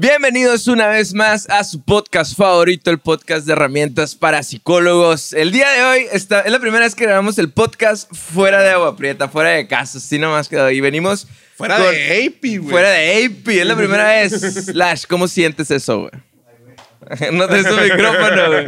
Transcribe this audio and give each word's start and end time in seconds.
Bienvenidos 0.00 0.66
una 0.66 0.86
vez 0.88 1.12
más 1.12 1.46
a 1.50 1.62
su 1.62 1.82
podcast 1.82 2.34
favorito, 2.34 2.90
el 2.90 3.00
podcast 3.00 3.46
de 3.46 3.52
herramientas 3.52 4.14
para 4.14 4.42
psicólogos. 4.42 5.34
El 5.34 5.52
día 5.52 5.68
de 5.72 5.82
hoy 5.82 6.06
está, 6.10 6.40
es 6.40 6.50
la 6.50 6.58
primera 6.58 6.86
vez 6.86 6.94
que 6.94 7.04
grabamos 7.04 7.36
el 7.36 7.50
podcast 7.52 8.10
fuera 8.10 8.62
de 8.62 8.70
Agua 8.70 8.96
Prieta, 8.96 9.28
fuera 9.28 9.50
de 9.50 9.68
casa, 9.68 9.98
así 9.98 10.18
nomás 10.18 10.48
quedó. 10.48 10.70
Y 10.70 10.80
venimos 10.80 11.26
Fuera 11.54 11.76
con- 11.76 11.92
de 11.92 12.24
AP, 12.26 12.40
güey. 12.60 12.70
fuera 12.70 12.88
de 12.92 13.26
AP, 13.26 13.48
es 13.60 13.66
la 13.66 13.76
primera 13.76 14.08
vez. 14.08 14.68
Lash, 14.74 15.04
¿cómo 15.06 15.28
sientes 15.28 15.70
eso, 15.70 15.98
güey? 16.08 16.12
No 17.32 17.46
te 17.46 17.62
su 17.62 17.76
micrófono, 17.76 18.46
güey. 18.52 18.66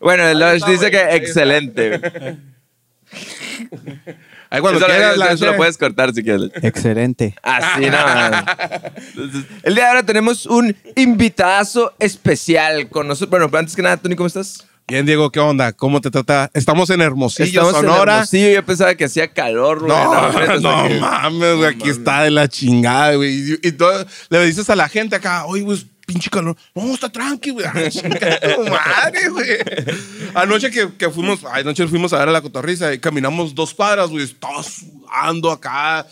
Bueno, 0.00 0.32
Lash 0.32 0.64
dice 0.64 0.90
que 0.90 1.00
excelente. 1.16 2.00
Ahí 4.50 4.60
cuando 4.60 4.78
Eso, 4.78 4.88
lo- 4.88 4.94
quieras, 4.94 5.12
eso 5.32 5.44
la 5.44 5.50
lo 5.52 5.56
puedes 5.58 5.76
cortar 5.76 6.14
si 6.14 6.22
quieres. 6.22 6.50
Excelente. 6.62 7.34
Así. 7.42 7.84
Entonces, 7.84 9.44
el 9.62 9.74
día 9.74 9.84
de 9.84 9.88
ahora 9.90 10.02
tenemos 10.04 10.46
un 10.46 10.74
invitazo 10.96 11.92
especial 11.98 12.88
con 12.88 13.06
nosotros. 13.08 13.30
Bueno, 13.30 13.48
pero 13.50 13.58
antes 13.60 13.76
que 13.76 13.82
nada, 13.82 13.96
Tony, 13.96 14.16
¿cómo 14.16 14.26
estás? 14.26 14.64
Bien, 14.86 15.04
Diego, 15.04 15.30
¿qué 15.30 15.38
onda? 15.38 15.72
¿Cómo 15.74 16.00
te 16.00 16.10
trata? 16.10 16.50
Estamos 16.54 16.88
en 16.88 17.02
Hermosillo, 17.02 17.44
Estamos 17.60 17.74
en 17.74 17.80
Sonora. 17.90 18.12
Hermosillo, 18.14 18.48
yo 18.50 18.64
pensaba 18.64 18.94
que 18.94 19.04
hacía 19.04 19.28
calor, 19.34 19.80
güey. 19.80 19.90
no, 19.90 20.14
no, 20.14 20.28
o 20.28 20.32
sea 20.32 20.88
que- 20.88 20.98
mames, 20.98 21.56
güey, 21.56 21.68
aquí 21.74 21.90
está 21.90 22.22
de 22.22 22.30
la 22.30 22.48
chingada, 22.48 23.14
güey. 23.16 23.34
Y, 23.52 23.58
y 23.68 23.72
todo- 23.72 24.06
le 24.30 24.46
dices 24.46 24.70
a 24.70 24.76
la 24.76 24.88
gente 24.88 25.14
acá, 25.16 25.44
oye, 25.44 25.62
güey, 25.62 25.76
es 25.76 25.84
pinche 26.08 26.30
calor. 26.30 26.56
No, 26.74 26.94
está 26.94 27.10
tranqui, 27.10 27.50
güey. 27.50 27.66
Madre, 27.66 29.28
güey. 29.28 29.58
Anoche 30.34 30.70
que, 30.70 30.90
que 30.96 31.10
fuimos, 31.10 31.44
anoche 31.44 31.86
fuimos 31.86 32.14
a 32.14 32.18
ver 32.18 32.30
a 32.30 32.32
la 32.32 32.40
cotorriza 32.40 32.94
y 32.94 32.98
caminamos 32.98 33.54
dos 33.54 33.74
cuadras, 33.74 34.08
güey. 34.08 34.24
Estaba 34.24 34.62
sudando 34.62 35.50
acá. 35.50 36.06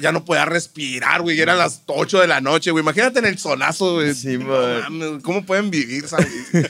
Ya 0.00 0.12
no 0.12 0.24
podía 0.24 0.44
respirar, 0.44 1.22
güey. 1.22 1.40
Eran 1.40 1.58
las 1.58 1.82
8 1.86 2.20
de 2.20 2.26
la 2.26 2.40
noche, 2.40 2.70
güey. 2.70 2.82
Imagínate 2.82 3.20
en 3.20 3.26
el 3.26 3.38
solazo, 3.38 3.94
güey. 3.94 4.14
Sí, 4.14 4.36
No 4.38 5.22
¿Cómo 5.22 5.44
pueden 5.44 5.70
vivir, 5.70 6.08
sabes? 6.08 6.28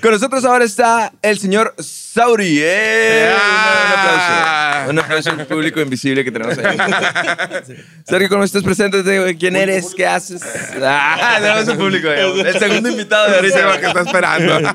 Con 0.00 0.12
nosotros 0.12 0.44
ahora 0.44 0.64
está 0.64 1.12
el 1.22 1.38
señor 1.38 1.74
Sauri. 1.78 2.58
¡Eh! 2.60 3.32
Ah. 3.36 4.86
Un 4.88 4.90
aplauso. 4.90 4.90
Un 4.90 4.98
aplauso 4.98 5.30
al 5.30 5.46
público 5.46 5.80
invisible 5.80 6.24
que 6.24 6.30
tenemos 6.30 6.56
ahí. 6.58 6.76
Sergio, 8.06 8.28
¿cómo 8.28 8.44
estás? 8.44 8.62
Preséntate, 8.62 9.20
güey. 9.20 9.36
¿Quién 9.36 9.56
eres? 9.56 9.94
¿Qué 9.94 10.06
haces? 10.06 10.42
Ah, 10.80 11.38
tenemos 11.40 11.68
un 11.68 11.78
público 11.78 12.08
ahí. 12.08 12.40
El 12.40 12.58
segundo 12.58 12.90
invitado 12.90 13.28
de 13.28 13.36
Ahorita 13.36 13.80
que 13.80 13.86
está 13.86 14.00
esperando. 14.02 14.74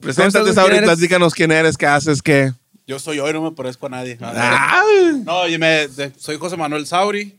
Preséntate? 0.00 0.52
Sauri, 0.52 0.80
platícanos 0.80 1.32
quién 1.32 1.50
eres, 1.52 1.78
qué 1.78 1.86
haces, 1.86 2.20
qué. 2.20 2.52
Yo 2.86 2.98
soy 2.98 3.18
hoy, 3.18 3.32
no 3.32 3.42
me 3.42 3.52
parezco 3.52 3.86
a 3.86 3.90
nadie. 3.90 4.18
Ah, 4.20 4.82
No, 5.24 5.48
yo 5.48 5.58
me, 5.58 5.88
de- 5.88 6.12
soy 6.18 6.36
José 6.36 6.56
Manuel 6.56 6.86
Sauri, 6.86 7.38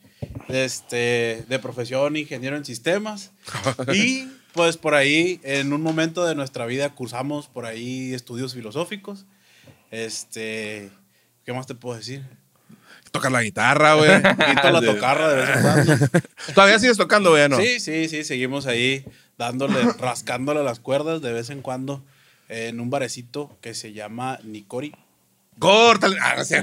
este, 0.50 1.46
de 1.48 1.60
profesión 1.60 2.16
ingeniero 2.18 2.56
en 2.58 2.66
sistemas. 2.66 3.32
Y 3.94 4.28
pues 4.54 4.78
por 4.78 4.96
ahí, 4.96 5.40
en 5.44 5.74
un 5.74 5.82
momento 5.82 6.26
de 6.26 6.34
nuestra 6.34 6.66
vida, 6.66 6.90
cursamos 6.90 7.48
por 7.48 7.66
ahí 7.66 8.14
estudios 8.14 8.54
filosóficos. 8.54 9.26
Este, 9.92 10.90
¿qué 11.46 11.54
más 11.54 11.68
te 11.68 11.76
puedo 11.76 11.98
decir? 11.98 12.24
Tocas 13.12 13.32
la 13.32 13.44
guitarra, 13.44 13.94
güey. 13.96 14.10
Quito 14.24 14.72
la 14.72 14.82
tocarra 14.94 15.30
de 15.30 15.36
vez 15.46 15.50
en 15.56 15.62
cuando. 15.62 16.08
Todavía 16.54 16.80
sigues 16.80 16.98
tocando, 16.98 17.32
güey, 17.32 17.48
¿no? 17.50 17.58
Sí, 17.58 17.80
sí, 17.80 18.08
sí, 18.10 18.24
seguimos 18.24 18.66
ahí 18.66 19.06
dándole, 19.38 19.80
rascándole 20.00 20.64
las 20.64 20.80
cuerdas 20.80 21.22
de 21.22 21.32
vez 21.34 21.50
en 21.50 21.62
cuando 21.62 22.04
en 22.50 22.80
un 22.80 22.90
barecito 22.90 23.56
que 23.62 23.74
se 23.74 23.94
llama 23.94 24.40
Nicori. 24.44 24.96
Córtale. 25.60 26.18
Ah, 26.22 26.36
no, 26.38 26.44
sé. 26.46 26.62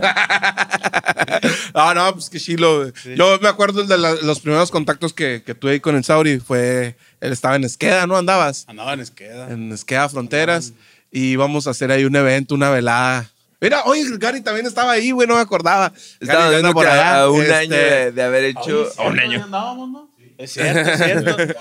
no, 1.75 1.95
no, 1.95 2.13
pues 2.15 2.29
que 2.31 2.39
chilo. 2.39 2.81
güey. 2.81 3.17
Yo 3.17 3.39
me 3.41 3.49
acuerdo 3.49 3.85
de 3.85 3.97
la- 3.99 4.15
los 4.17 4.41
primeros 4.41 4.71
contactos 4.71 5.13
que, 5.13 5.43
que 5.45 5.55
tuve 5.55 5.73
ahí 5.73 5.81
con 5.81 5.97
el 5.97 6.05
Sauri. 6.05 6.41
Fue, 6.41 6.97
él 7.21 7.33
estaba 7.33 7.57
en 7.57 7.65
Esqueda, 7.65 8.07
¿no? 8.07 8.17
Andabas 8.17 8.65
Andaba 8.69 8.93
en 8.93 9.01
Esqueda. 9.01 9.51
en 9.51 9.73
Esqueda 9.73 10.09
Fronteras. 10.09 10.73
Y 11.11 11.33
íbamos 11.33 11.67
a 11.67 11.71
hacer 11.71 11.91
ahí 11.91 12.05
un 12.05 12.17
evento, 12.17 12.55
una 12.55 12.71
velada. 12.71 13.31
Mira, 13.61 13.83
oye, 13.85 14.03
Gary 14.19 14.41
también 14.41 14.67
estaba 14.67 14.93
ahí, 14.93 15.11
güey, 15.13 15.29
no 15.29 15.37
me 15.37 15.41
acordaba. 15.41 15.93
Estaba 16.21 16.45
Gary 16.45 16.55
viendo 16.57 16.73
por 16.73 16.87
allá, 16.87 17.21
a 17.23 17.31
un 17.31 17.43
este, 17.43 17.55
año 17.55 17.77
de, 17.77 18.13
de 18.13 18.23
haber 18.23 18.45
hecho. 18.45 18.89
A 18.99 19.07
un 19.09 19.19
año. 19.21 19.45
Andábamos, 19.45 19.91
¿no? 19.91 20.11
Es 20.37 20.53
cierto, 20.53 20.91
es 20.91 20.99
cierto. 20.99 21.37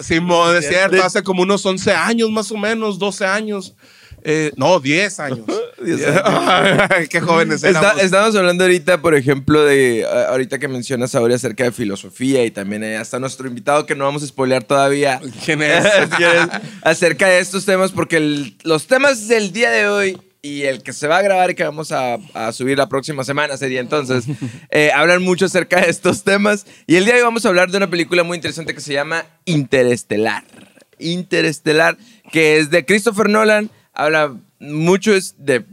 Simón, 0.00 0.56
es 0.56 0.68
cierto, 0.68 1.02
hace 1.02 1.22
como 1.22 1.42
unos 1.42 1.64
11 1.64 1.92
años 1.92 2.30
más 2.30 2.50
o 2.50 2.56
menos, 2.56 2.98
12 2.98 3.24
años. 3.26 3.74
Eh, 4.24 4.52
no, 4.56 4.78
10 4.80 5.20
años. 5.20 5.40
10 5.84 6.00
Qué 7.10 7.20
jóvenes 7.20 7.64
Está- 7.64 7.94
estamos 8.00 8.36
hablando 8.36 8.64
ahorita, 8.64 9.00
por 9.02 9.14
ejemplo, 9.16 9.64
de 9.64 10.06
ah, 10.08 10.26
ahorita 10.30 10.58
que 10.58 10.68
mencionas 10.68 11.14
ahora 11.14 11.34
acerca 11.34 11.64
de 11.64 11.72
filosofía 11.72 12.44
y 12.44 12.50
también 12.52 12.84
eh, 12.84 13.00
está 13.00 13.18
nuestro 13.18 13.48
invitado 13.48 13.84
que 13.84 13.94
no 13.96 14.04
vamos 14.04 14.22
a 14.22 14.26
spoilear 14.26 14.62
todavía. 14.62 15.20
¿Quién 15.44 15.62
es? 15.62 15.84
¿Quién 16.16 16.30
es? 16.30 16.48
acerca 16.82 17.26
de 17.28 17.40
estos 17.40 17.64
temas, 17.64 17.90
porque 17.90 18.18
el- 18.18 18.56
los 18.62 18.86
temas 18.86 19.26
del 19.28 19.52
día 19.52 19.70
de 19.70 19.88
hoy 19.88 20.18
y 20.44 20.62
el 20.62 20.82
que 20.82 20.92
se 20.92 21.06
va 21.06 21.18
a 21.18 21.22
grabar 21.22 21.50
y 21.50 21.54
que 21.54 21.62
vamos 21.64 21.92
a, 21.92 22.16
a 22.34 22.52
subir 22.52 22.76
la 22.76 22.88
próxima 22.88 23.22
semana 23.24 23.56
sería 23.56 23.78
entonces, 23.80 24.24
eh, 24.70 24.90
hablan 24.94 25.22
mucho 25.22 25.46
acerca 25.46 25.80
de 25.80 25.88
estos 25.90 26.24
temas. 26.24 26.66
Y 26.86 26.96
el 26.96 27.04
día 27.04 27.14
de 27.14 27.20
hoy 27.20 27.24
vamos 27.24 27.44
a 27.44 27.48
hablar 27.48 27.70
de 27.70 27.76
una 27.76 27.88
película 27.90 28.22
muy 28.24 28.36
interesante 28.36 28.74
que 28.74 28.80
se 28.80 28.92
llama 28.92 29.24
Interestelar. 29.44 30.42
Interestelar, 30.98 31.96
que 32.32 32.58
es 32.58 32.70
de 32.70 32.84
Christopher 32.84 33.28
Nolan, 33.28 33.70
habla 33.94 34.34
mucho 34.60 35.12
de, 35.38 35.64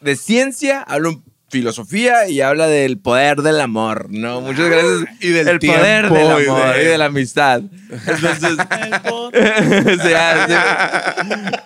de 0.00 0.16
ciencia, 0.16 0.82
habla 0.82 1.16
filosofía 1.50 2.28
y 2.28 2.40
habla 2.40 2.66
del 2.66 2.98
poder 2.98 3.42
del 3.42 3.60
amor, 3.60 4.06
¿no? 4.08 4.40
Muchas 4.40 4.70
gracias. 4.70 5.04
y 5.20 5.28
del 5.28 5.48
el 5.48 5.58
poder 5.58 6.08
del 6.08 6.44
y 6.44 6.48
amor 6.48 6.74
de- 6.74 6.82
y 6.82 6.86
de 6.86 6.96
la 6.98 7.04
amistad. 7.04 7.60
Entonces, 7.90 8.56
ah. 10.16 11.64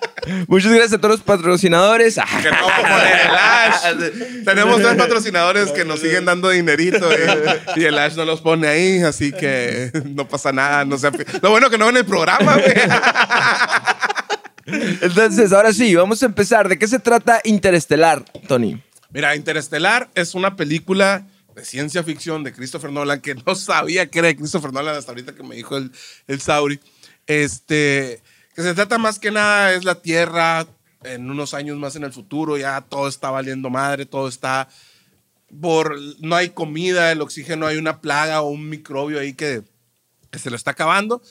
Muchas 0.49 0.73
gracias 0.73 0.95
a 0.95 0.99
todos 0.99 1.17
los 1.17 1.21
patrocinadores. 1.21 2.17
Que 2.43 2.51
no 2.51 2.67
poner 2.67 3.21
el 3.27 3.31
Ash. 3.37 4.45
Tenemos 4.45 4.83
dos 4.83 4.95
patrocinadores 4.97 5.71
que 5.71 5.85
nos 5.85 6.01
siguen 6.01 6.25
dando 6.25 6.51
dinerito 6.51 7.09
eh, 7.13 7.61
y 7.77 7.85
el 7.85 7.97
Ash 7.97 8.15
no 8.17 8.25
los 8.25 8.41
pone 8.41 8.67
ahí, 8.67 9.01
así 9.03 9.31
que 9.31 9.93
no 10.05 10.27
pasa 10.27 10.51
nada. 10.51 10.85
No 10.85 10.99
se 10.99 11.13
afi- 11.13 11.41
Lo 11.41 11.51
bueno 11.51 11.71
que 11.71 11.79
no 11.79 11.87
ven 11.87 11.97
el 11.99 12.05
programa, 12.05 12.55
güey. 12.55 12.75
Entonces, 14.67 15.53
ahora 15.53 15.73
sí, 15.73 15.95
vamos 15.95 16.23
a 16.23 16.27
empezar. 16.27 16.69
¿De 16.69 16.79
qué 16.79 16.89
se 16.89 16.99
trata 16.99 17.41
Interestelar, 17.45 18.25
Tony? 18.49 18.83
Mira, 19.11 19.37
Interestelar 19.37 20.11
es 20.15 20.35
una 20.35 20.57
película 20.57 21.27
de 21.55 21.65
ciencia 21.65 22.03
ficción 22.03 22.45
de 22.45 22.53
Christopher 22.53 22.93
Nolan 22.93 23.21
que 23.21 23.35
no 23.35 23.55
sabía 23.55 24.11
que 24.11 24.19
era 24.19 24.29
de 24.29 24.37
Christopher 24.37 24.73
Nolan 24.73 24.97
hasta 24.97 25.13
ahorita 25.13 25.35
que 25.35 25.43
me 25.43 25.55
dijo 25.55 25.77
el, 25.77 25.91
el 26.27 26.41
Sauri. 26.41 26.81
Este, 27.27 28.21
que 28.55 28.63
se 28.63 28.75
trata 28.75 28.99
más 28.99 29.19
que 29.19 29.31
nada 29.31 29.73
es 29.73 29.85
la 29.85 30.03
Tierra 30.03 30.67
en 31.03 31.31
unos 31.31 31.55
años 31.55 31.77
más 31.79 31.97
en 31.97 32.05
el 32.05 32.13
futuro, 32.13 32.57
ya 32.57 32.81
todo 32.81 33.09
está 33.09 33.31
valiendo 33.31 33.71
madre, 33.71 34.07
todo 34.07 34.29
está 34.29 34.69
por 35.61 35.97
no 36.21 36.35
hay 36.35 36.51
comida, 36.51 37.13
el 37.13 37.21
oxígeno, 37.21 37.67
hay 37.67 37.77
una 37.77 38.01
plaga 38.01 38.43
o 38.43 38.49
un 38.49 38.69
microbio 38.69 39.21
ahí 39.21 39.33
que, 39.35 39.63
que 40.31 40.39
se 40.39 40.51
lo 40.51 40.57
está 40.57 40.73
acabando. 40.73 41.23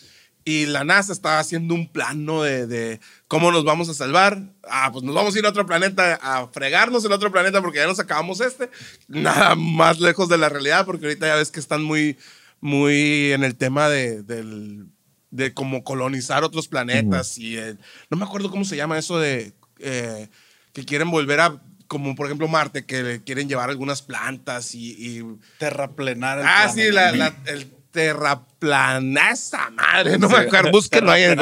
Y 0.48 0.68
la 0.68 0.84
NASA 0.84 1.12
está 1.12 1.40
haciendo 1.40 1.74
un 1.74 1.88
plano 1.92 2.44
de, 2.44 2.68
de 2.68 3.00
cómo 3.28 3.52
nos 3.52 3.64
vamos 3.66 3.90
a 3.90 3.96
salvar. 3.96 4.44
Ah, 4.70 4.92
pues 4.94 5.04
nos 5.04 5.16
vamos 5.16 5.36
a 5.36 5.40
ir 5.40 5.46
a 5.46 5.50
otro 5.50 5.66
planeta, 5.66 6.20
a 6.22 6.48
fregarnos 6.50 7.04
en 7.04 7.12
otro 7.14 7.32
planeta 7.32 7.62
porque 7.64 7.80
ya 7.80 7.88
nos 7.88 8.00
acabamos 8.00 8.42
este. 8.42 8.70
Nada 9.08 9.56
más 9.56 10.00
lejos 10.00 10.30
de 10.30 10.38
la 10.38 10.48
realidad 10.50 10.86
porque 10.86 11.08
ahorita 11.08 11.26
ya 11.26 11.36
ves 11.36 11.50
que 11.50 11.60
están 11.60 11.82
muy, 11.84 12.18
muy 12.62 13.32
en 13.32 13.44
el 13.44 13.56
tema 13.56 13.90
de, 13.90 14.22
del- 14.22 14.86
de 15.32 15.54
cómo 15.54 15.84
colonizar 15.84 16.44
otros 16.44 16.68
planetas. 16.68 17.40
y 17.40 17.58
el- 17.58 17.80
No 18.12 18.18
me 18.18 18.26
acuerdo 18.26 18.52
cómo 18.52 18.66
se 18.66 18.76
llama 18.78 19.00
eso 19.00 19.18
de 19.18 19.54
eh, 19.80 20.30
que 20.74 20.86
quieren 20.86 21.10
volver 21.10 21.40
a, 21.40 21.60
como 21.88 22.14
por 22.16 22.28
ejemplo 22.28 22.48
Marte, 22.48 22.86
que 22.86 23.02
le 23.02 23.24
quieren 23.24 23.50
llevar 23.50 23.70
algunas 23.72 24.04
plantas 24.04 24.76
y... 24.76 24.92
y 24.92 25.24
Terraplenar. 25.58 26.38
el 26.40 26.46
Ah, 26.48 26.70
sí, 26.70 26.82
planeta. 26.92 27.12
la, 27.12 27.12
la- 27.18 27.52
el 27.52 27.75
terraplanaza 27.96 29.70
madre, 29.70 30.18
no 30.20 30.28
me 30.28 30.38
acuerdo, 30.38 30.70
búsquenlo 30.72 31.12
ahí 31.12 31.24
en. 31.24 31.40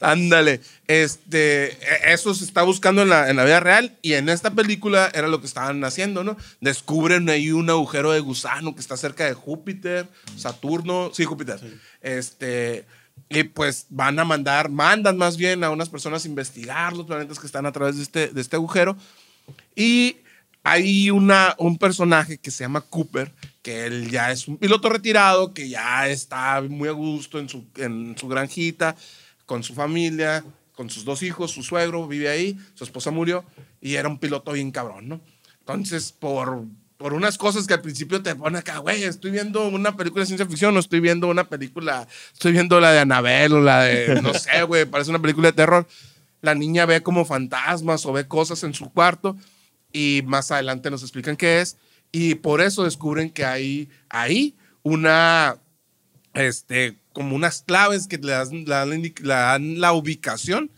Ándale, 0.00 0.60
este, 0.88 1.68
e- 1.72 2.12
eso 2.12 2.34
se 2.34 2.44
está 2.44 2.62
buscando 2.62 3.02
en 3.02 3.10
la, 3.10 3.30
en 3.30 3.36
la 3.36 3.44
vida 3.44 3.60
real 3.60 3.96
y 4.02 4.14
en 4.14 4.28
esta 4.28 4.50
película 4.50 5.08
era 5.14 5.28
lo 5.28 5.40
que 5.40 5.46
estaban 5.46 5.84
haciendo, 5.84 6.24
¿no? 6.24 6.36
Descubren 6.60 7.30
ahí 7.30 7.52
un 7.52 7.70
agujero 7.70 8.10
de 8.10 8.18
gusano 8.18 8.74
que 8.74 8.80
está 8.80 8.96
cerca 8.96 9.24
de 9.24 9.34
Júpiter, 9.34 10.08
Saturno, 10.36 11.12
sí, 11.14 11.24
Júpiter. 11.24 11.60
Este, 12.02 12.84
y 13.28 13.44
pues 13.44 13.86
van 13.88 14.18
a 14.18 14.24
mandar, 14.24 14.68
mandan 14.68 15.16
más 15.16 15.36
bien 15.36 15.62
a 15.62 15.70
unas 15.70 15.88
personas 15.88 16.24
a 16.24 16.28
investigar 16.28 16.92
los 16.92 17.06
planetas 17.06 17.38
que 17.38 17.46
están 17.46 17.66
a 17.66 17.72
través 17.72 17.96
de 17.98 18.02
este, 18.02 18.28
de 18.28 18.40
este 18.40 18.56
agujero. 18.56 18.96
Y 19.76 20.16
hay 20.70 21.10
una, 21.10 21.54
un 21.58 21.78
personaje 21.78 22.38
que 22.38 22.50
se 22.50 22.64
llama 22.64 22.82
Cooper, 22.82 23.32
que 23.62 23.86
él 23.86 24.10
ya 24.10 24.30
es 24.30 24.48
un 24.48 24.58
piloto 24.58 24.88
retirado, 24.88 25.54
que 25.54 25.68
ya 25.68 26.08
está 26.08 26.60
muy 26.60 26.88
a 26.88 26.92
gusto 26.92 27.38
en 27.38 27.48
su, 27.48 27.64
en 27.76 28.16
su 28.18 28.28
granjita, 28.28 28.94
con 29.46 29.62
su 29.62 29.74
familia, 29.74 30.44
con 30.74 30.90
sus 30.90 31.04
dos 31.04 31.22
hijos, 31.22 31.52
su 31.52 31.62
suegro 31.62 32.06
vive 32.06 32.28
ahí, 32.28 32.58
su 32.74 32.84
esposa 32.84 33.10
murió 33.10 33.44
y 33.80 33.94
era 33.94 34.08
un 34.08 34.18
piloto 34.18 34.52
bien 34.52 34.70
cabrón, 34.70 35.08
¿no? 35.08 35.20
Entonces, 35.60 36.12
por 36.12 36.64
por 36.98 37.14
unas 37.14 37.38
cosas 37.38 37.68
que 37.68 37.74
al 37.74 37.80
principio 37.80 38.20
te 38.20 38.34
pone 38.34 38.58
acá, 38.58 38.78
güey, 38.78 39.04
estoy 39.04 39.30
viendo 39.30 39.68
una 39.68 39.96
película 39.96 40.22
de 40.22 40.26
ciencia 40.26 40.46
ficción 40.46 40.76
o 40.76 40.80
estoy 40.80 40.98
viendo 40.98 41.28
una 41.28 41.48
película, 41.48 42.08
estoy 42.32 42.50
viendo 42.50 42.80
la 42.80 42.90
de 42.90 42.98
Annabelle 42.98 43.54
o 43.54 43.60
la 43.60 43.84
de, 43.84 44.20
no 44.20 44.34
sé, 44.34 44.64
güey, 44.64 44.84
parece 44.84 45.10
una 45.10 45.20
película 45.20 45.46
de 45.48 45.52
terror. 45.52 45.86
La 46.40 46.56
niña 46.56 46.86
ve 46.86 47.00
como 47.00 47.24
fantasmas 47.24 48.04
o 48.04 48.12
ve 48.12 48.26
cosas 48.26 48.64
en 48.64 48.74
su 48.74 48.92
cuarto 48.92 49.36
y 49.92 50.22
más 50.26 50.50
adelante 50.50 50.90
nos 50.90 51.02
explican 51.02 51.36
qué 51.36 51.60
es 51.60 51.76
y 52.12 52.36
por 52.36 52.60
eso 52.60 52.84
descubren 52.84 53.30
que 53.30 53.44
hay 53.44 53.88
ahí 54.08 54.56
una, 54.82 55.58
este, 56.34 56.96
como 57.12 57.36
unas 57.36 57.62
claves 57.62 58.06
que 58.06 58.18
le 58.18 58.32
dan, 58.32 58.50
le 58.50 58.64
dan 58.64 58.90
le 58.90 59.12
dan 59.22 59.80
la 59.80 59.92
ubicación 59.92 60.70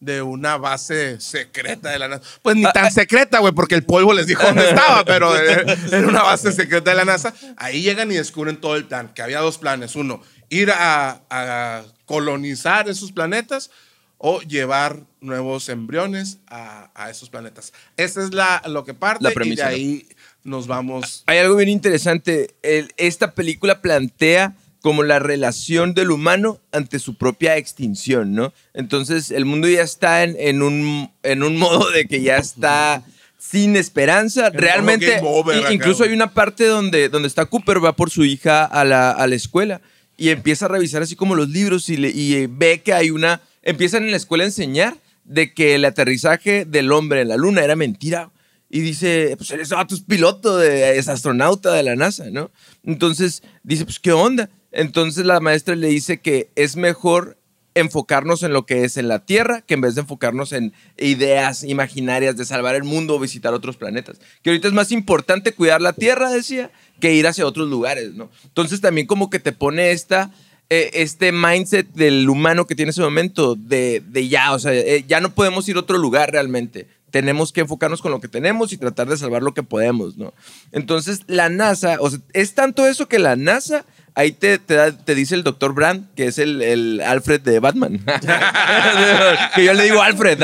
de 0.00 0.22
una 0.22 0.56
base 0.56 1.20
secreta 1.20 1.90
de 1.90 1.98
la 1.98 2.08
NASA. 2.08 2.22
Pues 2.40 2.56
ni 2.56 2.62
tan 2.72 2.90
secreta, 2.90 3.40
güey, 3.40 3.52
porque 3.52 3.74
el 3.74 3.82
polvo 3.82 4.12
les 4.12 4.28
dijo 4.28 4.44
dónde 4.44 4.68
estaba, 4.68 5.04
pero 5.06 5.36
era 5.36 6.06
una 6.06 6.22
base 6.22 6.52
secreta 6.52 6.90
de 6.90 6.96
la 6.96 7.04
NASA. 7.04 7.34
Ahí 7.56 7.82
llegan 7.82 8.10
y 8.12 8.14
descubren 8.14 8.58
todo 8.58 8.76
el 8.76 8.84
plan, 8.84 9.12
que 9.12 9.22
había 9.22 9.40
dos 9.40 9.58
planes. 9.58 9.96
Uno, 9.96 10.22
ir 10.50 10.70
a, 10.70 11.20
a 11.28 11.82
colonizar 12.06 12.88
esos 12.88 13.10
planetas 13.10 13.70
o 14.18 14.40
llevar 14.42 15.04
nuevos 15.20 15.68
embriones 15.68 16.38
a, 16.48 16.90
a 16.94 17.08
esos 17.10 17.30
planetas. 17.30 17.72
Esa 17.96 18.22
es 18.22 18.34
la, 18.34 18.62
lo 18.66 18.84
que 18.84 18.92
parte 18.94 19.22
La 19.24 19.30
y 19.30 19.32
de 19.32 19.34
premisa, 19.34 19.68
ahí 19.68 20.06
nos 20.44 20.66
vamos. 20.66 21.22
Hay 21.26 21.38
algo 21.38 21.56
bien 21.56 21.68
interesante. 21.68 22.54
El- 22.62 22.92
esta 22.96 23.32
película 23.34 23.80
plantea 23.80 24.56
como 24.80 25.02
la 25.02 25.18
relación 25.18 25.92
del 25.94 26.10
humano 26.12 26.60
ante 26.72 26.98
su 27.00 27.16
propia 27.16 27.56
extinción, 27.56 28.34
¿no? 28.34 28.52
Entonces, 28.74 29.30
el 29.32 29.44
mundo 29.44 29.68
ya 29.68 29.82
está 29.82 30.22
en, 30.24 30.36
en 30.38 30.62
un, 30.62 31.10
en 31.22 31.42
un 31.42 31.56
modo 31.56 31.90
de 31.90 32.06
que 32.06 32.22
ya 32.22 32.36
está 32.38 33.02
sin 33.38 33.76
esperanza. 33.76 34.50
Realmente, 34.50 35.20
over 35.22 35.58
acá, 35.58 35.72
incluso 35.72 36.04
hay 36.04 36.12
una 36.12 36.32
parte 36.32 36.64
donde, 36.66 37.08
donde 37.08 37.28
está 37.28 37.46
Cooper, 37.46 37.84
va 37.84 37.94
por 37.96 38.10
su 38.10 38.24
hija 38.24 38.64
a 38.64 38.84
la, 38.84 39.10
a 39.10 39.26
la 39.26 39.34
escuela 39.34 39.80
y 40.16 40.30
empieza 40.30 40.64
a 40.66 40.68
revisar 40.68 41.02
así 41.02 41.14
como 41.16 41.34
los 41.34 41.48
libros 41.48 41.88
y, 41.88 41.96
le- 41.96 42.10
y, 42.10 42.34
eh, 42.34 42.48
ve 42.50 42.80
que 42.82 42.92
hay 42.92 43.10
una... 43.10 43.40
Empiezan 43.68 44.04
en 44.04 44.12
la 44.12 44.16
escuela 44.16 44.44
a 44.44 44.46
enseñar 44.46 44.96
de 45.24 45.52
que 45.52 45.74
el 45.74 45.84
aterrizaje 45.84 46.64
del 46.64 46.90
hombre 46.90 47.20
en 47.20 47.28
la 47.28 47.36
luna 47.36 47.62
era 47.62 47.76
mentira. 47.76 48.30
Y 48.70 48.80
dice, 48.80 49.34
pues 49.36 49.50
eres 49.50 49.70
es 49.72 50.00
piloto, 50.00 50.56
de, 50.56 50.96
es 50.96 51.06
astronauta 51.08 51.74
de 51.74 51.82
la 51.82 51.94
NASA, 51.94 52.30
¿no? 52.30 52.50
Entonces 52.82 53.42
dice, 53.62 53.84
pues 53.84 53.98
qué 53.98 54.12
onda. 54.12 54.48
Entonces 54.72 55.26
la 55.26 55.40
maestra 55.40 55.74
le 55.74 55.88
dice 55.88 56.16
que 56.16 56.48
es 56.54 56.76
mejor 56.76 57.36
enfocarnos 57.74 58.42
en 58.42 58.54
lo 58.54 58.64
que 58.64 58.84
es 58.84 58.96
en 58.96 59.06
la 59.06 59.18
Tierra 59.20 59.60
que 59.60 59.74
en 59.74 59.82
vez 59.82 59.94
de 59.94 60.00
enfocarnos 60.00 60.52
en 60.52 60.72
ideas 60.96 61.62
imaginarias 61.62 62.38
de 62.38 62.46
salvar 62.46 62.74
el 62.74 62.84
mundo 62.84 63.16
o 63.16 63.20
visitar 63.20 63.52
otros 63.52 63.76
planetas. 63.76 64.18
Que 64.42 64.48
ahorita 64.48 64.68
es 64.68 64.74
más 64.74 64.92
importante 64.92 65.52
cuidar 65.52 65.82
la 65.82 65.92
Tierra, 65.92 66.30
decía, 66.30 66.70
que 67.00 67.12
ir 67.12 67.26
hacia 67.26 67.46
otros 67.46 67.68
lugares, 67.68 68.14
¿no? 68.14 68.30
Entonces 68.44 68.80
también 68.80 69.06
como 69.06 69.28
que 69.28 69.38
te 69.38 69.52
pone 69.52 69.92
esta, 69.92 70.30
eh, 70.70 70.90
este 70.94 71.32
mindset 71.32 71.86
del 71.94 72.28
humano 72.28 72.66
que 72.66 72.74
tiene 72.74 72.90
ese 72.90 73.00
momento 73.00 73.54
de, 73.54 74.02
de 74.06 74.28
ya, 74.28 74.52
o 74.52 74.58
sea, 74.58 74.72
eh, 74.74 75.04
ya 75.08 75.20
no 75.20 75.34
podemos 75.34 75.68
ir 75.68 75.76
a 75.76 75.80
otro 75.80 75.98
lugar 75.98 76.30
realmente. 76.32 76.86
Tenemos 77.10 77.52
que 77.52 77.62
enfocarnos 77.62 78.02
con 78.02 78.10
lo 78.12 78.20
que 78.20 78.28
tenemos 78.28 78.70
y 78.72 78.76
tratar 78.76 79.08
de 79.08 79.16
salvar 79.16 79.42
lo 79.42 79.54
que 79.54 79.62
podemos, 79.62 80.18
¿no? 80.18 80.34
Entonces 80.72 81.22
la 81.26 81.48
NASA, 81.48 81.96
o 82.00 82.10
sea, 82.10 82.18
es 82.34 82.54
tanto 82.54 82.86
eso 82.86 83.08
que 83.08 83.18
la 83.18 83.34
NASA 83.34 83.86
ahí 84.14 84.32
te, 84.32 84.58
te, 84.58 84.74
da- 84.74 84.92
te 84.92 85.14
dice 85.14 85.34
el 85.34 85.42
doctor 85.42 85.72
Brand, 85.72 86.12
que 86.16 86.26
es 86.26 86.38
el, 86.38 86.60
el 86.60 87.00
Alfred 87.00 87.40
de 87.40 87.60
Batman. 87.60 88.04
que 89.54 89.64
yo 89.64 89.72
le 89.72 89.84
digo 89.84 90.02
Alfred. 90.02 90.38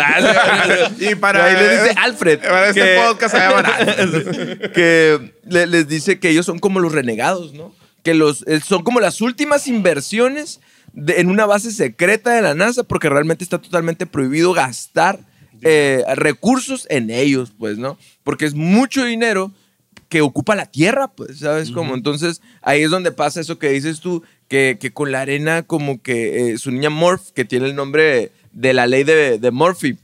Y 1.00 1.14
para- 1.16 1.44
Ahí 1.44 1.54
le 1.54 1.70
dice 1.82 1.94
Alfred. 1.98 2.38
para 2.40 2.68
este 2.68 2.80
que- 2.80 3.00
podcast 3.04 3.36
se 3.36 4.70
que 4.72 5.32
le- 5.46 5.66
les 5.66 5.88
dice 5.88 6.18
que 6.18 6.30
ellos 6.30 6.46
son 6.46 6.58
como 6.60 6.80
los 6.80 6.92
renegados, 6.92 7.52
¿no? 7.52 7.74
Que 8.04 8.14
los, 8.14 8.44
eh, 8.46 8.60
son 8.60 8.84
como 8.84 9.00
las 9.00 9.20
últimas 9.20 9.66
inversiones 9.66 10.60
de- 10.92 11.20
en 11.20 11.28
una 11.30 11.46
base 11.46 11.72
secreta 11.72 12.30
de 12.34 12.42
la 12.42 12.54
NASA, 12.54 12.84
porque 12.84 13.08
realmente 13.08 13.42
está 13.42 13.58
totalmente 13.60 14.06
prohibido 14.06 14.52
gastar 14.52 15.18
eh, 15.66 16.04
recursos 16.16 16.86
en 16.90 17.08
ellos, 17.10 17.52
pues, 17.58 17.78
¿no? 17.78 17.96
Porque 18.22 18.44
es 18.44 18.54
mucho 18.54 19.04
dinero 19.04 19.50
que 20.10 20.20
ocupa 20.20 20.54
la 20.54 20.66
tierra, 20.66 21.08
pues, 21.08 21.38
¿sabes 21.38 21.70
cómo? 21.70 21.94
Entonces, 21.94 22.42
ahí 22.60 22.82
es 22.82 22.90
donde 22.90 23.10
pasa 23.12 23.40
eso 23.40 23.58
que 23.58 23.70
dices 23.70 24.00
tú, 24.00 24.22
que, 24.48 24.76
que 24.78 24.92
con 24.92 25.10
la 25.10 25.22
arena, 25.22 25.62
como 25.62 26.02
que 26.02 26.50
eh, 26.52 26.58
su 26.58 26.70
niña 26.70 26.90
Morph, 26.90 27.30
que 27.30 27.44
tiene 27.46 27.66
el 27.66 27.74
nombre 27.74 28.30
de 28.52 28.74
la 28.74 28.86
ley 28.86 29.04
de, 29.04 29.38
de 29.38 29.50
Murphy, 29.50 29.96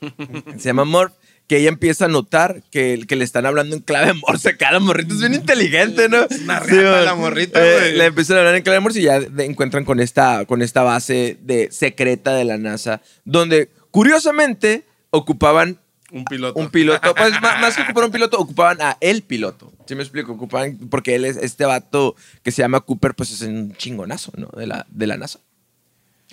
se 0.56 0.64
llama 0.68 0.84
Morph, 0.84 1.12
que 1.48 1.56
ella 1.56 1.70
empieza 1.70 2.04
a 2.04 2.08
notar 2.08 2.62
que, 2.70 3.02
que 3.08 3.16
le 3.16 3.24
están 3.24 3.46
hablando 3.46 3.74
en 3.74 3.82
clave 3.82 4.12
morse. 4.14 4.56
Cada 4.58 4.78
morrito 4.80 5.14
es 5.14 5.20
bien 5.20 5.34
inteligente, 5.34 6.08
¿no? 6.08 6.26
una 6.44 6.62
Sí, 6.64 6.76
la 6.76 7.14
morrita, 7.16 7.58
Eh, 7.66 7.78
güey. 7.78 7.96
le 7.96 8.04
empiezan 8.04 8.36
a 8.36 8.40
hablar 8.40 8.54
en 8.54 8.62
clave 8.62 8.80
morse 8.80 9.00
y 9.00 9.04
ya 9.04 9.18
de- 9.18 9.44
encuentran 9.46 9.84
con 9.84 9.98
esta, 9.98 10.44
con 10.44 10.62
esta 10.62 10.82
base 10.82 11.38
de, 11.40 11.68
secreta 11.72 12.34
de 12.34 12.44
la 12.44 12.58
NASA, 12.58 13.00
donde 13.24 13.70
curiosamente 13.90 14.84
ocupaban 15.10 15.78
Un 16.10 16.24
piloto. 16.26 16.60
un 16.60 16.68
piloto, 16.70 17.14
pues 17.14 17.32
más, 17.40 17.74
que 17.76 17.82
ocupar 17.82 18.04
un 18.04 18.10
piloto, 18.12 18.38
ocupaban 18.38 18.80
a 18.82 18.98
el 19.00 19.22
piloto. 19.22 19.72
¿Sí 19.86 19.94
me 19.94 20.02
explico? 20.02 20.32
Ocupaban, 20.32 20.76
porque 20.90 21.14
él 21.14 21.24
es 21.24 21.38
este 21.38 21.64
vato 21.64 22.14
que 22.42 22.50
se 22.52 22.60
llama 22.60 22.80
Cooper, 22.82 23.14
pues 23.14 23.30
es 23.30 23.40
un 23.40 23.74
chingonazo, 23.74 24.32
¿no? 24.36 24.48
De 24.54 24.66
la, 24.66 24.86
de 24.90 25.06
la 25.06 25.16
NASA. 25.16 25.40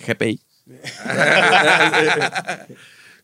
GPI. 0.06 0.40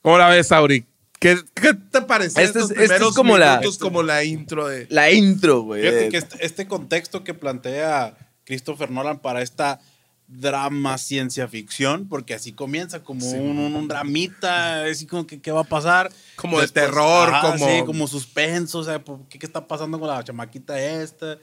¿Cómo 0.03 0.17
la 0.19 0.29
ves, 0.29 0.49
Sauri? 0.49 0.85
¿Qué, 1.23 1.39
qué 1.55 1.73
te 1.75 2.03
pareció 2.03 2.43
Este 2.43 2.59
estos 2.59 2.73
es- 2.73 2.91
este 2.91 2.97
es 3.09 3.15
como 3.15 3.39
la- 3.39 3.61
como 3.81 4.03
la 4.03 4.25
intro 4.25 4.67
de... 4.69 4.87
La 4.91 5.11
intro, 5.13 5.63
güey. 5.63 5.83
Fíjate 5.83 6.09
que 6.09 6.17
este, 6.17 6.45
este 6.45 6.67
contexto 6.67 7.23
que 7.25 7.33
plantea 7.33 8.17
Christopher 8.45 8.91
Nolan 8.91 9.21
para 9.21 9.41
esta 9.41 9.81
drama 10.27 10.97
ciencia 10.99 11.47
ficción, 11.47 12.09
porque 12.09 12.35
así 12.35 12.53
comienza 12.53 13.03
como 13.05 13.29
un, 13.31 13.59
un- 13.59 13.77
un 13.77 13.87
dramita, 13.89 14.85
así 14.85 15.07
como 15.07 15.27
que 15.27 15.41
qué 15.41 15.53
va 15.53 15.61
a 15.61 15.65
pasar. 15.65 16.11
Como 16.37 16.61
de 16.61 16.67
terror, 16.69 17.31
como- 17.41 17.67
Sí, 17.69 17.83
como 17.87 18.07
suspenso, 18.09 18.79
o 18.81 18.85
sea, 18.85 19.05
pues, 19.05 19.21
¿qué, 19.29 19.39
qué 19.39 19.47
está 19.47 19.67
pasando 19.69 19.99
con 20.01 20.09
la 20.09 20.25
chamaquita 20.25 20.81
esta? 20.83 21.39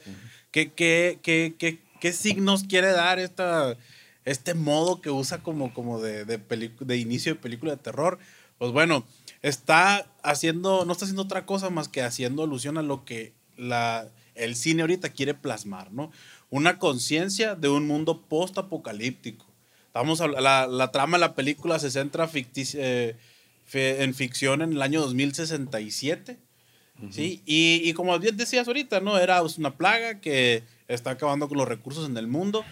¿Qué, 0.50 0.72
qué, 0.72 1.18
qué, 1.22 1.54
qué, 1.58 1.80
qué 2.00 2.12
signos 2.12 2.64
quiere 2.64 2.90
dar 2.90 3.18
esta, 3.18 3.76
este 4.24 4.54
modo 4.54 5.00
que 5.00 5.10
usa 5.10 5.38
como, 5.38 5.72
como 5.72 6.00
de, 6.00 6.24
de 6.24 6.96
inicio 6.96 7.34
de 7.34 7.40
película 7.40 7.72
de 7.72 7.78
terror? 7.78 8.18
Pues 8.58 8.72
bueno, 8.72 9.06
está 9.42 10.06
haciendo, 10.22 10.84
no 10.84 10.92
está 10.92 11.04
haciendo 11.04 11.22
otra 11.22 11.46
cosa 11.46 11.70
más 11.70 11.88
que 11.88 12.02
haciendo 12.02 12.42
alusión 12.42 12.78
a 12.78 12.82
lo 12.82 13.04
que 13.04 13.32
la, 13.56 14.06
el 14.34 14.54
cine 14.56 14.82
ahorita 14.82 15.10
quiere 15.10 15.34
plasmar, 15.34 15.92
¿no? 15.92 16.10
Una 16.50 16.78
conciencia 16.78 17.54
de 17.54 17.68
un 17.68 17.86
mundo 17.86 18.22
post-apocalíptico. 18.22 19.46
Estamos 19.86 20.20
habla- 20.20 20.40
la, 20.40 20.66
la 20.66 20.90
trama 20.92 21.16
de 21.16 21.20
la 21.22 21.34
película 21.34 21.78
se 21.78 21.90
centra 21.90 22.28
eh, 22.34 23.16
fe- 23.66 24.02
en 24.02 24.14
ficción 24.14 24.62
en 24.62 24.72
el 24.72 24.82
año 24.82 25.00
2067. 25.00 26.38
¿sí? 27.10 27.42
Y, 27.46 27.80
y 27.84 27.92
como 27.94 28.18
bien 28.18 28.36
decías 28.36 28.66
ahorita, 28.68 29.00
¿no? 29.00 29.18
Era 29.18 29.40
pues, 29.40 29.56
una 29.58 29.76
plaga 29.76 30.20
que 30.20 30.64
está 30.86 31.10
acabando 31.12 31.48
con 31.48 31.56
los 31.56 31.66
recursos 31.68 32.06
en 32.08 32.16
el 32.16 32.26
mundo 32.26 32.64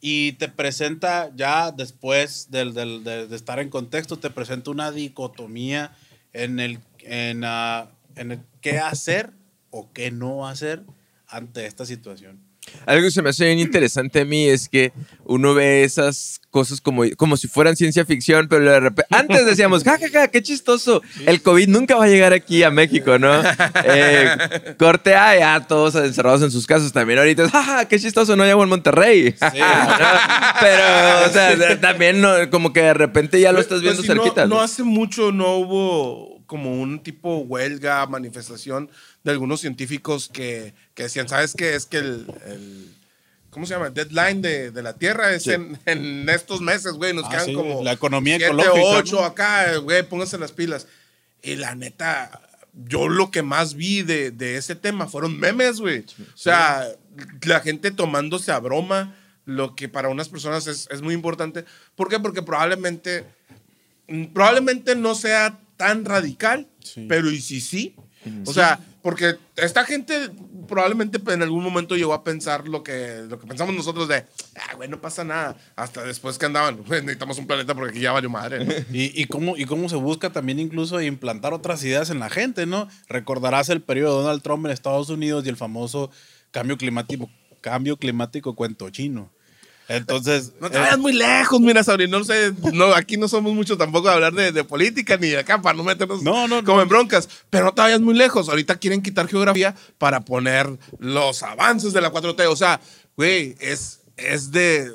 y 0.00 0.32
te 0.32 0.48
presenta 0.48 1.30
ya 1.36 1.70
después 1.70 2.50
del, 2.50 2.74
del- 2.74 3.04
de, 3.04 3.26
de 3.28 3.36
estar 3.36 3.60
en 3.60 3.68
contexto, 3.70 4.16
te 4.18 4.30
presenta 4.30 4.70
una 4.70 4.90
dicotomía 4.90 5.92
en 6.32 6.60
el, 6.60 6.78
en, 7.00 7.42
ah, 7.44 7.90
en 8.16 8.32
el 8.32 8.40
qué 8.60 8.78
hacer 8.78 9.32
o 9.70 9.92
qué 9.92 10.10
no 10.10 10.46
hacer 10.46 10.84
ante 11.26 11.66
esta 11.66 11.84
situación. 11.84 12.47
Algo 12.86 13.04
que 13.04 13.10
se 13.10 13.22
me 13.22 13.30
hace 13.30 13.46
bien 13.46 13.58
interesante 13.58 14.20
a 14.20 14.24
mí 14.24 14.46
es 14.46 14.68
que 14.68 14.92
uno 15.24 15.54
ve 15.54 15.84
esas 15.84 16.40
cosas 16.50 16.80
como, 16.80 17.02
como 17.16 17.36
si 17.36 17.46
fueran 17.48 17.76
ciencia 17.76 18.04
ficción, 18.06 18.48
pero 18.48 18.64
de 18.70 18.80
repente, 18.80 19.06
antes 19.14 19.44
decíamos, 19.46 19.84
jajaja, 19.84 20.28
qué 20.28 20.42
chistoso, 20.42 21.02
el 21.26 21.42
COVID 21.42 21.68
nunca 21.68 21.96
va 21.96 22.04
a 22.04 22.08
llegar 22.08 22.32
aquí 22.32 22.62
a 22.62 22.70
México, 22.70 23.18
¿no? 23.18 23.32
Eh, 23.84 24.74
corte 24.78 25.14
A, 25.14 25.38
ya 25.38 25.66
todos 25.66 25.94
encerrados 25.94 26.42
en 26.42 26.50
sus 26.50 26.66
casas 26.66 26.92
también 26.92 27.18
ahorita, 27.18 27.44
es, 27.44 27.50
jaja, 27.50 27.86
qué 27.86 27.98
chistoso, 27.98 28.34
no 28.36 28.44
llegó 28.44 28.62
en 28.62 28.68
Monterrey. 28.70 29.34
¿no? 29.40 29.48
Pero, 30.60 31.26
o 31.26 31.32
sea, 31.32 31.56
de- 31.56 31.76
también 31.76 32.20
no, 32.20 32.50
como 32.50 32.72
que 32.72 32.80
de 32.82 32.94
repente 32.94 33.40
ya 33.40 33.52
lo 33.52 33.60
estás 33.60 33.80
Pues 33.80 33.82
viendo 33.82 34.02
sí, 34.02 34.08
no- 34.08 34.14
cerquita. 34.22 34.46
No, 34.46 34.56
¿no? 34.56 34.60
hace 34.60 34.82
mucho 34.82 35.32
no 35.32 35.56
hubo 35.56 36.38
como 36.46 36.80
un 36.80 37.02
tipo 37.02 37.38
huelga, 37.40 38.06
manifestación 38.06 38.90
de 39.28 39.32
algunos 39.34 39.60
científicos 39.60 40.28
que, 40.32 40.74
que 40.94 41.04
decían, 41.04 41.28
¿sabes 41.28 41.54
qué? 41.54 41.74
Es 41.74 41.86
que 41.86 41.98
el, 41.98 42.26
el- 42.46 42.94
¿cómo 43.50 43.66
se 43.66 43.74
llama? 43.74 43.90
Deadline 43.90 44.42
de, 44.42 44.70
de 44.70 44.82
la 44.82 44.94
Tierra 44.94 45.32
es 45.32 45.44
Sí. 45.44 45.52
en, 45.52 45.78
en 45.86 46.28
estos 46.28 46.60
meses, 46.60 46.92
güey. 46.92 47.14
Nos 47.14 47.24
Ah, 47.26 47.30
quedan 47.30 47.46
sí, 47.46 47.52
como 47.54 47.82
la 47.82 47.92
economía 47.92 48.36
siete 48.36 48.52
ecológica, 48.52 48.74
o 48.86 48.96
ocho 48.98 49.16
¿no? 49.16 49.24
acá, 49.24 49.76
güey, 49.76 50.02
pónganse 50.02 50.38
las 50.38 50.52
pilas. 50.52 50.86
Y 51.42 51.56
la 51.56 51.74
neta, 51.74 52.40
yo 52.74 53.08
lo 53.08 53.30
que 53.30 53.42
más 53.42 53.74
vi 53.74 54.02
de, 54.02 54.30
de 54.30 54.56
ese 54.56 54.74
tema 54.74 55.06
fueron 55.08 55.38
memes, 55.38 55.80
güey. 55.80 56.00
O 56.00 56.36
sea, 56.36 56.86
la 57.44 57.60
gente 57.60 57.90
tomándose 57.90 58.52
a 58.52 58.58
broma, 58.58 59.14
lo 59.44 59.74
que 59.74 59.88
para 59.88 60.08
unas 60.08 60.28
personas 60.28 60.66
es, 60.66 60.88
es 60.90 61.00
muy 61.00 61.14
importante. 61.14 61.64
¿Por 61.96 62.08
qué? 62.08 62.18
Porque 62.20 62.42
probablemente, 62.42 63.24
probablemente 64.32 64.94
no 64.96 65.14
sea 65.14 65.58
tan 65.76 66.04
radical, 66.04 66.66
pero 67.08 67.30
y 67.30 67.40
si 67.40 67.60
sí. 67.60 67.94
O 68.46 68.52
sea, 68.52 68.80
porque 69.08 69.38
esta 69.56 69.86
gente 69.86 70.28
probablemente 70.68 71.18
en 71.32 71.40
algún 71.40 71.64
momento 71.64 71.96
llegó 71.96 72.12
a 72.12 72.22
pensar 72.22 72.68
lo 72.68 72.82
que, 72.82 73.22
lo 73.26 73.38
que 73.38 73.46
pensamos 73.46 73.74
nosotros 73.74 74.06
de, 74.06 74.16
ah, 74.54 74.74
güey, 74.76 74.86
no 74.86 75.00
pasa 75.00 75.24
nada. 75.24 75.56
Hasta 75.76 76.04
después 76.04 76.36
que 76.36 76.44
andaban, 76.44 76.76
güey, 76.84 77.00
necesitamos 77.00 77.38
un 77.38 77.46
planeta 77.46 77.74
porque 77.74 77.92
aquí 77.92 78.00
ya 78.00 78.12
valió 78.12 78.28
madre. 78.28 78.84
Y, 78.92 79.18
y, 79.18 79.24
cómo, 79.24 79.56
y 79.56 79.64
cómo 79.64 79.88
se 79.88 79.96
busca 79.96 80.28
también 80.28 80.58
incluso 80.58 81.00
implantar 81.00 81.54
otras 81.54 81.82
ideas 81.84 82.10
en 82.10 82.18
la 82.18 82.28
gente, 82.28 82.66
¿no? 82.66 82.86
Recordarás 83.08 83.70
el 83.70 83.80
periodo 83.80 84.18
de 84.18 84.24
Donald 84.24 84.42
Trump 84.42 84.66
en 84.66 84.72
Estados 84.72 85.08
Unidos 85.08 85.46
y 85.46 85.48
el 85.48 85.56
famoso 85.56 86.10
cambio 86.50 86.76
climático, 86.76 87.30
cambio 87.62 87.96
climático 87.96 88.54
cuento 88.54 88.90
chino. 88.90 89.30
Entonces. 89.88 90.52
No 90.60 90.70
te 90.70 90.78
vayas 90.78 90.98
muy 90.98 91.14
lejos, 91.14 91.60
mira, 91.60 91.82
Sabri. 91.82 92.06
No 92.08 92.22
sé, 92.22 92.52
no, 92.74 92.94
aquí 92.94 93.16
no 93.16 93.26
somos 93.26 93.54
mucho 93.54 93.76
tampoco 93.78 94.08
de 94.08 94.14
hablar 94.14 94.34
de, 94.34 94.52
de 94.52 94.64
política 94.64 95.16
ni 95.16 95.28
de 95.28 95.38
acá 95.38 95.60
para 95.62 95.76
no 95.76 95.82
meternos 95.82 96.22
No, 96.22 96.46
no, 96.46 96.62
como 96.62 96.76
no. 96.76 96.82
en 96.82 96.88
broncas. 96.88 97.28
Pero 97.48 97.64
no 97.64 97.72
te 97.74 97.80
vayas 97.80 98.00
muy 98.00 98.14
lejos. 98.14 98.48
Ahorita 98.48 98.76
quieren 98.76 99.02
quitar 99.02 99.28
geografía 99.28 99.74
para 99.96 100.20
poner 100.24 100.68
los 100.98 101.42
avances 101.42 101.92
de 101.94 102.00
la 102.02 102.12
4T. 102.12 102.46
O 102.48 102.56
sea, 102.56 102.80
güey, 103.16 103.56
es, 103.60 104.00
es 104.18 104.50
de 104.50 104.92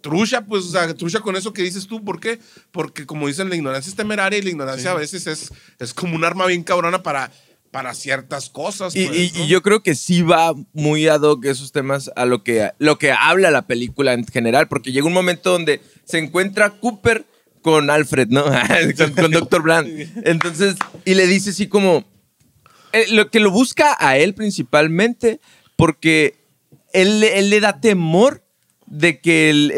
trucha, 0.00 0.40
pues, 0.44 0.64
o 0.64 0.70
sea, 0.70 0.92
trucha 0.94 1.20
con 1.20 1.36
eso 1.36 1.52
que 1.52 1.62
dices 1.62 1.86
tú. 1.86 2.02
¿Por 2.02 2.18
qué? 2.18 2.40
Porque, 2.70 3.04
como 3.06 3.28
dicen, 3.28 3.50
la 3.50 3.56
ignorancia 3.56 3.90
es 3.90 3.96
temeraria 3.96 4.38
y 4.38 4.42
la 4.42 4.50
ignorancia 4.50 4.92
a 4.92 4.94
veces 4.94 5.26
es, 5.26 5.52
es 5.78 5.94
como 5.94 6.16
un 6.16 6.24
arma 6.24 6.46
bien 6.46 6.62
cabrona 6.64 7.02
para, 7.02 7.30
para 7.72 7.94
ciertas 7.94 8.48
cosas. 8.50 8.94
Y, 8.94 9.06
pues, 9.06 9.18
y- 9.18 9.38
¿no? 9.38 9.44
y 9.44 9.48
yo 9.48 9.62
creo 9.62 9.82
que 9.82 9.96
sí 9.96 10.22
va 10.22 10.54
muy 10.72 11.08
ad 11.08 11.22
hoc 11.22 11.44
esos 11.46 11.72
temas 11.72 12.12
a 12.14 12.24
lo 12.26 12.44
que, 12.44 12.70
lo 12.78 12.98
que 12.98 13.10
habla 13.10 13.50
la 13.50 13.62
película 13.66 14.12
en 14.12 14.24
general, 14.26 14.68
porque 14.68 14.92
llega 14.92 15.06
un 15.08 15.12
momento 15.12 15.50
donde 15.50 15.80
se 16.04 16.18
encuentra 16.18 16.70
Cooper 16.70 17.24
con 17.62 17.90
Alfred, 17.90 18.28
¿no? 18.28 18.44
con, 18.96 19.12
con 19.14 19.30
Dr. 19.32 19.62
Bland. 19.62 20.26
Entonces, 20.26 20.76
y 21.04 21.14
le 21.14 21.26
dice 21.26 21.50
así 21.50 21.66
como, 21.66 22.04
eh, 22.92 23.06
lo 23.10 23.30
que 23.30 23.40
lo 23.40 23.50
busca 23.50 23.96
a 23.98 24.16
él 24.18 24.34
principalmente, 24.34 25.40
porque 25.76 26.34
él, 26.92 27.20
le- 27.20 27.38
él 27.38 27.48
le 27.50 27.60
da 27.60 27.80
temor 27.80 28.44
de 28.86 29.18
que 29.20 29.48
el... 29.48 29.70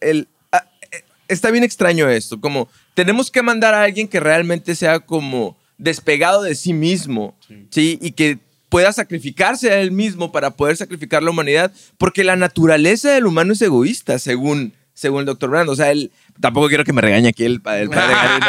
el- 0.00 0.28
ah, 0.52 0.64
eh, 0.92 1.02
está 1.26 1.50
bien 1.50 1.64
extraño 1.64 2.08
esto, 2.08 2.40
como 2.40 2.68
tenemos 2.94 3.32
que 3.32 3.42
mandar 3.42 3.74
a 3.74 3.82
alguien 3.82 4.06
que 4.06 4.20
realmente 4.20 4.76
sea 4.76 5.00
como 5.00 5.56
despegado 5.78 6.42
de 6.42 6.54
sí 6.54 6.72
mismo, 6.72 7.36
¿sí? 7.70 7.98
Y 8.00 8.12
que 8.12 8.38
pueda 8.68 8.92
sacrificarse 8.92 9.70
a 9.70 9.80
él 9.80 9.92
mismo 9.92 10.32
para 10.32 10.50
poder 10.50 10.76
sacrificar 10.76 11.22
la 11.22 11.30
humanidad, 11.30 11.72
porque 11.98 12.24
la 12.24 12.36
naturaleza 12.36 13.10
del 13.10 13.26
humano 13.26 13.52
es 13.52 13.62
egoísta, 13.62 14.18
según, 14.18 14.72
según 14.92 15.20
el 15.20 15.26
doctor 15.26 15.50
Brand. 15.50 15.68
O 15.68 15.76
sea, 15.76 15.90
él, 15.90 16.10
tampoco 16.40 16.68
quiero 16.68 16.84
que 16.84 16.92
me 16.92 17.00
regañe 17.00 17.28
aquí 17.28 17.44
el, 17.44 17.54
el 17.54 17.60
padre 17.60 17.86
Gary, 17.88 18.40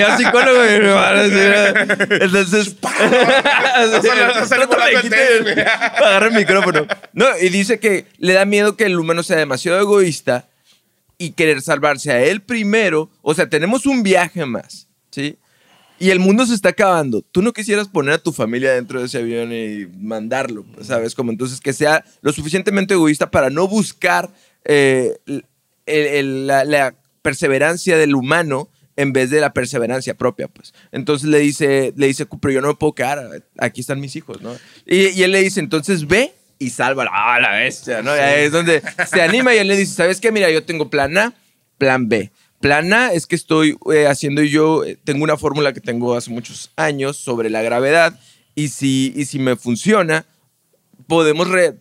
¿no? 0.00 0.16
Psicólogo, 0.16 0.64
y 0.64 0.80
me 0.80 0.88
va 0.88 1.10
a 1.10 1.22
decir, 1.22 2.22
entonces... 2.22 2.76
Agarra 5.98 6.28
el 6.28 6.34
micrófono. 6.34 6.86
No, 7.12 7.26
y 7.40 7.50
dice 7.50 7.78
que 7.78 8.06
le 8.18 8.32
da 8.32 8.44
miedo 8.46 8.76
que 8.76 8.84
el 8.84 8.98
humano 8.98 9.22
sea 9.22 9.36
demasiado 9.36 9.80
egoísta 9.80 10.48
y 11.18 11.32
querer 11.32 11.62
salvarse 11.62 12.12
a 12.12 12.22
él 12.22 12.40
primero. 12.40 13.10
O 13.22 13.34
sea, 13.34 13.48
tenemos 13.48 13.86
un 13.86 14.02
viaje 14.02 14.44
más, 14.46 14.88
¿sí? 15.10 15.38
Y 15.98 16.10
el 16.10 16.18
mundo 16.18 16.44
se 16.46 16.54
está 16.54 16.70
acabando. 16.70 17.22
Tú 17.22 17.42
no 17.42 17.52
quisieras 17.52 17.88
poner 17.88 18.14
a 18.14 18.18
tu 18.18 18.32
familia 18.32 18.72
dentro 18.72 19.00
de 19.00 19.06
ese 19.06 19.18
avión 19.18 19.52
y 19.52 19.86
mandarlo, 19.98 20.64
¿sabes? 20.82 21.14
Como 21.14 21.32
entonces 21.32 21.60
que 21.60 21.72
sea 21.72 22.04
lo 22.20 22.32
suficientemente 22.32 22.94
egoísta 22.94 23.30
para 23.30 23.50
no 23.50 23.66
buscar 23.66 24.30
eh, 24.64 25.16
el- 25.26 25.44
el- 25.86 26.46
la, 26.46 26.94
perseverancia 27.22 27.96
del 27.96 28.14
humano 28.14 28.68
en 28.94 29.12
vez 29.12 29.30
de 29.30 29.40
la 29.40 29.52
perseverancia 29.52 30.14
propia, 30.14 30.46
pues. 30.48 30.72
Entonces 30.92 31.28
le 31.28 31.38
dice, 31.40 31.92
le 31.96 32.06
dice 32.06 32.26
Cooper, 32.26 32.52
yo 32.52 32.60
no 32.60 32.68
me 32.68 32.74
puedo 32.74 32.94
quedar, 32.94 33.42
aquí 33.58 33.80
están 33.80 33.98
mis 34.00 34.14
hijos, 34.14 34.40
¿no? 34.42 34.56
Y, 34.86 35.22
él 35.22 35.32
le 35.32 35.42
dice, 35.42 35.58
entonces 35.60 36.06
ve 36.06 36.32
y 36.58 36.70
sálvala. 36.70 37.10
Ah, 37.12 37.40
la 37.40 37.50
bestia, 37.52 38.00
¿no? 38.02 38.14
Es 38.14 38.52
donde 38.52 38.80
se 39.10 39.22
anima 39.22 39.54
y 39.54 39.58
él 39.58 39.66
le 39.68 39.76
dice, 39.76 39.94
¿sabes 39.94 40.20
qué? 40.20 40.30
Mira, 40.30 40.50
yo 40.50 40.64
tengo 40.64 40.88
plan 40.88 41.18
A, 41.18 41.34
plan 41.78 42.08
B. 42.08 42.30
Plan 42.60 42.92
A 42.92 43.12
es 43.12 43.26
que 43.26 43.36
estoy 43.36 43.76
eh, 43.92 44.06
haciendo 44.06 44.42
yo, 44.42 44.84
eh, 44.84 44.98
tengo 45.04 45.24
una 45.24 45.36
fórmula 45.36 45.72
que 45.72 45.80
tengo 45.80 46.14
hace 46.14 46.30
muchos 46.30 46.72
años 46.76 47.16
sobre 47.16 47.50
la 47.50 47.62
gravedad 47.62 48.18
y 48.54 48.68
si, 48.68 49.12
y 49.14 49.26
si 49.26 49.38
me 49.38 49.56
funciona, 49.56 50.26
podemos 51.06 51.48
re, 51.48 51.78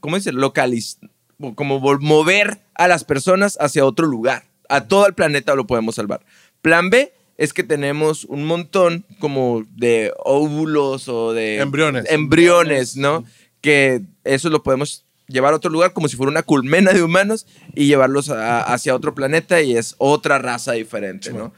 ¿cómo 0.00 0.16
dice? 0.16 0.32
Localizar, 0.32 1.10
como 1.54 1.80
mover 2.00 2.60
a 2.74 2.88
las 2.88 3.04
personas 3.04 3.58
hacia 3.60 3.84
otro 3.84 4.06
lugar. 4.06 4.44
A 4.68 4.86
todo 4.86 5.06
el 5.06 5.14
planeta 5.14 5.54
lo 5.54 5.66
podemos 5.66 5.96
salvar. 5.96 6.24
Plan 6.62 6.90
B 6.90 7.12
es 7.36 7.52
que 7.52 7.62
tenemos 7.62 8.24
un 8.24 8.44
montón 8.44 9.04
como 9.18 9.64
de 9.74 10.12
óvulos 10.24 11.08
o 11.08 11.32
de 11.32 11.58
Embriones. 11.58 12.04
embriones, 12.10 12.96
¿no? 12.96 13.24
Que 13.60 14.02
eso 14.24 14.48
lo 14.48 14.62
podemos 14.62 15.04
llevar 15.30 15.52
a 15.52 15.56
otro 15.56 15.70
lugar 15.70 15.92
como 15.92 16.08
si 16.08 16.16
fuera 16.16 16.30
una 16.30 16.42
colmena 16.42 16.92
de 16.92 17.02
humanos 17.02 17.46
y 17.74 17.86
llevarlos 17.86 18.28
a- 18.30 18.62
hacia 18.62 18.94
otro 18.94 19.14
planeta 19.14 19.62
y 19.62 19.76
es 19.76 19.94
otra 19.98 20.38
raza 20.38 20.72
diferente, 20.72 21.32
¿no? 21.32 21.52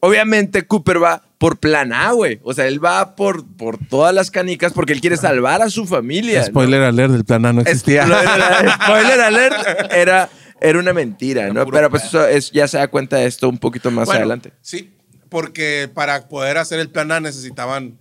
Obviamente 0.00 0.64
Cooper 0.66 1.02
va 1.02 1.22
por 1.38 1.58
plan 1.58 1.92
A, 1.92 2.12
güey. 2.12 2.38
O 2.44 2.52
sea, 2.54 2.66
él 2.68 2.84
va 2.84 3.16
por, 3.16 3.44
por 3.56 3.78
todas 3.78 4.14
las 4.14 4.30
canicas 4.30 4.72
porque 4.72 4.92
él 4.92 5.00
quiere 5.00 5.16
salvar 5.16 5.60
a 5.60 5.70
su 5.70 5.86
familia. 5.86 6.40
¿no? 6.40 6.46
Spoiler 6.46 6.82
alert, 6.82 7.12
del 7.12 7.24
plan 7.24 7.44
A 7.46 7.52
no 7.52 7.60
existía. 7.62 8.04
Spoiler, 8.06 8.70
spoiler 8.84 9.20
alert, 9.20 9.92
era, 9.92 10.28
era 10.60 10.78
una 10.78 10.92
mentira, 10.92 11.52
¿no? 11.52 11.66
Pero 11.66 11.90
pues 11.90 12.04
eso 12.04 12.24
es, 12.26 12.52
ya 12.52 12.68
se 12.68 12.78
da 12.78 12.86
cuenta 12.88 13.16
de 13.16 13.26
esto 13.26 13.48
un 13.48 13.58
poquito 13.58 13.90
más 13.90 14.06
Bueno, 14.06 14.20
adelante. 14.20 14.52
Sí, 14.60 14.92
porque 15.28 15.90
para 15.92 16.28
poder 16.28 16.58
hacer 16.58 16.78
el 16.78 16.90
plan 16.90 17.10
A 17.10 17.18
necesitaban 17.18 17.98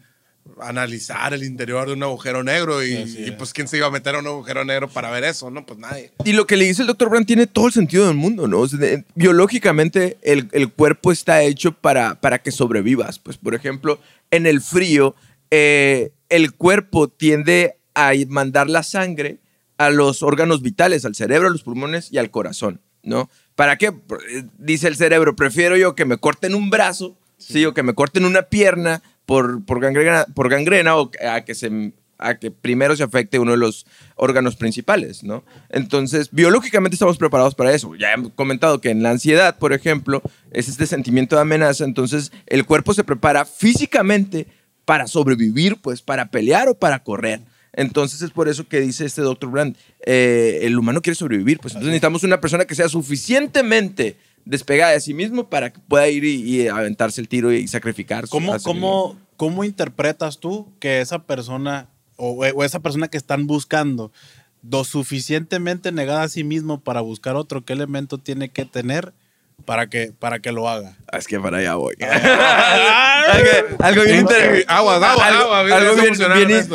analizar 0.62 1.34
el 1.34 1.44
interior 1.44 1.88
de 1.88 1.94
un 1.94 2.04
agujero 2.04 2.44
negro 2.44 2.84
y, 2.84 2.94
y, 2.94 3.32
pues 3.38 3.54
quién 3.54 3.68
se 3.68 3.78
iba 3.78 3.88
a 3.88 3.92
meter 3.92 4.16
a 4.16 4.20
un 4.20 4.28
agujero 4.28 4.64
negro 4.66 4.88
para 4.88 5.10
ver 5.12 5.24
eso, 5.24 5.50
¿no? 5.52 5.66
Pues 5.66 5.80
nadie. 5.80 6.12
Y 6.24 6.34
lo 6.34 6.48
que 6.48 6.58
le 6.58 6.66
dice 6.66 6.82
el 6.82 6.88
doctor 6.88 7.10
Brand 7.10 7.26
tiene 7.26 7.48
todo 7.48 7.68
el 7.68 7.74
sentido 7.74 8.08
del 8.08 8.16
mundo, 8.16 8.48
¿no? 8.48 8.60
O 8.60 8.68
sea, 8.68 8.80
de- 8.80 9.04
biológicamente 9.16 10.18
el, 10.22 10.50
el 10.52 10.72
cuerpo 10.72 11.12
está 11.12 11.42
hecho 11.44 11.72
para, 11.72 12.20
para 12.20 12.40
que 12.40 12.52
sobrevivas. 12.52 13.20
Pues, 13.20 13.38
por 13.38 13.56
ejemplo, 13.56 14.00
en 14.32 14.46
el 14.46 14.62
frío, 14.62 15.16
eh, 15.52 16.12
el 16.30 16.54
cuerpo 16.54 17.08
tiende 17.08 17.78
a 17.96 18.12
mandar 18.28 18.70
la 18.70 18.84
sangre 18.84 19.38
a 19.78 19.90
los 19.90 20.24
órganos 20.24 20.62
vitales, 20.62 21.06
al 21.06 21.16
cerebro, 21.16 21.48
a 21.48 21.52
los 21.52 21.64
pulmones 21.64 22.12
y 22.12 22.18
al 22.18 22.32
corazón, 22.32 22.82
¿no? 23.04 23.30
¿Para 23.56 23.78
qué? 23.78 23.92
Dice 24.58 24.88
el 24.88 24.96
cerebro, 24.96 25.36
prefiero 25.36 25.78
yo 25.78 25.96
que 25.96 26.06
me 26.06 26.18
corten 26.18 26.54
un 26.56 26.70
brazo, 26.70 27.16
sí, 27.38 27.66
o 27.66 27.74
que 27.74 27.84
me 27.84 27.94
corten 27.94 28.26
una 28.26 28.44
pierna 28.44 29.02
por, 29.28 29.64
por, 29.66 29.82
gangrena, 29.82 30.26
por 30.34 30.50
gangrena 30.50 30.96
o 30.96 31.12
a 31.30 31.42
que 31.42 31.54
se 31.54 31.94
a 32.18 32.40
que 32.40 32.50
primero 32.50 32.96
se 32.96 33.04
afecte 33.04 33.38
uno 33.38 33.52
de 33.52 33.58
los 33.58 33.86
órganos 34.16 34.56
principales, 34.56 35.24
¿no? 35.24 35.44
Entonces, 35.70 36.30
biológicamente 36.32 36.96
estamos 36.96 37.20
preparados 37.20 37.54
para 37.54 37.74
eso. 37.74 37.94
Ya 37.94 38.12
hemos 38.12 38.32
comentado 38.32 38.82
que 38.82 38.90
en 38.90 39.04
la 39.04 39.12
ansiedad, 39.12 39.60
por 39.60 39.72
ejemplo, 39.72 40.24
es 40.50 40.68
este 40.68 40.88
sentimiento 40.88 41.36
de 41.36 41.44
amenaza, 41.44 41.84
entonces 41.84 42.32
el 42.48 42.66
cuerpo 42.66 42.96
se 42.96 43.04
prepara 43.04 43.46
físicamente 43.46 44.48
para 44.84 45.06
sobrevivir, 45.06 45.78
pues, 45.80 46.02
para 46.02 46.32
pelear 46.32 46.70
o 46.70 46.74
para 46.74 47.04
correr. 47.04 47.42
Entonces 47.74 48.24
es 48.24 48.32
por 48.32 48.50
eso 48.50 48.68
que 48.68 48.80
dice 48.80 49.06
este 49.06 49.22
Dr. 49.22 49.52
Brand, 49.52 49.78
eh, 50.04 50.62
el 50.64 50.80
humano 50.80 51.04
quiere 51.04 51.14
sobrevivir, 51.14 51.60
pues 51.60 51.74
entonces 51.74 51.90
necesitamos 51.90 52.24
una 52.24 52.42
persona 52.42 52.66
que 52.66 52.74
sea 52.74 52.90
suficientemente 52.90 54.18
despegada 54.48 54.92
de 54.92 55.00
sí 55.00 55.14
mismo 55.14 55.50
para 55.50 55.72
que 55.72 55.80
pueda 55.80 56.08
ir 56.08 56.24
y, 56.24 56.42
y 56.44 56.68
aventarse 56.68 57.22
el 57.22 57.28
tiro 57.28 57.52
y 57.52 57.68
sacrificarse. 57.68 58.32
¿Cómo, 58.32 58.54
mismo. 58.54 58.74
cómo, 58.74 59.18
¿Cómo 59.36 59.64
interpretas 59.64 60.40
tú 60.40 60.74
que 60.80 61.02
esa 61.02 61.24
persona 61.24 61.90
o, 62.16 62.32
o 62.32 62.64
esa 62.64 62.80
persona 62.80 63.08
que 63.08 63.18
están 63.18 63.48
buscando 63.48 64.12
lo 64.70 64.84
suficientemente 64.84 65.92
negada 65.92 66.24
a 66.24 66.30
sí 66.30 66.44
mismo 66.44 66.82
para 66.82 67.02
buscar 67.02 67.36
otro, 67.36 67.64
qué 67.64 67.74
elemento 67.74 68.18
tiene 68.18 68.50
que 68.50 68.66
tener 68.66 69.14
para 69.66 69.88
que, 69.88 70.14
para 70.18 70.40
que 70.40 70.52
lo 70.52 70.70
haga? 70.70 70.98
Ah, 71.12 71.18
Es 71.18 71.28
que 71.28 71.40
para 71.40 71.58
allá 71.58 71.76
voy. 71.76 71.96
algo, 73.80 74.02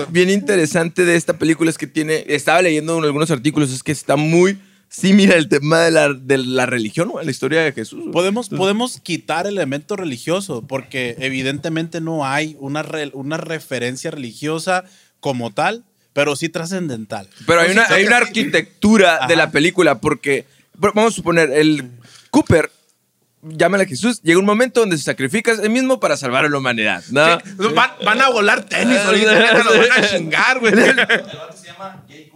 bien 0.09 0.31
interesante 0.31 1.05
de 1.05 1.17
esta 1.17 1.39
película 1.39 1.71
es 1.71 1.79
que 1.79 1.87
tiene, 1.87 2.25
estaba 2.29 2.63
leyendo 2.63 2.99
algunos 2.99 3.31
artículos, 3.31 3.73
es 3.73 3.83
que 3.83 3.93
está 3.93 4.17
muy 4.17 4.59
similar 4.93 5.39
el 5.39 5.49
tema 5.49 5.81
de 5.81 5.91
la, 5.91 6.13
de 6.13 6.39
la 6.39 6.67
religión 6.67 7.11
o 7.13 7.19
a 7.19 7.25
la 7.25 7.31
historia 7.31 7.63
de 7.63 7.73
Jesús. 7.73 8.01
güey. 8.01 8.13
Podemos, 8.13 8.49
podemos 8.51 9.01
quitar 9.01 9.47
elemento 9.47 9.97
religioso 9.97 10.63
porque 10.67 11.17
evidentemente 11.19 12.01
no 12.01 12.27
hay 12.27 12.57
una, 12.61 12.83
re- 12.83 13.11
una 13.15 13.39
referencia 13.39 14.11
religiosa 14.11 14.85
como 15.19 15.51
tal, 15.53 15.85
pero 16.13 16.37
sí 16.37 16.51
trascendental. 16.51 17.27
Pero 17.47 17.61
hay 17.63 17.71
una, 17.73 17.85
hay 17.87 18.05
una 18.05 18.19
sí. 18.19 18.25
arquitectura 18.25 19.27
de 19.27 19.35
la 19.37 19.51
película 19.51 19.99
porque, 19.99 20.45
vamos 20.77 21.15
a 21.15 21.17
suponer, 21.17 21.51
el 21.51 21.91
Cooper, 22.31 22.71
llámale 23.43 23.85
a 23.85 23.87
Jesús, 23.87 24.21
llega 24.23 24.39
un 24.39 24.45
momento 24.45 24.81
donde 24.81 24.99
se 24.99 25.05
sacrifica 25.05 25.53
a 25.53 25.57
sí 25.57 25.69
mismo 25.71 26.01
para 26.01 26.17
salvar 26.19 26.45
a 26.45 26.49
la 26.51 26.59
humanidad, 26.59 27.03
¿no? 27.11 27.39
Van, 27.75 27.91
van 28.05 28.21
a 28.21 28.29
volar 28.29 28.65
tenis 28.65 28.99
ahorita, 28.99 29.65
los 29.65 29.79
van 29.89 30.05
a 30.05 30.09
chingar, 30.09 30.61
güey. 30.61 30.73
El 30.73 30.97
se 31.57 31.67
llama 31.69 32.05
Cooper 32.07 32.32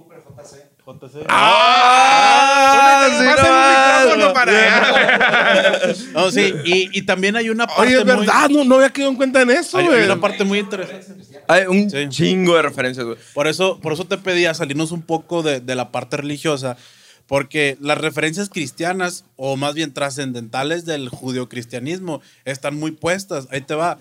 JC. 0.87 1.27
¡Ah! 1.29 3.09
sí, 3.19 3.25
Pasen 3.27 3.53
un 3.53 4.09
no 4.09 4.17
micrófono 4.17 4.33
para 4.33 4.53
allá. 4.53 5.95
No, 6.15 6.31
sí, 6.31 6.55
y, 6.65 6.99
y 6.99 7.03
también 7.03 7.37
hay 7.37 7.49
una 7.51 7.67
parte 7.67 7.83
Oye, 7.83 7.99
es 7.99 8.05
muy- 8.05 8.17
verdad, 8.27 8.49
no, 8.51 8.65
no 8.65 8.77
había 8.77 8.91
quedado 8.91 9.11
en 9.11 9.17
cuenta 9.17 9.43
en 9.43 9.51
eso, 9.51 9.79
hay, 9.79 9.85
hay 9.85 9.91
güey. 9.91 10.05
una 10.05 10.21
parte 10.21 10.45
muy 10.45 10.59
interesante. 10.61 11.25
Hay 11.49 11.67
un 11.67 11.91
Sí. 11.91 12.09
chingo 12.09 12.55
de 12.57 12.63
referencias, 12.63 13.05
güey. 13.07 13.19
Por 13.35 13.47
eso, 13.47 13.79
por 13.81 13.93
eso 13.93 14.05
te 14.05 14.17
pedía 14.19 14.55
salirnos 14.55 14.93
un 14.93 15.03
poco 15.03 15.43
de, 15.43 15.61
de 15.61 15.75
la 15.75 15.91
parte 15.91 16.17
religiosa, 16.17 16.77
porque 17.27 17.77
las 17.81 17.99
referencias 17.99 18.49
cristianas, 18.49 19.25
o 19.37 19.57
más 19.57 19.75
bien 19.75 19.93
trascendentales 19.93 20.85
del 20.87 21.09
judeocristianismo, 21.09 22.21
están 22.45 22.77
muy 22.77 22.93
puestas. 22.93 23.49
Ahí 23.51 23.61
te 23.61 23.75
va. 23.75 23.99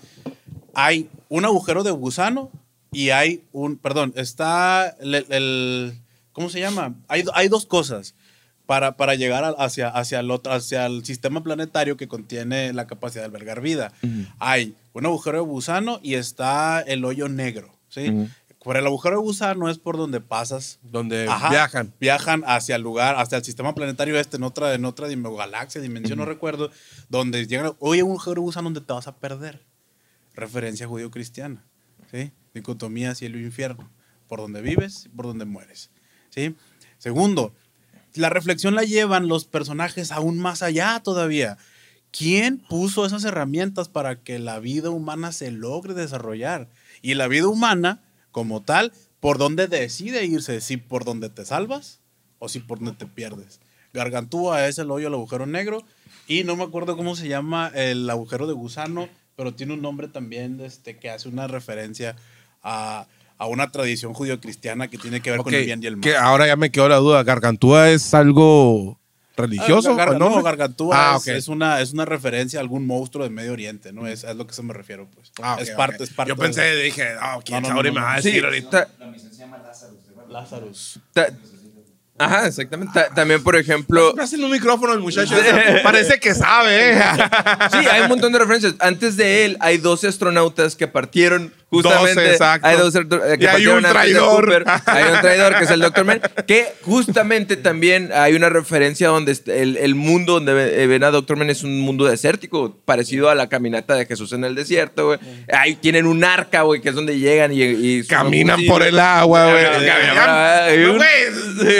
Hay 0.74 1.08
un 1.28 1.44
agujero 1.44 1.82
de 1.82 1.90
gusano 1.90 2.50
y 2.92 3.10
hay 3.10 3.42
un, 3.52 3.76
perdón, 3.76 4.12
está 4.16 4.94
el, 5.00 5.14
el- 5.28 5.98
¿cómo 6.36 6.50
se 6.50 6.60
llama? 6.60 6.94
Hay, 7.08 7.24
hay 7.32 7.48
dos 7.48 7.64
cosas 7.64 8.14
para, 8.66 8.98
para 8.98 9.14
llegar 9.14 9.42
a- 9.42 9.48
hacia, 9.64 9.88
hacia, 9.88 10.20
el 10.20 10.30
otro, 10.30 10.52
hacia 10.52 10.84
el 10.84 11.02
sistema 11.02 11.42
planetario 11.42 11.96
que 11.96 12.08
contiene 12.08 12.74
la 12.74 12.86
capacidad 12.86 13.22
de 13.22 13.26
albergar 13.28 13.62
vida. 13.62 13.90
Hay 14.38 14.76
un 14.92 15.06
agujero 15.06 15.38
de 15.38 15.44
gusano 15.44 15.98
y 16.02 16.12
está 16.14 16.82
el 16.82 17.06
hoyo 17.06 17.30
negro, 17.30 17.74
¿sí? 17.88 18.12
Por 18.62 18.76
el 18.76 18.84
agujero 18.84 19.16
de 19.16 19.22
gusano 19.22 19.70
es 19.70 19.78
por 19.78 19.96
donde 19.96 20.20
pasas. 20.20 20.78
Donde 20.82 21.26
Ajá, 21.26 21.48
viajan. 21.48 21.94
Viajan 22.00 22.42
hacia 22.46 22.76
el 22.76 22.82
lugar, 22.82 23.16
hacia 23.16 23.38
el 23.38 23.44
sistema 23.44 23.74
planetario 23.74 24.20
este, 24.20 24.36
en 24.36 24.42
otra, 24.42 24.74
en 24.74 24.84
otra 24.84 25.08
galaxia, 25.08 25.80
dimensión, 25.80 26.18
no 26.18 26.26
recuerdo, 26.26 26.70
donde 27.08 27.46
llegan, 27.46 27.72
oye, 27.78 28.02
un 28.02 28.10
agujero 28.10 28.34
de 28.34 28.40
gusano 28.40 28.64
donde 28.66 28.82
te 28.82 28.92
vas 28.92 29.06
a 29.06 29.16
perder. 29.16 29.62
Referencia 30.34 30.86
judío-cristiana, 30.86 31.64
¿sí? 32.10 32.30
Dicotomía 32.52 33.14
cielo 33.14 33.38
e 33.38 33.42
infierno. 33.42 33.88
Por 34.28 34.40
donde 34.40 34.60
vives 34.60 35.06
y 35.06 35.08
por 35.08 35.24
donde 35.26 35.44
mueres, 35.44 35.88
Segundo, 36.98 37.52
la 38.14 38.30
reflexión 38.30 38.74
la 38.74 38.82
llevan 38.82 39.28
los 39.28 39.44
personajes 39.44 40.12
aún 40.12 40.38
más 40.38 40.62
allá 40.62 41.00
todavía. 41.02 41.58
¿Quién 42.10 42.58
puso 42.58 43.04
esas 43.04 43.24
herramientas 43.24 43.88
para 43.88 44.22
que 44.22 44.38
la 44.38 44.58
vida 44.58 44.90
humana 44.90 45.32
se 45.32 45.50
logre 45.50 45.94
desarrollar? 45.94 46.68
Y 47.02 47.14
la 47.14 47.28
vida 47.28 47.48
humana, 47.48 48.02
como 48.30 48.62
tal, 48.62 48.92
¿por 49.20 49.38
dónde 49.38 49.66
decide 49.66 50.24
irse? 50.24 50.60
¿Si 50.60 50.76
por 50.76 51.04
donde 51.04 51.28
te 51.28 51.44
salvas 51.44 52.00
o 52.38 52.48
si 52.48 52.60
por 52.60 52.78
donde 52.78 52.94
te 52.94 53.06
pierdes? 53.06 53.60
Gargantúa 53.92 54.66
es 54.66 54.78
el 54.78 54.90
hoyo, 54.90 55.08
el 55.08 55.14
agujero 55.14 55.46
negro. 55.46 55.84
Y 56.26 56.44
no 56.44 56.56
me 56.56 56.64
acuerdo 56.64 56.96
cómo 56.96 57.16
se 57.16 57.28
llama 57.28 57.70
el 57.74 58.08
agujero 58.08 58.46
de 58.46 58.52
gusano, 58.52 59.08
pero 59.36 59.54
tiene 59.54 59.74
un 59.74 59.82
nombre 59.82 60.08
también 60.08 60.60
este, 60.60 60.98
que 60.98 61.10
hace 61.10 61.28
una 61.28 61.46
referencia 61.46 62.16
a, 62.62 63.06
a 63.38 63.46
una 63.46 63.70
tradición 63.70 64.14
judío-cristiana 64.14 64.88
que 64.88 64.98
tiene 64.98 65.20
que 65.20 65.30
ver 65.30 65.40
Ok, 65.40 65.44
con 65.46 65.54
el 65.54 65.64
bien 65.64 65.82
y 65.82 65.86
el 65.86 65.96
mal. 65.96 66.02
que 66.02 66.16
ahora 66.16 66.46
ya 66.46 66.56
me 66.56 66.70
quedó 66.70 66.88
la 66.88 66.96
duda. 66.96 67.22
¿Gargantúa 67.22 67.90
es 67.90 68.14
algo 68.14 68.98
religioso? 69.36 69.94
Ah, 70.00 70.06
no? 70.06 70.18
no, 70.36 70.42
Gargantúa 70.42 71.12
Ah, 71.12 71.16
es, 71.16 71.22
ok. 71.22 71.28
es 71.34 71.48
una, 71.48 71.80
es 71.82 71.92
una 71.92 72.04
referencia 72.06 72.58
a 72.58 72.62
algún 72.62 72.86
monstruo 72.86 73.24
de 73.24 73.30
Medio 73.30 73.52
Oriente, 73.52 73.92
¿no? 73.92 74.06
Es, 74.06 74.24
es 74.24 74.34
lo 74.36 74.46
que 74.46 74.54
se 74.54 74.62
me 74.62 74.72
refiero, 74.72 75.06
pues. 75.14 75.30
Ah, 75.42 75.54
ok, 75.56 75.60
es 75.60 75.70
parte, 75.72 76.04
es 76.04 76.10
parte 76.10 76.30
Yo 76.30 76.36
pensé, 76.36 76.74
dije, 76.76 77.06
oh, 77.34 77.42
¿quién 77.44 77.62
No, 77.62 77.68
no, 77.68 77.74
sabe 77.76 77.90
no, 77.90 77.94
no, 77.94 78.00
me 78.00 78.06
va 78.06 78.12
a 78.14 78.16
decir 78.16 78.32
Sí, 78.32 78.40
ahorita? 78.44 78.70
ta- 78.86 78.88
La 78.98 79.06
misión 79.10 79.30
se 79.32 79.38
llama 79.40 79.58
Lazarus. 79.58 79.98
¿de 80.08 80.14
verdad? 80.14 80.30
Lazarus. 80.30 81.00
ta- 81.12 81.28
ajá, 82.18 82.46
exactamente. 82.46 82.92
Ta- 82.94 83.10
también, 83.14 83.42
por 83.42 83.56
ejemplo, 83.56 84.14
hacen 84.18 84.42
un 84.42 84.50
micrófono 84.50 84.94
el 84.94 85.00
muchacho. 85.00 85.34
Parece 85.82 86.18
que 86.18 86.34
sabe, 86.34 86.92
¿eh? 86.92 86.98
Sí, 87.70 87.76
hay 87.90 88.00
un 88.00 88.08
montón 88.08 88.32
de 88.32 88.38
referencias. 88.38 88.74
Antes 88.78 89.18
de 89.18 89.44
él 89.44 89.56
hay 89.60 89.76
12 89.76 90.08
astronautas 90.08 90.76
que 90.76 90.88
partieron 90.88 91.52
justamente. 91.70 92.14
12, 92.14 92.30
exacto. 92.32 92.66
Hay 92.68 92.76
12 92.76 92.98
astro- 93.00 93.32
eh, 93.32 93.38
que 93.38 93.48
hay 93.48 93.66
un 93.66 93.82
traidor. 93.82 94.44
Cooper. 94.44 94.64
Hay 94.86 95.04
un 95.12 95.20
traidor 95.20 95.58
que 95.58 95.64
es 95.64 95.70
el 95.70 95.80
Dr. 95.80 96.04
Man. 96.04 96.20
Que 96.46 96.72
justamente 96.82 97.56
también 97.56 98.10
hay 98.14 98.34
una 98.34 98.48
referencia 98.48 99.08
donde 99.08 99.36
el, 99.46 99.76
el 99.76 99.94
mundo 99.94 100.34
donde 100.34 100.82
eh, 100.82 100.86
ven 100.86 101.02
a 101.04 101.10
Dr. 101.10 101.36
Man 101.36 101.50
es 101.50 101.62
un 101.64 101.80
mundo 101.80 102.06
desértico, 102.06 102.76
parecido 102.84 103.28
a 103.30 103.34
la 103.34 103.48
caminata 103.48 103.94
de 103.94 104.06
Jesús 104.06 104.32
en 104.32 104.44
el 104.44 104.54
desierto, 104.54 105.06
güey. 105.06 105.18
Ahí 105.52 105.74
tienen 105.74 106.06
un 106.06 106.22
arca, 106.24 106.62
güey, 106.62 106.80
que 106.80 106.90
es 106.90 106.94
donde 106.94 107.18
llegan 107.18 107.50
y. 107.52 108.02
Caminan 108.04 108.64
por 108.66 108.82
el 108.82 108.98
agua, 108.98 109.50
Güey, 109.50 109.64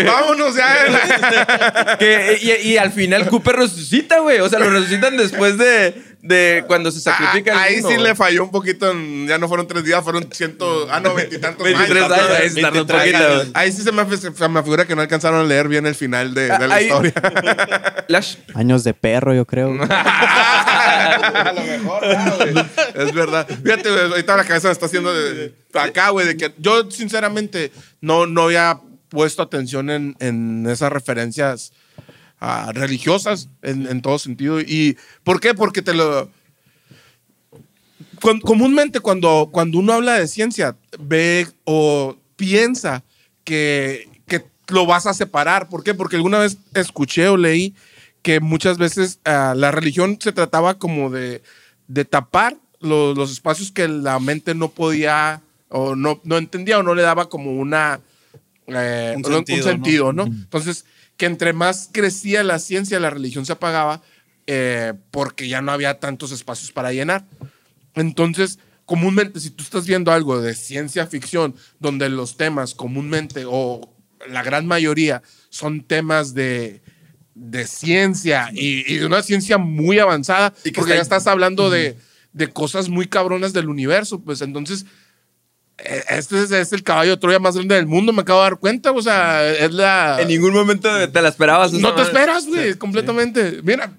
vámonos 0.04 0.56
ya. 0.56 0.76
Que- 1.98 2.38
y, 2.42 2.68
y 2.72 2.76
al 2.78 2.92
final 2.92 3.28
Cooper 3.28 3.56
resucita, 3.56 4.18
güey. 4.20 4.40
O 4.40 4.48
sea, 4.48 4.58
lo 4.58 4.70
resucitan 4.70 5.16
después 5.16 5.58
de, 5.58 5.94
de 6.26 6.64
cuando 6.66 6.90
se 6.90 7.00
sacrifica 7.00 7.52
el 7.52 7.58
Ah, 7.58 7.62
Ahí 7.62 7.74
mundo, 7.76 7.88
sí 7.90 7.96
le 7.98 8.14
falló 8.14 8.44
un 8.44 8.50
poquito. 8.50 8.90
en- 8.90 9.26
ya 9.26 9.38
no 9.38 9.48
fueron 9.48 9.66
tres 9.66 9.84
días, 9.84 10.02
fueron 10.02 10.28
ciento. 10.32 10.88
Ah, 10.90 11.00
no, 11.00 11.14
veintitantos 11.14 11.64
23 11.64 12.02
años. 12.04 12.12
años, 12.18 12.30
ahí 12.40 12.50
se 12.50 12.60
tardó 12.60 12.80
un 12.82 12.86
23 12.86 13.00
poquito. 13.12 13.40
años. 13.40 13.50
Ahí 13.54 13.72
sí 13.72 13.82
se 13.82 13.92
me, 13.92 14.16
se 14.16 14.48
me 14.48 14.62
figura 14.62 14.84
que 14.86 14.94
no 14.96 15.02
alcanzaron 15.02 15.40
a 15.40 15.44
leer 15.44 15.68
bien 15.68 15.86
el 15.86 15.94
final 15.94 16.34
de, 16.34 16.42
de 16.56 16.68
la 16.68 16.74
Ahí- 16.74 16.84
historia. 16.86 17.12
Lash. 18.08 18.36
Años 18.54 18.84
de 18.84 18.94
perro, 18.94 19.34
yo 19.34 19.44
creo. 19.46 19.68
a 19.90 21.52
lo 21.54 21.62
mejor, 21.62 22.00
güey. 22.52 22.66
Es 22.94 23.12
verdad. 23.14 23.46
Fíjate, 23.48 23.90
güey, 23.90 24.02
ahorita 24.10 24.36
la 24.36 24.44
cabeza 24.44 24.68
me 24.68 24.72
está 24.72 24.86
haciendo 24.86 25.12
de- 25.14 25.54
acá, 25.74 26.10
güey, 26.10 26.26
de 26.26 26.36
que 26.36 26.52
yo 26.58 26.90
sinceramente 26.90 27.72
no, 28.00 28.26
no 28.26 28.42
había 28.44 28.80
puesto 29.08 29.42
atención 29.42 29.90
en, 29.90 30.16
en 30.20 30.66
esas 30.68 30.90
referencias 30.92 31.72
religiosas 32.72 33.48
en, 33.62 33.86
en 33.86 34.02
todo 34.02 34.18
sentido. 34.18 34.60
¿Y 34.60 34.96
por 35.24 35.40
qué? 35.40 35.54
Porque 35.54 35.82
te 35.82 35.94
lo... 35.94 36.30
Comúnmente 38.42 39.00
cuando, 39.00 39.50
cuando 39.52 39.78
uno 39.78 39.92
habla 39.92 40.14
de 40.14 40.26
ciencia, 40.26 40.76
ve 40.98 41.46
o 41.64 42.16
piensa 42.36 43.04
que, 43.44 44.08
que 44.26 44.44
lo 44.68 44.86
vas 44.86 45.06
a 45.06 45.14
separar. 45.14 45.68
¿Por 45.68 45.84
qué? 45.84 45.94
Porque 45.94 46.16
alguna 46.16 46.38
vez 46.38 46.56
escuché 46.74 47.28
o 47.28 47.36
leí 47.36 47.74
que 48.22 48.40
muchas 48.40 48.78
veces 48.78 49.20
ah, 49.24 49.54
la 49.56 49.70
religión 49.70 50.18
se 50.20 50.32
trataba 50.32 50.78
como 50.78 51.10
de, 51.10 51.42
de 51.88 52.04
tapar 52.04 52.56
lo- 52.80 53.14
los 53.14 53.30
espacios 53.30 53.70
que 53.70 53.86
la 53.86 54.18
mente 54.18 54.54
no 54.54 54.70
podía 54.70 55.42
o 55.68 55.94
no, 55.94 56.20
no 56.24 56.38
entendía 56.38 56.78
o 56.78 56.82
no 56.82 56.94
le 56.94 57.02
daba 57.02 57.28
como 57.28 57.52
una 57.52 58.00
eh, 58.66 59.12
Un 59.16 59.24
un 59.26 59.32
sentido, 59.32 59.62
sentido, 59.62 60.12
¿no? 60.12 60.24
Entonces, 60.24 60.84
que 61.16 61.26
entre 61.26 61.52
más 61.52 61.88
crecía 61.92 62.42
la 62.42 62.58
ciencia, 62.58 63.00
la 63.00 63.10
religión 63.10 63.46
se 63.46 63.52
apagaba 63.52 64.02
eh, 64.46 64.92
porque 65.10 65.48
ya 65.48 65.60
no 65.62 65.72
había 65.72 65.98
tantos 65.98 66.30
espacios 66.32 66.72
para 66.72 66.92
llenar. 66.92 67.26
Entonces, 67.94 68.58
comúnmente, 68.84 69.40
si 69.40 69.50
tú 69.50 69.62
estás 69.64 69.86
viendo 69.86 70.12
algo 70.12 70.40
de 70.40 70.54
ciencia 70.54 71.06
ficción, 71.06 71.54
donde 71.80 72.08
los 72.08 72.36
temas 72.36 72.74
comúnmente 72.74 73.44
o 73.46 73.92
la 74.28 74.42
gran 74.42 74.66
mayoría 74.66 75.22
son 75.50 75.82
temas 75.82 76.34
de, 76.34 76.82
de 77.34 77.66
ciencia 77.66 78.50
y, 78.52 78.90
y 78.92 78.98
de 78.98 79.06
una 79.06 79.22
ciencia 79.22 79.58
muy 79.58 79.98
avanzada, 79.98 80.52
Y 80.64 80.70
que 80.70 80.72
porque 80.72 80.92
está- 80.92 80.96
ya 80.96 81.02
estás 81.02 81.26
hablando 81.26 81.70
de, 81.70 81.96
de 82.32 82.48
cosas 82.48 82.88
muy 82.88 83.06
cabronas 83.08 83.52
del 83.52 83.68
universo, 83.68 84.20
pues 84.20 84.40
entonces 84.42 84.84
este 85.78 86.42
es, 86.42 86.50
es 86.50 86.72
el 86.72 86.82
caballo 86.82 87.12
de 87.12 87.16
Troya 87.18 87.38
más 87.38 87.54
grande 87.54 87.74
del 87.74 87.86
mundo, 87.86 88.12
me 88.12 88.22
acabo 88.22 88.40
de 88.40 88.44
dar 88.50 88.58
cuenta, 88.58 88.92
o 88.92 89.02
sea, 89.02 89.46
es 89.46 89.72
la... 89.72 90.20
En 90.20 90.28
ningún 90.28 90.52
momento 90.54 90.88
te 91.10 91.22
la 91.22 91.28
esperabas. 91.28 91.72
No 91.72 91.94
te 91.94 92.02
esperas, 92.02 92.46
güey, 92.46 92.74
completamente. 92.74 93.60
Mira, 93.62 93.92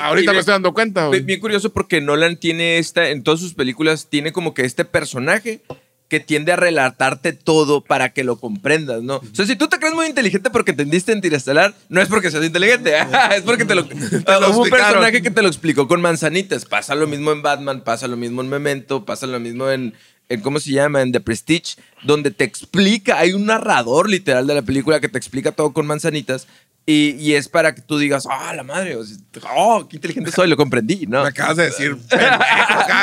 ahorita 0.00 0.30
me 0.30 0.32
bien- 0.32 0.40
estoy 0.40 0.52
dando 0.52 0.72
cuenta, 0.72 1.06
güey. 1.06 1.20
Bien, 1.20 1.40
curioso 1.40 1.72
porque 1.72 2.00
Nolan 2.00 2.36
tiene 2.36 2.78
esta, 2.78 3.10
en 3.10 3.22
todas 3.22 3.40
sus 3.40 3.54
películas, 3.54 4.08
tiene 4.08 4.32
como 4.32 4.54
que 4.54 4.64
este 4.64 4.84
personaje 4.84 5.60
que 6.08 6.20
tiende 6.20 6.52
a 6.52 6.56
relatarte 6.56 7.32
todo 7.32 7.80
para 7.82 8.10
que 8.12 8.22
lo 8.22 8.36
comprendas, 8.38 9.02
¿no? 9.02 9.16
O 9.16 9.34
sea, 9.34 9.46
si 9.46 9.56
tú 9.56 9.68
te 9.68 9.78
crees 9.78 9.94
muy 9.94 10.04
inteligente 10.04 10.50
porque 10.50 10.72
entendiste 10.72 11.10
Interestelar, 11.10 11.74
no 11.88 12.02
es 12.02 12.08
porque 12.08 12.30
seas 12.30 12.44
inteligente, 12.44 12.92
es 13.34 13.40
porque 13.40 13.64
te 13.64 13.74
lo... 13.74 13.80
lo 13.82 14.50
Hubo 14.50 14.64
un 14.64 14.68
personaje 14.68 15.22
que 15.22 15.30
te 15.30 15.40
lo 15.40 15.48
explicó 15.48 15.88
con 15.88 16.02
manzanitas. 16.02 16.66
Pasa 16.66 16.94
lo 16.94 17.06
mismo 17.06 17.32
en 17.32 17.40
Batman, 17.40 17.82
pasa 17.82 18.08
lo 18.08 18.18
mismo 18.18 18.42
en 18.42 18.50
Memento, 18.50 19.06
pasa 19.06 19.26
lo 19.26 19.40
mismo 19.40 19.70
en, 19.70 19.80
en 19.80 19.94
¿cómo 20.42 20.60
se 20.60 20.70
llama? 20.72 21.02
En 21.02 21.12
The 21.12 21.20
Prestige, 21.20 21.76
donde 22.04 22.30
te 22.30 22.44
explica, 22.44 23.18
hay 23.18 23.32
un 23.32 23.46
narrador 23.46 24.08
literal 24.08 24.46
de 24.46 24.54
la 24.54 24.62
película 24.62 25.00
que 25.00 25.08
te 25.08 25.18
explica 25.18 25.52
todo 25.52 25.72
con 25.72 25.86
manzanitas. 25.86 26.46
Y, 26.84 27.10
y 27.20 27.34
es 27.34 27.48
para 27.48 27.76
que 27.76 27.80
tú 27.80 27.96
digas, 27.96 28.26
ah, 28.28 28.52
la 28.56 28.64
madre, 28.64 28.96
oh, 29.56 29.86
qué 29.88 29.96
inteligente 29.96 30.32
soy, 30.32 30.48
lo 30.48 30.56
comprendí, 30.56 31.06
¿no? 31.06 31.22
Me 31.22 31.28
acabas 31.28 31.56
de 31.56 31.64
decir 31.66 31.94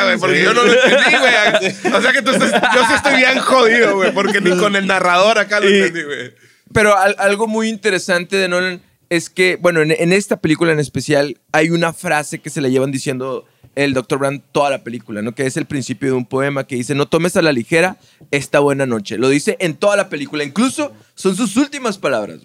güey, 0.04 0.20
porque 0.20 0.44
yo 0.44 0.54
no 0.54 0.64
lo 0.66 0.74
entendí, 0.74 1.18
güey. 1.18 1.94
O 1.94 2.02
sea 2.02 2.12
que 2.12 2.22
tú 2.22 2.32
estás, 2.32 2.52
yo 2.76 2.86
sí 2.88 2.94
estoy 2.94 3.16
bien 3.16 3.40
jodido, 3.40 3.96
güey, 3.96 4.14
porque 4.14 4.42
ni 4.42 4.58
con 4.58 4.76
el 4.76 4.86
narrador 4.86 5.38
acá 5.40 5.62
lo 5.62 5.70
Y- 5.70 5.78
entendí, 5.78 6.04
güey. 6.04 6.34
Pero 6.74 6.98
al- 6.98 7.16
algo 7.20 7.48
muy 7.48 7.70
interesante 7.70 8.36
de 8.36 8.48
Nolan 8.50 8.82
es 9.10 9.30
que, 9.30 9.56
bueno, 9.60 9.82
en, 9.82 9.92
en 9.92 10.12
esta 10.14 10.38
película 10.42 10.72
en 10.74 10.80
especial 10.80 11.40
hay 11.54 11.70
una 11.72 11.94
frase 11.94 12.40
que 12.40 12.50
se 12.50 12.60
le 12.62 12.72
llevan 12.72 12.92
diciendo 12.92 13.46
el 13.84 13.94
Dr. 13.94 14.20
Brand 14.20 14.42
toda 14.52 14.70
la 14.70 14.84
película, 14.84 15.22
¿no? 15.22 15.34
Que 15.34 15.46
es 15.46 15.56
el 15.56 15.66
principio 15.66 16.10
de 16.10 16.16
un 16.16 16.26
poema 16.26 16.66
que 16.66 16.76
dice, 16.76 16.96
no 16.96 17.08
tomes 17.08 17.38
a 17.38 17.42
la 17.42 17.54
ligera 17.54 17.98
esta 18.30 18.60
buena 18.60 18.86
noche. 18.86 19.18
Lo 19.18 19.30
dice 19.30 19.56
en 19.62 19.76
toda 19.76 19.96
la 19.96 20.10
película, 20.10 20.44
incluso 20.44 20.92
son 21.16 21.36
sus 21.36 21.56
últimas 21.56 21.98
palabras. 21.98 22.40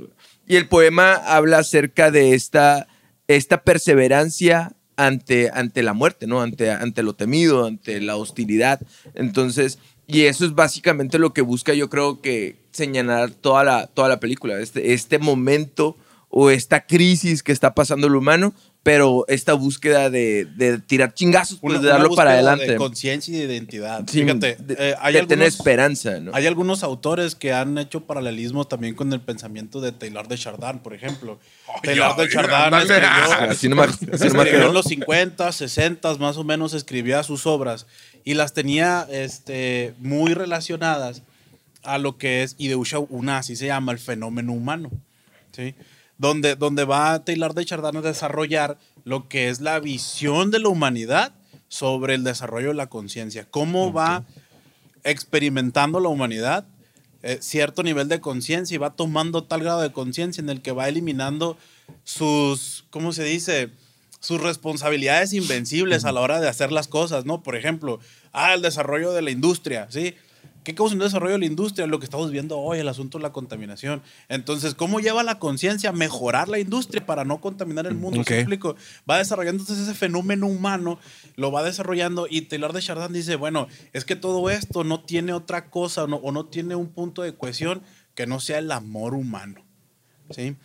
Y 0.46 0.56
el 0.56 0.68
poema 0.68 1.14
habla 1.14 1.58
acerca 1.58 2.12
de 2.12 2.34
esta, 2.34 2.86
esta 3.26 3.62
perseverancia 3.62 4.76
ante, 4.96 5.50
ante 5.52 5.82
la 5.82 5.92
muerte, 5.92 6.28
¿no? 6.28 6.40
Ante, 6.40 6.70
ante 6.70 7.02
lo 7.02 7.14
temido, 7.14 7.66
ante 7.66 8.00
la 8.00 8.14
hostilidad. 8.14 8.80
Entonces, 9.14 9.80
y 10.06 10.22
eso 10.22 10.44
es 10.44 10.54
básicamente 10.54 11.18
lo 11.18 11.32
que 11.32 11.42
busca, 11.42 11.74
yo 11.74 11.90
creo 11.90 12.20
que 12.20 12.56
señalar 12.70 13.30
toda 13.30 13.64
la, 13.64 13.86
toda 13.88 14.08
la 14.08 14.20
película, 14.20 14.60
este, 14.60 14.92
este 14.92 15.18
momento 15.18 15.96
o 16.28 16.50
esta 16.50 16.86
crisis 16.86 17.42
que 17.42 17.52
está 17.52 17.74
pasando 17.74 18.06
el 18.06 18.14
humano, 18.14 18.54
pero 18.84 19.24
esta 19.28 19.54
búsqueda 19.54 20.10
de, 20.10 20.44
de 20.44 20.78
tirar 20.78 21.14
chingazos, 21.14 21.58
pues 21.58 21.72
Una- 21.72 21.82
de 21.82 21.88
darlo 21.88 22.08
una 22.08 22.16
para 22.16 22.30
adelante. 22.32 22.72
De 22.72 22.76
conciencia 22.76 23.34
y 23.34 23.38
de 23.46 23.54
identidad. 23.54 24.04
Sí, 24.06 24.20
Fíjate, 24.22 24.56
de, 24.60 24.76
eh, 24.78 24.94
hay, 25.00 25.14
de 25.14 25.20
tener 25.20 25.46
algunos, 25.46 25.54
esperanza, 25.58 26.20
¿no? 26.20 26.30
hay 26.34 26.46
algunos 26.46 26.82
autores 26.82 27.34
que 27.34 27.54
han 27.54 27.78
hecho 27.78 28.02
paralelismo 28.02 28.66
también 28.66 28.94
con 28.94 29.10
el 29.14 29.20
pensamiento 29.22 29.80
de 29.80 29.92
Taylor 29.92 30.28
de 30.28 30.36
Chardin, 30.36 30.80
por 30.80 30.92
ejemplo. 30.92 31.40
Taylor 31.82 32.14
de 32.14 32.22
ay, 32.24 32.28
Chardin 32.28 32.78
escribió, 32.78 33.08
Así 33.50 33.68
no 33.70 33.76
me, 33.76 33.82
así 33.84 34.28
no 34.28 34.34
me 34.34 34.42
escribió 34.44 34.68
en 34.68 34.74
los 34.74 34.84
50, 34.84 35.50
60 35.50 36.14
más 36.18 36.36
o 36.36 36.44
menos, 36.44 36.74
escribía 36.74 37.22
sus 37.22 37.46
obras 37.46 37.86
y 38.22 38.34
las 38.34 38.52
tenía 38.52 39.08
este, 39.10 39.94
muy 39.98 40.34
relacionadas 40.34 41.22
a 41.84 41.96
lo 41.96 42.18
que 42.18 42.42
es 42.42 42.54
Ideusha 42.58 42.98
una, 42.98 43.38
así 43.38 43.56
se 43.56 43.66
llama, 43.66 43.92
el 43.92 43.98
fenómeno 43.98 44.52
humano. 44.52 44.90
¿sí? 45.52 45.74
Donde, 46.24 46.56
donde 46.56 46.86
va 46.86 47.22
Taylor 47.22 47.52
de 47.52 47.66
Chardin 47.66 47.98
a 47.98 48.00
desarrollar 48.00 48.78
lo 49.04 49.28
que 49.28 49.50
es 49.50 49.60
la 49.60 49.78
visión 49.78 50.50
de 50.50 50.58
la 50.58 50.70
humanidad 50.70 51.34
sobre 51.68 52.14
el 52.14 52.24
desarrollo 52.24 52.68
de 52.68 52.74
la 52.76 52.86
conciencia. 52.86 53.46
Cómo 53.50 53.92
va 53.92 54.24
experimentando 55.02 56.00
la 56.00 56.08
humanidad 56.08 56.64
eh, 57.22 57.40
cierto 57.42 57.82
nivel 57.82 58.08
de 58.08 58.22
conciencia 58.22 58.74
y 58.74 58.78
va 58.78 58.96
tomando 58.96 59.44
tal 59.44 59.64
grado 59.64 59.82
de 59.82 59.92
conciencia 59.92 60.40
en 60.40 60.48
el 60.48 60.62
que 60.62 60.72
va 60.72 60.88
eliminando 60.88 61.58
sus, 62.04 62.86
¿cómo 62.88 63.12
se 63.12 63.24
dice? 63.24 63.68
Sus 64.20 64.40
responsabilidades 64.40 65.34
invencibles 65.34 66.06
a 66.06 66.12
la 66.12 66.22
hora 66.22 66.40
de 66.40 66.48
hacer 66.48 66.72
las 66.72 66.88
cosas, 66.88 67.26
¿no? 67.26 67.42
Por 67.42 67.54
ejemplo, 67.54 68.00
ah, 68.32 68.54
el 68.54 68.62
desarrollo 68.62 69.12
de 69.12 69.20
la 69.20 69.30
industria, 69.30 69.88
¿sí? 69.90 70.14
¿Qué 70.64 70.74
causa 70.74 70.94
un 70.94 71.00
desarrollo 71.00 71.34
de 71.34 71.38
la 71.40 71.44
industria? 71.46 71.86
Lo 71.86 71.98
que 71.98 72.06
estamos 72.06 72.30
viendo 72.30 72.58
hoy, 72.58 72.78
el 72.78 72.88
asunto 72.88 73.18
de 73.18 73.22
la 73.22 73.32
contaminación. 73.32 74.02
Entonces, 74.28 74.74
¿cómo 74.74 74.98
lleva 74.98 75.22
la 75.22 75.38
conciencia 75.38 75.90
a 75.90 75.92
mejorar 75.92 76.48
la 76.48 76.58
industria 76.58 77.04
para 77.04 77.24
no 77.24 77.40
contaminar 77.40 77.86
el 77.86 77.94
mundo? 77.94 78.16
¿Sí 78.16 78.20
Ok. 78.22 78.30
me 78.30 78.36
explico? 78.38 78.76
Va 79.08 79.18
desarrollando 79.18 79.62
entonces 79.62 79.86
ese 79.86 79.94
fenómeno 79.94 80.46
humano, 80.46 80.98
lo 81.36 81.52
va 81.52 81.62
desarrollando 81.62 82.26
y 82.28 82.40
Taylor 82.42 82.72
de 82.72 82.80
Chardin 82.80 83.12
dice, 83.12 83.36
bueno, 83.36 83.68
es 83.92 84.04
que 84.04 84.16
todo 84.16 84.48
esto 84.50 84.82
no 84.84 85.00
tiene 85.04 85.32
otra 85.34 85.70
cosa 85.70 86.06
no- 86.06 86.16
o 86.16 86.32
no 86.32 86.46
tiene 86.46 86.74
un 86.74 86.88
punto 86.88 87.22
de 87.22 87.34
cohesión 87.34 87.82
que 88.14 88.26
no 88.26 88.40
sea 88.40 88.58
el 88.58 88.72
amor 88.72 89.14
humano. 89.14 89.62
¿Sí? 90.30 90.56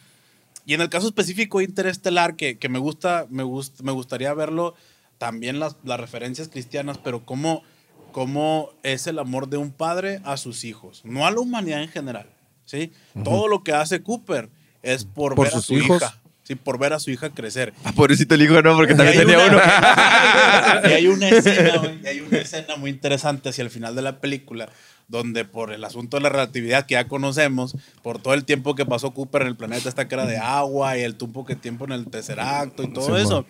Y 0.66 0.76
en 0.76 0.82
el 0.82 0.90
caso 0.90 1.08
específico 1.08 1.62
interestelar, 1.62 2.36
que, 2.36 2.58
que 2.58 2.70
me, 2.70 2.80
gusta, 2.80 3.26
me, 3.30 3.44
gust- 3.44 3.82
me 3.82 3.92
gustaría 3.92 4.34
verlo 4.34 4.76
también 5.18 5.60
las, 5.60 5.76
las 5.84 6.00
referencias 6.00 6.48
cristianas, 6.48 6.98
pero 7.00 7.26
cómo, 7.26 7.64
cómo 8.12 8.70
es 8.84 9.08
el 9.08 9.20
amor 9.20 9.48
de 9.50 9.58
un 9.58 9.72
padre 9.72 10.22
a 10.24 10.38
sus 10.38 10.64
hijos, 10.64 11.02
no 11.04 11.26
a 11.26 11.32
la 11.32 11.40
humanidad 11.40 11.82
en 11.84 11.90
general. 11.90 12.28
¿sí? 12.66 12.92
Todo 13.24 13.48
lo 13.48 13.64
que 13.64 13.74
hace 13.74 14.02
Cooper 14.04 14.50
es 14.84 15.04
por, 15.06 15.36
Por 15.36 15.46
ver 15.48 15.54
a 15.54 15.58
sus 15.58 15.66
su 15.66 15.74
hijos. 15.76 16.02
hija. 16.02 16.16
Sí, 16.44 16.56
por 16.56 16.80
ver 16.80 16.94
a 16.94 17.00
su 17.00 17.12
hija 17.12 17.30
crecer. 17.30 17.74
Ah, 17.84 17.92
pobrecito 17.92 18.34
el 18.34 18.42
hijo, 18.42 18.60
no, 18.64 18.76
porque 18.76 18.96
también 18.96 19.18
tenía 19.20 19.38
una- 19.38 19.48
uno. 19.48 19.60
y 20.90 20.94
hay 20.94 21.06
una 21.08 21.30
escena, 21.30 21.82
y 22.04 22.08
hay 22.08 22.20
una 22.22 22.38
escena 22.40 22.76
muy 22.76 22.90
interesante 22.90 23.50
hacia 23.50 23.62
el 23.64 23.70
final 23.70 23.94
de 23.96 24.02
la 24.02 24.20
película, 24.20 24.68
donde 25.08 25.46
por 25.46 25.72
el 25.72 25.84
asunto 25.84 26.18
de 26.18 26.24
la 26.24 26.30
relatividad 26.30 26.88
que 26.88 26.94
ya 26.96 27.08
conocemos, 27.08 27.76
por 28.02 28.20
todo 28.20 28.34
el 28.34 28.46
tiempo 28.46 28.74
que 28.74 28.84
pasó 28.86 29.12
Cooper 29.14 29.44
en 29.44 29.50
el 29.50 29.58
planeta 29.58 29.90
esta 29.90 30.08
que 30.08 30.16
era 30.16 30.26
de 30.26 30.38
agua 30.38 30.98
y 30.98 31.02
el 31.02 31.16
tiempo 31.16 31.46
que 31.46 31.56
tiempo 31.56 31.86
en 31.86 31.92
el 31.92 32.08
tercer 32.10 32.40
acto 32.40 32.82
y 32.82 32.94
todo 32.94 33.16
Sí, 33.16 33.22
eso, 33.22 33.46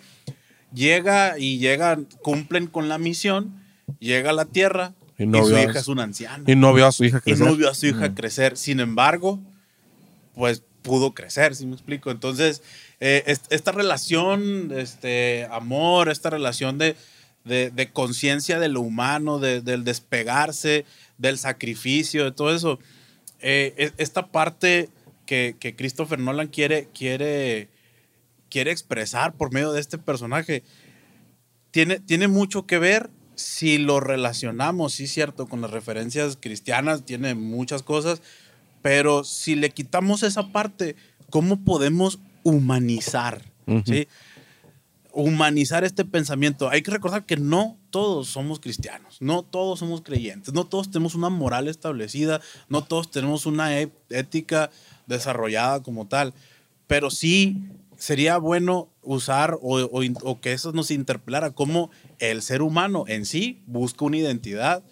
llega 0.74 1.38
y 1.38 1.58
llegan, 1.58 2.06
cumplen 2.22 2.66
con 2.66 2.88
la 2.90 2.98
misión, 2.98 3.59
llega 3.98 4.30
a 4.30 4.32
la 4.32 4.44
Tierra 4.44 4.94
Y 5.18 5.24
y, 5.24 5.26
no 5.26 5.42
su 5.44 5.48
vio 5.50 5.58
a 5.58 5.62
hija 5.62 5.72
su- 5.74 5.78
es 5.78 5.88
una 5.88 6.02
anciana 6.04 6.44
Y 6.46 6.54
no 6.56 6.72
vio 6.72 6.86
a 6.86 6.92
su 6.92 7.04
hija 7.04 7.18
y 7.18 7.20
crecer. 7.22 7.46
no 7.46 7.56
vio 7.56 7.68
a 7.70 7.74
su 7.74 7.86
hija 7.86 8.14
crecer. 8.14 8.56
Sin 8.56 8.80
embargo, 8.80 9.40
pues 10.34 10.62
pudo 10.82 11.12
crecer, 11.14 11.54
si 11.54 11.66
me 11.66 11.74
explico. 11.74 12.10
Entonces, 12.10 12.62
eh, 13.00 13.22
es- 13.26 13.42
esta 13.50 13.72
relación, 13.72 14.72
este 14.74 15.46
amor, 15.50 16.08
esta 16.08 16.30
relación 16.30 16.78
de, 16.78 16.96
de, 17.44 17.70
de 17.70 17.90
conciencia 17.90 18.58
de 18.58 18.68
lo 18.68 18.80
humano, 18.80 19.38
de- 19.38 19.60
del 19.60 19.84
despegarse, 19.84 20.84
del 21.18 21.36
sacrificio, 21.38 22.24
de 22.24 22.32
todo 22.32 22.54
eso, 22.54 22.78
eh, 23.40 23.74
es- 23.76 23.92
esta 23.98 24.28
parte 24.28 24.88
que, 25.26 25.54
que 25.60 25.76
Christopher 25.76 26.18
Nolan 26.18 26.48
quiere, 26.48 26.88
quiere, 26.94 27.68
quiere 28.48 28.70
expresar 28.72 29.34
por 29.34 29.52
medio 29.52 29.72
de 29.72 29.80
este 29.80 29.98
personaje, 29.98 30.62
tiene, 31.70 32.00
tiene 32.00 32.26
mucho 32.26 32.66
que 32.66 32.78
ver 32.78 33.10
si 33.40 33.78
lo 33.78 34.00
relacionamos, 34.00 34.94
sí, 34.94 35.06
cierto, 35.06 35.46
con 35.46 35.60
las 35.60 35.70
referencias 35.70 36.36
cristianas, 36.40 37.04
tiene 37.04 37.34
muchas 37.34 37.82
cosas, 37.82 38.22
pero 38.82 39.24
si 39.24 39.54
le 39.54 39.70
quitamos 39.70 40.22
esa 40.22 40.48
parte, 40.52 40.96
¿cómo 41.30 41.64
podemos 41.64 42.18
humanizar? 42.42 43.42
¿sí? 43.84 44.08
Humanizar 45.12 45.84
este 45.84 46.04
pensamiento. 46.04 46.70
Hay 46.70 46.82
que 46.82 46.90
recordar 46.90 47.26
que 47.26 47.36
no 47.36 47.76
todos 47.90 48.28
somos 48.28 48.60
cristianos, 48.60 49.18
no 49.20 49.42
todos 49.42 49.80
somos 49.80 50.02
creyentes, 50.02 50.54
no 50.54 50.64
todos 50.64 50.90
tenemos 50.90 51.14
una 51.14 51.30
moral 51.30 51.66
establecida, 51.68 52.40
no 52.68 52.84
todos 52.84 53.10
tenemos 53.10 53.46
una 53.46 53.80
e- 53.80 53.90
ética 54.08 54.70
desarrollada 55.06 55.82
como 55.82 56.06
tal, 56.06 56.32
pero 56.86 57.10
sí 57.10 57.56
sería 58.00 58.38
bueno 58.38 58.88
usar 59.02 59.58
o, 59.60 60.40
que 60.40 60.52
eso 60.52 60.72
nos 60.72 60.90
interpelara 60.90 61.50
como 61.50 61.90
el 62.18 62.40
ser 62.40 62.62
humano 62.62 63.04
en 63.06 63.26
sí 63.26 63.62
busca 63.66 64.06
una 64.06 64.16
identidad, 64.16 64.82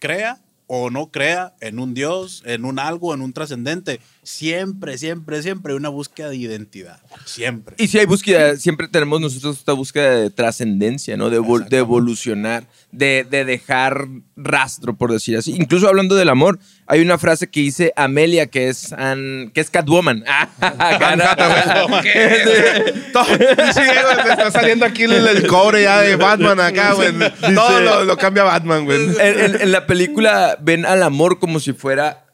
crea 0.00 0.42
o 0.72 0.88
no 0.88 1.10
crea 1.10 1.52
en 1.60 1.80
un 1.80 1.94
Dios, 1.94 2.44
en 2.46 2.64
un 2.64 2.78
algo, 2.78 3.12
en 3.12 3.22
un 3.22 3.32
trascendente. 3.32 3.98
Siempre, 4.22 4.98
siempre, 4.98 5.42
siempre 5.42 5.72
hay 5.72 5.76
una 5.76 5.88
búsqueda 5.88 6.28
de 6.28 6.36
identidad. 6.36 7.00
Siempre. 7.24 7.74
Y 7.76 7.88
si 7.88 7.98
hay 7.98 8.06
búsqueda, 8.06 8.56
siempre 8.56 8.86
tenemos 8.86 9.20
nosotros 9.20 9.58
esta 9.58 9.72
búsqueda 9.72 10.14
de 10.14 10.30
trascendencia, 10.30 11.16
¿no? 11.16 11.28
De, 11.28 11.40
vol- 11.40 11.66
de 11.68 11.78
evolucionar, 11.78 12.68
de, 12.92 13.26
de 13.28 13.44
dejar 13.44 14.06
rastro, 14.36 14.96
por 14.96 15.10
decir 15.10 15.36
así. 15.36 15.56
Incluso 15.56 15.88
hablando 15.88 16.14
del 16.14 16.28
amor, 16.28 16.60
hay 16.86 17.00
una 17.00 17.18
frase 17.18 17.48
que 17.50 17.60
dice 17.60 17.92
Amelia, 17.96 18.46
que 18.46 18.68
es, 18.68 18.92
Ann- 18.92 19.50
que 19.52 19.60
es 19.62 19.70
Catwoman. 19.70 20.22
Todo- 23.12 23.24
sí, 23.24 23.80
te 24.22 24.30
está 24.30 24.50
saliendo 24.52 24.84
aquí 24.86 25.04
el, 25.04 25.26
el 25.26 25.46
cobre 25.46 25.82
ya 25.82 26.00
de 26.02 26.16
Batman 26.16 26.60
acá, 26.60 26.92
güey. 26.92 27.12
Todo 27.54 27.80
lo, 27.80 28.04
lo 28.04 28.16
cambia 28.16 28.44
Batman, 28.44 28.84
güey. 28.84 29.04
en, 29.04 29.40
en- 29.40 29.60
en 29.62 29.72
la 29.72 29.86
película 29.86 30.56
ven 30.62 30.86
al 30.86 31.02
amor 31.02 31.38
como 31.38 31.60
si 31.60 31.72
fuera, 31.72 32.26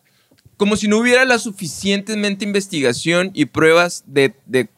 como 0.57 0.77
si 0.77 0.89
no 0.89 0.99
hubiera 0.99 1.25
la 1.25 1.39
suficientemente 1.39 2.45
investigación 2.45 3.31
y 3.35 3.47
pruebas 3.47 4.05
de, 4.07 4.35
de 4.47 4.69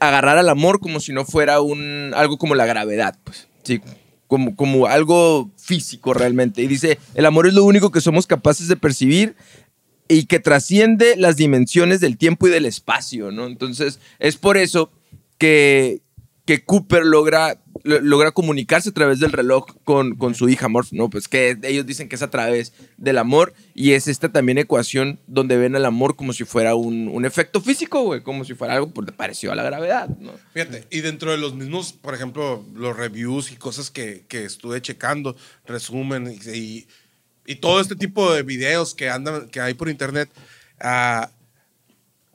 agarrar 0.00 0.38
al 0.38 0.48
amor 0.48 0.80
como 0.80 1.00
si 1.00 1.12
no 1.12 1.24
fuera 1.24 1.60
un 1.60 2.12
algo 2.14 2.38
como 2.38 2.54
la 2.54 2.66
gravedad, 2.66 3.18
pues, 3.24 3.48
sí, 3.62 3.80
como, 4.26 4.56
como 4.56 4.86
algo 4.86 5.50
físico 5.56 6.14
realmente. 6.14 6.62
Y 6.62 6.66
dice, 6.66 6.98
el 7.14 7.26
amor 7.26 7.46
es 7.46 7.54
lo 7.54 7.64
único 7.64 7.90
que 7.90 8.00
somos 8.00 8.26
capaces 8.26 8.68
de 8.68 8.76
percibir 8.76 9.36
y 10.08 10.26
que 10.26 10.40
trasciende 10.40 11.16
las 11.16 11.36
dimensiones 11.36 12.00
del 12.00 12.18
tiempo 12.18 12.46
y 12.46 12.50
del 12.50 12.66
espacio, 12.66 13.30
¿no? 13.30 13.46
Entonces, 13.46 14.00
es 14.18 14.36
por 14.36 14.56
eso 14.56 14.90
que, 15.38 16.02
que 16.46 16.62
Cooper 16.62 17.04
logra, 17.06 17.58
lo- 17.84 18.00
logra 18.00 18.30
comunicarse 18.30 18.90
a 18.90 18.92
través 18.92 19.18
del 19.18 19.32
reloj 19.32 19.64
con, 19.84 20.14
con 20.16 20.34
su 20.34 20.48
hija 20.50 20.68
Morph, 20.68 20.92
¿no? 20.92 21.08
Pues 21.08 21.26
que 21.26 21.56
ellos 21.62 21.86
dicen 21.86 22.08
que 22.08 22.16
es 22.16 22.22
a 22.22 22.28
través 22.30 22.72
del 22.98 23.16
amor 23.16 23.54
y 23.74 23.92
es 23.92 24.08
esta 24.08 24.30
también 24.30 24.58
ecuación 24.58 25.18
donde 25.26 25.56
ven 25.56 25.74
al 25.74 25.86
amor 25.86 26.16
como 26.16 26.32
si 26.34 26.44
fuera 26.44 26.74
un, 26.74 27.08
un 27.08 27.24
efecto 27.24 27.60
físico, 27.62 28.02
güey, 28.02 28.22
como 28.22 28.44
si 28.44 28.52
fuera 28.54 28.74
algo 28.74 28.90
pues, 28.90 29.10
parecido 29.12 29.52
a 29.52 29.56
la 29.56 29.62
gravedad, 29.62 30.08
¿no? 30.20 30.32
Fíjate, 30.52 30.84
y 30.90 31.00
dentro 31.00 31.30
de 31.30 31.38
los 31.38 31.54
mismos, 31.54 31.94
por 31.94 32.14
ejemplo, 32.14 32.62
los 32.74 32.94
reviews 32.94 33.50
y 33.50 33.56
cosas 33.56 33.90
que, 33.90 34.24
que 34.28 34.44
estuve 34.44 34.82
checando, 34.82 35.36
resumen 35.66 36.38
y, 36.52 36.86
y, 37.46 37.54
todo 37.56 37.80
este 37.80 37.96
tipo 37.96 38.32
de 38.34 38.42
videos 38.42 38.94
que 38.94 39.08
andan, 39.08 39.48
que 39.48 39.60
hay 39.60 39.72
por 39.74 39.88
internet, 39.88 40.28
a 40.80 41.30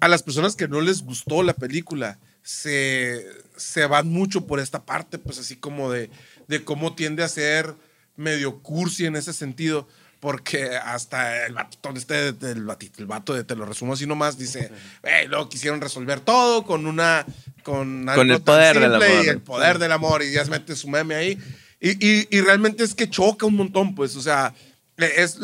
a 0.01 0.07
las 0.07 0.23
personas 0.23 0.55
que 0.55 0.67
no 0.69 0.79
les 0.79 1.03
gustó 1.03 1.43
la 1.43 1.53
película, 1.53 2.17
se, 2.41 3.21
se 3.59 3.85
van 3.85 4.07
mucho 4.07 4.47
por 4.47 4.59
esta 4.59 4.83
parte, 4.85 5.17
pues 5.19 5.37
así 5.37 5.55
como 5.57 5.91
de, 5.91 6.09
de 6.47 6.63
cómo 6.63 6.95
tiende 6.95 7.23
a 7.23 7.27
ser 7.29 7.75
medio 8.15 8.59
cursi 8.59 9.05
en 9.05 9.15
ese 9.15 9.33
sentido. 9.33 9.87
Porque 10.19 10.75
hasta 10.75 11.45
el 11.45 11.53
vato, 11.53 11.77
este, 11.95 12.27
el, 12.29 12.67
el 12.97 13.05
vato 13.05 13.33
de 13.33 13.45
te 13.45 13.55
lo 13.55 13.63
resumo 13.65 13.93
así 13.93 14.05
nomás, 14.05 14.37
dice, 14.37 14.69
"Ey, 15.01 15.29
luego 15.29 15.47
quisieron 15.47 15.79
resolver 15.79 16.19
todo 16.19 16.65
con 16.65 16.87
una, 16.87 17.25
con, 17.63 18.09
algo 18.09 18.21
el 18.23 18.41
poder 18.41 18.77
del 18.81 18.95
amor, 18.95 19.07
Y 19.23 19.25
¿no? 19.27 19.31
el 19.31 19.39
poder 19.39 19.79
del 19.79 19.91
amor, 19.93 20.21
y 20.23 20.33
ya 20.33 20.43
se 20.43 20.51
mete 20.51 20.75
su 20.75 20.89
meme 20.89 21.15
ahí. 21.15 21.39
Y, 21.79 21.91
y, 22.05 22.27
y 22.31 22.41
realmente 22.41 22.83
es 22.83 22.93
que 22.95 23.09
choca 23.09 23.45
un 23.45 23.55
montón, 23.55 23.95
pues, 23.95 24.17
o 24.17 24.21
sea, 24.21 24.53
es, 24.97 25.37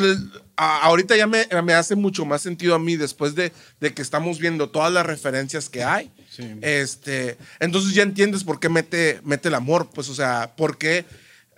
a- 0.57 0.81
ahorita 0.81 1.15
ya 1.15 1.25
me, 1.27 1.47
me 1.63 1.73
hace 1.73 1.95
mucho 1.95 2.25
más 2.25 2.41
sentido 2.41 2.75
a 2.75 2.79
mí 2.79 2.97
después 2.97 3.33
de, 3.33 3.53
de 3.79 3.93
que 3.93 4.01
estamos 4.01 4.39
viendo 4.39 4.69
todas 4.69 4.91
las 4.91 5.05
referencias 5.05 5.69
que 5.69 5.85
hay. 5.85 6.11
Este, 6.61 7.37
entonces 7.59 7.93
ya 7.93 8.03
entiendes 8.03 8.43
por 8.43 8.59
qué 8.59 8.69
mete, 8.69 9.19
mete 9.23 9.47
el 9.47 9.55
amor, 9.55 9.89
pues, 9.93 10.09
o 10.09 10.15
sea, 10.15 10.55
por 10.55 10.77
qué, 10.77 11.05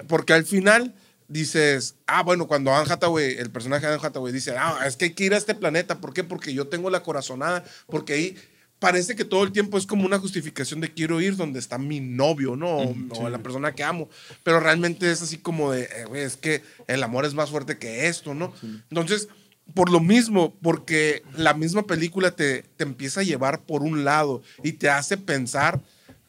porque 0.07 0.33
al 0.33 0.45
final 0.45 0.93
dices, 1.27 1.95
ah, 2.05 2.23
bueno, 2.23 2.47
cuando 2.47 2.73
Anne 2.73 2.91
Hathaway, 2.91 3.37
el 3.37 3.49
personaje 3.49 3.85
de 3.85 3.93
Anne 3.93 4.01
Hathaway 4.03 4.31
dice, 4.31 4.55
ah, 4.57 4.79
es 4.85 4.95
que 4.95 5.05
hay 5.05 5.13
que 5.13 5.25
ir 5.25 5.33
a 5.33 5.37
este 5.37 5.55
planeta, 5.55 5.99
¿por 5.99 6.13
qué? 6.13 6.23
Porque 6.23 6.53
yo 6.53 6.67
tengo 6.67 6.89
la 6.89 7.03
corazonada, 7.03 7.63
porque 7.87 8.13
ahí 8.13 8.37
parece 8.79 9.15
que 9.15 9.25
todo 9.25 9.43
el 9.43 9.51
tiempo 9.51 9.77
es 9.77 9.85
como 9.85 10.05
una 10.05 10.19
justificación 10.19 10.81
de 10.81 10.93
quiero 10.93 11.19
ir 11.19 11.35
donde 11.35 11.59
está 11.59 11.77
mi 11.77 11.99
novio, 11.99 12.55
¿no? 12.55 12.77
O 13.09 13.29
la 13.29 13.39
persona 13.39 13.73
que 13.73 13.83
amo. 13.83 14.09
Pero 14.43 14.59
realmente 14.59 15.11
es 15.11 15.21
así 15.21 15.37
como 15.37 15.71
de, 15.71 15.83
eh, 15.83 16.05
güey, 16.07 16.21
es 16.21 16.37
que 16.37 16.61
el 16.87 17.01
amor 17.03 17.25
es 17.25 17.33
más 17.33 17.49
fuerte 17.49 17.77
que 17.77 18.07
esto, 18.07 18.33
¿no? 18.33 18.53
Entonces, 18.89 19.27
por 19.73 19.91
lo 19.91 19.99
mismo, 19.99 20.55
porque 20.61 21.23
la 21.35 21.53
misma 21.53 21.83
película 21.83 22.31
te, 22.31 22.63
te 22.75 22.83
empieza 22.83 23.21
a 23.21 23.23
llevar 23.23 23.61
por 23.61 23.83
un 23.83 24.03
lado 24.03 24.41
y 24.63 24.73
te 24.73 24.89
hace 24.89 25.17
pensar 25.17 25.81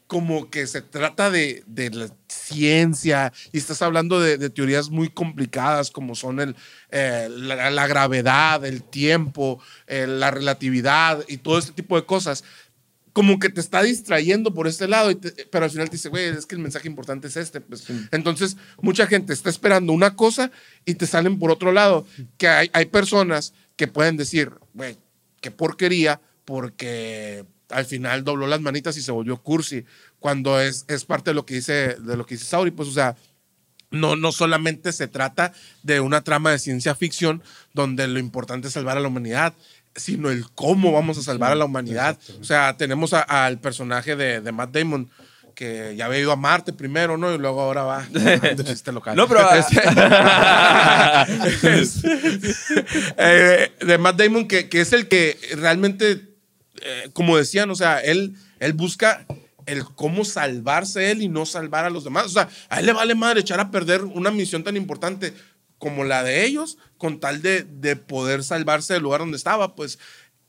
como 0.09 0.49
que 0.49 0.65
se 0.65 0.81
trata 0.81 1.29
de, 1.29 1.63
de 1.67 1.91
la 1.91 2.09
ciencia 2.27 3.31
y 3.51 3.59
estás 3.59 3.83
hablando 3.83 4.19
de, 4.19 4.49
teorías 4.49 4.89
muy 4.89 5.07
complicadas 5.09 5.91
como 5.91 6.15
son 6.15 6.39
el, 6.39 6.55
eh, 6.89 7.27
la, 7.29 7.69
la 7.69 7.85
gravedad, 7.85 8.65
el 8.65 8.81
tiempo, 8.81 9.59
eh, 9.85 10.07
la 10.07 10.31
relatividad 10.31 11.23
y 11.27 11.37
todo 11.37 11.59
este 11.59 11.73
tipo 11.73 11.95
de 11.95 12.07
cosas. 12.07 12.43
Como 13.13 13.39
que 13.39 13.49
te 13.49 13.59
está 13.59 13.81
distrayendo 13.81 14.53
por 14.53 14.67
este 14.67 14.87
lado, 14.87 15.09
y 15.11 15.15
te- 15.15 15.31
pero 15.51 15.65
al 15.65 15.71
final 15.71 15.89
te 15.89 15.97
dice, 15.97 16.09
güey, 16.09 16.25
es 16.25 16.45
que 16.45 16.55
el 16.55 16.61
mensaje 16.61 16.87
importante 16.87 17.27
es 17.27 17.37
este. 17.37 17.59
Pues. 17.61 17.85
Entonces, 18.11 18.55
mucha 18.81 19.07
gente 19.07 19.33
está 19.33 19.49
esperando 19.49 19.93
una 19.93 20.15
cosa 20.15 20.51
y 20.85 20.93
te 20.95 21.07
salen 21.07 21.39
por 21.39 21.51
otro 21.51 21.71
lado. 21.71 22.05
Que 22.37 22.47
hay, 22.47 22.69
hay 22.73 22.85
personas 22.85 23.53
que 23.75 23.87
pueden 23.87 24.15
decir, 24.17 24.51
güey, 24.73 24.97
qué 25.41 25.51
porquería, 25.51 26.21
porque 26.45 27.45
al 27.69 27.85
final 27.85 28.23
dobló 28.23 28.47
las 28.47 28.61
manitas 28.61 28.97
y 28.97 29.01
se 29.01 29.11
volvió 29.11 29.41
cursi, 29.41 29.85
cuando 30.19 30.59
es, 30.59 30.85
es 30.87 31.05
parte 31.05 31.29
de 31.31 31.35
lo 31.35 31.45
que 31.45 31.55
dice, 31.55 31.95
de 31.95 32.17
lo 32.17 32.25
que 32.25 32.35
dice 32.35 32.45
Sauri, 32.45 32.71
pues, 32.71 32.89
o 32.89 32.91
sea, 32.91 33.15
no, 33.91 34.15
no 34.15 34.31
solamente 34.31 34.91
se 34.91 35.07
trata 35.07 35.53
de 35.83 35.99
una 35.99 36.23
trama 36.23 36.51
de 36.51 36.59
ciencia 36.59 36.93
ficción 36.95 37.41
donde 37.73 38.07
lo 38.07 38.19
importante 38.19 38.67
es 38.67 38.73
salvar 38.73 38.97
a 38.97 38.99
la 38.99 39.07
humanidad, 39.07 39.53
sino 39.99 40.29
el 40.31 40.45
cómo 40.55 40.91
vamos 40.91 41.17
a 41.17 41.23
salvar 41.23 41.51
a 41.51 41.55
la 41.55 41.65
humanidad. 41.65 42.17
O 42.39 42.43
sea, 42.43 42.75
tenemos 42.77 43.13
al 43.13 43.59
personaje 43.59 44.15
de, 44.15 44.41
de 44.41 44.51
Matt 44.51 44.71
Damon, 44.71 45.09
que 45.55 45.93
ya 45.97 46.05
había 46.05 46.19
ido 46.19 46.31
a 46.31 46.35
Marte 46.37 46.71
primero, 46.73 47.17
¿no? 47.17 47.33
Y 47.33 47.37
luego 47.37 47.61
ahora 47.61 47.83
va. 47.83 48.07
Chiste 48.65 48.91
local. 48.93 49.15
No, 49.15 49.27
pero- 49.27 49.41
Eh, 53.17 53.71
de 53.81 53.97
Matt 53.97 54.17
Damon, 54.17 54.47
que, 54.47 54.69
que 54.69 54.81
es 54.81 54.93
el 54.93 55.07
que 55.07 55.37
realmente, 55.57 56.21
eh, 56.81 57.09
como 57.13 57.37
decían, 57.37 57.69
o 57.69 57.75
sea, 57.75 57.99
él, 57.99 58.35
él 58.59 58.73
busca 58.73 59.25
el 59.65 59.83
cómo 59.85 60.25
salvarse 60.25 61.11
él 61.11 61.21
y 61.21 61.27
no 61.27 61.45
salvar 61.45 61.85
a 61.85 61.89
los 61.89 62.03
demás. 62.03 62.25
O 62.25 62.29
sea, 62.29 62.49
a 62.69 62.79
él 62.79 62.85
le 62.87 62.93
vale 62.93 63.13
madre 63.15 63.41
echar 63.41 63.59
a 63.59 63.69
perder 63.69 64.03
una 64.03 64.31
misión 64.31 64.63
tan 64.63 64.75
importante 64.77 65.33
como 65.79 66.03
la 66.03 66.23
de 66.23 66.45
ellos, 66.45 66.77
con 66.97 67.19
tal 67.19 67.41
de, 67.41 67.63
de 67.63 67.95
poder 67.95 68.43
salvarse 68.43 68.93
del 68.93 69.03
lugar 69.03 69.21
donde 69.21 69.37
estaba, 69.37 69.75
pues 69.75 69.97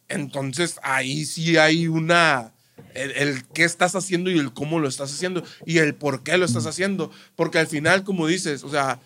entonces 0.08 0.78
ahí 0.82 1.24
sí 1.24 1.56
hay 1.56 1.88
una... 1.88 2.52
El, 2.94 3.10
el 3.12 3.44
qué 3.48 3.64
estás 3.64 3.94
haciendo 3.94 4.30
y 4.30 4.38
el 4.38 4.52
cómo 4.52 4.80
lo 4.80 4.88
estás 4.88 5.12
haciendo 5.12 5.44
y 5.66 5.78
el 5.78 5.94
por 5.94 6.22
qué 6.22 6.38
lo 6.38 6.46
estás 6.46 6.66
haciendo. 6.66 7.12
Porque 7.36 7.58
al 7.58 7.66
final, 7.66 8.04
como 8.04 8.26
dices, 8.26 8.64
o 8.64 8.70
sea, 8.70 8.98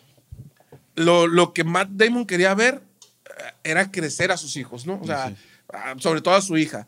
lo, 0.94 1.26
lo 1.26 1.52
que 1.52 1.64
Matt 1.64 1.88
Damon 1.90 2.24
quería 2.24 2.54
ver 2.54 2.82
eh, 3.26 3.52
era 3.64 3.90
crecer 3.90 4.30
a 4.30 4.36
sus 4.36 4.56
hijos, 4.56 4.86
¿no? 4.86 5.00
O 5.02 5.06
sea, 5.06 5.34
ah, 5.72 5.94
sobre 5.98 6.20
todo 6.20 6.34
a 6.34 6.40
su 6.40 6.56
hija. 6.56 6.86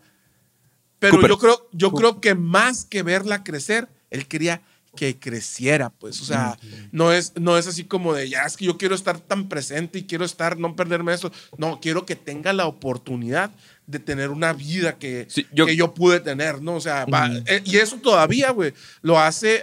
Pero 0.99 1.15
Cooper. 1.15 1.31
yo 1.31 1.39
creo, 1.39 1.69
yo 1.73 1.93
creo 1.93 2.21
que 2.21 2.35
más 2.35 2.85
que 2.85 3.03
verla 3.03 3.45
crecer, 3.45 3.89
él 4.11 4.27
quería 4.27 4.63
que 4.97 5.17
creciera, 5.19 5.91
pues, 5.91 6.21
o 6.21 6.25
sea, 6.25 6.59
no 6.91 7.13
es, 7.13 7.33
no 7.39 7.57
es 7.57 7.69
así 7.69 7.85
como 7.85 8.13
de, 8.15 8.29
ya 8.29 8.43
es 8.43 8.57
que 8.57 8.65
yo 8.65 8.77
quiero 8.77 8.97
estar 8.97 9.21
tan 9.21 9.49
presente 9.49 10.01
y 10.01 10.05
quiero 10.05 10.25
estar, 10.25 10.59
no 10.59 10.75
perderme 10.75 11.15
eso, 11.15 11.31
no, 11.59 11.79
quiero 11.81 12.05
que 12.05 12.17
tenga 12.17 12.53
la 12.53 12.67
oportunidad 12.67 13.53
de 13.87 14.01
tener 14.01 14.31
una 14.31 14.53
vida 14.53 14.99
que, 14.99 15.27
Sí, 15.31 15.47
yo- 15.53 15.67
que 15.67 15.77
yo 15.77 15.95
pude 15.95 16.19
tener, 16.19 16.61
¿no? 16.61 16.75
O 16.75 16.81
sea, 16.81 17.05
va- 17.05 17.31
eh, 17.47 17.63
y 17.65 17.77
eso 17.77 17.99
todavía, 17.99 18.51
güey, 18.51 18.73
lo 19.03 19.21
hace 19.21 19.57
eh, 19.59 19.63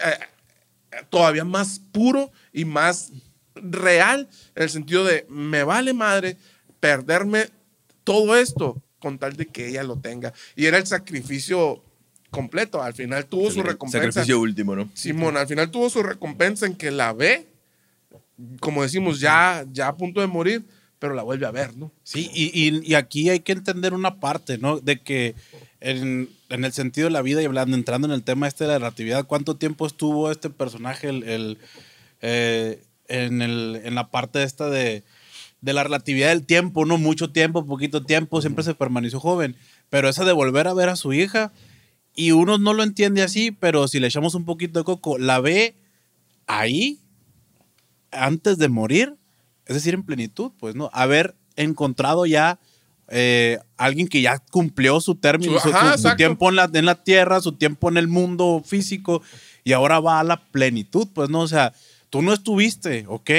todavía 1.09 1.43
más 1.43 1.81
puro 1.91 2.31
y 2.53 2.63
más 2.63 3.11
real 3.55 4.29
en 4.55 4.63
el 4.63 4.69
sentido 4.69 5.03
de 5.03 5.25
me 5.29 5.63
vale 5.63 5.93
madre 5.93 6.37
perderme 6.79 7.49
todo 8.03 8.35
esto 8.37 8.81
con 8.99 9.17
tal 9.19 9.35
de 9.35 9.47
que 9.47 9.67
ella 9.69 9.83
lo 9.83 9.99
tenga. 9.99 10.33
Y 10.55 10.65
era 10.65 10.77
el 10.77 10.87
sacrificio 10.87 11.83
completo. 12.33 12.83
Al 12.83 12.93
final 12.93 13.25
tuvo 13.25 13.49
su 13.49 13.63
recompensa. 13.63 14.07
Sacrificio 14.07 14.39
último, 14.41 14.75
¿no? 14.75 14.89
Simón, 14.93 15.37
al 15.37 15.47
final 15.47 15.71
tuvo 15.71 15.89
su 15.89 16.03
recompensa 16.03 16.65
en 16.65 16.75
que 16.75 16.91
la 16.91 17.13
ve, 17.13 17.47
como 18.59 18.83
decimos, 18.83 19.19
ya, 19.21 19.65
ya 19.71 19.87
a 19.87 19.95
punto 19.95 20.19
de 20.19 20.27
morir, 20.27 20.63
pero 20.99 21.13
la 21.13 21.23
vuelve 21.23 21.45
a 21.45 21.51
ver, 21.51 21.75
¿no? 21.77 21.91
Sí, 22.03 22.29
y, 22.33 22.45
y- 22.53 22.81
y 22.91 22.95
aquí 22.95 23.29
hay 23.29 23.39
que 23.41 23.51
entender 23.53 23.93
una 23.93 24.19
parte, 24.19 24.57
¿no? 24.57 24.79
De 24.79 24.99
que 24.99 25.35
en, 25.79 26.29
en 26.49 26.65
el 26.65 26.71
sentido 26.73 27.07
de 27.07 27.11
la 27.11 27.21
vida 27.21 27.41
y 27.41 27.45
hablando, 27.45 27.75
entrando 27.77 28.07
en 28.07 28.13
el 28.13 28.23
tema 28.23 28.47
este 28.47 28.63
de 28.65 28.69
la 28.71 28.77
relatividad, 28.79 29.25
¿cuánto 29.25 29.55
tiempo 29.55 29.85
estuvo 29.87 30.31
este 30.31 30.49
personaje 30.49 31.09
el, 31.09 31.23
el, 31.23 31.57
eh, 32.21 32.81
en, 33.07 33.41
el, 33.41 33.81
en 33.83 33.95
la 33.95 34.09
parte 34.09 34.43
esta 34.43 34.69
de, 34.69 35.03
de 35.61 35.73
la 35.73 35.83
relatividad 35.83 36.29
del 36.29 36.45
tiempo, 36.45 36.85
¿no? 36.85 36.97
Mucho 36.97 37.31
tiempo, 37.31 37.65
poquito 37.65 38.03
tiempo, 38.03 38.41
siempre 38.41 38.63
se 38.63 38.73
permaneció 38.73 39.19
joven, 39.19 39.55
pero 39.89 40.07
esa 40.09 40.23
de 40.23 40.31
volver 40.31 40.67
a 40.69 40.73
ver 40.73 40.87
a 40.89 40.95
su 40.95 41.11
hija, 41.13 41.51
y 42.15 42.31
uno 42.31 42.57
no 42.57 42.73
lo 42.73 42.83
entiende 42.83 43.21
así, 43.23 43.51
pero 43.51 43.87
si 43.87 43.99
le 43.99 44.07
echamos 44.07 44.35
un 44.35 44.45
poquito 44.45 44.79
de 44.79 44.85
coco, 44.85 45.17
la 45.17 45.39
ve 45.39 45.75
ahí, 46.47 46.99
antes 48.11 48.57
de 48.57 48.69
morir, 48.69 49.15
es 49.65 49.75
decir, 49.75 49.93
en 49.93 50.03
plenitud, 50.03 50.51
pues, 50.59 50.75
¿no? 50.75 50.89
Haber 50.93 51.35
encontrado 51.55 52.25
ya 52.25 52.59
eh, 53.09 53.59
alguien 53.77 54.07
que 54.07 54.21
ya 54.21 54.39
cumplió 54.51 54.99
su 55.01 55.15
término, 55.15 55.53
Su- 55.59 55.69
su, 55.69 55.75
ajá, 55.75 55.79
su- 55.79 55.85
su 55.87 55.93
exacto. 55.99 56.17
tiempo 56.17 56.49
en 56.49 56.55
la, 56.55 56.69
en 56.73 56.85
la 56.85 57.03
tierra, 57.03 57.41
su 57.41 57.51
tiempo 57.53 57.89
en 57.89 57.97
el 57.97 58.07
mundo 58.07 58.61
físico, 58.65 59.21
y 59.63 59.73
ahora 59.73 59.99
va 59.99 60.19
a 60.19 60.23
la 60.23 60.37
plenitud, 60.45 61.07
pues, 61.13 61.29
¿no? 61.29 61.41
O 61.41 61.47
sea, 61.47 61.73
tú 62.09 62.21
no 62.21 62.33
estuviste, 62.33 63.05
ok, 63.07 63.29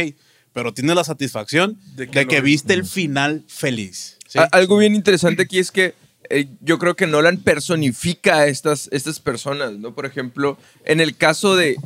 pero 0.52 0.72
tienes 0.74 0.94
la 0.96 1.04
satisfacción 1.04 1.78
De 1.96 2.06
de 2.06 2.26
que 2.26 2.40
viste 2.40 2.74
el 2.74 2.84
final 2.84 3.44
feliz. 3.48 4.18
Algo 4.52 4.78
bien 4.78 4.94
interesante 4.94 5.42
aquí 5.42 5.58
es 5.58 5.70
que 5.70 5.94
eh, 6.30 6.48
yo 6.60 6.78
creo 6.78 6.96
que 6.96 7.06
Nolan 7.06 7.38
personifica 7.38 8.38
a 8.38 8.46
estas, 8.46 8.88
estas 8.92 9.20
personas, 9.20 9.72
¿no? 9.72 9.94
Por 9.94 10.06
ejemplo, 10.06 10.58
en 10.84 11.00
el 11.00 11.16
caso 11.16 11.56
de 11.56 11.76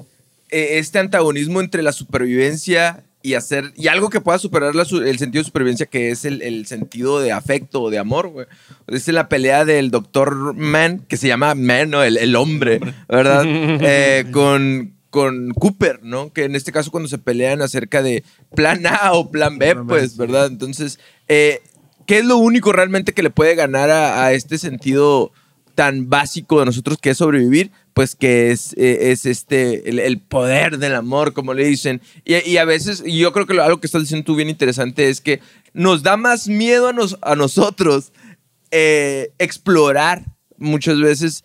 eh, 0.50 0.78
este 0.78 0.98
antagonismo 0.98 1.60
entre 1.60 1.82
la 1.82 1.92
supervivencia 1.92 3.04
y 3.22 3.34
hacer, 3.34 3.72
y 3.76 3.88
algo 3.88 4.10
que 4.10 4.20
pueda 4.20 4.38
superar 4.38 4.74
la 4.74 4.82
el 4.82 5.18
sentido 5.18 5.42
de 5.42 5.46
supervivencia, 5.46 5.86
que 5.86 6.10
es 6.10 6.24
el, 6.24 6.40
el 6.40 6.66
sentido 6.66 7.20
de 7.20 7.32
afecto 7.32 7.82
o 7.82 7.90
de 7.90 7.98
amor, 7.98 8.28
güey. 8.28 8.46
Es 8.86 9.08
la 9.08 9.28
pelea 9.28 9.64
del 9.64 9.90
Doctor 9.90 10.54
Man, 10.54 11.04
que 11.08 11.16
se 11.16 11.26
llama 11.26 11.54
Man, 11.54 11.90
¿no? 11.90 12.02
El, 12.02 12.16
el 12.16 12.36
hombre, 12.36 12.80
¿verdad? 13.08 13.44
Eh, 13.80 14.26
con, 14.32 14.94
con 15.10 15.50
Cooper, 15.50 16.00
¿no? 16.02 16.32
Que 16.32 16.44
en 16.44 16.54
este 16.54 16.72
caso 16.72 16.90
cuando 16.90 17.08
se 17.08 17.18
pelean 17.18 17.60
acerca 17.60 18.02
de 18.02 18.22
plan 18.54 18.86
A 18.86 19.12
o 19.12 19.30
plan 19.30 19.58
B, 19.58 19.74
pues, 19.86 20.16
¿verdad? 20.16 20.46
Entonces, 20.46 20.98
eh, 21.28 21.60
¿qué 22.08 22.20
es 22.20 22.24
lo 22.24 22.38
único 22.38 22.72
realmente 22.72 23.12
que 23.12 23.22
le 23.22 23.28
puede 23.28 23.54
ganar 23.54 23.90
a, 23.90 24.32
este 24.32 24.56
sentido 24.56 25.30
tan 25.74 26.08
básico 26.08 26.58
de 26.58 26.64
nosotros 26.64 26.96
que 26.98 27.10
es 27.10 27.18
sobrevivir? 27.18 27.70
Pues 27.92 28.16
que 28.16 28.50
es, 28.50 28.72
eh, 28.78 29.10
es 29.12 29.26
este, 29.26 29.90
el, 29.90 30.18
poder 30.20 30.78
del 30.78 30.94
amor, 30.94 31.34
como 31.34 31.52
le 31.52 31.66
dicen. 31.66 32.00
Y, 32.24 32.56
a 32.56 32.64
veces, 32.64 33.02
y 33.04 33.18
yo 33.18 33.32
creo 33.34 33.46
que 33.46 33.52
lo- 33.52 33.62
algo 33.62 33.78
que 33.78 33.86
estás 33.86 34.00
diciendo 34.02 34.24
tú 34.24 34.36
bien 34.36 34.48
interesante 34.48 35.10
es 35.10 35.20
que 35.20 35.40
nos 35.74 36.02
da 36.02 36.16
más 36.16 36.48
miedo 36.48 36.88
a, 36.88 36.94
nos- 36.94 37.18
a 37.20 37.36
nosotros 37.36 38.10
eh, 38.70 39.30
explorar 39.38 40.24
muchas 40.56 40.98
veces 41.00 41.44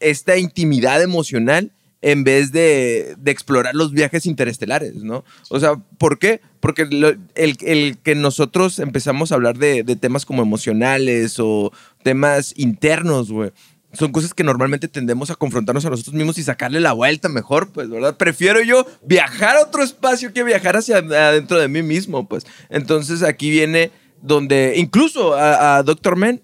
esta 0.00 0.38
intimidad 0.38 1.02
emocional 1.02 1.72
en 2.02 2.24
vez 2.24 2.52
de, 2.52 3.16
explorar 3.26 3.74
los 3.74 3.92
viajes 3.92 4.26
interestelares, 4.26 4.96
¿no? 4.96 5.24
O 5.48 5.58
sea, 5.58 5.76
¿por 5.98 6.18
qué? 6.18 6.40
Porque 6.60 6.86
lo- 6.86 7.14
el, 7.34 7.98
que 7.98 8.14
nosotros 8.14 8.78
empezamos 8.78 9.32
a 9.32 9.36
hablar 9.36 9.58
de, 9.58 9.82
de 9.82 9.96
temas 9.96 10.24
como 10.24 10.42
emocionales 10.42 11.36
o 11.38 11.72
temas 12.02 12.52
internos, 12.56 13.30
güey, 13.30 13.50
son 13.92 14.12
cosas 14.12 14.34
que 14.34 14.44
normalmente 14.44 14.88
tendemos 14.88 15.30
a 15.30 15.36
confrontarnos 15.36 15.84
a 15.86 15.90
nosotros 15.90 16.14
mismos 16.14 16.38
y 16.38 16.42
sacarle 16.42 16.80
la 16.80 16.92
vuelta 16.92 17.28
mejor, 17.28 17.70
pues, 17.72 17.88
¿verdad? 17.88 18.16
Prefiero 18.16 18.62
yo 18.62 18.86
viajar 19.02 19.56
a 19.56 19.62
otro 19.62 19.82
espacio 19.82 20.32
que 20.32 20.44
viajar 20.44 20.76
hacia 20.76 20.98
adentro 20.98 21.58
de 21.58 21.68
mí 21.68 21.82
mismo, 21.82 22.28
pues. 22.28 22.46
Entonces 22.68 23.22
aquí 23.22 23.50
viene 23.50 23.90
donde 24.20 24.74
incluso 24.76 25.34
a, 25.34 25.78
a 25.78 25.82
Doctor 25.82 26.16
Men, 26.16 26.42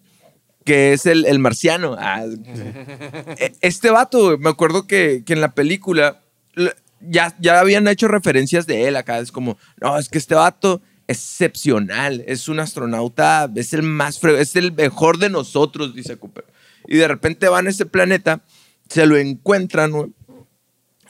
que 0.64 0.92
es 0.92 1.07
el, 1.07 1.25
el 1.27 1.38
marciano. 1.38 1.96
ah, 1.98 2.25
e- 3.38 3.55
este 3.61 3.90
vato, 3.90 4.38
me 4.38 4.51
acuerdo 4.51 4.87
que, 4.87 5.22
que 5.25 5.33
en 5.33 5.40
la 5.40 5.55
película 5.55 6.22
ya, 7.01 7.35
ya 7.40 7.61
habían 7.61 7.88
hecho 7.88 8.09
referencias 8.09 8.66
de 8.66 8.88
él 8.88 8.96
acá. 8.96 9.18
Es 9.18 9.33
como, 9.33 9.59
no, 9.81 9.98
es 9.98 10.09
que 10.09 10.18
este 10.18 10.35
vato 10.35 10.83
excepcional, 11.09 12.25
es 12.27 12.48
un 12.48 12.61
astronauta, 12.61 13.51
es 13.55 13.72
el 13.72 13.83
más 13.83 14.22
es 14.25 14.57
el 14.57 14.72
mejor 14.72 15.18
de 15.18 15.31
nosotros, 15.31 15.94
dice 15.94 16.16
Cooper. 16.16 16.44
Y 16.87 16.96
de 16.96 17.09
repente 17.09 17.48
van 17.48 17.66
a 17.66 17.70
ese 17.70 17.87
planeta, 17.87 18.42
se 18.88 19.07
lo 19.07 19.16
encuentran, 19.16 20.14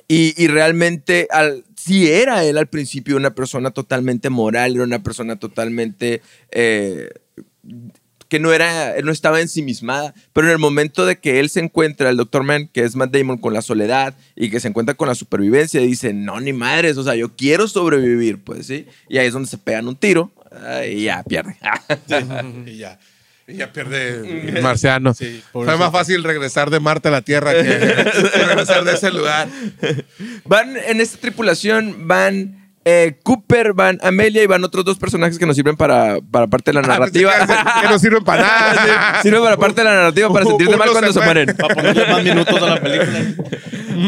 y, 0.08 0.34
y 0.42 0.48
realmente, 0.48 1.28
al, 1.30 1.64
sí 1.76 2.10
era 2.10 2.44
él 2.44 2.58
al 2.58 2.66
principio 2.66 3.16
una 3.16 3.34
persona 3.34 3.70
totalmente 3.70 4.28
moral, 4.28 4.74
era 4.74 4.84
una 4.84 5.02
persona 5.02 5.36
totalmente 5.36 6.20
eh, 6.50 7.10
que 8.32 8.40
no 8.40 8.50
era, 8.54 8.94
no 9.04 9.12
estaba 9.12 9.42
ensimismada, 9.42 10.14
pero 10.32 10.46
en 10.46 10.54
el 10.54 10.58
momento 10.58 11.04
de 11.04 11.18
que 11.18 11.38
él 11.38 11.50
se 11.50 11.60
encuentra, 11.60 12.08
el 12.08 12.16
Dr. 12.16 12.44
Man, 12.44 12.66
que 12.72 12.82
es 12.82 12.96
Matt 12.96 13.14
Damon, 13.14 13.36
con 13.36 13.52
la 13.52 13.60
soledad 13.60 14.14
y 14.34 14.48
que 14.48 14.58
se 14.58 14.68
encuentra 14.68 14.94
con 14.94 15.06
la 15.06 15.14
supervivencia, 15.14 15.82
dice, 15.82 16.14
no, 16.14 16.40
ni 16.40 16.54
madres, 16.54 16.96
o 16.96 17.04
sea, 17.04 17.14
yo 17.14 17.36
quiero 17.36 17.68
sobrevivir, 17.68 18.42
pues 18.42 18.68
sí, 18.68 18.86
y 19.10 19.18
ahí 19.18 19.26
es 19.26 19.34
donde 19.34 19.50
se 19.50 19.58
pegan 19.58 19.86
un 19.86 19.96
tiro 19.96 20.32
ah, 20.50 20.86
y 20.86 21.04
ya 21.04 21.22
pierde. 21.24 21.58
y 22.66 22.78
ya. 22.78 22.98
Y 23.46 23.56
ya 23.56 23.70
pierde 23.70 24.48
el 24.56 24.62
marciano. 24.62 25.12
Sí, 25.12 25.42
Fue 25.52 25.76
más 25.76 25.92
fácil 25.92 26.24
regresar 26.24 26.70
de 26.70 26.80
Marte 26.80 27.08
a 27.08 27.10
la 27.10 27.20
Tierra 27.20 27.52
que, 27.52 27.64
que 27.64 28.44
regresar 28.46 28.84
de 28.84 28.94
ese 28.94 29.10
lugar. 29.10 29.46
Van 30.46 30.74
en 30.78 31.02
esta 31.02 31.18
tripulación, 31.18 32.08
van 32.08 32.61
eh, 32.84 33.18
Cooper, 33.22 33.72
van 33.74 33.98
Amelia 34.02 34.42
y 34.42 34.46
van 34.46 34.64
otros 34.64 34.84
dos 34.84 34.98
personajes 34.98 35.38
que 35.38 35.46
nos 35.46 35.54
sirven 35.56 35.76
para, 35.76 36.18
para 36.30 36.46
parte 36.48 36.70
de 36.70 36.74
la 36.74 36.80
Ah, 36.80 36.86
narrativa. 36.98 37.32
que- 37.80 37.88
no 37.88 37.98
sirven 37.98 38.24
para 38.24 38.42
nada. 38.76 39.22
Sirven 39.22 39.42
para 39.42 39.56
parte 39.56 39.80
de 39.80 39.84
la 39.84 39.94
narrativa 39.94 40.32
para 40.32 40.44
sentirte 40.48 40.76
mal 40.76 40.90
cuando 40.90 41.12
se 41.12 41.18
se 41.18 41.24
mueren. 41.24 41.56
Para 41.56 41.74
ponerle 41.74 42.06
más 42.06 42.24
minutos 42.24 42.62
a 42.62 42.66
la 42.66 42.80
película. 42.80 43.20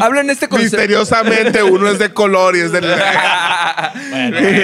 Hablan 0.04 0.30
este 0.30 0.48
concepto. 0.48 0.76
Misteriosamente 0.78 1.62
uno 1.62 1.88
es 1.88 1.98
de 1.98 2.12
color 2.12 2.56
y 2.56 2.60
es. 2.60 2.72
Bueno, 2.72 2.88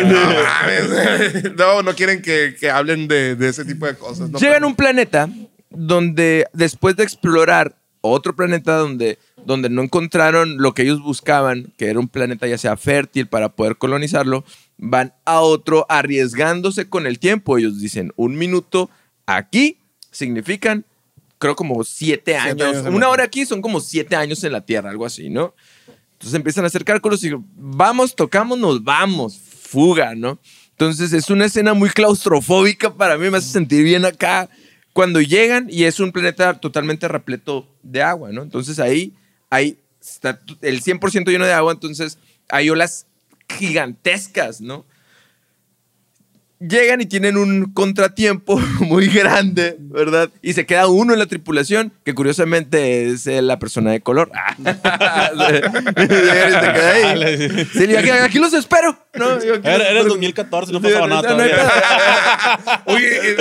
no, 0.07 1.55
no, 1.57 1.83
no 1.83 1.95
quieren 1.95 2.23
que, 2.23 2.57
que 2.59 2.71
hablen 2.71 3.07
de, 3.09 3.37
de 3.37 3.49
ese 3.49 3.65
tipo 3.65 3.87
de 3.87 3.95
cosas. 3.97 4.31
No, 4.31 4.39
Llegan 4.39 4.65
a 4.65 4.67
un 4.67 4.75
planeta 4.77 5.29
donde 5.71 6.47
después 6.53 6.97
de 6.97 7.05
explorar 7.05 7.75
otro 8.01 8.35
planeta 8.35 8.77
donde, 8.77 9.19
donde 9.45 9.69
no 9.69 9.83
encontraron 9.83 10.59
lo 10.59 10.75
que 10.75 10.83
ellos 10.83 11.03
buscaban, 11.03 11.73
que 11.77 11.87
era 11.87 11.99
un 11.99 12.09
planeta 12.09 12.47
ya 12.47 12.59
sea 12.59 12.77
fértil 12.77 13.27
para 13.27 13.51
poder 13.51 13.77
colonizarlo, 13.77 14.45
van 14.79 15.13
a 15.25 15.41
otro 15.41 15.87
arriesgándose 15.89 16.89
con 16.89 17.07
el 17.07 17.19
tiempo. 17.19 17.59
Ellos 17.59 17.81
dicen, 17.81 18.13
un 18.17 18.37
minuto 18.37 18.91
aquí 19.27 19.79
significan, 20.11 20.85
creo 21.39 21.55
como 21.57 21.85
siete 21.85 22.37
años. 22.37 22.85
Una 22.87 23.09
hora 23.09 23.25
aquí 23.25 23.45
son 23.47 23.63
como 23.63 23.81
siete 23.81 24.17
años 24.17 24.43
en 24.45 24.53
la 24.53 24.63
Tierra, 24.63 24.91
algo 24.91 25.07
así, 25.07 25.29
¿no? 25.29 25.55
Entonces 26.13 26.35
empiezan 26.35 26.65
a 26.65 26.67
hacer 26.67 26.85
cálculos 26.85 27.25
y 27.25 27.31
vamos, 27.57 28.15
tocamos, 28.15 28.59
nos 28.59 28.83
vamos, 28.85 29.39
fuga, 29.39 30.15
¿no? 30.15 30.39
Entonces 30.73 31.13
es 31.13 31.31
una 31.31 31.47
escena 31.47 31.75
muy 31.75 31.91
claustrofóbica 31.91 32.95
para 32.95 33.19
mí, 33.19 33.31
me 33.31 33.39
hace 33.39 33.49
sentir 33.49 33.85
bien 33.85 34.05
acá 34.05 34.49
cuando 34.93 35.21
llegan 35.21 35.67
y 35.71 35.85
es 35.85 36.01
un 36.01 36.13
planeta 36.13 36.59
totalmente 36.61 37.09
repleto 37.09 37.67
de 37.83 38.03
agua, 38.03 38.31
¿no? 38.33 38.43
Entonces 38.43 38.79
ahí, 38.79 39.15
ahí 39.49 39.79
está 40.01 40.41
el 40.63 40.83
100% 40.83 41.31
lleno 41.31 41.47
de 41.47 41.53
agua, 41.53 41.73
entonces 41.73 42.19
hay 42.49 42.71
olas 42.71 43.07
gigantescas, 43.49 44.61
¿no? 44.61 44.85
Llegan 46.61 47.01
y 47.01 47.07
tienen 47.07 47.39
un 47.39 47.73
contratiempo 47.73 48.59
muy 48.81 49.09
grande, 49.09 49.77
¿verdad? 49.79 50.29
Y 50.43 50.53
se 50.53 50.67
queda 50.67 50.89
uno 50.89 51.15
en 51.15 51.19
la 51.19 51.25
tripulación, 51.25 51.91
que 52.05 52.15
curiosamente 52.15 53.09
es 53.09 53.27
eh, 53.27 53.41
la 53.41 53.59
persona 53.59 53.93
de 53.93 54.03
color. 54.03 54.31
se 54.63 54.81
queda 55.97 56.91
ahí. 56.93 57.67
Sí, 57.73 57.79
le 57.79 57.87
digo, 57.87 57.99
aquí, 57.99 58.11
aquí 58.11 58.39
los 58.39 58.53
espero. 58.53 59.07
No, 59.15 59.43
Yo 59.43 59.55
aquí 59.55 59.63
los 59.63 59.65
Era, 59.65 59.75
era 59.75 59.91
el 59.91 59.97
espero. 59.97 60.09
2014, 60.11 60.73
no 60.73 60.83
pasaba 60.83 61.07
nada 61.07 61.23
todavía. 61.23 62.81
Oye, 62.85 63.37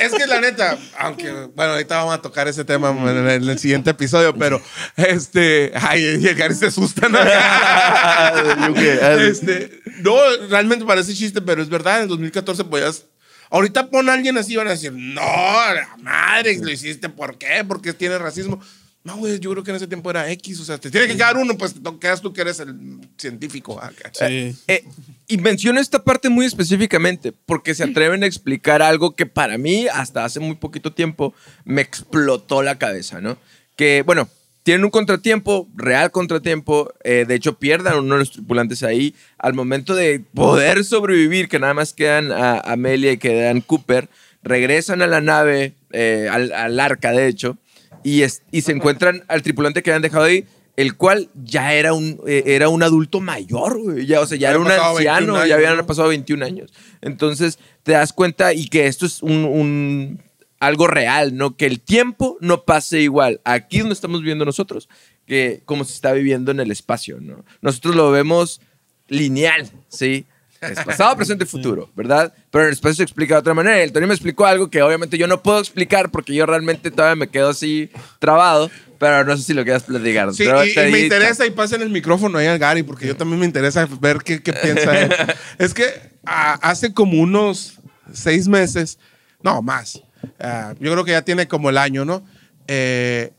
es 0.00 0.14
que 0.14 0.26
la 0.28 0.40
neta, 0.40 0.78
aunque, 1.00 1.28
bueno, 1.56 1.72
ahorita 1.72 1.96
vamos 1.96 2.14
a 2.14 2.22
tocar 2.22 2.46
ese 2.46 2.64
tema 2.64 2.90
en 2.90 3.08
el, 3.08 3.28
en 3.30 3.48
el 3.48 3.58
siguiente 3.58 3.90
episodio, 3.90 4.32
pero, 4.32 4.62
este, 4.96 5.72
ay, 5.74 6.18
y 6.20 6.28
el 6.28 6.36
Gary 6.36 6.54
se 6.54 6.66
asusta, 6.66 7.08
¿no? 7.08 7.18
Yo 7.18 8.74
qué, 8.74 8.98
ah, 9.02 9.16
este, 9.20 9.80
no, 10.02 10.14
realmente 10.48 10.84
parece 10.84 11.14
chiste, 11.14 11.40
pero 11.40 11.62
es 11.62 11.68
verdad, 11.68 12.11
2014 12.12 12.64
podías... 12.64 13.06
Ahorita 13.50 13.90
pon 13.90 14.08
a 14.08 14.14
alguien 14.14 14.38
así 14.38 14.54
y 14.54 14.56
van 14.56 14.68
a 14.68 14.70
decir, 14.70 14.92
no, 14.92 15.20
la 15.20 15.96
madre, 16.00 16.56
lo 16.56 16.70
hiciste, 16.70 17.10
¿por 17.10 17.36
qué? 17.36 17.62
Porque 17.68 17.92
tiene 17.92 18.16
racismo. 18.16 18.58
No, 19.04 19.16
güey, 19.16 19.40
yo 19.40 19.50
creo 19.50 19.64
que 19.64 19.70
en 19.70 19.76
ese 19.76 19.88
tiempo 19.88 20.10
era 20.10 20.30
X, 20.30 20.60
o 20.60 20.64
sea, 20.64 20.78
te 20.78 20.90
tiene 20.90 21.08
que 21.08 21.14
quedar 21.14 21.36
uno, 21.36 21.58
pues 21.58 21.74
te 21.74 21.98
quedas 21.98 22.22
tú 22.22 22.32
que 22.32 22.40
eres 22.40 22.60
el 22.60 23.00
científico. 23.18 23.82
acá. 23.82 24.10
Sí. 24.12 24.56
Eh, 24.68 24.84
y 25.26 25.36
menciono 25.38 25.80
esta 25.80 26.04
parte 26.04 26.28
muy 26.28 26.46
específicamente 26.46 27.32
porque 27.32 27.74
se 27.74 27.82
atreven 27.82 28.22
a 28.22 28.26
explicar 28.26 28.80
algo 28.80 29.16
que 29.16 29.26
para 29.26 29.58
mí 29.58 29.88
hasta 29.88 30.24
hace 30.24 30.38
muy 30.38 30.54
poquito 30.54 30.92
tiempo 30.92 31.34
me 31.64 31.82
explotó 31.82 32.62
la 32.62 32.78
cabeza, 32.78 33.20
¿no? 33.20 33.36
Que, 33.76 34.02
bueno, 34.06 34.28
tienen 34.62 34.84
un 34.84 34.90
contratiempo, 34.90 35.68
real 35.74 36.10
contratiempo, 36.10 36.92
eh, 37.04 37.24
de 37.26 37.34
hecho 37.34 37.58
pierdan 37.58 37.98
uno 37.98 38.14
de 38.14 38.20
los 38.20 38.30
tripulantes 38.32 38.82
ahí 38.82 39.14
al 39.38 39.54
momento 39.54 39.94
de 39.94 40.20
poder 40.34 40.84
sobrevivir, 40.84 41.48
que 41.48 41.58
nada 41.58 41.74
más 41.74 41.92
quedan 41.92 42.30
a 42.32 42.58
Amelia 42.60 43.12
y 43.12 43.18
quedan 43.18 43.60
Cooper, 43.60 44.08
regresan 44.42 45.02
a 45.02 45.06
la 45.06 45.20
nave, 45.20 45.74
eh, 45.92 46.28
al, 46.30 46.52
al 46.52 46.78
arca 46.80 47.12
de 47.12 47.26
hecho, 47.28 47.58
y, 48.04 48.22
es- 48.22 48.42
y 48.50 48.62
se 48.62 48.72
encuentran 48.72 49.24
al 49.28 49.42
tripulante 49.42 49.82
que 49.82 49.90
habían 49.90 50.02
dejado 50.02 50.24
ahí, 50.24 50.44
el 50.76 50.96
cual 50.96 51.28
ya 51.44 51.74
era 51.74 51.92
un, 51.92 52.20
eh, 52.26 52.44
era 52.46 52.68
un 52.68 52.82
adulto 52.82 53.20
mayor, 53.20 53.78
güey. 53.78 54.06
Ya, 54.06 54.20
o 54.20 54.26
sea, 54.26 54.38
ya 54.38 54.48
era 54.50 54.58
un 54.58 54.64
pasado 54.64 54.94
21 54.94 55.12
anciano, 55.18 55.36
años, 55.36 55.48
ya 55.48 55.54
habían 55.56 55.86
pasado 55.86 56.08
21 56.08 56.42
años. 56.44 56.72
Entonces 57.02 57.58
te 57.82 57.92
das 57.92 58.12
cuenta 58.12 58.54
y 58.54 58.66
que 58.68 58.86
esto 58.86 59.04
es 59.06 59.22
un, 59.22 59.44
un- 59.44 60.22
algo 60.62 60.86
real, 60.86 61.36
¿no? 61.36 61.56
Que 61.56 61.66
el 61.66 61.80
tiempo 61.80 62.38
no 62.40 62.64
pase 62.64 63.00
igual 63.00 63.40
aquí 63.44 63.80
donde 63.80 63.94
estamos 63.94 64.20
viviendo 64.20 64.44
nosotros, 64.44 64.88
que 65.26 65.60
como 65.64 65.82
se 65.82 65.92
está 65.92 66.12
viviendo 66.12 66.52
en 66.52 66.60
el 66.60 66.70
espacio, 66.70 67.18
¿no? 67.20 67.44
Nosotros 67.62 67.96
lo 67.96 68.12
vemos 68.12 68.60
lineal, 69.08 69.68
¿sí? 69.88 70.24
Es 70.60 70.78
pasado, 70.84 71.16
presente, 71.16 71.46
futuro, 71.46 71.90
¿verdad? 71.96 72.32
Pero 72.52 72.62
en 72.62 72.68
el 72.68 72.74
espacio 72.74 72.98
se 72.98 73.02
explica 73.02 73.34
de 73.34 73.40
otra 73.40 73.54
manera. 73.54 73.82
El 73.82 73.90
Tony 73.90 74.06
me 74.06 74.14
explicó 74.14 74.46
algo 74.46 74.70
que 74.70 74.80
obviamente 74.80 75.18
yo 75.18 75.26
no 75.26 75.42
puedo 75.42 75.58
explicar 75.58 76.12
porque 76.12 76.32
yo 76.32 76.46
realmente 76.46 76.92
todavía 76.92 77.16
me 77.16 77.28
quedo 77.28 77.48
así 77.48 77.90
trabado, 78.20 78.70
pero 79.00 79.24
no 79.24 79.36
sé 79.36 79.42
si 79.42 79.54
lo 79.54 79.64
quieras 79.64 79.82
platicar. 79.82 80.32
Sí, 80.32 80.44
y, 80.44 80.78
y 80.78 80.92
me 80.92 81.00
interesa 81.00 81.44
y 81.44 81.50
pasen 81.50 81.82
el 81.82 81.90
micrófono 81.90 82.38
ahí 82.38 82.46
al 82.46 82.60
Gary, 82.60 82.84
porque 82.84 83.08
yo 83.08 83.16
también 83.16 83.40
me 83.40 83.46
interesa 83.46 83.88
ver 84.00 84.18
qué, 84.18 84.40
qué 84.40 84.52
piensa 84.52 84.96
él. 84.96 85.12
es 85.58 85.74
que 85.74 85.86
ah, 86.24 86.56
hace 86.62 86.94
como 86.94 87.20
unos 87.20 87.80
seis 88.12 88.46
meses, 88.46 89.00
no, 89.42 89.60
más, 89.60 90.00
ah, 90.40 90.74
yo 90.80 90.92
creo 90.92 91.04
que 91.04 91.12
ya 91.12 91.22
tiene 91.22 91.48
como 91.48 91.70
el 91.70 91.78
año, 91.78 92.04
¿no? 92.04 92.24
Eh, 92.66 93.32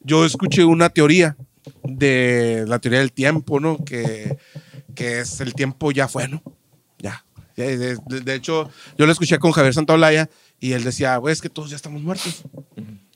yo 0.00 0.24
escuché 0.24 0.64
una 0.64 0.88
teoría 0.90 1.36
de 1.84 2.64
la 2.66 2.78
teoría 2.78 3.00
del 3.00 3.12
tiempo, 3.12 3.60
¿no? 3.60 3.84
Que, 3.84 4.36
que 4.94 5.20
es 5.20 5.40
el 5.40 5.54
tiempo 5.54 5.92
ya 5.92 6.08
fue, 6.08 6.28
¿no? 6.28 6.42
Ya. 6.98 7.24
De, 7.56 7.76
de- 7.76 8.20
de 8.22 8.34
hecho, 8.34 8.70
yo 8.96 9.06
lo 9.06 9.12
escuché 9.12 9.38
con 9.38 9.52
Javier 9.52 9.74
Santaolalla 9.74 10.30
y 10.58 10.72
él 10.72 10.82
decía, 10.84 11.16
güey, 11.18 11.32
es 11.32 11.42
que 11.42 11.50
todos 11.50 11.68
ya 11.70 11.76
estamos 11.76 12.00
muertos. 12.02 12.42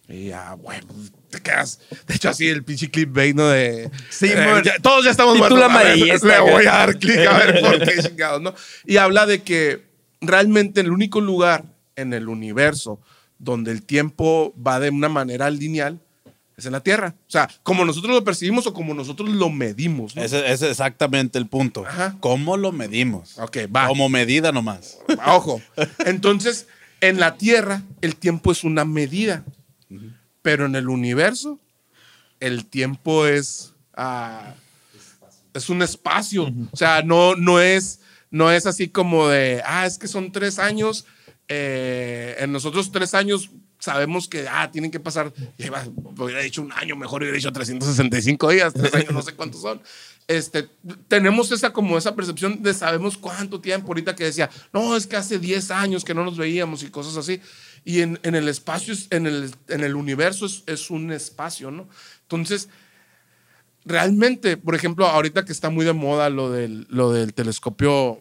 Y 0.06 0.26
ya, 0.26 0.52
bueno, 0.54 0.87
te 1.30 1.40
quedas. 1.40 1.80
De 2.06 2.14
hecho, 2.14 2.28
así 2.28 2.46
el 2.46 2.62
pinche 2.62 2.90
clickbait, 2.90 3.34
¿no? 3.34 3.48
De. 3.48 3.90
Sí, 4.10 4.26
eh, 4.30 4.62
ya- 4.62 4.78
todos 4.82 5.04
ya 5.04 5.10
estamos 5.10 5.38
muertos. 5.38 5.58
A 5.62 5.68
ver, 5.82 5.96
Le 5.96 6.40
voy 6.40 6.66
a 6.66 6.72
dar 6.72 6.98
clic 6.98 7.18
a 7.26 7.38
ver 7.38 7.60
por 7.62 7.78
qué 7.88 8.02
chingados, 8.02 8.42
¿no? 8.42 8.54
Y 8.84 8.98
habla 8.98 9.24
de 9.24 9.42
que 9.42 9.82
realmente 10.20 10.82
el 10.82 10.90
único 10.90 11.22
lugar 11.22 11.64
en 11.96 12.12
el 12.12 12.28
universo 12.28 13.00
donde 13.38 13.72
el 13.72 13.83
tiempo 13.83 14.54
va 14.61 14.80
de 14.80 14.90
una 14.90 15.09
manera 15.09 15.50
lineal 15.50 16.00
es 16.57 16.66
en 16.66 16.72
la 16.72 16.80
Tierra. 16.80 17.14
O 17.26 17.30
sea, 17.30 17.48
como 17.62 17.85
nosotros 17.85 18.14
lo 18.14 18.22
percibimos 18.22 18.66
o 18.66 18.74
como 18.74 18.94
nosotros 18.94 19.28
lo 19.28 19.50
medimos. 19.50 20.14
¿no? 20.14 20.22
Ese, 20.22 20.38
ese 20.52 20.66
es 20.66 20.70
exactamente 20.72 21.38
el 21.38 21.48
punto. 21.48 21.85
Ajá. 21.87 22.16
¿Cómo 22.20 22.57
lo 22.57 22.70
medimos? 22.70 23.38
Ok, 23.38 23.59
va. 23.74 23.88
Como 23.88 24.09
medida 24.09 24.52
nomás. 24.52 24.98
Ojo. 25.26 25.61
Entonces, 26.07 26.68
en 27.00 27.18
la 27.18 27.37
Tierra, 27.37 27.83
el 28.02 28.16
tiempo 28.16 28.52
es 28.52 28.64
una 28.64 28.85
medida. 28.85 29.44
Pero 30.42 30.66
en 30.66 30.76
el 30.76 30.88
universo, 30.88 31.59
el 32.38 32.66
tiempo 32.66 33.26
es. 33.26 33.72
ah, 33.96 34.54
es 35.54 35.68
un 35.70 35.83
espacio. 35.83 36.52
O 36.72 36.76
sea, 36.76 37.02
no, 37.02 37.35
no, 37.37 37.61
es, 37.61 38.00
no 38.30 38.50
es 38.50 38.66
así 38.66 38.88
como 38.88 39.28
de. 39.28 39.62
Ah, 39.64 39.87
es 39.87 39.98
que 39.98 40.07
son 40.07 40.30
tres 40.33 40.59
años. 40.59 41.07
Eh, 41.48 42.37
en 42.38 42.52
nosotros, 42.52 42.90
tres 42.92 43.14
años. 43.14 43.50
Sabemos 43.78 44.28
que 44.28 44.46
ah, 44.48 44.70
tienen 44.70 44.90
que 44.90 44.98
pasar, 45.00 45.30
lleva, 45.59 45.85
hubiera 46.16 46.40
dicho 46.40 46.62
un 46.62 46.73
año, 46.73 46.96
mejor 46.96 47.21
hubiera 47.21 47.37
dicho 47.37 47.52
365 47.52 48.48
días, 48.50 48.73
tres 48.73 48.94
años, 48.94 49.12
no 49.12 49.21
sé 49.21 49.35
cuántos 49.35 49.60
son. 49.60 49.83
Este, 50.27 50.71
tenemos 51.06 51.52
esa 51.52 51.71
como 51.71 51.98
esa 51.98 52.14
percepción 52.16 52.62
de 52.62 52.73
sabemos 52.73 53.18
cuánto 53.18 53.60
tiempo 53.60 53.88
ahorita 53.88 54.14
que 54.14 54.25
decía, 54.25 54.48
no, 54.73 54.96
es 54.96 55.06
que 55.06 55.16
hace 55.16 55.38
10 55.38 55.71
años 55.71 56.02
que 56.02 56.14
no 56.14 56.25
nos 56.25 56.38
veíamos 56.38 56.83
y 56.83 56.88
cosas 56.90 57.16
así. 57.18 57.42
Y 57.85 58.00
en, 58.00 58.18
en 58.23 58.35
el 58.35 58.48
espacio, 58.48 58.94
es- 58.94 59.08
en 59.10 59.27
el, 59.27 59.50
en 59.68 59.85
el 59.85 59.96
universo 59.96 60.46
es, 60.46 60.62
es 60.66 60.88
un 60.88 61.12
espacio, 61.12 61.71
¿no? 61.71 61.87
Entonces, 62.23 62.71
realmente, 63.85 64.56
por 64.56 64.75
ejemplo, 64.75 65.06
ahorita 65.06 65.44
que 65.44 65.52
está 65.52 65.68
muy 65.71 65.85
de 65.85 65.92
moda 65.92 66.31
lo 66.31 66.50
del, 66.50 66.87
lo 66.88 67.12
del 67.12 67.35
telescopio, 67.35 68.21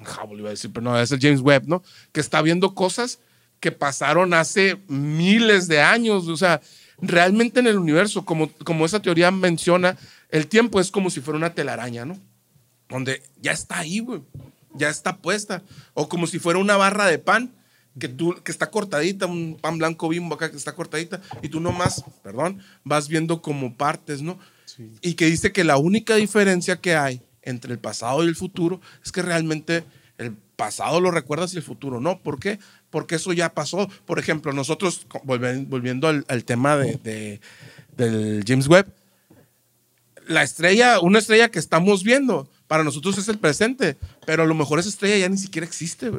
Hubble 0.22 0.38
iba 0.38 0.48
a 0.48 0.52
decir, 0.52 0.70
pero 0.72 0.84
no, 0.84 0.98
es 0.98 1.12
el 1.12 1.20
James 1.20 1.40
Webb, 1.40 1.64
¿no? 1.66 1.82
Que 2.12 2.20
está 2.20 2.42
viendo 2.42 2.74
cosas 2.74 3.20
que 3.60 3.72
pasaron 3.72 4.32
hace 4.34 4.78
miles 4.88 5.68
de 5.68 5.80
años, 5.82 6.28
o 6.28 6.36
sea, 6.36 6.60
realmente 7.00 7.60
en 7.60 7.66
el 7.66 7.78
universo, 7.78 8.24
como, 8.24 8.50
como 8.64 8.86
esa 8.86 9.00
teoría 9.00 9.30
menciona, 9.30 9.96
el 10.30 10.46
tiempo 10.46 10.80
es 10.80 10.90
como 10.90 11.10
si 11.10 11.20
fuera 11.20 11.38
una 11.38 11.54
telaraña, 11.54 12.04
¿no? 12.04 12.18
Donde 12.88 13.22
ya 13.40 13.52
está 13.52 13.78
ahí, 13.78 14.00
güey, 14.00 14.22
ya 14.74 14.88
está 14.88 15.18
puesta, 15.18 15.62
o 15.94 16.08
como 16.08 16.26
si 16.26 16.38
fuera 16.38 16.58
una 16.58 16.76
barra 16.76 17.06
de 17.06 17.18
pan 17.18 17.52
que 17.98 18.08
tú 18.08 18.34
que 18.42 18.52
está 18.52 18.70
cortadita, 18.70 19.26
un 19.26 19.58
pan 19.60 19.76
blanco 19.76 20.08
bimbo 20.08 20.36
acá 20.36 20.50
que 20.50 20.56
está 20.56 20.74
cortadita 20.74 21.20
y 21.42 21.48
tú 21.48 21.60
nomás, 21.60 22.04
perdón, 22.22 22.62
vas 22.84 23.08
viendo 23.08 23.42
como 23.42 23.76
partes, 23.76 24.22
¿no? 24.22 24.38
Y 25.02 25.14
que 25.14 25.26
dice 25.26 25.52
que 25.52 25.64
la 25.64 25.76
única 25.76 26.14
diferencia 26.14 26.76
que 26.76 26.94
hay 26.94 27.20
entre 27.42 27.72
el 27.72 27.78
pasado 27.78 28.24
y 28.24 28.28
el 28.28 28.36
futuro 28.36 28.80
es 29.04 29.12
que 29.12 29.22
realmente 29.22 29.84
el 30.18 30.34
pasado 30.56 31.00
lo 31.00 31.10
recuerdas 31.10 31.54
y 31.54 31.56
el 31.56 31.62
futuro 31.62 32.00
no. 32.00 32.20
¿Por 32.20 32.38
qué? 32.38 32.58
Porque 32.90 33.14
eso 33.14 33.32
ya 33.32 33.54
pasó. 33.54 33.88
Por 34.04 34.18
ejemplo, 34.18 34.52
nosotros, 34.52 35.06
volviendo 35.24 36.08
al, 36.08 36.44
tema 36.44 36.76
de, 36.76 37.40
del 37.96 38.44
James 38.46 38.68
Webb, 38.68 38.92
la 40.26 40.42
estrella, 40.42 41.00
una 41.00 41.18
estrella 41.18 41.50
que 41.50 41.58
estamos 41.58 42.04
viendo, 42.04 42.48
para 42.66 42.84
nosotros 42.84 43.18
es 43.18 43.28
el 43.28 43.38
presente, 43.38 43.96
pero 44.26 44.44
a 44.44 44.46
lo 44.46 44.54
mejor 44.54 44.78
esa 44.78 44.88
estrella 44.88 45.16
ya 45.16 45.28
ni 45.28 45.38
siquiera 45.38 45.66
existe. 45.66 46.10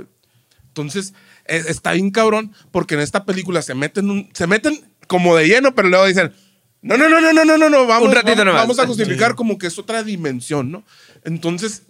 Entonces, 0.68 1.14
e, 1.46 1.58
está 1.68 1.94
bien 1.94 2.12
cabrón, 2.12 2.52
porque 2.72 2.96
en 2.96 3.02
esta 3.02 3.24
película 3.24 3.62
se 3.62 3.74
meten, 3.74 4.30
se 4.34 4.48
meten 4.48 4.84
como 5.08 5.36
de 5.36 5.48
lleno, 5.48 5.74
pero 5.76 5.88
luego 5.88 6.06
dicen, 6.06 6.34
no, 6.82 6.98
no, 6.98 7.08
no, 7.08 7.22
no, 7.22 7.32
no, 7.34 7.46
no, 7.46 7.70
no, 7.70 7.88
vamos, 7.88 8.10
un 8.10 8.16
vamos, 8.16 8.46
vamos 8.46 8.80
a 8.80 8.88
justificar 8.88 9.36
como 9.36 9.58
que 9.58 9.68
es 9.68 9.78
otra 9.78 10.04
dimensión, 10.04 10.72
¿no? 10.72 10.84
Entonces, 11.24 11.84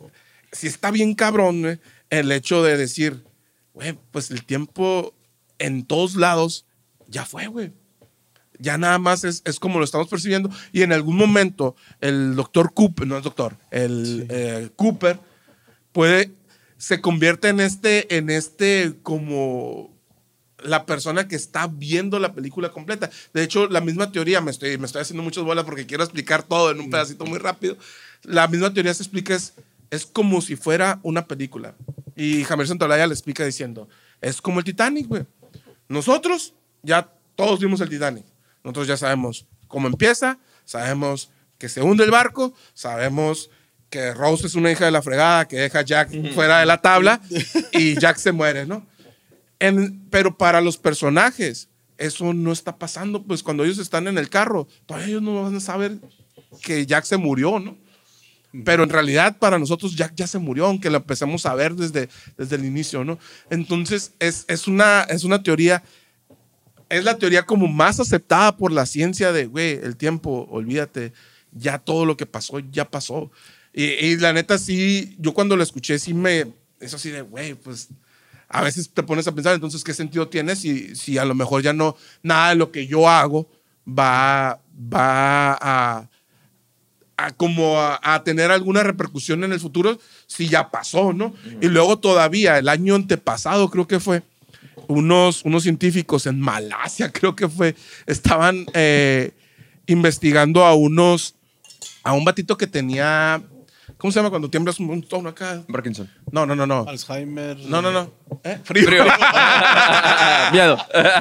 si 0.51 0.67
está 0.67 0.91
bien 0.91 1.15
cabrón 1.15 1.79
el 2.09 2.31
hecho 2.31 2.63
de 2.63 2.77
decir, 2.77 3.23
güey, 3.73 3.97
pues 4.11 4.31
el 4.31 4.45
tiempo 4.45 5.13
en 5.59 5.85
todos 5.85 6.15
lados 6.15 6.65
ya 7.07 7.25
fue, 7.25 7.47
güey 7.47 7.71
ya 8.61 8.77
nada 8.77 8.99
más 8.99 9.23
es, 9.23 9.41
es 9.45 9.59
como 9.59 9.79
lo 9.79 9.85
estamos 9.85 10.07
percibiendo. 10.07 10.49
Y 10.71 10.83
en 10.83 10.93
algún 10.93 11.17
momento 11.17 11.75
el 11.99 12.35
doctor 12.35 12.73
Cooper, 12.73 13.07
no 13.07 13.17
es 13.17 13.23
doctor, 13.23 13.57
el 13.71 14.27
eh, 14.29 14.69
Cooper 14.75 15.19
puede, 15.91 16.31
se 16.77 17.01
convierte 17.01 17.49
en 17.49 17.59
este, 17.59 18.15
en 18.15 18.29
este 18.29 18.93
como 19.03 19.91
la 20.63 20.85
persona 20.85 21.27
que 21.27 21.35
está 21.35 21.67
viendo 21.67 22.19
la 22.19 22.33
película 22.33 22.69
completa. 22.69 23.09
De 23.33 23.43
hecho, 23.43 23.67
la 23.67 23.81
misma 23.81 24.11
teoría, 24.11 24.41
me 24.41 24.51
estoy, 24.51 24.77
me 24.77 24.85
estoy 24.85 25.01
haciendo 25.01 25.23
muchas 25.23 25.43
bolas 25.43 25.65
porque 25.65 25.85
quiero 25.85 26.03
explicar 26.03 26.43
todo 26.43 26.71
en 26.71 26.79
un 26.79 26.89
pedacito 26.89 27.25
muy 27.25 27.39
rápido. 27.39 27.77
La 28.23 28.47
misma 28.47 28.73
teoría 28.73 28.93
se 28.93 29.03
explica 29.03 29.35
es, 29.35 29.53
es 29.89 30.05
como 30.05 30.41
si 30.41 30.55
fuera 30.55 30.99
una 31.03 31.27
película. 31.27 31.75
Y 32.15 32.43
Javier 32.43 32.67
Santolaya 32.67 33.07
le 33.07 33.13
explica 33.13 33.45
diciendo, 33.45 33.89
es 34.21 34.41
como 34.41 34.59
el 34.59 34.65
Titanic, 34.65 35.07
güey. 35.07 35.25
Nosotros 35.87 36.53
ya 36.83 37.11
todos 37.35 37.59
vimos 37.59 37.81
el 37.81 37.89
Titanic. 37.89 38.25
Nosotros 38.63 38.87
ya 38.87 38.97
sabemos 38.97 39.47
cómo 39.67 39.87
empieza, 39.87 40.37
sabemos 40.65 41.31
que 41.57 41.69
se 41.69 41.81
hunde 41.81 42.03
el 42.03 42.11
barco, 42.11 42.53
sabemos 42.73 43.49
que 43.89 44.13
Rose 44.13 44.47
es 44.47 44.55
una 44.55 44.71
hija 44.71 44.85
de 44.85 44.91
la 44.91 45.01
fregada 45.01 45.47
que 45.47 45.57
deja 45.57 45.79
a 45.79 45.83
Jack 45.83 46.33
fuera 46.33 46.59
de 46.59 46.65
la 46.65 46.81
tabla 46.81 47.21
y 47.73 47.99
Jack 47.99 48.17
se 48.17 48.31
muere, 48.31 48.65
¿no? 48.65 48.87
En- 49.61 50.01
pero 50.09 50.37
para 50.37 50.59
los 50.59 50.77
personajes, 50.77 51.69
eso 51.97 52.33
no 52.33 52.51
está 52.51 52.77
pasando, 52.77 53.23
pues 53.23 53.43
cuando 53.43 53.63
ellos 53.63 53.77
están 53.77 54.07
en 54.07 54.17
el 54.17 54.27
carro, 54.29 54.67
todavía 54.87 55.07
ellos 55.09 55.21
no 55.21 55.43
van 55.43 55.55
a 55.55 55.59
saber 55.59 55.99
que 56.63 56.85
Jack 56.85 57.05
se 57.05 57.17
murió, 57.17 57.59
¿no? 57.59 57.77
Pero 58.65 58.83
en 58.83 58.89
realidad 58.89 59.37
para 59.37 59.57
nosotros 59.59 59.95
Jack 59.95 60.13
ya 60.15 60.27
se 60.27 60.39
murió, 60.39 60.65
aunque 60.65 60.89
lo 60.89 60.97
empecemos 60.97 61.45
a 61.45 61.53
ver 61.55 61.75
desde, 61.75 62.09
desde 62.37 62.55
el 62.57 62.65
inicio, 62.65 63.05
¿no? 63.05 63.17
Entonces 63.49 64.13
es, 64.19 64.45
es, 64.49 64.67
una, 64.67 65.03
es 65.03 65.23
una 65.23 65.41
teoría, 65.43 65.83
es 66.89 67.03
la 67.05 67.17
teoría 67.17 67.45
como 67.45 67.67
más 67.67 67.99
aceptada 67.99 68.57
por 68.57 68.71
la 68.73 68.85
ciencia 68.85 69.31
de, 69.31 69.45
güey, 69.45 69.79
el 69.83 69.95
tiempo, 69.95 70.47
olvídate, 70.49 71.13
ya 71.53 71.77
todo 71.77 72.05
lo 72.05 72.17
que 72.17 72.25
pasó, 72.25 72.59
ya 72.71 72.89
pasó. 72.89 73.31
Y, 73.73 73.83
y 73.85 74.17
la 74.17 74.33
neta 74.33 74.57
sí, 74.57 75.15
yo 75.19 75.33
cuando 75.33 75.55
lo 75.55 75.63
escuché 75.63 75.97
sí 75.99 76.13
me, 76.13 76.47
es 76.81 76.93
así 76.93 77.09
de, 77.09 77.21
güey, 77.21 77.53
pues 77.53 77.87
a 78.51 78.61
veces 78.61 78.89
te 78.93 79.03
pones 79.03 79.27
a 79.27 79.33
pensar, 79.33 79.53
entonces, 79.53 79.83
¿qué 79.83 79.93
sentido 79.93 80.27
tiene 80.27 80.55
si, 80.55 80.95
si 80.95 81.17
a 81.17 81.25
lo 81.25 81.35
mejor 81.35 81.61
ya 81.61 81.73
no, 81.73 81.95
nada 82.21 82.49
de 82.49 82.55
lo 82.55 82.71
que 82.71 82.87
yo 82.87 83.07
hago 83.07 83.49
va, 83.87 84.59
va 84.93 85.53
a, 85.53 86.07
a 87.17 87.31
como 87.37 87.79
a, 87.79 87.99
a 88.01 88.23
tener 88.23 88.51
alguna 88.51 88.83
repercusión 88.83 89.43
en 89.43 89.53
el 89.53 89.59
futuro 89.59 89.99
si 90.27 90.47
ya 90.47 90.69
pasó, 90.69 91.13
¿no? 91.13 91.33
Y 91.61 91.67
luego 91.67 91.99
todavía, 91.99 92.57
el 92.57 92.67
año 92.67 92.95
antepasado 92.95 93.69
creo 93.69 93.87
que 93.87 93.99
fue, 93.99 94.23
unos, 94.87 95.43
unos 95.45 95.63
científicos 95.63 96.25
en 96.25 96.39
Malasia, 96.39 97.11
creo 97.13 97.35
que 97.35 97.47
fue, 97.47 97.75
estaban 98.05 98.65
eh, 98.73 99.31
investigando 99.87 100.65
a 100.65 100.73
unos, 100.73 101.35
a 102.03 102.13
un 102.13 102.23
batito 102.23 102.57
que 102.57 102.67
tenía, 102.67 103.41
¿cómo 103.97 104.11
se 104.11 104.19
llama 104.19 104.29
cuando 104.29 104.49
tiemblas 104.49 104.79
un 104.79 104.87
montón 104.87 105.27
acá? 105.27 105.63
Parkinson. 105.71 106.09
No, 106.31 106.45
no, 106.45 106.55
no, 106.55 106.65
no. 106.67 106.85
Alzheimer. 106.87 107.57
No, 107.65 107.81
no, 107.81 107.91
no. 107.91 108.11
¿Eh? 108.43 108.59
Frío. 108.63 108.87
Frío. 108.87 109.03
Miedo. 110.51 110.77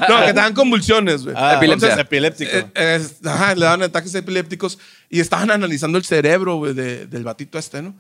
No, 0.08 0.20
que 0.20 0.26
te 0.26 0.32
dan 0.34 0.54
convulsiones, 0.54 1.22
güey. 1.24 1.34
Ah, 1.38 1.54
Epilepsia. 1.56 1.88
entonces, 1.88 1.98
epiléptico. 2.06 2.50
Eh, 2.52 2.70
es- 2.96 3.24
ajá, 3.26 3.54
le 3.54 3.64
daban 3.64 3.82
ataques 3.82 4.14
epilépticos 4.14 4.78
y 5.08 5.20
estaban 5.20 5.50
analizando 5.50 5.98
el 5.98 6.04
cerebro 6.04 6.56
güey, 6.56 6.74
de- 6.74 7.06
del 7.06 7.24
batito 7.24 7.58
este, 7.58 7.82
¿no? 7.82 7.94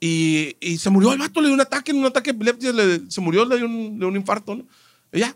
Y, 0.00 0.56
y 0.60 0.78
se 0.78 0.90
murió 0.90 1.12
el 1.12 1.18
vato, 1.18 1.40
le 1.40 1.46
dio 1.46 1.54
un 1.54 1.60
ataque, 1.60 1.92
un 1.92 2.04
ataque 2.04 2.30
epiléptico, 2.30 2.72
le- 2.72 3.10
se 3.10 3.20
murió, 3.20 3.44
le 3.44 3.56
dio 3.56 3.66
un, 3.66 3.92
le 3.92 3.98
dio 3.98 4.08
un 4.08 4.16
infarto, 4.16 4.54
¿no? 4.54 4.64
Y 5.12 5.20
ya, 5.20 5.34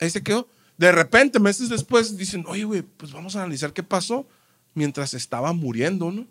ahí 0.00 0.10
se 0.10 0.22
quedó. 0.22 0.48
De 0.78 0.92
repente, 0.92 1.40
meses 1.40 1.68
después, 1.68 2.16
dicen, 2.16 2.44
oye, 2.46 2.64
güey, 2.64 2.82
pues 2.82 3.12
vamos 3.12 3.34
a 3.36 3.40
analizar 3.42 3.72
qué 3.72 3.82
pasó 3.82 4.26
mientras 4.74 5.12
estaba 5.14 5.52
muriendo, 5.52 6.10
¿no? 6.12 6.26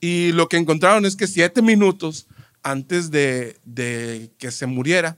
Y 0.00 0.32
lo 0.32 0.48
que 0.48 0.56
encontraron 0.56 1.04
es 1.06 1.16
que 1.16 1.26
siete 1.26 1.62
minutos 1.62 2.26
antes 2.62 3.10
de, 3.10 3.56
de 3.64 4.30
que 4.38 4.50
se 4.50 4.66
muriera, 4.66 5.16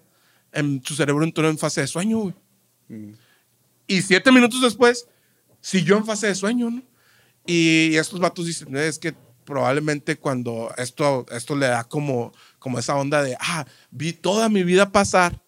en, 0.53 0.83
su 0.85 0.95
cerebro 0.95 1.25
entró 1.25 1.49
en 1.49 1.59
fase 1.59 1.81
de 1.81 1.87
sueño, 1.87 2.19
güey. 2.19 2.35
Y 3.87 4.03
siete 4.03 4.31
minutos 4.33 4.61
después, 4.61 5.09
siguió 5.61 5.97
en 5.97 6.05
fase 6.05 6.29
de 6.29 6.35
sueño, 6.35 6.71
¿no? 6.71 6.83
Y 7.47 7.97
estos 7.97 8.21
vatos 8.21 8.47
dicen, 8.47 8.77
es 8.77 8.99
que 8.99 9.15
probablemente 9.45 10.17
cuando 10.19 10.71
esto, 10.77 11.25
esto 11.31 11.57
le 11.57 11.69
da 11.69 11.85
como, 11.85 12.33
como 12.59 12.79
esa 12.79 12.95
onda 12.97 13.23
de, 13.23 13.37
ah, 13.41 13.65
vi 13.91 14.13
toda 14.13 14.51
mi 14.51 14.63
vida 14.63 14.93
pasar 14.93 15.43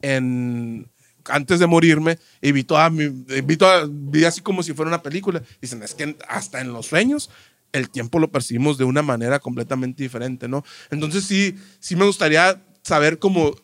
en, 0.00 0.88
antes 1.28 1.58
de 1.58 1.66
morirme 1.66 2.18
y 2.40 2.52
vi 2.52 2.62
toda 2.62 2.88
mi, 2.90 3.08
vi, 3.08 3.56
toda, 3.56 3.88
vi 3.90 4.24
así 4.24 4.40
como 4.40 4.62
si 4.62 4.72
fuera 4.72 4.88
una 4.88 5.02
película. 5.02 5.42
Dicen, 5.60 5.82
es 5.82 5.94
que 5.94 6.16
hasta 6.28 6.60
en 6.60 6.72
los 6.72 6.86
sueños 6.86 7.30
el 7.72 7.88
tiempo 7.90 8.18
lo 8.18 8.30
percibimos 8.30 8.78
de 8.78 8.84
una 8.84 9.02
manera 9.02 9.38
completamente 9.38 10.02
diferente, 10.02 10.48
¿no? 10.48 10.64
Entonces 10.90 11.24
sí, 11.24 11.56
sí 11.80 11.96
me 11.96 12.04
gustaría 12.04 12.62
saber 12.82 13.18
cómo, 13.18 13.54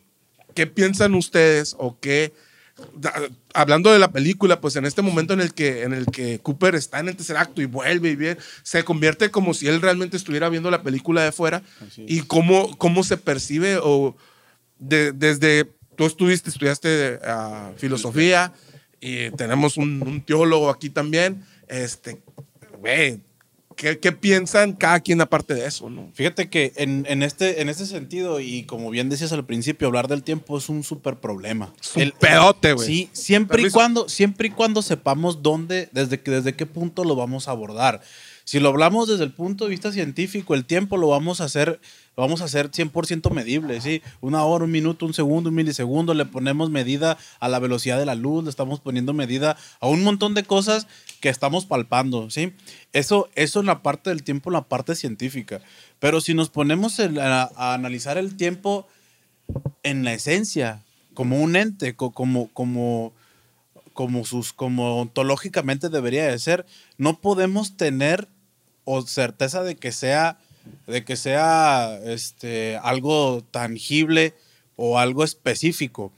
qué 0.55 0.67
piensan 0.67 1.15
ustedes 1.15 1.75
o 1.79 1.99
qué, 2.01 2.33
hablando 3.55 3.93
de 3.93 3.99
la 3.99 4.13
película, 4.13 4.61
pues 4.61 4.77
en 4.77 4.85
este 4.85 5.03
momento 5.03 5.33
en 5.35 5.41
el 5.41 5.53
que, 5.55 5.83
en 5.83 5.93
el 5.93 6.07
que 6.07 6.39
Cooper 6.41 6.75
está 6.75 7.01
en 7.01 7.09
el 7.09 7.17
tercer 7.17 7.37
acto 7.37 7.61
y 7.61 7.67
vuelve 7.67 8.11
y 8.11 8.17
bien, 8.17 8.39
se 8.63 8.85
convierte 8.85 9.31
como 9.31 9.55
si 9.55 9.67
él 9.69 9.81
realmente 9.81 10.17
estuviera 10.17 10.49
viendo 10.49 10.71
la 10.71 10.83
película 10.83 11.23
de 11.23 11.33
fuera 11.33 11.63
y 12.07 12.21
cómo, 12.23 12.77
cómo 12.79 13.03
se 13.05 13.17
percibe 13.17 13.79
o 13.83 14.17
de- 14.79 15.13
desde, 15.13 15.65
tú 15.97 16.07
estuviste, 16.07 16.51
estudiaste 16.51 17.19
ah, 17.25 17.73
filosofía 17.77 18.53
y 19.01 19.31
tenemos 19.33 19.77
un, 19.77 20.03
un 20.07 20.21
teólogo 20.23 20.71
aquí 20.71 20.89
también, 20.91 21.45
este, 21.69 22.21
güey, 22.79 23.21
¿qué, 23.79 23.99
¿qué 23.99 24.13
piensan 24.13 24.75
cada 24.75 25.01
quien 25.01 25.23
aparte 25.23 25.55
de 25.55 25.65
eso, 25.65 25.89
no? 25.89 26.11
Fíjate 26.13 26.51
que 26.51 26.75
en, 26.77 27.07
en 27.09 27.23
este, 27.23 27.63
en 27.63 27.71
este 27.71 27.87
sentido, 27.87 28.41
y 28.41 28.65
como 28.65 28.91
bien 28.91 29.09
decías 29.09 29.33
al 29.33 29.47
principio, 29.47 29.87
hablar 29.87 30.09
del 30.09 30.23
tiempo 30.23 30.59
es 30.59 30.69
un 30.69 30.83
súper 30.85 31.17
problema. 31.17 31.73
Es 31.81 31.97
un 31.97 32.13
pedote, 32.21 32.75
güey. 32.75 32.87
Sí, 32.87 33.11
siempre 33.13 33.63
y, 33.63 33.71
cuando, 33.71 34.09
siempre 34.09 34.49
y 34.49 34.51
cuando 34.51 34.83
sepamos 34.83 35.43
dónde, 35.43 35.89
desde, 35.93 36.19
desde 36.19 36.55
qué 36.55 36.67
punto 36.67 37.05
lo 37.05 37.17
vamos 37.17 37.49
a 37.49 37.53
abordar. 37.53 38.03
Si 38.49 38.61
lo 38.61 38.71
hablamos 38.71 39.09
desde 39.09 39.25
el 39.25 39.33
punto 39.33 39.65
de 39.65 39.71
vista 39.71 39.93
científico, 39.93 40.55
el 40.55 40.65
tiempo 40.65 40.97
lo 40.97 41.09
vamos 41.09 41.43
a 41.43 41.45
hacer, 41.45 41.81
lo 42.17 42.23
vamos 42.23 42.41
a 42.41 42.47
hacer 42.47 42.71
100% 42.71 43.31
medible, 43.31 43.79
¿sí? 43.83 44.01
Una 44.23 44.43
hora, 44.43 44.65
un 44.65 44.71
minuto, 44.71 45.05
un 45.05 45.13
segundo, 45.13 45.51
un 45.51 45.55
milisegundo, 45.55 46.15
le 46.15 46.25
ponemos 46.25 46.71
medida 46.71 47.19
a 47.41 47.49
la 47.49 47.59
velocidad 47.59 47.99
de 47.99 48.07
la 48.07 48.15
luz, 48.15 48.45
le 48.45 48.51
estamos 48.51 48.81
poniendo 48.81 49.13
medida 49.13 49.59
a 49.81 49.87
un 49.87 50.03
montón 50.03 50.33
de 50.33 50.45
cosas 50.45 50.87
que 51.21 51.29
estamos 51.29 51.67
palpando, 51.67 52.31
¿sí? 52.31 52.53
Eso, 52.93 53.29
eso 53.35 53.61
en 53.61 53.67
la 53.67 53.83
parte 53.83 54.11
del 54.11 54.23
tiempo, 54.23 54.51
la 54.51 54.63
parte 54.63 54.95
científica. 54.95 55.61
Pero 55.99 56.21
si 56.21 56.35
nos 56.35 56.51
ponemos 56.51 56.99
a, 57.01 57.75
analizar 57.75 58.19
el 58.19 58.37
tiempo 58.37 58.87
en 59.83 60.05
la 60.05 60.13
esencia, 60.13 60.83
como 61.15 61.41
un 61.41 61.57
ente, 61.57 61.95
co- 61.97 62.13
como, 62.13 62.49
como, 62.53 63.13
como, 63.93 64.25
sus, 64.25 64.53
como 64.53 65.01
ontológicamente 65.01 65.89
debería 65.89 66.27
de 66.27 66.39
ser, 66.39 66.67
no 66.97 67.21
podemos 67.21 67.77
tener 67.77 68.29
certeza 69.07 69.63
de 69.63 69.77
que 69.77 69.93
sea, 69.93 70.39
de 70.87 71.05
que 71.05 71.17
sea 71.17 71.99
este, 72.05 72.79
algo 72.83 73.45
tangible 73.51 74.35
o 74.77 74.99
algo 74.99 75.25
específico. 75.25 76.13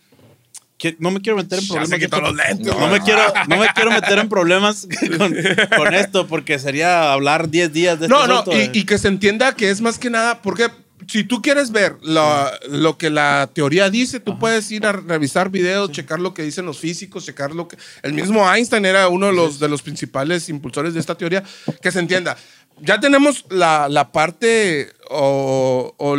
No 0.99 1.11
me 1.11 1.21
quiero 1.21 1.37
meter 1.37 1.59
en 1.59 1.65
Ya 1.65 1.75
problemas. 1.75 2.01
se 2.01 2.21
los 2.21 2.37
lentes, 2.37 2.67
no, 2.67 2.89
me 2.89 3.01
quiero, 3.01 3.23
no 3.49 3.57
me 3.59 3.69
quiero 3.75 3.91
meter 3.91 4.19
en 4.19 4.29
problemas 4.29 4.89
con, 5.19 5.35
con 5.77 5.95
esto 5.95 6.27
porque 6.27 6.59
sería 6.59 7.13
hablar 7.13 7.51
10 7.51 7.73
días 7.73 8.01
de 8.01 8.09
No, 8.09 8.17
este 8.21 8.29
no, 8.29 8.39
asunto, 8.41 8.59
eh. 8.59 8.71
y, 8.73 8.85
que 8.85 8.99
se 8.99 9.09
entienda 9.09 9.55
que 9.55 9.71
es 9.71 9.81
más 9.81 9.99
que 9.99 10.11
nada, 10.11 10.41
porque 10.43 10.69
si 11.09 11.25
tú 11.25 11.43
quieres 11.43 11.71
ver 11.71 11.97
lo, 12.03 12.51
lo 12.69 12.97
que 12.99 13.11
la 13.11 13.51
teoría 13.53 13.91
dice, 13.91 14.21
tú 14.21 14.39
puedes 14.39 14.71
ir 14.71 14.87
a 14.87 14.93
revisar 14.93 15.51
videos, 15.51 15.91
checar 15.93 16.21
lo 16.21 16.35
que 16.35 16.43
dicen 16.43 16.67
los 16.67 16.79
físicos, 16.79 17.25
checar 17.25 17.55
lo 17.55 17.69
que... 17.69 17.77
El 18.03 18.13
mismo 18.13 18.51
Einstein 18.53 18.85
era 18.85 19.09
uno 19.09 19.27
de 19.27 19.33
los, 19.33 19.59
de 19.59 19.69
los 19.69 19.83
principales 19.83 20.49
impulsores 20.49 20.95
de 20.95 21.01
esta 21.01 21.15
teoría, 21.17 21.43
que 21.83 21.91
se 21.91 21.99
entienda. 21.99 22.37
Ya 22.83 23.01
tenemos 23.01 23.45
la, 23.51 23.89
la 23.89 24.13
parte 24.13 24.93
o, 25.11 26.17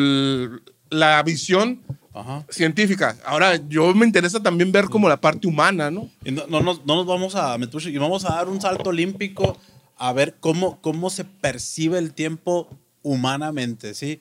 la 0.89 1.23
visión 1.23 1.81
Ajá. 2.13 2.45
científica. 2.49 3.15
Ahora, 3.25 3.55
yo 3.69 3.93
me 3.93 4.05
interesa 4.05 4.41
también 4.41 4.71
ver 4.71 4.85
como 4.85 5.07
la 5.07 5.19
parte 5.19 5.47
humana, 5.47 5.89
¿no? 5.89 6.09
Y 6.25 6.31
no, 6.31 6.45
no, 6.47 6.59
nos- 6.61 6.85
no 6.85 6.95
nos 6.95 7.05
vamos 7.05 7.35
a 7.35 7.57
meter 7.57 7.81
y 7.87 7.97
vamos 7.97 8.25
a 8.25 8.35
dar 8.35 8.49
un 8.49 8.59
salto 8.59 8.89
olímpico 8.89 9.57
a 9.97 10.11
ver 10.13 10.35
cómo, 10.39 10.81
cómo 10.81 11.09
se 11.09 11.23
percibe 11.25 11.97
el 11.99 12.13
tiempo 12.13 12.67
humanamente, 13.03 13.93
¿sí? 13.93 14.19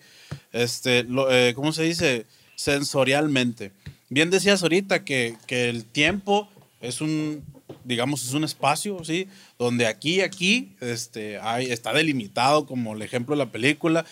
Este, 0.52 1.02
lo, 1.04 1.30
eh, 1.32 1.52
¿Cómo 1.54 1.72
se 1.72 1.82
dice? 1.82 2.26
Sensorialmente. 2.54 3.72
Bien 4.08 4.30
decías 4.30 4.62
ahorita 4.62 5.04
que, 5.04 5.36
que 5.46 5.68
el 5.68 5.84
tiempo 5.84 6.48
es 6.80 7.00
un, 7.00 7.42
digamos, 7.84 8.24
es 8.24 8.32
un 8.32 8.44
espacio, 8.44 9.04
¿sí? 9.04 9.28
Donde 9.58 9.86
aquí, 9.86 10.20
aquí, 10.20 10.74
este, 10.80 11.38
hay, 11.38 11.66
está 11.70 11.92
delimitado 11.92 12.66
como 12.66 12.94
el 12.94 13.02
ejemplo 13.02 13.34
de 13.36 13.44
la 13.44 13.50
película. 13.52 14.04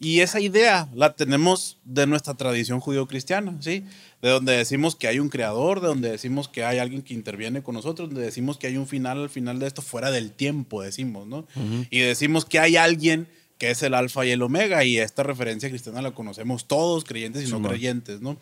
Y 0.00 0.20
esa 0.20 0.40
idea 0.40 0.88
la 0.94 1.14
tenemos 1.14 1.78
de 1.84 2.06
nuestra 2.06 2.34
tradición 2.34 2.80
judío-cristiana, 2.80 3.56
¿sí? 3.60 3.84
De 4.20 4.28
donde 4.28 4.56
decimos 4.56 4.96
que 4.96 5.06
hay 5.06 5.18
un 5.18 5.28
creador, 5.28 5.80
de 5.80 5.86
donde 5.86 6.10
decimos 6.10 6.48
que 6.48 6.64
hay 6.64 6.78
alguien 6.78 7.02
que 7.02 7.14
interviene 7.14 7.62
con 7.62 7.74
nosotros, 7.74 8.08
donde 8.08 8.24
decimos 8.24 8.58
que 8.58 8.66
hay 8.66 8.76
un 8.76 8.86
final 8.86 9.22
al 9.22 9.30
final 9.30 9.58
de 9.60 9.66
esto 9.66 9.82
fuera 9.82 10.10
del 10.10 10.32
tiempo, 10.32 10.82
decimos, 10.82 11.26
¿no? 11.26 11.46
Y 11.90 12.00
decimos 12.00 12.44
que 12.44 12.58
hay 12.58 12.76
alguien 12.76 13.28
que 13.58 13.70
es 13.70 13.82
el 13.82 13.94
alfa 13.94 14.26
y 14.26 14.30
el 14.30 14.42
omega, 14.42 14.84
y 14.84 14.98
esta 14.98 15.22
referencia 15.22 15.68
cristiana 15.68 16.02
la 16.02 16.10
conocemos 16.10 16.66
todos, 16.66 17.04
creyentes 17.04 17.48
y 17.48 17.50
no 17.50 17.62
creyentes, 17.62 18.20
¿no? 18.20 18.36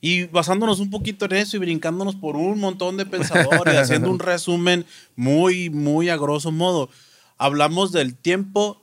Y 0.00 0.24
basándonos 0.24 0.80
un 0.80 0.90
poquito 0.90 1.26
en 1.26 1.32
eso 1.36 1.56
y 1.56 1.60
brincándonos 1.60 2.16
por 2.16 2.34
un 2.34 2.58
montón 2.58 2.96
de 2.96 3.06
pensadores, 3.06 3.76
haciendo 3.78 4.10
un 4.10 4.18
resumen 4.18 4.84
muy, 5.14 5.70
muy 5.70 6.08
a 6.08 6.16
grosso 6.16 6.50
modo, 6.50 6.90
hablamos 7.38 7.92
del 7.92 8.16
tiempo 8.16 8.81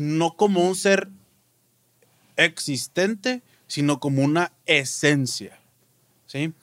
no 0.00 0.34
como 0.36 0.66
un 0.66 0.74
ser 0.74 1.08
existente, 2.36 3.42
sino 3.66 4.00
como 4.00 4.22
una 4.22 4.52
esencia. 4.64 5.60
¿sí? 6.26 6.54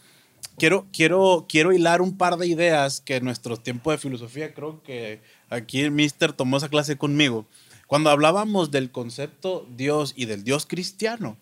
Quiero, 0.58 0.88
quiero, 0.92 1.46
quiero 1.48 1.72
hilar 1.72 2.02
un 2.02 2.18
par 2.18 2.38
de 2.38 2.48
ideas 2.48 3.00
que 3.00 3.18
en 3.18 3.26
nuestro 3.26 3.58
tiempo 3.58 3.92
de 3.92 4.00
filosofía, 4.00 4.54
creo 4.54 4.82
que 4.82 5.22
aquí 5.50 5.82
el 5.82 5.92
Mister 5.92 6.34
tomó 6.34 6.58
esa 6.58 6.70
clase 6.70 6.98
conmigo. 6.98 7.46
Cuando 7.86 8.10
hablábamos 8.10 8.72
del 8.72 8.92
concepto 8.92 9.68
Dios 9.78 10.14
y 10.18 10.26
del 10.26 10.44
Dios 10.44 10.66
cristiano, 10.66 11.38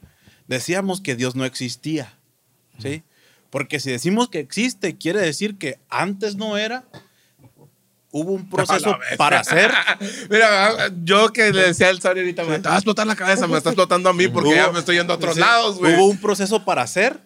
decíamos 0.48 1.00
que 1.00 1.16
Dios 1.16 1.36
no 1.36 1.46
existía. 1.46 2.20
¿sí? 2.78 3.04
Porque 3.50 3.80
si 3.80 3.90
decimos 3.90 4.28
que 4.28 4.40
existe, 4.40 4.98
quiere 4.98 5.22
decir 5.22 5.58
que 5.58 5.80
antes 5.90 6.36
no 6.36 6.58
era, 6.58 6.86
hubo 8.18 8.32
un 8.32 8.50
proceso 8.50 8.98
para 9.18 9.44
ser 9.44 9.72
Mira, 10.30 10.90
yo 11.04 11.34
que 11.34 11.52
le 11.52 11.68
decía 11.68 11.90
al 11.90 12.00
Sauri 12.02 12.22
ahorita, 12.22 12.44
me 12.46 12.60
te 12.60 12.70
va 12.70 12.76
a 12.76 12.78
explotar 12.78 13.06
la 13.06 13.16
cabeza, 13.16 13.46
me 13.48 13.58
está 13.58 13.70
explotando 13.72 14.10
a 14.10 14.14
mí 14.14 14.28
porque 14.30 14.50
Hubo- 14.50 14.56
ya 14.56 14.72
me 14.72 14.80
estoy 14.80 14.96
yendo 14.98 15.14
a 15.14 15.18
otros 15.18 15.36
Sí, 15.36 15.40
lados, 15.42 15.78
güey. 15.78 15.96
Hubo 15.96 16.06
un 16.08 16.18
proceso 16.18 16.64
para 16.64 16.82
hacer 16.84 17.20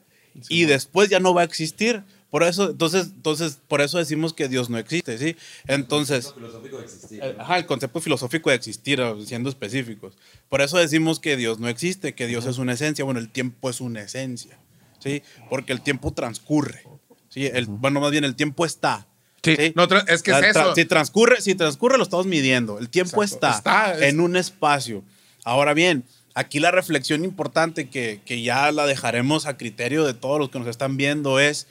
y 0.50 0.66
después 0.66 1.10
ya 1.10 1.20
no 1.20 1.34
va 1.34 1.42
a 1.42 1.44
existir. 1.46 2.04
Por 2.32 2.44
eso, 2.44 2.70
entonces, 2.70 3.08
entonces, 3.16 3.58
por 3.68 3.82
eso 3.82 3.98
decimos 3.98 4.34
que 4.34 4.48
Dios 4.48 4.70
no 4.70 4.78
existe, 4.78 5.18
¿sí? 5.18 5.36
Entonces, 5.68 6.32
filosófico 6.34 6.78
de 6.78 6.84
existir. 6.86 7.20
eh, 7.24 7.36
ajá, 7.40 7.58
el 7.58 7.66
concepto 7.66 8.00
filosófico 8.02 8.52
de 8.52 8.56
existir, 8.56 9.02
siendo 9.26 9.50
específicos. 9.50 10.14
Por 10.48 10.62
eso 10.62 10.78
decimos 10.78 11.20
que 11.20 11.38
Dios 11.38 11.58
no 11.60 11.68
existe, 11.68 12.14
que 12.14 12.28
Dios 12.28 12.46
es 12.46 12.60
una 12.60 12.74
esencia. 12.74 13.04
Bueno, 13.04 13.20
el 13.20 13.30
tiempo 13.30 13.68
es 13.70 13.82
una 13.82 14.02
esencia, 14.02 14.60
¿sí? 15.00 15.24
Porque 15.50 15.74
el 15.74 15.82
tiempo 15.82 16.14
transcurre, 16.14 16.84
¿sí? 17.30 17.48
El, 17.48 17.66
bueno, 17.66 18.00
más 18.00 18.12
bien 18.12 18.24
el 18.24 18.36
tiempo 18.36 18.64
está. 18.64 19.08
Sí, 19.44 19.56
no, 19.76 19.88
tra- 19.88 20.04
es 20.08 20.22
que 20.22 20.32
es 20.32 20.38
eso. 20.48 20.76
Si 20.76 20.86
transcurre, 20.86 21.42
si 21.42 21.56
transcurre, 21.56 21.98
lo 21.98 22.04
estamos 22.04 22.26
midiendo. 22.26 22.78
El 22.80 22.90
tiempo 22.90 23.24
está, 23.24 23.52
Está, 23.52 23.94
es- 23.96 24.02
en 24.14 24.20
un 24.20 24.36
espacio. 24.36 25.04
Ahora 25.46 25.74
bien, 25.74 26.04
aquí 26.36 26.60
la 26.60 26.72
reflexión 26.72 27.24
importante 27.24 27.90
que, 27.90 28.22
que 28.26 28.42
ya 28.42 28.72
la 28.72 28.86
dejaremos 28.86 29.46
a 29.46 29.58
criterio 29.58 30.06
de 30.06 30.14
todos 30.14 30.40
los 30.40 30.50
que 30.50 30.60
nos 30.60 30.68
están 30.68 30.98
viendo 30.98 31.40
es 31.40 31.68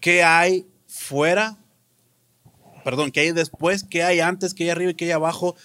qué 0.00 0.22
hay 0.24 0.66
fuera, 0.86 1.56
perdón, 2.84 3.10
qué 3.10 3.20
hay 3.20 3.32
después, 3.32 3.84
qué 3.84 4.02
hay 4.02 4.20
antes, 4.20 4.54
qué 4.54 4.64
hay 4.64 4.70
arriba 4.70 4.90
y 4.90 4.94
qué 4.94 5.06
hay 5.06 5.10
abajo 5.12 5.56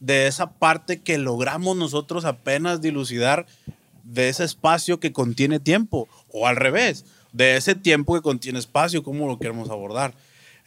de 0.00 0.26
esa 0.28 0.52
parte 0.52 1.00
que 1.00 1.18
logramos 1.18 1.76
nosotros 1.76 2.24
apenas 2.24 2.80
dilucidar 2.80 3.46
de 4.04 4.28
ese 4.28 4.44
espacio 4.44 5.00
que 5.00 5.12
contiene 5.12 5.58
tiempo, 5.60 6.08
o 6.28 6.46
al 6.46 6.56
revés, 6.56 7.04
de 7.32 7.56
ese 7.56 7.74
tiempo 7.74 8.14
que 8.14 8.22
contiene 8.22 8.58
espacio, 8.58 9.02
cómo 9.02 9.26
lo 9.26 9.38
queremos 9.38 9.70
abordar. 9.70 10.14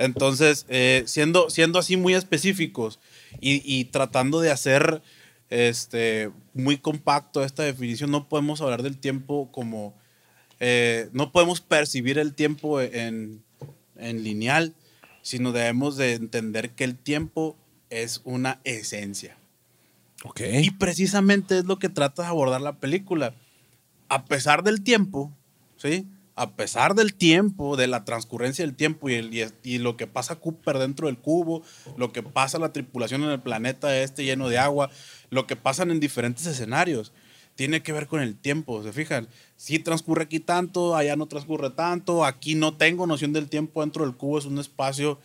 Entonces, 0.02 0.66
eh, 0.70 1.04
siendo, 1.06 1.50
siendo 1.50 1.80
así 1.80 1.98
muy 1.98 2.14
específicos 2.14 3.00
y, 3.40 3.62
y 3.64 3.86
tratando 3.86 4.40
de 4.40 4.52
hacer 4.52 5.02
este, 5.50 6.32
muy 6.54 6.78
compacto 6.78 7.44
esta 7.44 7.64
definición, 7.64 8.10
no 8.10 8.28
podemos 8.28 8.62
hablar 8.62 8.84
del 8.84 8.98
tiempo 8.98 9.52
como, 9.52 9.94
eh, 10.60 11.10
no 11.14 11.32
podemos 11.32 11.62
percibir 11.62 12.18
el 12.18 12.34
tiempo 12.34 12.82
en, 12.82 13.44
en 13.98 14.24
lineal, 14.24 14.74
sino 15.22 15.52
debemos 15.52 15.98
de 15.98 16.14
entender 16.14 16.72
que 16.72 16.84
el 16.84 16.98
tiempo 16.98 17.58
es 17.90 18.22
una 18.24 18.60
esencia. 18.64 19.38
Ok. 20.24 20.42
Y 20.62 20.72
precisamente 20.72 21.60
es 21.60 21.66
lo 21.66 21.80
que 21.80 21.90
trata 21.90 22.24
de 22.24 22.30
abordar 22.30 22.62
la 22.62 22.80
película. 22.80 23.36
A 24.08 24.26
pesar 24.26 24.64
del 24.64 24.84
tiempo, 24.84 25.32
¿sí? 25.78 26.08
A 26.42 26.56
pesar 26.56 26.96
del 26.96 27.14
tiempo, 27.14 27.78
de 27.78 27.86
la 27.86 28.04
transcurrencia 28.04 28.66
del 28.66 28.74
tiempo 28.76 29.08
y, 29.12 29.14
el- 29.14 29.54
y 29.64 29.78
lo 29.78 29.96
que 29.96 30.08
pasa 30.08 30.38
Cooper 30.38 30.80
dentro 30.80 31.06
del 31.06 31.20
cubo, 31.20 31.62
lo 31.98 32.12
que 32.12 32.24
pasa 32.24 32.58
la 32.58 32.74
tripulación 32.74 33.22
en 33.22 33.30
el 33.30 33.40
planeta 33.40 33.96
este 33.96 34.24
lleno 34.24 34.50
de 34.50 34.58
agua, 34.58 34.90
lo 35.30 35.46
que 35.46 35.56
pasan 35.56 35.92
en 35.92 36.00
diferentes 36.00 36.48
escenarios, 36.48 37.14
tiene 37.54 37.84
que 37.84 37.94
ver 37.94 38.08
con 38.08 38.22
el 38.22 38.36
tiempo, 38.36 38.82
¿se 38.82 38.92
fijan? 38.92 39.28
Si 39.56 39.78
transcurre 39.78 40.24
aquí 40.24 40.40
tanto, 40.40 40.96
allá 40.96 41.16
no 41.16 41.28
transcurre 41.28 41.70
tanto, 41.70 42.26
aquí 42.26 42.56
no 42.56 42.76
tengo 42.76 43.06
noción 43.06 43.34
del 43.34 43.48
tiempo 43.48 43.82
dentro 43.82 44.04
del 44.04 44.16
cubo, 44.16 44.40
es 44.40 44.46
un 44.46 44.58
espacio. 44.58 45.20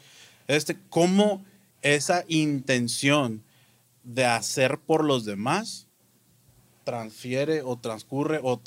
Este, 0.49 0.77
¿Cómo 0.91 1.43
esa 1.81 2.27
intención 2.29 3.43
de 4.05 4.27
hacer 4.27 4.81
por 4.81 5.03
los 5.03 5.25
demás 5.25 5.87
transfiere 6.85 7.63
o 7.63 7.77
transcurre 7.77 8.39
o 8.43 8.61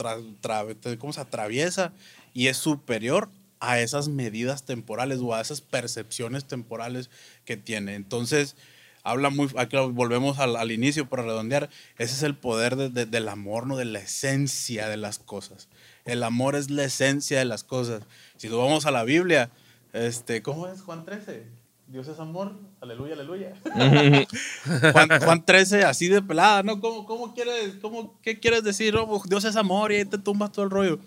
¿cómo 1.00 1.14
se 1.14 1.22
atraviesa 1.22 1.94
y 2.34 2.48
es 2.48 2.58
superior 2.58 3.30
a 3.60 3.80
esas 3.80 4.08
medidas 4.08 4.64
temporales 4.64 5.20
o 5.22 5.34
a 5.36 5.42
esas 5.42 5.62
percepciones 5.62 6.46
temporales 6.46 7.10
que 7.46 7.58
tiene. 7.58 7.96
Entonces, 7.96 8.56
habla 9.04 9.30
muy, 9.30 9.50
aquí 9.58 9.76
volvemos 9.92 10.40
al, 10.40 10.56
al 10.56 10.72
inicio 10.72 11.10
para 11.10 11.24
redondear, 11.24 11.70
ese 11.98 12.14
es 12.16 12.24
el 12.24 12.36
poder 12.36 12.76
de- 12.76 12.90
de- 12.90 13.06
del 13.06 13.28
amor, 13.28 13.68
no 13.68 13.76
de 13.76 13.86
la 13.86 14.00
esencia 14.00 14.88
de 14.88 14.98
las 14.98 15.20
cosas. 15.20 15.68
El 16.06 16.24
amor 16.24 16.56
es 16.56 16.70
la 16.70 16.84
esencia 16.86 17.38
de 17.40 17.46
las 17.46 17.64
cosas. 17.64 18.04
Si 18.38 18.48
nos 18.48 18.58
vamos 18.60 18.86
a 18.86 18.92
la 18.92 19.04
Biblia, 19.04 19.50
este, 19.94 20.42
¿cómo 20.42 20.68
es 20.68 20.82
Juan 20.82 21.04
13? 21.06 21.44
Dios 21.88 22.08
es 22.08 22.20
amor, 22.20 22.54
aleluya, 22.82 23.14
aleluya. 23.16 23.54
Juan, 24.94 25.10
Juan 25.22 25.44
13, 25.46 25.84
así 25.84 26.08
de 26.08 26.22
pelada, 26.22 26.64
¿no? 26.64 26.80
¿Cómo, 26.80 27.06
cómo 27.06 27.34
quieres, 27.34 27.76
cómo, 27.82 28.18
qué 28.22 28.40
quieres 28.40 28.64
decir? 28.64 28.96
Pues, 29.08 29.24
Dios 29.24 29.44
es 29.44 29.56
amor 29.56 29.92
y 29.92 29.96
ahí 29.96 30.06
te 30.06 30.18
tumbas 30.18 30.52
todo 30.52 30.66
el 30.66 30.72
rollo. 30.72 31.00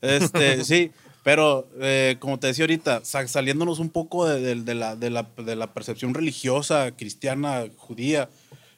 Este, 0.00 0.64
sí, 0.64 0.90
pero 1.22 1.68
eh, 1.80 2.16
como 2.20 2.38
te 2.38 2.46
decía 2.48 2.64
ahorita, 2.64 3.04
sa- 3.04 3.26
saliéndonos 3.26 3.78
un 3.78 3.90
poco 3.90 4.26
de, 4.28 4.54
la, 4.74 4.96
de, 4.96 5.10
la, 5.10 5.22
de 5.36 5.56
la 5.56 5.74
percepción 5.74 6.14
religiosa, 6.14 6.92
cristiana, 6.96 7.64
judía, 7.76 8.28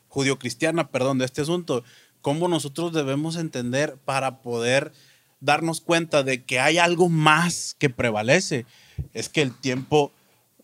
judío-cristiana, 0.08 0.88
perdón, 0.88 1.18
de 1.18 1.24
este 1.26 1.42
asunto, 1.42 1.84
cómo 2.22 2.48
nosotros 2.48 2.92
debemos 2.92 3.36
entender 3.36 3.96
para 4.04 4.40
poder 4.42 4.92
darnos 5.40 5.80
cuenta 5.80 6.22
de 6.22 6.42
que 6.44 6.58
hay 6.58 6.78
algo 6.78 7.08
más 7.08 7.76
que 7.78 7.90
prevalece, 7.90 8.66
es 9.14 9.28
que 9.28 9.42
el 9.42 9.54
tiempo, 9.54 10.12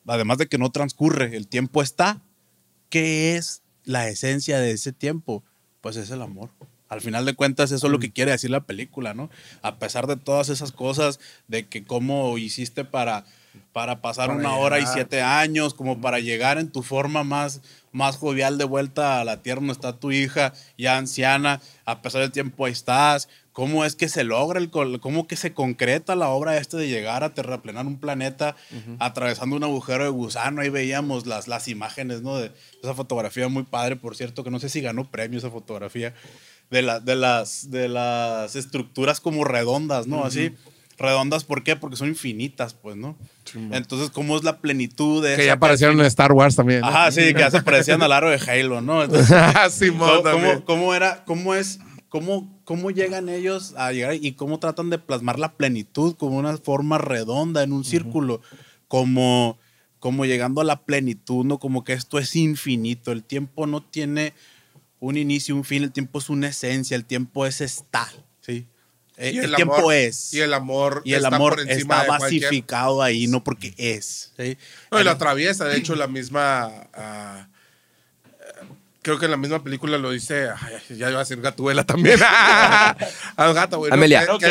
además 0.07 0.39
de 0.39 0.47
que 0.49 0.59
no 0.59 0.71
transcurre, 0.71 1.37
el 1.37 1.47
tiempo 1.47 1.83
está. 1.83 2.21
¿Qué 2.89 3.37
es 3.37 3.63
la 3.85 4.09
esencia 4.09 4.59
de 4.59 4.73
ese 4.73 4.93
tiempo? 4.93 5.45
Pues 5.81 5.97
es 5.97 6.11
el 6.11 6.23
amor. 6.23 6.51
Al 6.95 7.01
final 7.01 7.25
de 7.25 7.35
cuentas, 7.35 7.73
eso 7.73 7.87
es 7.87 7.93
lo 7.93 7.99
que 7.99 8.13
quiere 8.13 8.31
decir 8.31 8.51
la 8.51 8.61
película, 8.61 9.15
¿no? 9.15 9.31
A 9.63 9.77
pesar 9.77 10.07
de 10.07 10.17
todas 10.17 10.49
esas 10.49 10.71
cosas, 10.71 11.19
de 11.49 11.67
que 11.67 11.85
cómo 11.85 12.39
hiciste 12.39 12.85
para, 12.85 13.25
para 13.73 14.01
pasar 14.01 14.29
Para 14.29 14.39
una 14.39 14.55
hora 14.55 14.79
y 14.79 14.87
siete 14.87 15.21
años, 15.23 15.75
como 15.75 16.01
para 16.01 16.21
llegar 16.21 16.59
en 16.59 16.71
tu 16.71 16.83
forma 16.83 17.25
más, 17.25 17.61
más 17.91 18.17
jovial 18.17 18.59
de 18.59 18.65
vuelta 18.65 19.21
a 19.21 19.25
la 19.25 19.43
tierra 19.43 19.61
donde 19.61 19.73
está 19.73 19.97
tu 19.97 20.13
hija 20.13 20.53
ya 20.79 20.97
anciana, 20.97 21.61
a 21.85 22.01
pesar 22.01 22.21
del 22.21 22.31
tiempo 22.31 22.65
ahí 22.65 22.73
estás, 22.73 23.29
cómo 23.53 23.85
es 23.85 23.95
que 23.95 24.09
se 24.09 24.25
logra, 24.25 24.59
el, 24.59 24.71
cómo 24.71 25.27
que 25.29 25.37
se 25.37 25.55
concreta 25.55 26.17
la 26.17 26.29
obra 26.29 26.57
este 26.57 26.77
de 26.77 26.89
llegar 26.89 27.23
a 27.23 27.35
terraplenar 27.35 27.87
un 27.87 27.99
planeta 27.99 28.57
atravesando 28.99 29.55
un 29.55 29.63
agujero 29.63 30.03
de 30.03 30.11
gusano, 30.11 30.61
ahí 30.61 30.71
veíamos 30.71 31.27
las, 31.27 31.47
las 31.47 31.69
imágenes, 31.69 32.21
¿no? 32.21 32.37
De 32.37 32.51
esa 32.83 32.95
fotografía 32.95 33.49
muy 33.49 33.63
padre, 33.63 33.95
por 33.95 34.17
cierto, 34.17 34.43
que 34.43 34.51
no 34.51 34.59
sé 34.59 34.69
si 34.69 34.81
ganó 34.81 35.09
premio 35.09 35.39
esa 35.39 35.51
fotografía. 35.51 36.15
De, 36.71 36.83
la- 36.83 37.01
de, 37.01 37.17
las, 37.17 37.71
de 37.71 37.89
las 37.89 38.57
estructuras 38.57 39.21
como 39.21 39.45
redondas, 39.45 40.07
¿no? 40.07 40.25
Así. 40.25 40.53
Redondas, 40.97 41.43
¿por 41.43 41.65
qué? 41.65 41.75
Porque 41.75 41.97
son 41.97 42.09
infinitas, 42.09 42.73
pues, 42.75 42.97
¿no? 42.97 43.17
Entonces, 43.73 44.11
¿cómo 44.11 44.37
es 44.37 44.45
la 44.45 44.59
plenitud 44.61 45.25
de 45.25 45.35
Que 45.37 45.47
ya 45.47 45.55
aparecieron 45.55 45.99
en 45.99 46.07
Star 46.07 46.33
Wars 46.33 46.55
también. 46.55 46.81
¿no? 46.83 46.87
Ajá, 46.87 47.11
sí, 47.11 47.35
que 47.35 47.41
ya 47.41 47.51
se 47.51 47.62
parecían 47.62 48.01
al 48.03 48.12
aro 48.12 48.31
de 48.31 48.39
Halo, 48.39 48.81
¿no? 48.81 49.03
Entonces, 49.03 49.29
¿Cómo, 49.91 50.21
también. 50.23 50.61
cómo- 50.61 50.65
cómo 50.65 50.95
era, 50.95 51.25
cómo 51.25 51.55
es, 51.57 51.81
cómo, 52.09 52.61
cómo 52.65 52.93
llegan 52.93 53.29
ellos 53.29 53.75
a 53.77 53.91
llegar 53.93 54.15
y 54.15 54.33
cómo 54.33 54.61
tratan 54.61 54.89
de 54.89 54.99
plasmar 54.99 55.39
la 55.41 55.53
plenitud 55.55 56.15
como 56.17 56.37
una 56.39 56.57
forma 56.59 56.97
redonda 56.99 57.65
en 57.65 57.73
un 57.73 57.85
círculo, 57.85 58.41
como, 58.87 59.59
como 59.99 60.25
llegando 60.25 60.61
a 60.61 60.65
la 60.65 60.85
plenitud, 60.85 61.45
¿no? 61.45 61.59
Como 61.59 61.83
que 61.83 61.93
esto 61.93 62.19
es 62.21 62.37
infinito, 62.37 63.11
el 63.11 63.25
tiempo 63.25 63.67
no 63.67 63.83
tiene 63.83 64.33
un 65.05 65.17
inicio, 65.17 65.55
un 65.55 65.65
fin, 65.65 65.83
el 65.83 65.93
tiempo 65.93 66.19
es 66.19 66.29
una 66.31 66.49
esencia, 66.49 66.95
el 66.97 67.05
tiempo 67.05 67.47
es 67.47 67.61
está, 67.61 68.09
¿sí? 68.41 68.67
Eh, 69.17 69.31
Y 69.35 69.39
el, 69.39 69.45
amor- 69.47 69.57
tiempo 69.57 69.93
es. 69.93 70.35
Y 70.35 70.41
el 70.41 70.55
amor. 70.55 71.03
y 71.05 71.13
el 71.13 71.23
está 71.25 71.37
amor 71.37 71.55
por 71.57 71.71
encima 71.71 72.01
está 72.03 72.07
cualquier- 72.19 72.43
basificado 72.43 73.03
ahí, 73.03 73.27
no 73.29 73.45
porque 73.45 73.73
es. 73.77 74.33
¿sí? 74.37 74.59
No, 74.91 75.01
y 75.01 75.05
lo 75.05 75.11
atraviesa, 75.11 75.67
de 75.67 75.77
hecho, 75.77 75.95
la 75.95 76.07
misma. 76.09 76.89
ah, 76.95 77.49
creo 79.03 79.19
que 79.19 79.27
en 79.27 79.31
la 79.31 79.37
misma 79.37 79.63
película 79.63 79.99
lo 79.99 80.11
dice. 80.11 80.49
ay, 80.49 80.97
ya 80.97 81.11
iba 81.11 81.19
a 81.21 81.25
decir 81.25 81.41
Gatuela 81.41 81.85
también. 81.85 82.19
ah, 82.27 82.97
Gata, 83.37 83.77
güey. 83.77 83.93
Amelia. 83.93 84.27
Que 84.41 84.47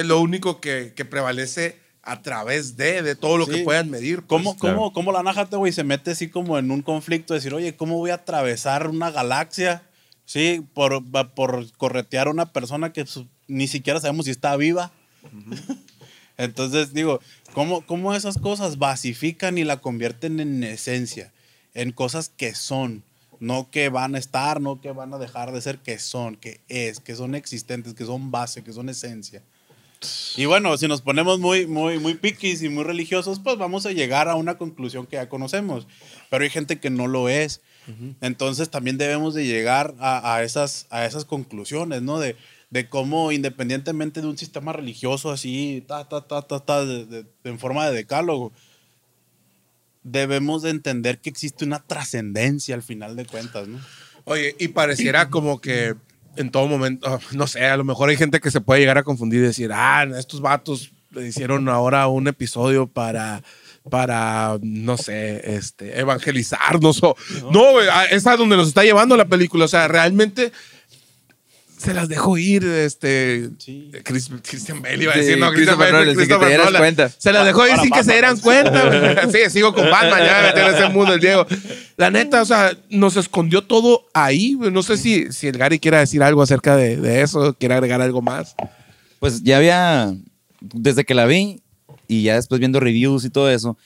es 0.00 0.04
lo 0.06 0.20
único 0.20 0.60
que, 0.60 0.92
que 0.94 1.04
prevalece 1.04 1.78
a 2.10 2.22
través 2.22 2.76
de, 2.76 3.02
de 3.02 3.14
todo 3.14 3.38
lo 3.38 3.46
que 3.46 3.58
puedan 3.58 3.88
medir. 3.90 4.22
pues. 4.22 4.28
¿Cómo, 4.28 4.56
claro. 4.56 4.76
cómo, 4.76 4.92
cómo 4.92 5.12
la 5.12 5.22
Najate, 5.22 5.56
güey, 5.56 5.72
se 5.72 5.84
mete 5.84 6.10
así 6.10 6.28
como 6.28 6.58
en 6.58 6.70
un 6.70 6.82
conflicto? 6.82 7.34
Decir, 7.34 7.54
oye, 7.54 7.76
¿cómo 7.76 7.96
voy 7.98 8.10
a 8.10 8.14
atravesar 8.14 8.88
una 8.88 9.10
galaxia? 9.10 9.82
Sí, 10.24 10.64
por, 10.74 11.02
por 11.34 11.72
corretear 11.76 12.26
a 12.28 12.30
una 12.30 12.52
persona 12.52 12.92
que 12.92 13.06
su- 13.06 13.28
ni 13.48 13.66
siquiera 13.68 14.00
sabemos 14.00 14.26
si 14.26 14.30
está 14.30 14.56
viva. 14.56 14.92
Entonces, 16.36 16.94
digo, 16.94 17.20
¿cómo, 17.52 17.82
¿cómo 17.86 18.14
esas 18.14 18.38
cosas 18.38 18.78
basifican 18.78 19.58
y 19.58 19.64
la 19.64 19.78
convierten 19.78 20.40
en 20.40 20.64
esencia? 20.64 21.32
En 21.74 21.92
cosas 21.92 22.30
que 22.34 22.54
son, 22.54 23.02
no 23.40 23.70
que 23.70 23.88
van 23.90 24.14
a 24.14 24.18
estar, 24.18 24.60
no 24.60 24.80
que 24.80 24.90
van 24.92 25.12
a 25.12 25.18
dejar 25.18 25.52
de 25.52 25.60
ser, 25.60 25.78
que 25.78 25.98
son, 25.98 26.36
que 26.36 26.60
es, 26.68 27.00
que 27.00 27.14
son 27.14 27.34
existentes, 27.34 27.94
que 27.94 28.04
son 28.06 28.30
base, 28.30 28.64
que 28.64 28.72
son 28.72 28.88
esencia. 28.88 29.42
Y 30.36 30.46
bueno, 30.46 30.76
si 30.78 30.88
nos 30.88 31.02
ponemos 31.02 31.38
muy, 31.38 31.66
muy, 31.66 31.98
muy 31.98 32.14
piquis 32.14 32.62
y 32.62 32.68
muy 32.68 32.84
religiosos, 32.84 33.38
pues 33.40 33.58
vamos 33.58 33.84
a 33.86 33.92
llegar 33.92 34.28
a 34.28 34.34
una 34.34 34.56
conclusión 34.56 35.06
que 35.06 35.16
ya 35.16 35.28
conocemos. 35.28 35.86
Pero 36.30 36.42
hay 36.44 36.50
gente 36.50 36.78
que 36.80 36.90
no 36.90 37.06
lo 37.06 37.28
es. 37.28 37.60
Entonces 38.20 38.70
también 38.70 38.98
debemos 38.98 39.34
de 39.34 39.44
llegar 39.46 39.94
a, 39.98 40.34
a 40.36 40.42
esas, 40.44 40.86
a 40.90 41.04
esas 41.06 41.24
conclusiones, 41.24 42.02
¿no? 42.02 42.20
De, 42.20 42.36
de 42.70 42.88
cómo 42.88 43.32
independientemente 43.32 44.20
de 44.20 44.28
un 44.28 44.38
sistema 44.38 44.72
religioso 44.72 45.30
así, 45.32 45.82
ta, 45.88 46.08
ta, 46.08 46.20
ta, 46.20 46.42
ta, 46.42 46.60
ta, 46.60 46.84
de- 46.86 47.04
de- 47.06 47.26
en 47.44 47.58
forma 47.58 47.88
de 47.88 47.96
decálogo, 47.96 48.52
debemos 50.02 50.62
de 50.62 50.70
entender 50.70 51.18
que 51.18 51.30
existe 51.30 51.64
una 51.64 51.80
trascendencia 51.82 52.74
al 52.74 52.82
final 52.82 53.16
de 53.16 53.26
cuentas, 53.26 53.68
¿no? 53.68 53.78
Oye, 54.24 54.54
y 54.58 54.68
pareciera 54.68 55.28
como 55.30 55.60
que 55.60 55.94
en 56.40 56.50
todo 56.50 56.66
momento, 56.66 57.06
ah, 57.08 57.18
no 57.32 57.46
sé, 57.46 57.64
a 57.66 57.76
lo 57.76 57.84
mejor 57.84 58.08
hay 58.08 58.16
gente 58.16 58.40
que 58.40 58.50
se 58.50 58.60
puede 58.60 58.80
llegar 58.80 58.98
a 58.98 59.02
confundir 59.02 59.40
y 59.40 59.46
decir, 59.46 59.70
ah, 59.72 60.06
estos 60.18 60.40
vatos 60.40 60.90
le 61.10 61.26
hicieron 61.26 61.68
ahora 61.68 62.06
un 62.08 62.28
episodio 62.28 62.86
para, 62.86 63.42
para 63.90 64.58
no 64.62 64.96
sé, 64.96 65.56
este, 65.56 65.98
evangelizarnos 65.98 67.02
o... 67.02 67.16
No, 67.50 67.72
güey, 67.72 67.88
ah, 67.90 68.04
es 68.06 68.26
a 68.26 68.36
donde 68.36 68.56
nos 68.56 68.68
está 68.68 68.84
llevando 68.84 69.16
la 69.16 69.26
película. 69.26 69.64
O 69.64 69.68
sea, 69.68 69.88
realmente 69.88 70.52
se 71.80 71.94
las 71.94 72.08
dejó 72.08 72.36
ir, 72.36 72.64
este... 72.64 73.48
Sí. 73.58 73.90
Chris- 74.04 74.30
Christian 74.42 74.82
Bale 74.82 75.02
iba 75.02 75.12
a 75.12 75.14
Sí, 75.14 75.20
decir, 75.20 75.38
no, 75.38 75.50
Christian 75.52 75.76
Christopher 75.78 75.92
Bale, 75.92 76.04
Nolan, 76.04 76.06
sin 76.06 76.14
que 76.14 76.20
te 76.20 76.26
Christopher 76.26 76.48
dieras 76.48 76.66
Nolan. 76.66 76.80
cuenta. 76.82 77.08
Se 77.16 77.32
las 77.32 77.46
dejó 77.46 77.64
ir 77.66 77.70
Para 77.70 77.82
sin 77.82 77.90
que 77.92 78.04
se 78.04 78.12
dieran 78.12 78.38
cuenta. 78.38 79.30
Sí, 79.32 79.38
sigo 79.50 79.74
con 79.74 79.90
Batman, 79.90 80.20
ya 80.24 80.50
en 80.50 80.74
ese 80.74 80.88
mundo 80.90 81.14
el 81.14 81.20
Diego. 81.20 81.46
La 81.96 82.10
neta, 82.10 82.42
o 82.42 82.44
sea, 82.44 82.76
nos 82.90 83.16
escondió 83.16 83.62
todo 83.64 84.06
ahí. 84.14 84.56
No 84.72 84.82
sé 84.82 84.96
si, 84.96 85.32
si 85.32 85.46
el 85.48 85.56
Gary 85.58 85.78
quiera 85.78 85.98
decir 86.00 86.22
algo 86.22 86.42
acerca 86.42 86.76
de, 86.76 86.96
de 86.96 87.22
eso, 87.22 87.54
quiere 87.54 87.74
agregar 87.74 88.00
algo 88.02 88.20
más. 88.22 88.54
Pues 89.18 89.42
ya 89.42 89.56
había, 89.56 90.14
desde 90.60 91.04
que 91.04 91.14
la 91.14 91.26
vi 91.26 91.62
y 92.08 92.22
ya 92.24 92.34
después 92.34 92.58
viendo 92.58 92.80
reviews 92.80 93.24
y 93.24 93.30
todo 93.30 93.50
eso, 93.50 93.76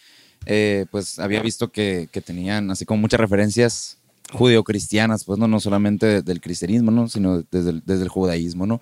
eh, 0.46 0.86
pues 0.90 1.18
había 1.18 1.40
visto 1.42 1.70
que, 1.70 2.08
que 2.12 2.20
tenían 2.20 2.70
así 2.70 2.84
como 2.84 3.00
muchas 3.00 3.20
referencias 3.20 3.98
judeocristianas, 4.32 5.24
pues 5.24 5.38
no, 5.38 5.48
no 5.48 5.60
solamente 5.60 6.06
de- 6.06 6.22
del 6.22 6.40
cristianismo, 6.40 6.90
¿no? 6.90 7.08
sino 7.08 7.42
desde 7.50 7.70
el, 7.70 7.82
desde 7.84 8.02
el 8.04 8.08
judaísmo, 8.08 8.66
¿no? 8.66 8.80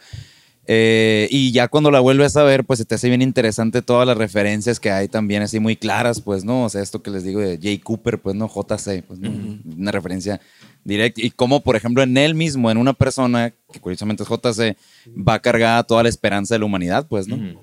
Eh, 0.68 1.26
y 1.32 1.50
ya 1.50 1.66
cuando 1.66 1.90
la 1.90 1.98
vuelves 1.98 2.36
a 2.36 2.44
ver, 2.44 2.64
pues 2.64 2.78
se 2.78 2.84
te 2.84 2.94
hace 2.94 3.08
bien 3.08 3.20
interesante 3.20 3.82
todas 3.82 4.06
las 4.06 4.16
referencias 4.16 4.78
que 4.78 4.92
hay 4.92 5.08
también 5.08 5.42
así 5.42 5.58
muy 5.58 5.74
claras, 5.74 6.20
pues, 6.20 6.44
¿no? 6.44 6.62
O 6.64 6.68
sea, 6.68 6.82
esto 6.82 7.02
que 7.02 7.10
les 7.10 7.24
digo 7.24 7.40
de 7.40 7.58
Jay 7.60 7.78
Cooper, 7.78 8.20
pues, 8.20 8.36
¿no? 8.36 8.46
JC, 8.48 9.02
pues, 9.02 9.18
¿no? 9.18 9.28
Una 9.76 9.90
referencia 9.90 10.40
directa. 10.84 11.20
Y 11.20 11.32
como, 11.32 11.62
por 11.64 11.74
ejemplo, 11.74 12.04
en 12.04 12.16
él 12.16 12.36
mismo, 12.36 12.70
en 12.70 12.78
una 12.78 12.92
persona, 12.92 13.52
que 13.72 13.80
curiosamente 13.80 14.22
es 14.22 14.28
JC, 14.28 14.76
va 15.18 15.40
cargada 15.40 15.82
toda 15.82 16.04
la 16.04 16.08
esperanza 16.08 16.54
de 16.54 16.60
la 16.60 16.66
humanidad, 16.66 17.08
pues, 17.08 17.26
¿no? 17.26 17.60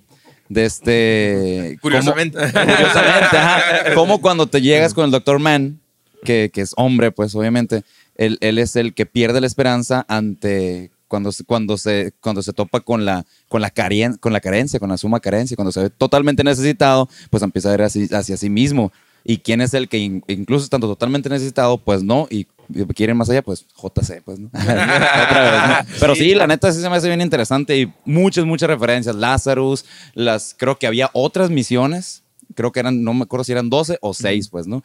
De 0.50 0.66
este... 0.66 1.78
Curiosamente. 1.82 2.38
Como, 2.38 2.52
curiosamente, 2.52 3.38
ajá. 3.38 3.62
Como 3.96 4.20
cuando 4.20 4.48
te 4.48 4.62
llegas 4.62 4.94
con 4.94 5.06
el 5.06 5.12
Dr. 5.12 5.40
Man, 5.40 5.79
que, 6.24 6.50
que 6.54 6.62
es 6.62 6.74
hombre, 6.78 7.12
pues, 7.12 7.34
obviamente, 7.36 7.84
él, 8.16 8.38
él 8.42 8.58
es 8.58 8.76
el 8.76 8.94
que 8.94 9.06
pierde 9.06 9.42
la 9.42 9.48
esperanza 9.48 10.06
ante 10.08 10.92
cuando 11.08 11.32
cuando 11.48 11.78
se, 11.78 12.14
cuando 12.22 12.44
se 12.44 12.54
topa 12.54 12.82
con 12.82 13.04
la, 13.06 13.26
con, 13.48 13.62
la 13.62 13.74
carien- 13.74 14.20
con 14.20 14.32
la 14.32 14.42
carencia, 14.42 14.80
con 14.80 14.90
la 14.90 14.98
suma 14.98 15.20
carencia, 15.20 15.56
cuando 15.56 15.72
se 15.72 15.82
ve 15.84 15.90
totalmente 15.90 16.44
necesitado, 16.44 17.10
pues 17.32 17.42
empieza 17.42 17.70
a 17.70 17.72
ver 17.72 17.82
así, 17.84 18.08
hacia 18.14 18.38
sí 18.38 18.50
mismo. 18.50 18.92
¿Y 19.26 19.40
quién 19.40 19.60
es 19.62 19.74
el 19.74 19.90
que 19.90 19.98
in- 19.98 20.24
incluso 20.28 20.64
estando 20.64 20.88
totalmente 20.88 21.28
necesitado, 21.30 21.78
pues 21.78 22.04
no? 22.04 22.28
Y 22.30 22.48
y 22.72 22.86
quieren 22.94 23.18
más 23.18 23.28
allá, 23.32 23.42
pues 23.42 23.66
JC, 23.76 24.22
pues, 24.24 24.38
¿no? 24.38 24.50
Otra 24.54 25.82
vez, 25.82 25.88
¿no? 25.90 25.96
Pero 26.00 26.14
sí, 26.14 26.36
la 26.36 26.46
neta 26.46 26.72
sí 26.72 26.80
se 26.80 26.88
me 26.88 26.98
hace 26.98 27.08
bien 27.08 27.20
interesante 27.20 27.76
y 27.80 27.92
muchas, 28.06 28.46
muchas 28.46 28.70
referencias. 28.70 29.16
Lazarus, 29.16 29.86
las, 30.14 30.54
creo 30.56 30.78
que 30.78 30.86
había 30.86 31.10
otras 31.14 31.50
misiones, 31.50 32.22
creo 32.60 32.74
que 32.74 32.82
eran, 32.82 33.06
no 33.06 33.14
me 33.14 33.24
acuerdo 33.24 33.46
si 33.46 33.54
eran 33.54 33.70
12 33.70 34.00
o 34.02 34.14
6, 34.14 34.50
pues, 34.50 34.68
¿no? 34.68 34.84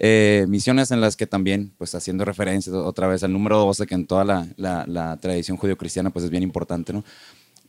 Eh, 0.00 0.44
misiones 0.48 0.90
en 0.90 1.00
las 1.00 1.16
que 1.16 1.28
también, 1.28 1.72
pues, 1.78 1.94
haciendo 1.94 2.24
referencias 2.24 2.74
otra 2.74 3.06
vez 3.06 3.22
al 3.22 3.32
número 3.32 3.58
12, 3.58 3.86
que 3.86 3.94
en 3.94 4.08
toda 4.08 4.24
la, 4.24 4.48
la, 4.56 4.84
la 4.88 5.16
tradición 5.18 5.56
judío-cristiana, 5.56 6.10
pues, 6.10 6.24
es 6.24 6.32
bien 6.32 6.42
importante, 6.42 6.92
¿no? 6.92 7.04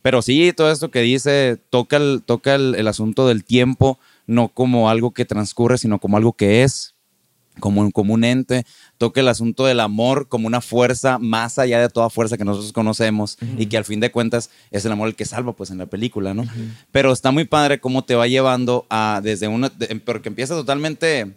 Pero 0.02 0.22
sí, 0.22 0.52
todo 0.56 0.72
esto 0.72 0.90
que 0.90 1.02
dice 1.02 1.56
toca 1.70 1.98
el, 1.98 2.24
toca 2.26 2.56
el, 2.56 2.74
el 2.74 2.88
asunto 2.88 3.28
del 3.28 3.44
tiempo, 3.44 4.00
no 4.26 4.48
como 4.48 4.90
algo 4.90 5.12
que 5.12 5.24
transcurre, 5.24 5.78
sino 5.78 6.00
como 6.00 6.16
algo 6.16 6.32
que 6.32 6.64
es, 6.64 6.96
como 7.60 7.80
un, 7.80 7.92
como 7.92 8.12
un 8.14 8.24
ente. 8.24 8.66
Toca 9.04 9.20
el 9.20 9.28
asunto 9.28 9.66
del 9.66 9.80
amor 9.80 10.28
como 10.28 10.46
una 10.46 10.60
fuerza 10.62 11.18
más 11.18 11.58
allá 11.58 11.78
de 11.78 11.88
toda 11.90 12.08
fuerza 12.08 12.38
que 12.38 12.44
nosotros 12.44 12.72
conocemos 12.72 13.36
y 13.58 13.66
que 13.66 13.76
al 13.76 13.84
fin 13.84 14.00
de 14.00 14.10
cuentas 14.10 14.48
es 14.70 14.84
el 14.86 14.92
amor 14.92 15.08
el 15.08 15.14
que 15.14 15.26
salva, 15.26 15.52
pues 15.52 15.70
en 15.70 15.76
la 15.78 15.84
película, 15.86 16.32
¿no? 16.32 16.44
Pero 16.90 17.12
está 17.12 17.30
muy 17.30 17.44
padre 17.44 17.80
cómo 17.80 18.02
te 18.04 18.14
va 18.14 18.26
llevando 18.26 18.86
a 18.88 19.20
desde 19.22 19.46
una, 19.48 19.68
de- 19.68 19.96
porque 19.96 20.30
empieza 20.30 20.54
totalmente, 20.54 21.34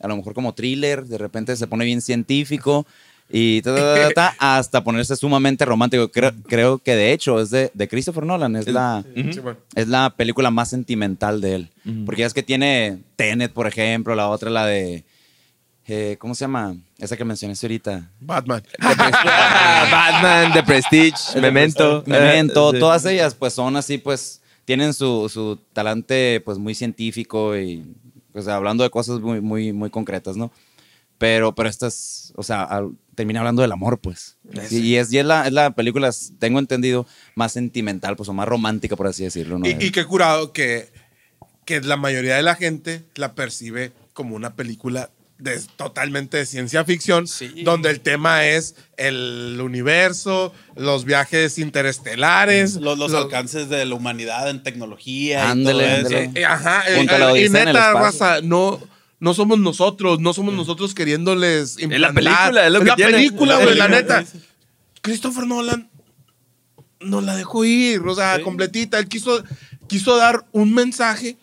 a 0.00 0.08
lo 0.08 0.16
mejor 0.16 0.32
como 0.32 0.54
thriller, 0.54 1.04
de 1.04 1.18
repente 1.18 1.54
se 1.56 1.66
pone 1.66 1.84
bien 1.84 2.00
científico. 2.00 2.86
Y 3.32 3.62
ta, 3.62 3.76
ta, 3.76 3.94
ta, 3.94 4.10
ta, 4.14 4.34
hasta 4.58 4.82
ponerse 4.82 5.14
sumamente 5.14 5.64
romántico. 5.64 6.10
Creo, 6.10 6.32
creo 6.48 6.78
que 6.78 6.96
de 6.96 7.12
hecho 7.12 7.38
es 7.40 7.50
de, 7.50 7.70
de 7.74 7.86
Christopher 7.86 8.24
Nolan. 8.24 8.56
Es 8.56 8.66
la, 8.66 9.04
Sí, 9.14 9.38
bueno. 9.40 9.58
es 9.76 9.86
la 9.86 10.10
película 10.16 10.50
más 10.50 10.70
sentimental 10.70 11.40
de 11.40 11.54
él. 11.54 11.70
Porque 12.06 12.24
es 12.24 12.34
que 12.34 12.42
tiene 12.42 12.98
Tenet, 13.14 13.52
por 13.52 13.66
ejemplo, 13.68 14.16
la 14.16 14.28
otra, 14.28 14.50
la 14.50 14.66
de. 14.66 15.04
Eh, 15.92 16.16
¿Cómo 16.18 16.34
se 16.34 16.44
llama? 16.44 16.76
Esa 16.98 17.16
que 17.16 17.24
mencionaste 17.24 17.66
ahorita. 17.66 18.10
Batman. 18.20 18.62
Ah, 18.80 19.88
Batman, 19.90 20.52
The 20.52 20.62
Prestige, 20.62 21.40
Memento. 21.40 22.02
Memento, 22.06 22.70
Eh, 22.70 22.72
sí. 22.74 22.78
todas 22.80 23.04
ellas, 23.06 23.34
pues 23.34 23.52
son 23.54 23.76
así, 23.76 23.98
pues 23.98 24.40
tienen 24.64 24.94
su, 24.94 25.28
su 25.28 25.58
talante, 25.72 26.40
pues 26.44 26.58
muy 26.58 26.74
científico 26.74 27.56
y, 27.58 27.84
pues 28.32 28.46
hablando 28.46 28.84
de 28.84 28.90
cosas 28.90 29.20
muy, 29.20 29.40
muy, 29.40 29.72
muy 29.72 29.90
concretas, 29.90 30.36
¿no? 30.36 30.52
Pero, 31.18 31.54
pero 31.54 31.68
esta 31.68 31.88
es, 31.88 32.32
o 32.36 32.42
sea, 32.42 32.62
al- 32.62 32.92
termina 33.14 33.40
hablando 33.40 33.60
del 33.62 33.72
amor, 33.72 33.98
pues. 33.98 34.36
Y, 34.70 34.78
y 34.78 34.96
es, 34.96 35.12
y 35.12 35.18
es 35.18 35.24
la, 35.26 35.46
es 35.46 35.52
la 35.52 35.72
película, 35.72 36.10
tengo 36.38 36.58
entendido, 36.60 37.06
más 37.34 37.52
sentimental, 37.52 38.16
pues, 38.16 38.28
o 38.28 38.32
más 38.32 38.48
romántica, 38.48 38.96
por 38.96 39.06
así 39.08 39.24
decirlo, 39.24 39.58
¿no? 39.58 39.66
Y, 39.66 39.76
y 39.78 39.90
qué 39.90 40.04
curado 40.06 40.52
que, 40.52 40.90
que 41.66 41.80
la 41.80 41.96
mayoría 41.96 42.36
de 42.36 42.42
la 42.42 42.54
gente 42.54 43.02
la 43.16 43.34
percibe 43.34 43.92
como 44.14 44.34
una 44.36 44.54
película 44.54 45.10
de, 45.40 45.60
totalmente 45.76 46.36
de 46.36 46.46
ciencia 46.46 46.84
ficción, 46.84 47.26
Sí. 47.26 47.62
donde 47.64 47.90
el 47.90 48.00
tema 48.00 48.46
es 48.46 48.74
el 48.96 49.58
universo, 49.62 50.52
los 50.76 51.04
viajes 51.04 51.58
interestelares, 51.58 52.74
Los, 52.74 52.98
los 52.98 53.10
los- 53.10 53.24
alcances 53.24 53.68
de 53.68 53.84
la 53.86 53.94
humanidad 53.94 54.48
en 54.50 54.62
tecnología. 54.62 55.50
Ándale, 55.50 55.84
y 55.84 55.86
todo 55.88 55.96
eso. 56.08 56.18
ándale. 56.18 56.40
Eh, 56.40 56.44
ajá, 56.44 56.82
eh, 56.88 56.96
Junto 56.96 57.14
a 57.14 57.18
la 57.18 57.32
eh, 57.36 57.46
y 57.46 57.48
neta, 57.48 57.92
raza, 57.94 58.40
no, 58.42 58.80
no 59.18 59.34
somos 59.34 59.58
nosotros, 59.58 60.20
no 60.20 60.32
somos 60.32 60.54
nosotros 60.54 60.94
queriéndoles 60.94 61.76
la 61.76 61.82
implantar. 61.84 62.14
película, 62.14 62.66
es 62.66 62.72
lo 62.72 62.78
que 62.80 62.86
la 62.86 62.96
tiene. 62.96 63.12
película, 63.12 63.56
güey, 63.58 63.74
la 63.76 63.88
neta. 63.88 64.24
Christopher 65.02 65.46
Nolan 65.46 65.88
nos 67.00 67.24
la 67.24 67.34
dejó 67.34 67.64
ir, 67.64 68.00
o 68.00 68.14
sea, 68.14 68.36
Sí. 68.36 68.42
completita. 68.42 68.98
Él 68.98 69.08
quiso, 69.08 69.42
quiso 69.88 70.16
dar 70.16 70.44
un 70.52 70.74
mensaje. 70.74 71.36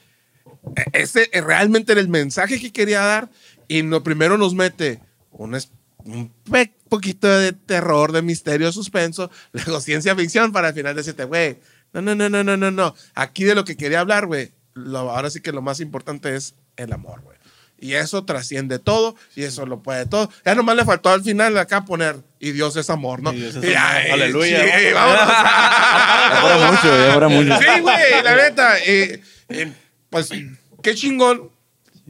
e- 0.76 1.02
Ese 1.04 1.30
realmente 1.34 1.94
era 1.94 2.02
el 2.02 2.10
mensaje 2.10 2.60
que 2.60 2.72
quería 2.74 3.00
dar. 3.00 3.30
Y 3.68 3.82
lo 3.84 4.04
primero 4.04 4.38
nos 4.38 4.54
mete 4.54 5.00
un, 5.32 5.58
un 6.06 6.34
poquito 6.90 7.28
de 7.28 7.52
terror, 7.54 8.12
de 8.12 8.22
misterio, 8.22 8.72
suspenso, 8.72 9.30
luego 9.52 9.82
ciencia 9.82 10.16
ficción 10.16 10.52
para 10.52 10.70
al 10.70 10.74
final 10.74 10.96
decirte, 10.96 11.26
güey, 11.26 11.58
no, 11.94 12.02
no, 12.02 12.16
no, 12.16 12.30
no, 12.30 12.44
no, 12.44 12.58
no, 12.58 12.72
no. 12.72 12.96
Aquí 13.16 13.44
de 13.44 13.56
lo 13.56 13.66
que 13.66 13.78
quería 13.78 14.00
hablar, 14.02 14.26
güey, 14.26 14.52
ahora 14.94 15.30
sí 15.30 15.42
que 15.42 15.52
lo 15.52 15.62
más 15.62 15.80
importante 15.80 16.36
es 16.36 16.56
el 16.76 16.94
amor, 16.94 17.22
güey. 17.22 17.38
Y 17.80 17.94
eso 17.94 18.26
trasciende 18.26 18.80
todo 18.80 19.16
y 19.36 19.44
eso 19.44 19.66
lo 19.68 19.84
puede 19.84 20.08
todo. 20.08 20.32
Ya 20.44 20.56
nomás 20.56 20.76
le 20.76 20.84
faltó 20.84 21.10
al 21.10 21.22
final 21.24 21.56
acá 21.60 21.86
poner, 21.86 22.18
y 22.40 22.52
Dios 22.52 22.76
es 22.76 22.90
amor, 22.90 23.22
¿no? 23.22 23.32
Y 23.34 23.38
Dios 23.38 23.56
es 23.56 23.64
Y, 23.64 23.76
amor. 23.76 23.80
ay, 23.92 24.12
Aleluya. 24.12 24.64
sí, 24.80 24.86
vámonos. 24.96 26.42
Fuera 26.42 26.58
mucho, 26.72 27.12
fuera 27.12 27.28
mucho. 27.30 27.58
Sí, 27.60 27.82
güey, 27.82 28.24
la 28.24 28.36
neta. 28.36 28.80
eh, 28.80 29.22
eh, 29.50 29.74
pues, 30.10 30.30
qué 30.82 30.96
chingón 30.96 31.52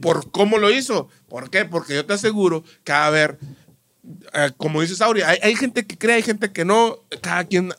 por 0.00 0.30
cómo 0.30 0.58
lo 0.58 0.70
hizo. 0.70 1.08
¿Por 1.28 1.50
qué? 1.50 1.64
Porque 1.64 1.94
yo 1.94 2.04
te 2.06 2.12
aseguro 2.14 2.64
que 2.84 2.92
a 2.92 3.06
haber, 3.06 3.38
eh, 4.32 4.50
como 4.56 4.80
dices, 4.80 5.00
Auri, 5.00 5.22
hay, 5.22 5.38
hay 5.42 5.54
gente 5.56 5.86
que 5.86 5.96
cree, 5.98 6.16
hay 6.16 6.22
gente 6.22 6.52
que 6.52 6.64
no. 6.64 6.98
Cada 7.20 7.44
quien 7.44 7.72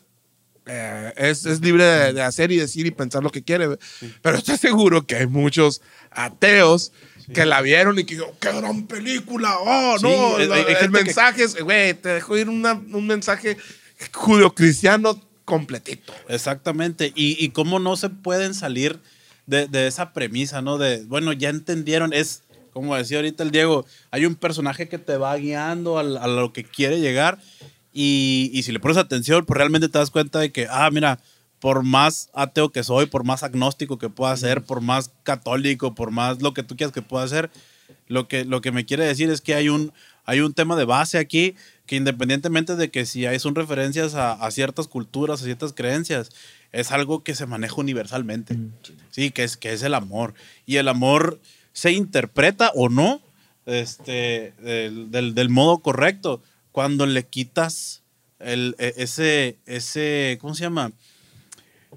eh, 0.66 1.14
es, 1.18 1.46
es 1.46 1.62
libre 1.62 1.84
de, 1.84 2.14
de 2.14 2.22
hacer 2.22 2.52
y 2.52 2.58
decir 2.58 2.86
y 2.86 2.92
pensar 2.92 3.24
lo 3.24 3.32
que 3.32 3.44
quiere. 3.44 3.78
Pero 4.22 4.38
estoy 4.38 4.58
seguro 4.58 5.06
que 5.08 5.16
hay 5.16 5.28
muchos 5.28 5.82
ateos 6.12 6.92
que 7.34 7.46
la 7.46 7.62
vieron 7.62 7.98
y 8.00 8.04
que 8.06 8.16
dijeron, 8.16 8.36
¡qué 8.40 8.52
gran 8.52 8.88
película! 8.88 9.56
¡Oh, 9.60 9.98
Sí, 10.00 10.04
no! 10.04 10.36
hay- 10.38 10.44
el 10.68 10.76
gente 10.78 10.80
que- 11.00 11.06
mensaje 11.06 11.44
es, 11.44 11.56
güey, 11.62 11.94
te 11.94 12.10
dejo 12.10 12.36
ir 12.38 12.50
una- 12.50 12.74
un 12.74 13.06
mensaje 13.08 13.56
judio-cristiano 14.14 15.20
completito. 15.46 16.14
Exactamente. 16.28 17.12
Y, 17.16 17.44
y 17.44 17.50
cómo 17.50 17.80
no 17.80 17.96
se 17.98 18.10
pueden 18.10 18.54
salir 18.54 19.00
de, 19.50 19.68
de 19.68 19.88
esa 19.88 20.14
premisa, 20.14 20.62
¿no? 20.62 20.78
De, 20.78 21.04
bueno, 21.06 21.34
ya 21.34 21.50
entendieron, 21.50 22.14
es, 22.14 22.44
como 22.72 22.96
decía 22.96 23.18
ahorita 23.18 23.44
el 23.44 23.52
Diego, 23.52 23.86
hay 24.12 24.26
un 24.26 24.36
personaje 24.36 24.88
que 24.88 25.00
te 25.00 25.18
va 25.18 25.36
guiando 25.38 25.98
al- 25.98 26.18
a, 26.18 26.28
lo 26.28 26.54
que 26.54 26.64
quiere 26.64 27.00
llegar 27.00 27.40
y, 27.92 28.52
y 28.54 28.64
si 28.64 28.72
le 28.72 28.80
pones 28.80 28.98
atención, 28.98 29.46
pues 29.46 29.58
realmente 29.58 29.90
te 29.90 29.98
das 29.98 30.12
cuenta 30.12 30.40
de 30.40 30.52
que, 30.52 30.68
ah, 30.70 30.90
mira, 30.92 31.20
por 31.60 31.84
más 31.84 32.30
ateo 32.34 32.70
que 32.70 32.84
soy, 32.84 33.08
por 33.08 33.24
más 33.24 33.44
agnóstico 33.44 33.98
que 33.98 34.10
pueda 34.10 34.38
ser, 34.38 34.64
por 34.64 34.82
más 34.82 35.12
católico, 35.24 35.96
por 35.96 36.12
más 36.12 36.42
lo 36.42 36.54
que 36.54 36.64
tú 36.64 36.78
quieras 36.78 36.94
que 36.94 37.02
pueda 37.02 37.28
ser, 37.28 37.50
lo 38.08 38.28
que, 38.28 38.46
lo 38.46 38.62
que 38.62 38.72
me 38.72 38.86
quiere 38.86 39.06
decir 39.06 39.30
es 39.30 39.42
que 39.42 39.56
hay 39.56 39.70
un, 39.70 39.92
hay 40.30 40.40
un 40.42 40.54
tema 40.54 40.76
de 40.76 40.86
base 40.86 41.18
aquí 41.18 41.56
que 41.86 41.96
independientemente 41.96 42.76
de 42.76 42.90
que 42.92 43.06
si 43.06 43.26
hay 43.26 43.40
son 43.40 43.56
referencias 43.56 44.14
a, 44.16 44.34
a 44.34 44.52
ciertas 44.52 44.88
culturas, 44.88 45.42
a 45.42 45.46
ciertas 45.46 45.74
creencias, 45.74 46.30
es 46.72 46.92
algo 46.92 47.24
que 47.24 47.34
se 47.34 47.48
maneja 47.48 47.76
universalmente. 47.78 48.56
Sí, 49.10 49.32
que 49.32 49.44
es, 49.44 49.58
que 49.58 49.74
es 49.74 49.82
el 49.82 49.96
amor. 49.96 50.34
Y 50.68 50.76
el 50.78 50.88
amor 50.88 51.40
se 51.74 51.92
interpreta 51.92 52.72
o 52.76 52.90
no 52.90 53.22
este, 53.66 54.54
del, 54.62 55.10
del- 55.12 55.34
del 55.34 55.50
modo 55.50 55.80
correcto 55.80 56.42
cuando 56.72 57.06
le 57.08 57.24
quitas 57.26 58.02
el, 58.40 58.76
e- 58.78 58.94
ese, 58.98 59.58
ese, 59.66 60.38
¿cómo 60.42 60.54
se 60.56 60.64
llama? 60.64 60.92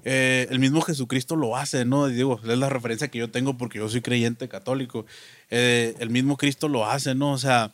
Eh, 0.05 0.47
el 0.49 0.59
mismo 0.59 0.81
Jesucristo 0.81 1.35
lo 1.35 1.55
hace, 1.55 1.85
¿no? 1.85 2.07
Digo, 2.07 2.39
es 2.43 2.57
la 2.57 2.69
referencia 2.69 3.07
que 3.09 3.19
yo 3.19 3.29
tengo 3.29 3.57
porque 3.57 3.77
yo 3.77 3.87
soy 3.89 4.01
creyente 4.01 4.49
católico. 4.49 5.05
Eh, 5.51 5.95
el 5.99 6.09
mismo 6.09 6.35
Cristo 6.35 6.67
lo 6.67 6.85
hace, 6.89 7.13
¿no? 7.15 7.31
O 7.33 7.37
sea, 7.37 7.71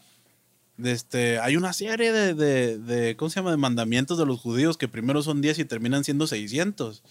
este, 0.84 1.39
hay 1.39 1.57
una 1.57 1.73
serie 1.73 2.11
de, 2.11 2.34
de, 2.34 2.77
de, 2.77 3.15
¿cómo 3.15 3.30
se 3.30 3.39
llama? 3.39 3.51
De 3.51 3.57
mandamientos 3.57 4.17
de 4.17 4.25
los 4.25 4.39
judíos 4.39 4.77
que 4.77 4.88
primero 4.88 5.21
son 5.21 5.41
10 5.41 5.59
y 5.59 5.65
terminan 5.65 6.03
siendo 6.03 6.27
600. 6.27 7.03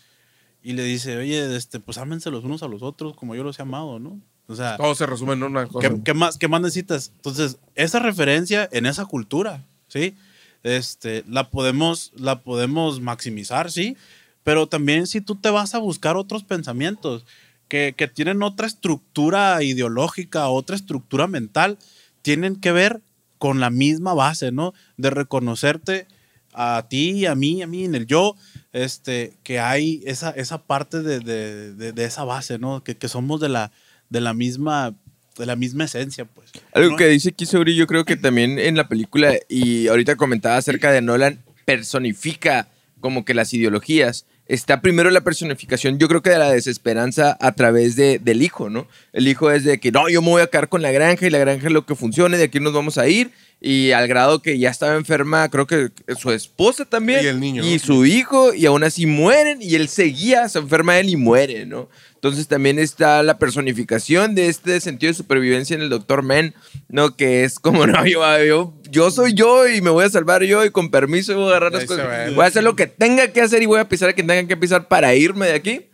Y 0.63 0.73
le 0.73 0.83
dice, 0.83 1.17
oye, 1.17 1.57
este, 1.57 1.81
pues 1.81 1.99
ámense 1.99 2.31
los 2.31 2.45
unos 2.45 2.63
a 2.63 2.69
los 2.69 2.83
otros 2.83 3.15
como 3.15 3.35
yo 3.35 3.45
los 3.45 3.59
he 3.59 3.63
amado, 3.63 3.99
¿no? 3.99 4.21
O 4.49 4.57
sea, 4.57 4.77
Todo 4.77 4.95
se 4.95 5.07
resume 5.07 5.35
en 5.35 5.43
una 5.43 5.67
cosa. 5.67 5.89
¿Qué, 5.89 6.03
qué 6.03 6.15
más, 6.15 6.39
¿Qué 6.39 6.49
más 6.49 6.61
necesitas? 6.61 7.13
Entonces, 7.17 7.59
esa 7.75 7.99
referencia 7.99 8.69
en 8.73 8.87
esa 8.87 9.05
cultura, 9.05 9.63
¿sí? 9.89 10.15
Este, 10.63 11.23
la, 11.29 11.51
podemos, 11.51 12.13
la 12.17 12.41
podemos 12.41 13.01
maximizar, 13.01 13.71
¿sí? 13.71 13.97
Pero 14.43 14.67
también 14.67 15.07
si 15.07 15.21
tú 15.21 15.37
te 15.37 15.51
vas 15.51 15.75
a 15.75 15.79
buscar 15.79 16.17
otros 16.17 16.45
pensamientos 16.45 17.27
que, 17.69 17.95
que 17.97 18.09
tienen 18.09 18.43
otra 18.43 18.67
estructura 18.67 19.63
ideológica, 19.63 20.49
otra 20.49 20.75
estructura 20.75 21.27
mental, 21.27 21.79
tienen 22.23 22.57
que 22.57 22.73
ver 22.73 23.03
con 23.39 23.61
la 23.61 23.71
misma 23.71 24.15
base, 24.15 24.53
¿no? 24.53 24.75
De 24.97 25.11
reconocerte 25.11 26.07
a 26.53 26.87
ti, 26.89 27.25
a 27.27 27.35
mí, 27.35 27.63
a 27.63 27.67
mí, 27.67 27.85
en 27.85 27.95
el 27.95 28.07
yo, 28.07 28.35
este, 28.73 29.35
que 29.45 29.61
hay 29.61 30.03
esa, 30.07 30.31
esa 30.31 30.59
parte 30.67 31.03
de, 31.03 31.21
de- 31.21 31.75
de- 31.75 31.93
de 31.93 32.05
esa 32.05 32.25
base, 32.25 32.59
¿no? 32.59 32.83
Que, 32.83 32.97
que 32.97 33.09
somos 33.09 33.41
de 33.41 33.49
la, 33.49 33.71
de 34.11 34.21
la 34.21 34.35
misma 34.35 34.95
de 35.37 35.47
la 35.47 35.55
misma 35.55 35.85
esencia, 35.85 36.25
pues. 36.25 36.51
Algo 36.73 36.91
¿no? 36.91 36.97
que 36.97 37.07
dice 37.07 37.29
aquí 37.29 37.47
sobre, 37.47 37.73
yo 37.77 37.87
creo 37.87 38.05
que 38.05 38.17
también 38.17 38.59
en 38.59 38.75
la 38.77 38.89
película, 38.89 39.35
y 39.49 39.87
ahorita 39.87 40.17
comentaba 40.17 40.57
acerca 40.57 40.91
de 40.91 41.01
Nolan, 41.01 41.39
personifica 41.65 42.69
como 43.01 43.25
que 43.25 43.35
las 43.35 43.53
ideologías. 43.55 44.27
Está 44.49 44.81
primero 44.81 45.11
la 45.11 45.21
personificación, 45.21 45.99
yo 45.99 46.09
creo 46.09 46.23
que 46.23 46.31
de 46.31 46.39
la 46.39 46.51
desesperanza 46.51 47.37
a 47.39 47.53
través 47.53 47.97
de, 47.97 48.19
del 48.19 48.43
hijo, 48.43 48.71
¿no? 48.71 48.89
El 49.13 49.29
hijo 49.29 49.51
es 49.51 49.63
de 49.63 49.79
que, 49.79 49.93
no, 49.93 50.09
yo 50.09 50.23
me 50.23 50.31
voy 50.31 50.41
a 50.41 50.47
quedar 50.47 50.71
con 50.71 50.81
la 50.81 50.91
granja 50.91 51.27
y 51.27 51.31
la 51.31 51.39
granja 51.39 51.67
es 51.67 51.73
lo 51.73 51.85
que 51.85 51.95
funcione, 51.95 52.39
de 52.39 52.45
aquí 52.45 52.59
nos 52.59 52.73
vamos 52.73 52.97
a 52.97 53.07
ir. 53.09 53.31
Y 53.61 53.91
al 53.91 54.07
grado 54.07 54.41
que 54.41 54.57
ya 54.57 54.71
estaba 54.71 54.95
enferma, 54.95 55.49
creo 55.49 55.67
que 55.67 55.91
su 56.17 56.31
esposa 56.31 56.85
también. 56.85 57.25
Y 57.25 57.27
el 57.27 57.41
niño, 57.41 57.65
Y 57.67 57.73
¿no? 57.75 57.79
su 57.81 58.07
hijo, 58.07 58.55
y 58.55 58.67
aún 58.67 58.85
así 58.85 59.05
mueren, 59.07 59.59
y 59.61 59.75
él 59.75 59.89
seguía, 59.89 60.49
se 60.49 60.61
enferma 60.61 60.99
él 61.01 61.09
y 61.11 61.17
muere, 61.17 61.67
¿no? 61.67 61.89
Entonces 62.15 62.47
también 62.47 62.79
está 62.79 63.23
la 63.25 63.39
personificación 63.39 64.35
de 64.37 64.49
este 64.49 64.81
sentido 64.81 65.11
de 65.11 65.15
supervivencia 65.17 65.75
en 65.75 65.83
el 65.83 65.89
Doctor 65.89 66.23
Men, 66.23 66.55
¿no? 66.89 67.17
Que 67.17 67.43
es 67.43 67.59
como, 67.59 67.85
no, 67.89 68.07
yo, 68.07 68.23
yo, 68.45 68.75
yo 68.91 69.11
soy 69.11 69.35
yo 69.35 69.69
y 69.69 69.81
me 69.81 69.91
voy 69.91 70.05
a 70.05 70.11
salvar 70.11 70.45
yo 70.45 70.65
y 70.65 70.71
con 70.71 70.91
permiso 70.93 71.35
voy 71.37 71.47
a 71.47 71.49
agarrar 71.51 71.73
las 71.73 71.83
Ahí 71.83 71.87
cosas. 71.89 72.09
ve. 72.09 72.35
Voy 72.35 72.45
a 72.45 72.49
hacer 72.49 72.63
lo 72.63 72.77
que 72.77 72.87
tenga 72.87 73.27
que 73.33 73.41
hacer 73.41 73.61
y 73.63 73.67
voy 73.67 73.81
a 73.81 73.89
pisar 73.89 74.09
a 74.09 74.13
quien 74.13 74.27
tenga 74.29 74.47
que 74.47 74.57
pisar 74.57 74.87
para 74.87 75.15
irme 75.17 75.47
de 75.47 75.55
aquí. 75.55 75.87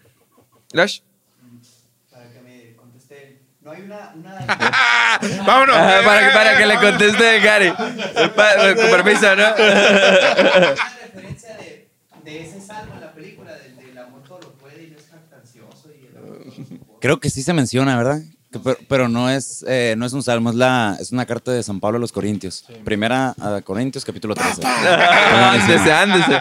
Lash. 0.73 1.01
Para 2.11 2.31
que 2.31 2.41
me 2.41 2.75
conteste. 2.77 3.41
No 3.63 3.64
hay 3.77 3.83
una. 3.83 4.11
una 4.15 4.35
Vámonos. 5.47 5.77
Ajá, 5.77 6.03
para, 6.05 6.21
que- 6.29 6.35
para 6.35 6.59
que 6.59 6.67
le 6.67 6.79
conteste 6.79 7.41
Gary. 7.41 7.71
Pa- 7.73 8.75
con 8.77 8.91
permiso, 8.91 9.37
¿no? 9.37 9.43
una 9.45 10.75
referencia 11.03 11.57
de, 11.57 11.89
de 12.25 12.43
ese 12.43 12.61
salmo 12.61 12.95
en 12.95 13.01
la 13.01 13.13
película, 13.15 13.53
del, 13.55 13.77
del 13.77 13.99
amor 13.99 14.23
todo 14.27 14.41
lo 14.41 14.53
puede 14.55 14.85
y 14.85 14.91
no 14.91 14.99
es 14.99 15.07
jactancioso. 15.11 15.91
Y 16.01 16.07
el 16.07 16.17
amor 16.17 16.39
todo 16.39 16.45
lo 16.47 16.51
soporta. 16.53 16.85
Creo 17.01 17.21
que 17.21 17.31
sí 17.31 17.43
se 17.43 17.53
menciona, 17.53 17.97
¿verdad? 17.97 18.21
Pero, 18.63 18.79
pero 18.89 19.09
no 19.09 19.29
es 19.31 19.65
eh, 19.67 19.97
no 19.99 20.07
es 20.07 20.13
un 20.13 20.23
salmo, 20.23 20.49
es, 20.51 20.55
la, 20.55 20.97
es 21.01 21.11
una 21.11 21.27
carta 21.27 21.51
de 21.51 21.61
San 21.65 21.81
Pablo 21.81 21.97
a 21.97 22.01
los 22.01 22.13
Corintios. 22.13 22.65
Primera 22.85 23.35
a 23.41 23.61
Corintios, 23.63 24.05
capítulo 24.05 24.35
13. 24.37 24.63
Ándese, 24.67 25.93
ándese. 25.93 26.41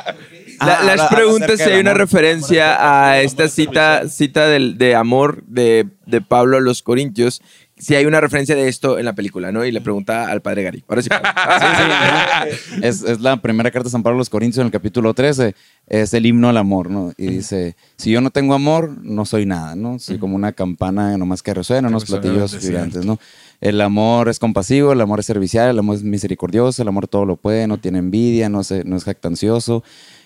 La, 0.66 0.74
Ah, 0.80 0.84
Lash 0.84 1.10
pregunta 1.10 1.46
acerca 1.46 1.66
si 1.66 1.72
hay 1.72 1.80
una 1.80 1.94
referencia 1.94 3.10
a 3.10 3.22
esta 3.22 3.48
cita, 3.48 4.08
cita 4.08 4.48
del, 4.48 4.78
de 4.78 4.96
amor 4.96 5.44
de, 5.46 5.88
de 6.06 6.22
Pablo 6.22 6.58
a 6.58 6.62
los 6.62 6.82
Corintios. 6.82 7.42
Si 7.78 7.96
hay 7.96 8.06
una 8.06 8.22
referencia 8.22 8.56
de 8.56 8.68
esto 8.70 9.00
en 9.00 9.06
la 9.06 9.14
película, 9.14 9.52
¿no? 9.52 9.66
Y 9.66 9.72
le 9.72 9.82
pregunta 9.82 10.28
al 10.28 10.42
padre 10.42 10.64
Gary. 10.64 10.84
Ahora 10.88 11.02
sí. 11.02 11.10
Sí, 11.64 12.56
sí, 12.76 12.80
es, 12.84 13.04
es 13.04 13.20
la 13.20 13.42
primera 13.42 13.72
carta 13.72 13.86
de 13.86 13.92
San 13.92 14.04
Pablo 14.04 14.18
a 14.18 14.20
los 14.20 14.30
Corintios 14.30 14.60
en 14.60 14.68
el 14.68 14.72
capítulo 14.72 15.14
13. 15.14 15.56
Es 15.88 16.14
el 16.14 16.26
himno 16.26 16.50
al 16.50 16.58
amor, 16.58 16.90
¿no? 16.90 17.14
Y 17.18 17.28
dice, 17.28 17.76
si 17.98 18.12
yo 18.12 18.22
no 18.22 18.30
tengo 18.30 18.54
amor, 18.54 18.98
no 19.02 19.26
soy 19.26 19.46
nada, 19.46 19.76
¿no? 19.76 20.00
Soy 20.00 20.18
como 20.18 20.36
una 20.36 20.54
campana 20.54 21.18
nomás 21.18 21.42
que 21.42 21.54
resuena, 21.54 21.88
unos 21.90 22.06
platillos 22.06 22.58
gigantes, 22.58 23.06
¿no? 23.06 23.20
El 23.60 23.80
amor 23.82 24.30
es 24.30 24.40
compasivo, 24.40 24.92
el 24.94 25.02
amor 25.02 25.22
es 25.22 25.26
servicial, 25.26 25.70
el 25.70 25.80
amor 25.80 25.96
es 25.96 26.04
misericordioso, 26.04 26.82
el 26.82 26.88
amor 26.88 27.08
todo 27.08 27.26
lo 27.26 27.38
puede, 27.38 27.66
no 27.66 27.78
tiene 27.78 28.00
envidia, 28.00 28.50
no, 28.50 28.64
se, 28.64 28.84
no 28.84 28.98
es 28.98 29.04
jactancioso, 29.06 29.84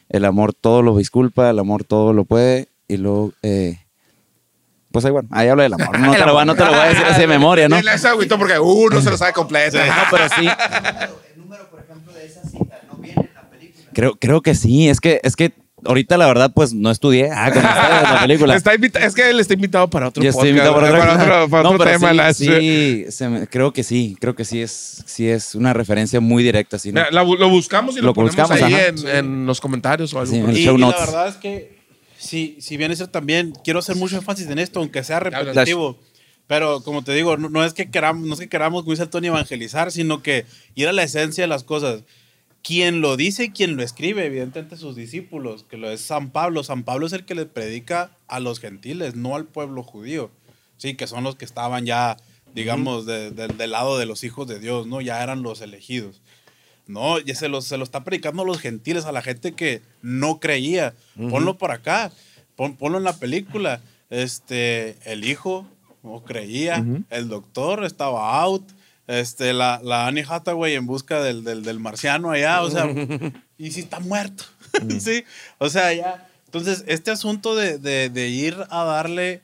el 0.09 0.25
amor 0.25 0.53
todo 0.53 0.81
lo 0.81 0.95
disculpa, 0.97 1.49
el 1.49 1.59
amor 1.59 1.83
todo 1.83 2.13
lo 2.13 2.25
puede, 2.25 2.67
y 2.87 2.97
luego... 2.97 3.33
eh, 3.43 3.79
pues 4.91 5.03
ahí, 5.05 5.11
bueno, 5.11 5.27
ahí 5.31 5.47
habla 5.49 5.63
del 5.63 5.73
amor. 5.73 5.99
No 5.99 6.11
te, 6.15 6.19
lo, 6.25 6.33
voy 6.33 6.41
a- 6.41 6.45
no 6.45 6.55
te 6.55 6.63
lo 6.65 6.71
voy 6.71 6.79
a 6.79 6.85
decir 6.85 7.05
así 7.05 7.21
de 7.21 7.27
memoria, 7.37 7.67
¿no? 7.69 7.77
Y 7.77 7.83
le 7.83 7.91
agüito 7.91 8.37
porque 8.37 8.57
uno 8.57 9.01
se 9.01 9.09
lo 9.11 9.17
sabe 9.17 9.33
completo. 9.33 9.77
No, 9.77 9.83
pero 10.09 10.29
sí, 10.29 10.47
El 11.35 11.41
número, 11.41 11.69
por 11.69 11.81
ejemplo, 11.81 12.13
de 12.13 12.25
esa 12.25 12.41
cita 12.47 12.81
no 12.89 12.97
viene 12.97 13.21
en 13.21 13.29
la 13.35 13.41
película. 13.49 13.89
Creo, 13.93 14.15
creo 14.15 14.41
que 14.41 14.55
sí, 14.55 14.89
es 14.89 14.99
que, 15.01 15.19
es 15.23 15.35
que 15.35 15.53
ahorita 15.87 16.17
la 16.17 16.27
verdad 16.27 16.51
pues 16.53 16.73
no 16.73 16.91
estudié 16.91 17.29
ah, 17.31 17.49
con 17.51 17.57
ustedes 17.65 18.03
la 18.13 18.19
película. 18.21 18.55
Está 18.55 18.75
invita- 18.75 18.99
es 19.05 19.15
que 19.15 19.29
él 19.29 19.39
está 19.39 19.53
invitado 19.55 19.89
para 19.89 20.09
otro 20.09 20.21
Yo 20.21 20.29
estoy 20.29 20.51
podcast, 20.53 20.67
invitado 20.67 20.75
para, 20.75 20.87
otra 20.87 20.99
cosa. 20.99 21.23
otro, 21.41 21.49
para 21.49 21.63
No, 21.63 21.69
otro 21.69 21.85
pero 21.85 21.91
tema. 21.99 22.11
sí, 22.11 22.15
las- 22.17 22.37
sí, 22.37 23.05
se 23.09 23.29
me- 23.29 23.47
creo 23.47 23.73
que 23.73 23.83
sí, 23.83 24.15
creo 24.19 24.35
que 24.35 24.45
sí 24.45 24.61
es, 24.61 25.03
sí 25.05 25.27
es 25.27 25.55
una 25.55 25.73
referencia 25.73 26.19
muy 26.19 26.43
directa. 26.43 26.77
Sí, 26.77 26.91
¿no? 26.91 26.99
Mira, 27.01 27.11
la 27.11 27.23
lo 27.23 27.49
buscamos 27.49 27.95
y 27.97 28.01
lo, 28.01 28.07
Lo 28.07 28.13
ponemos 28.13 28.35
buscamos, 28.35 28.61
ahí 28.61 28.73
en, 28.73 29.07
en 29.07 29.45
los 29.45 29.59
comentarios 29.61 30.13
o 30.13 30.19
algo. 30.19 30.31
Sí, 30.31 30.39
por 30.41 30.49
el 30.51 30.57
Y, 30.57 30.63
show 30.63 30.75
y 30.77 30.79
la 30.81 30.87
notes. 30.87 31.05
verdad 31.05 31.27
es 31.29 31.35
que, 31.35 31.77
si, 32.17 32.57
si 32.59 32.77
bien 32.77 32.91
eso 32.91 33.07
también, 33.09 33.53
quiero 33.63 33.79
hacer 33.79 33.95
mucho 33.95 34.15
énfasis 34.17 34.47
en 34.47 34.59
esto, 34.59 34.79
aunque 34.79 35.03
sea 35.03 35.19
repetitivo. 35.19 35.97
Pero 36.47 36.81
como 36.81 37.03
te 37.03 37.11
digo, 37.13 37.35
no, 37.35 37.49
no 37.49 37.65
es 37.65 37.73
que 37.73 37.89
queramos, 37.91 38.25
no 38.25 38.33
es 38.33 38.39
que 38.39 38.47
queramos, 38.47 38.83
como 38.83 38.93
dice 38.93 39.05
Tony, 39.07 39.27
evangelizar, 39.27 39.91
sino 39.91 40.23
que 40.23 40.45
ir 40.75 40.87
a 40.87 40.93
la 40.93 41.03
esencia 41.03 41.43
de 41.43 41.47
las 41.49 41.63
cosas. 41.65 42.03
Quien 42.63 43.01
lo 43.01 43.15
dice 43.17 43.45
y 43.45 43.49
quien 43.51 43.77
lo 43.77 43.83
escribe, 43.83 44.25
evidentemente 44.25 44.75
sus 44.77 44.95
discípulos, 44.95 45.63
que 45.69 45.77
lo 45.77 45.89
es 45.89 46.01
San 46.01 46.31
Pablo. 46.31 46.63
San 46.63 46.83
Pablo 46.83 47.07
es 47.07 47.13
el 47.13 47.23
que 47.25 47.35
le 47.35 47.45
predica 47.45 48.11
a 48.27 48.39
los 48.39 48.59
gentiles, 48.59 49.15
no 49.15 49.35
al 49.35 49.45
pueblo 49.45 49.83
judío. 49.83 50.31
Sí, 50.77 50.95
que 50.95 51.07
son 51.07 51.23
los 51.23 51.35
que 51.35 51.45
estaban 51.45 51.85
ya, 51.85 52.17
digamos, 52.53 53.05
de- 53.05 53.31
de- 53.31 53.47
del 53.47 53.71
lado 53.71 53.97
de 53.97 54.05
los 54.05 54.23
hijos 54.23 54.47
de 54.47 54.59
Dios, 54.59 54.85
¿no? 54.85 55.01
Ya 55.01 55.23
eran 55.23 55.43
los 55.43 55.61
elegidos. 55.61 56.21
No, 56.87 57.19
ya 57.19 57.35
se 57.35 57.49
lo, 57.49 57.61
se 57.61 57.77
lo 57.77 57.83
está 57.83 58.03
predicando 58.03 58.43
a 58.43 58.45
los 58.45 58.59
gentiles, 58.59 59.05
a 59.05 59.11
la 59.11 59.21
gente 59.21 59.53
que 59.53 59.81
no 60.01 60.39
creía. 60.39 60.93
Ponlo 61.29 61.57
por 61.57 61.71
acá, 61.71 62.11
pon- 62.55 62.75
ponlo 62.77 62.97
en 62.97 63.03
la 63.03 63.17
película. 63.17 63.81
Este, 64.09 64.97
el 65.05 65.25
hijo 65.25 65.67
no 66.03 66.23
creía, 66.23 66.85
el 67.09 67.27
doctor 67.27 67.83
estaba 67.83 68.39
out, 68.41 68.63
este, 69.07 69.53
la, 69.53 69.79
la 69.83 70.05
Annie 70.07 70.25
Hathaway 70.27 70.75
en 70.75 70.85
busca 70.85 71.21
del, 71.21 71.43
del, 71.43 71.63
del 71.63 71.79
marciano 71.79 72.31
allá, 72.31 72.61
o 72.61 72.69
sea, 72.69 72.85
y 73.57 73.71
si 73.71 73.79
está 73.81 73.99
muerto, 73.99 74.43
sí, 74.99 75.23
o 75.57 75.69
sea, 75.69 75.93
ya. 75.93 76.27
Entonces, 76.45 76.85
este 76.87 77.11
asunto 77.11 77.55
de, 77.55 77.77
de- 77.77 78.09
de 78.09 78.29
ir 78.29 78.55
a 78.69 78.83
darle 78.85 79.41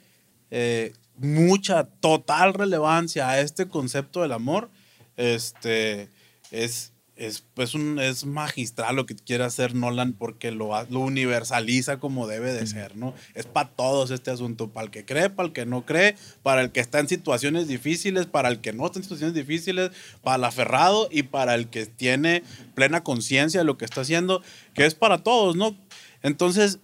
eh, 0.52 0.94
mucha, 1.18 1.84
total 1.84 2.54
relevancia 2.54 3.28
a 3.30 3.40
este 3.42 3.68
concepto 3.68 4.22
del 4.22 4.32
amor, 4.32 4.70
este, 5.18 6.08
es, 6.52 6.93
es, 7.16 7.44
pues 7.54 7.76
un, 7.76 8.00
es 8.00 8.26
magistral 8.26 8.96
lo 8.96 9.06
que 9.06 9.16
quiere 9.16 9.44
hacer 9.44 9.76
Nolan 9.76 10.14
porque 10.14 10.52
lo, 10.52 10.72
lo 10.90 11.00
universaliza 11.00 12.00
como 12.00 12.28
debe 12.28 12.54
de 12.54 12.66
ser, 12.66 12.96
¿no? 12.96 13.14
Es 13.36 13.46
para 13.46 13.70
todos 13.70 14.12
este 14.12 14.32
asunto, 14.32 14.70
para 14.70 14.86
el 14.86 14.92
que 14.92 15.06
cree, 15.06 15.30
para 15.30 15.48
el 15.48 15.54
que 15.54 15.66
no 15.66 15.86
cree, 15.86 16.16
para 16.42 16.62
el 16.62 16.72
que 16.72 16.80
está 16.80 17.00
en 17.00 17.08
situaciones 17.08 17.68
difíciles, 17.68 18.26
para 18.26 18.50
el 18.50 18.62
que 18.62 18.74
no 18.74 18.86
está 18.86 19.00
en 19.00 19.04
situaciones 19.04 19.36
difíciles, 19.36 19.92
para 20.24 20.38
el 20.38 20.44
aferrado 20.44 21.08
y 21.12 21.24
para 21.24 21.56
el 21.56 21.70
que 21.70 21.86
tiene 21.86 22.44
plena 22.74 23.04
conciencia 23.04 23.60
de 23.60 23.66
lo 23.66 23.78
que 23.78 23.86
está 23.86 24.02
haciendo, 24.02 24.42
que 24.74 24.86
es 24.86 24.96
para 24.96 25.20
todos, 25.20 25.56
¿no? 25.56 25.78
Entonces, 26.24 26.80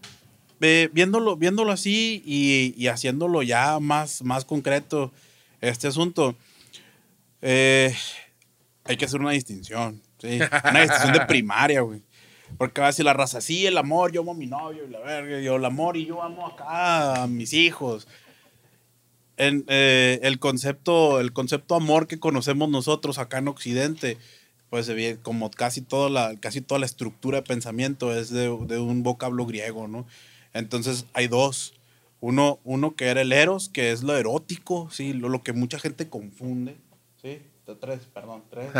eh, 0.62 0.90
viéndolo, 0.94 1.38
viéndolo 1.38 1.72
así 1.72 2.22
y, 2.26 2.76
y 2.78 2.88
haciéndolo 2.88 3.42
ya 3.42 3.80
más, 3.80 4.22
más 4.24 4.46
concreto, 4.46 5.12
este 5.62 5.88
asunto, 5.88 6.36
eh, 7.42 7.94
hay 8.84 8.98
que 8.98 9.06
hacer 9.06 9.20
una 9.20 9.32
distinción, 9.32 10.02
¿sí? 10.20 10.40
Una 10.70 10.82
distinción 10.82 11.14
de 11.14 11.26
primaria, 11.26 11.82
güey. 11.82 12.02
Porque 12.58 12.82
va 12.82 12.88
a 12.88 12.90
decir 12.90 13.06
la 13.06 13.14
raza, 13.14 13.42
sí, 13.42 13.66
el 13.66 13.78
amor, 13.78 14.12
yo 14.12 14.22
amo 14.22 14.32
a 14.32 14.36
mi 14.36 14.48
novio 14.48 14.86
y 14.86 14.90
la 14.90 15.00
verga, 15.00 15.40
yo 15.40 15.56
el 15.56 15.66
amor 15.66 15.98
y 15.98 16.06
yo 16.06 16.22
amo 16.24 16.48
acá 16.48 17.24
a 17.24 17.28
mis 17.28 17.54
hijos. 17.54 18.08
En, 19.38 19.64
eh, 19.68 20.20
el, 20.24 20.40
concepto, 20.40 21.20
el 21.20 21.32
concepto 21.32 21.76
amor 21.76 22.08
que 22.08 22.20
conocemos 22.20 22.70
nosotros 22.70 23.18
acá 23.20 23.38
en 23.38 23.48
Occidente, 23.48 24.18
pues 24.70 24.92
como 25.22 25.50
casi 25.50 25.82
toda 25.82 26.10
la, 26.10 26.36
casi 26.40 26.62
toda 26.62 26.80
la 26.80 26.86
estructura 26.86 27.38
de 27.38 27.44
pensamiento 27.44 28.14
es 28.14 28.30
de, 28.30 28.56
de 28.68 28.80
un 28.80 29.04
vocablo 29.04 29.46
griego, 29.46 29.88
¿no? 29.88 30.06
Entonces 30.54 31.06
hay 31.14 31.28
dos. 31.28 31.74
Uno, 32.22 32.60
uno 32.66 32.96
que 32.96 33.06
era 33.06 33.22
el 33.22 33.32
eros, 33.32 33.70
que 33.70 33.92
es 33.92 34.04
lo 34.04 34.16
erótico, 34.18 34.90
¿sí? 34.92 35.14
Lo, 35.14 35.30
lo 35.30 35.42
que 35.42 35.54
mucha 35.54 35.80
gente 35.80 36.10
confunde, 36.10 36.76
¿sí? 37.22 37.40
De 37.70 37.76
Tres, 37.76 38.00
perdón, 38.14 38.44
tres. 38.50 38.68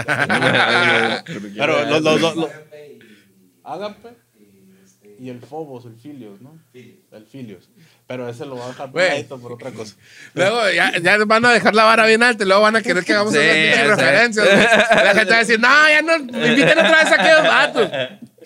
Pero 1.58 1.86
los, 1.86 2.02
los, 2.02 2.22
los- 2.22 2.36
los- 2.36 2.50
Ágape 3.64 4.10
y 5.20 5.30
el 5.30 5.42
Fobos, 5.42 5.86
el 5.86 5.96
Filios, 5.96 6.42
¿no? 6.42 6.58
El 6.74 7.26
Filios. 7.30 7.70
Pero 8.08 8.28
ese 8.28 8.46
lo 8.48 8.56
va 8.56 8.66
a 8.66 8.68
dejar 8.70 8.92
pegadito 8.92 9.38
por 9.40 9.52
otra 9.52 9.70
cosa. 9.72 9.96
Luego 10.34 10.72
ya, 10.72 10.98
ya 10.98 11.18
van 11.26 11.46
a 11.46 11.52
dejar 11.52 11.76
la 11.76 11.84
vara 11.84 12.06
bien 12.08 12.24
alta 12.24 12.44
y 12.44 12.48
luego 12.48 12.62
van 12.64 12.78
a 12.78 12.82
querer 12.82 13.04
que 13.04 13.14
hagamos 13.14 13.34
Sí, 13.34 13.40
referencias. 13.40 14.48
La 14.48 15.14
gente 15.14 15.30
va 15.30 15.36
a 15.36 15.40
decir, 15.40 15.60
no, 15.60 15.68
ya 15.90 16.02
no, 16.02 16.16
inviten 16.18 16.70
otra 16.80 17.04
vez 17.04 17.12
a 17.12 17.16
aquellos 17.22 17.44
vatos. 17.44 17.92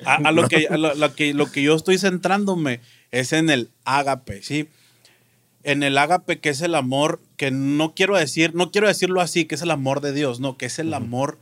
A, 0.06 0.16
a 0.16 0.32
lo, 0.34 0.48
que, 0.50 0.68
a 0.70 0.76
lo, 0.78 0.94
lo 0.96 1.16
que, 1.16 1.34
lo 1.34 1.50
que 1.52 1.62
yo 1.64 1.76
estoy 1.76 1.98
centrándome 1.98 2.82
es 3.12 3.32
en 3.32 3.50
el 3.50 3.70
ágape, 3.86 4.42
¿sí? 4.44 4.68
En 5.64 5.84
el 5.84 5.98
ágape 5.98 6.40
que 6.40 6.50
es 6.50 6.62
el 6.62 6.76
amor 6.76 7.22
que 7.38 7.52
no 7.52 7.94
quiero 7.96 8.18
decir, 8.18 8.54
no 8.54 8.72
quiero 8.72 8.88
decirlo 8.88 9.22
así, 9.22 9.46
que 9.46 9.56
es 9.56 9.62
el 9.62 9.72
amor 9.72 10.02
de 10.02 10.12
Dios, 10.12 10.40
no, 10.40 10.58
que 10.58 10.66
es 10.66 10.80
el 10.80 10.94
amor 10.94 11.40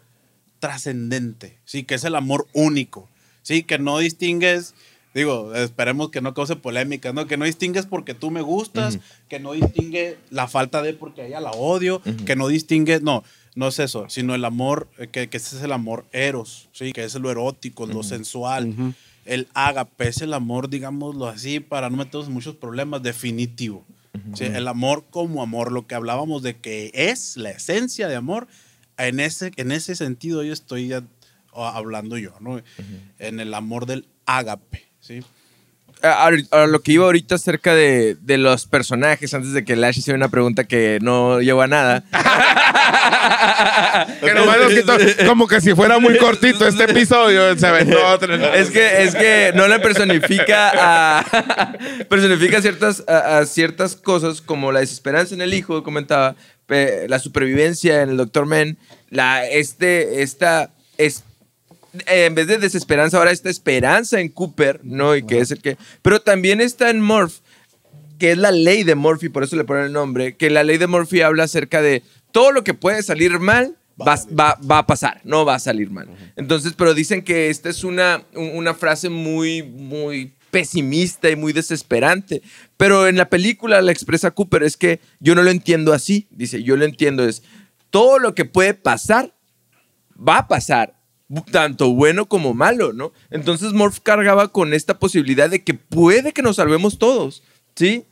trascendente, 0.59 1.57
¿sí? 1.65 1.83
Que 1.83 1.95
es 1.95 2.03
el 2.03 2.15
amor 2.15 2.47
único, 2.53 3.09
¿sí? 3.41 3.63
Que 3.63 3.79
no 3.79 3.97
distingues, 3.97 4.75
digo, 5.13 5.53
esperemos 5.55 6.11
que 6.11 6.21
no 6.21 6.33
cause 6.33 6.55
polémicas, 6.55 7.13
¿no? 7.13 7.25
Que 7.25 7.35
no 7.35 7.45
distingues 7.45 7.87
porque 7.87 8.13
tú 8.13 8.31
me 8.31 8.41
gustas, 8.41 8.99
que 9.27 9.39
no 9.39 9.53
distingue 9.53 10.17
la 10.29 10.47
falta 10.47 10.81
de 10.81 10.93
porque 10.93 11.25
ella 11.25 11.41
la 11.41 11.51
odio, 11.51 12.01
que 12.25 12.35
no 12.35 12.47
distingue, 12.47 12.99
no, 13.01 13.23
no 13.55 13.67
es 13.69 13.79
eso, 13.79 14.05
sino 14.07 14.35
el 14.35 14.45
amor, 14.45 14.87
eh, 14.97 15.07
que, 15.07 15.29
que 15.29 15.37
ese 15.37 15.57
es 15.57 15.63
el 15.63 15.71
amor 15.71 16.05
eros, 16.13 16.69
¿sí? 16.71 16.93
Que 16.93 17.03
es 17.03 17.15
lo 17.15 17.31
erótico, 17.31 17.87
lo 17.87 18.03
sensual. 18.03 18.93
El 19.25 19.47
ágape 19.53 20.07
es 20.07 20.21
el 20.21 20.33
amor, 20.33 20.69
digámoslo 20.69 21.27
así, 21.27 21.59
para 21.59 21.89
no 21.89 21.97
meternos 21.97 22.27
en 22.27 22.33
muchos 22.33 22.55
problemas, 22.55 23.03
definitivo. 23.03 23.83
¿Sí? 24.33 24.45
El 24.45 24.67
amor 24.67 25.05
como 25.09 25.41
amor, 25.43 25.71
lo 25.71 25.87
que 25.87 25.95
hablábamos 25.95 26.43
de 26.43 26.57
que 26.57 26.91
es 26.93 27.37
la 27.37 27.51
esencia 27.51 28.07
de 28.07 28.15
amor, 28.15 28.47
en 28.97 29.19
ese, 29.19 29.51
en 29.55 29.71
ese 29.71 29.95
sentido 29.95 30.43
yo 30.43 30.53
estoy 30.53 30.87
ya, 30.89 31.03
o, 31.53 31.65
hablando 31.65 32.17
yo, 32.17 32.33
¿no? 32.39 32.61
En 33.19 33.39
el 33.39 33.53
amor 33.53 33.85
del 33.85 34.07
ágape, 34.25 34.85
¿sí? 34.99 35.21
a, 36.03 36.27
a- 36.27 36.63
a 36.63 36.65
lo 36.67 36.81
que 36.81 36.93
iba 36.93 37.05
ahorita 37.05 37.35
acerca 37.35 37.75
de, 37.75 38.15
de 38.15 38.37
los 38.39 38.65
personajes, 38.65 39.33
antes 39.35 39.53
de 39.53 39.63
que 39.63 39.75
Lash 39.75 39.99
hiciera 39.99 40.17
una 40.17 40.29
pregunta 40.29 40.63
que 40.63 40.97
no 41.01 41.41
llevó 41.41 41.61
a 41.61 41.67
nada. 41.67 42.03
Que 44.21 44.33
nomás 44.33 44.57
lo 44.57 45.27
como 45.27 45.47
que 45.47 45.61
si 45.61 45.73
fuera 45.73 45.99
muy 45.99 46.17
cortito 46.17 46.67
este 46.67 46.83
episodio, 46.83 47.57
se 47.57 47.67
aventó 47.67 47.97
otro. 48.07 48.33
es 48.35 48.69
que 48.69 49.03
es 49.03 49.15
que 49.15 49.51
no 49.55 49.67
le 49.67 49.79
personifica 49.79 50.71
a 50.75 51.77
personifica 52.09 52.61
ciertas 52.61 53.03
a, 53.07 53.39
a 53.39 53.45
ciertas 53.45 53.95
cosas 53.95 54.41
como 54.41 54.71
la 54.71 54.79
desesperanza 54.79 55.33
en 55.33 55.41
el 55.41 55.53
hijo 55.53 55.83
comentaba 55.83 56.35
la 57.07 57.19
supervivencia 57.19 58.01
en 58.01 58.11
el 58.11 58.17
doctor 58.17 58.45
Men 58.45 58.77
la 59.09 59.45
este 59.45 60.21
esta 60.21 60.71
es 60.97 61.23
eh, 62.07 62.25
en 62.25 62.35
vez 62.35 62.47
de 62.47 62.57
desesperanza 62.57 63.17
ahora 63.17 63.31
esta 63.31 63.49
esperanza 63.49 64.21
en 64.21 64.29
Cooper 64.29 64.79
no 64.83 65.15
y 65.15 65.23
que 65.23 65.39
es 65.39 65.51
el 65.51 65.61
que 65.61 65.77
pero 66.01 66.21
también 66.21 66.61
está 66.61 66.89
en 66.89 67.01
Morph 67.01 67.33
que 68.21 68.33
es 68.33 68.37
la 68.37 68.51
ley 68.51 68.83
de 68.83 68.93
Murphy, 68.93 69.29
por 69.29 69.43
eso 69.43 69.55
le 69.55 69.63
ponen 69.63 69.85
el 69.85 69.93
nombre, 69.93 70.35
que 70.35 70.51
la 70.51 70.63
ley 70.63 70.77
de 70.77 70.85
Murphy 70.85 71.21
habla 71.21 71.45
acerca 71.45 71.81
de 71.81 72.03
todo 72.31 72.51
lo 72.51 72.63
que 72.63 72.73
puede 72.73 73.03
salir 73.03 73.39
mal 73.39 73.77
va, 73.99 74.15
va- 74.37 74.57
va 74.69 74.77
a 74.79 74.87
pasar, 74.87 75.21
no 75.23 75.45
va 75.45 75.55
a 75.55 75.59
salir 75.59 75.89
mal. 75.91 76.07
Entonces, 76.35 76.73
pero 76.77 76.93
dicen 76.93 77.23
que 77.23 77.49
esta 77.49 77.69
es 77.69 77.83
una, 77.83 78.23
un- 78.35 78.55
una 78.55 78.73
frase 78.73 79.09
muy, 79.09 79.63
muy 79.63 80.33
pesimista 80.49 81.29
y 81.29 81.35
muy 81.35 81.53
desesperante. 81.53 82.41
Pero 82.77 83.07
en 83.07 83.15
la 83.17 83.29
película 83.29 83.81
la 83.81 83.91
expresa 83.91 84.31
Cooper 84.31 84.63
es 84.63 84.75
que 84.77 84.99
yo 85.19 85.33
no 85.35 85.43
lo 85.43 85.49
entiendo 85.49 85.93
así. 85.93 86.27
Dice, 86.31 86.61
yo 86.63 86.75
lo 86.77 86.85
entiendo 86.85 87.23
es 87.27 87.43
todo 87.89 88.19
lo 88.19 88.33
que 88.35 88.45
puede 88.45 88.73
pasar 88.73 89.33
va 90.17 90.37
a 90.39 90.47
pasar, 90.47 90.95
tanto 91.51 91.93
bueno 91.93 92.25
como 92.27 92.53
malo, 92.53 92.93
¿no? 92.93 93.11
Entonces 93.29 93.73
Morph 93.73 93.99
cargaba 94.03 94.49
con 94.49 94.73
esta 94.73 94.99
posibilidad 94.99 95.49
de 95.49 95.63
que 95.63 95.73
puede 95.73 96.31
que 96.33 96.41
nos 96.41 96.57
salvemos 96.57 96.99
todos, 96.99 97.43
¿sí? 97.81 98.05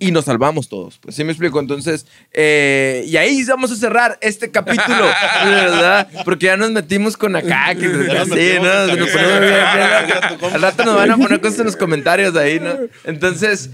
Y 0.00 0.10
nos 0.10 0.24
salvamos 0.24 0.68
todos, 0.68 0.98
pues 1.00 1.14
sí 1.14 1.22
me 1.22 1.30
explico. 1.30 1.60
Entonces, 1.60 2.06
eh, 2.32 3.04
y 3.06 3.16
ahí 3.16 3.44
vamos 3.44 3.70
a 3.70 3.76
cerrar 3.76 4.18
este 4.20 4.50
capítulo, 4.50 5.04
¿verdad? 5.44 6.08
Porque 6.24 6.46
ya 6.46 6.56
nos 6.56 6.72
metimos 6.72 7.16
con 7.16 7.36
acá, 7.36 7.72
que 7.76 7.86
nos 7.86 8.28
sí, 8.28 8.34
metimos 8.34 8.66
¿no? 8.66 8.96
Nos 8.96 9.10
ponemos 9.10 10.52
Al 10.54 10.62
rato 10.62 10.84
nos 10.84 10.96
van 10.96 11.10
a 11.12 11.16
poner 11.16 11.40
cosas 11.40 11.60
en 11.60 11.66
los 11.66 11.76
comentarios 11.76 12.34
ahí, 12.36 12.58
¿no? 12.58 12.74
Entonces, 13.04 13.70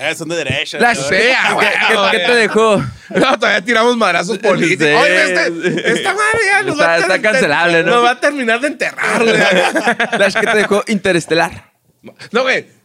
Eh, 0.00 0.14
son 0.14 0.28
de 0.28 0.36
derecha. 0.36 0.78
¿no? 0.78 0.86
¿qué, 1.10 1.34
güey, 1.54 1.66
qué- 1.68 2.18
qué 2.18 2.18
te 2.24 2.34
dejó? 2.36 2.82
No, 3.10 3.38
todavía 3.38 3.60
tiramos 3.62 3.96
madrazos 3.96 4.38
políticos. 4.38 4.86
Sí. 4.86 4.94
Oye, 4.94 5.22
este, 5.24 5.92
esta 5.92 6.14
madre 6.14 6.38
ya 6.50 6.62
nos 6.62 6.72
Está- 6.74 6.86
va 6.86 6.94
a 6.94 6.98
está 6.98 7.20
cancelable, 7.20 7.82
¿no? 7.82 7.90
Nos 7.96 8.04
va 8.04 8.10
a 8.12 8.20
terminar 8.20 8.60
de 8.60 8.68
enterrar, 8.68 9.22
güey. 9.24 9.36
Lash, 10.18 10.34
¿qué 10.40 10.46
te 10.46 10.56
dejó? 10.56 10.84
Interestelar. 10.86 11.72
No, 12.32 12.42
güey. 12.42 12.77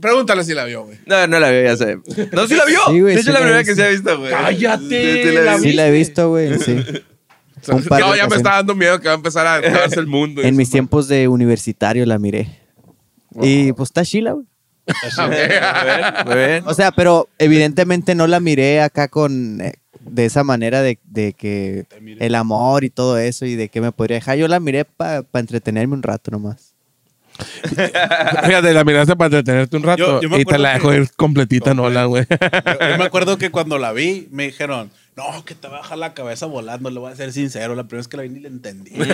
Pregúntale 0.00 0.44
si 0.44 0.54
la 0.54 0.64
vio, 0.64 0.84
güey. 0.84 0.98
No, 1.06 1.26
no 1.26 1.40
la 1.40 1.50
veo, 1.50 1.64
ya 1.64 1.76
sé. 1.76 1.96
No, 2.32 2.46
sí 2.46 2.54
la 2.54 2.64
vio. 2.64 2.78
Sí, 2.88 3.00
güey, 3.00 3.14
de 3.14 3.20
hecho, 3.20 3.22
sí 3.22 3.26
la 3.32 3.32
la 3.32 3.40
primera 3.40 3.64
que 3.64 3.74
se 3.74 3.84
ha 3.84 3.88
visto, 3.88 4.18
güey. 4.18 4.30
Cállate, 4.30 5.22
Sí, 5.24 5.32
la 5.32 5.56
vi. 5.56 5.62
Sí 5.62 5.72
la 5.72 5.88
he 5.88 5.90
visto, 5.90 6.28
güey, 6.28 6.58
sí. 6.58 6.84
Un 7.72 7.82
par 7.84 8.00
de 8.00 8.06
No, 8.06 8.16
ya 8.16 8.28
me 8.28 8.36
está 8.36 8.50
dando 8.52 8.74
miedo 8.74 9.00
que 9.00 9.08
va 9.08 9.14
a 9.14 9.16
empezar 9.16 9.46
a 9.46 9.54
acabarse 9.56 9.98
el 9.98 10.06
mundo. 10.08 10.42
En 10.42 10.56
mis 10.56 10.70
tiempos 10.70 11.08
de 11.08 11.26
universitario 11.28 12.06
la 12.06 12.18
miré. 12.18 12.48
Y 13.42 13.72
pues 13.72 13.88
está 13.88 14.04
chila, 14.04 14.32
güey. 14.32 14.46
Muy 16.26 16.34
bien. 16.36 16.62
O 16.66 16.72
sea, 16.74 16.92
pero 16.92 17.28
evidentemente 17.38 18.14
no 18.14 18.26
la 18.26 18.40
miré 18.40 18.80
acá 18.80 19.08
con 19.08 19.60
eh, 19.60 19.74
de 20.00 20.24
esa 20.24 20.44
manera 20.44 20.80
de, 20.80 20.98
de 21.04 21.34
que 21.34 21.84
el 22.20 22.34
amor 22.34 22.84
y 22.84 22.90
todo 22.90 23.18
eso 23.18 23.44
y 23.44 23.54
de 23.54 23.68
qué 23.68 23.80
me 23.80 23.92
podría 23.92 24.16
dejar. 24.16 24.38
Yo 24.38 24.48
la 24.48 24.60
miré 24.60 24.84
para 24.84 25.24
entretenerme 25.34 25.94
un 25.94 26.02
rato 26.02 26.30
nomás. 26.30 26.67
Fíjate, 28.44 28.72
la 28.72 28.84
miraste 28.84 29.16
para 29.16 29.26
entretenerte 29.38 29.76
un 29.76 29.82
rato 29.82 29.98
Yo- 29.98 30.20
yo 30.22 30.28
me 30.28 30.40
y 30.40 30.44
te 30.44 30.58
la 30.58 30.74
dejo 30.74 30.92
ir 30.94 31.08
completita, 31.16 31.74
no 31.74 31.88
la, 31.90 32.04
güey. 32.04 32.24
Yo, 32.28 32.36
yo 32.90 32.98
me 32.98 33.04
acuerdo 33.04 33.38
que 33.38 33.50
cuando 33.50 33.78
la 33.78 33.92
vi, 33.92 34.28
me 34.30 34.44
dijeron, 34.46 34.90
No, 35.16 35.44
que 35.44 35.54
te 35.56 35.66
va 35.68 35.78
a 35.78 35.80
bajar 35.80 35.98
la 35.98 36.14
cabeza 36.14 36.46
volando, 36.46 36.90
le 36.90 37.00
voy 37.00 37.10
a 37.12 37.16
ser 37.16 37.32
sincero. 37.32 37.74
La 37.74 37.82
primera 37.84 37.98
vez 37.98 38.08
que 38.08 38.16
la 38.16 38.22
vi 38.22 38.28
ni 38.28 38.38
le 38.40 38.48
entendí. 38.48 38.90
Te 38.92 39.04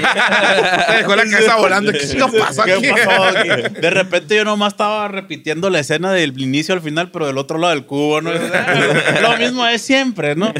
dejó 0.99 1.16
la 1.16 1.25
cabeza 1.25 1.57
volando. 1.57 1.93
¿Qué 1.93 2.07
chico 2.07 2.31
pasó 2.39 2.62
¿Qué 2.64 2.72
aquí? 2.75 2.89
pasó 2.89 3.22
aquí? 3.39 3.49
De 3.81 3.91
repente 3.91 4.37
yo 4.37 4.45
nomás 4.45 4.75
estaba 4.75 5.09
repitiendo 5.09 5.70
la 5.70 5.81
escena 5.81 6.12
del 6.12 6.39
inicio 6.39 6.75
al 6.75 6.83
final, 6.83 7.11
pero 7.11 7.27
del 7.27 7.39
otro 7.39 7.57
lado 7.59 7.72
del 7.75 7.87
cubo, 7.87 8.20
¿no? 8.20 8.31
Lo 9.22 9.37
mismo 9.39 9.66
es 9.66 9.81
siempre, 9.81 10.35
¿no? 10.37 10.53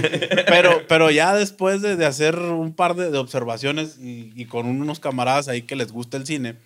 Pero, 0.47 0.83
pero 0.89 1.11
ya 1.11 1.35
después 1.35 1.83
de, 1.83 1.97
de 1.97 2.07
hacer 2.07 2.37
un 2.39 2.73
par 2.75 2.95
de, 2.95 3.11
de 3.11 3.19
observaciones 3.19 3.99
y, 4.01 4.33
y 4.35 4.47
con 4.47 4.65
unos 4.67 4.99
camaradas 5.01 5.49
ahí 5.49 5.61
que 5.63 5.77
les 5.77 5.93
gusta 5.93 6.17
el 6.17 6.27
cine, 6.27 6.57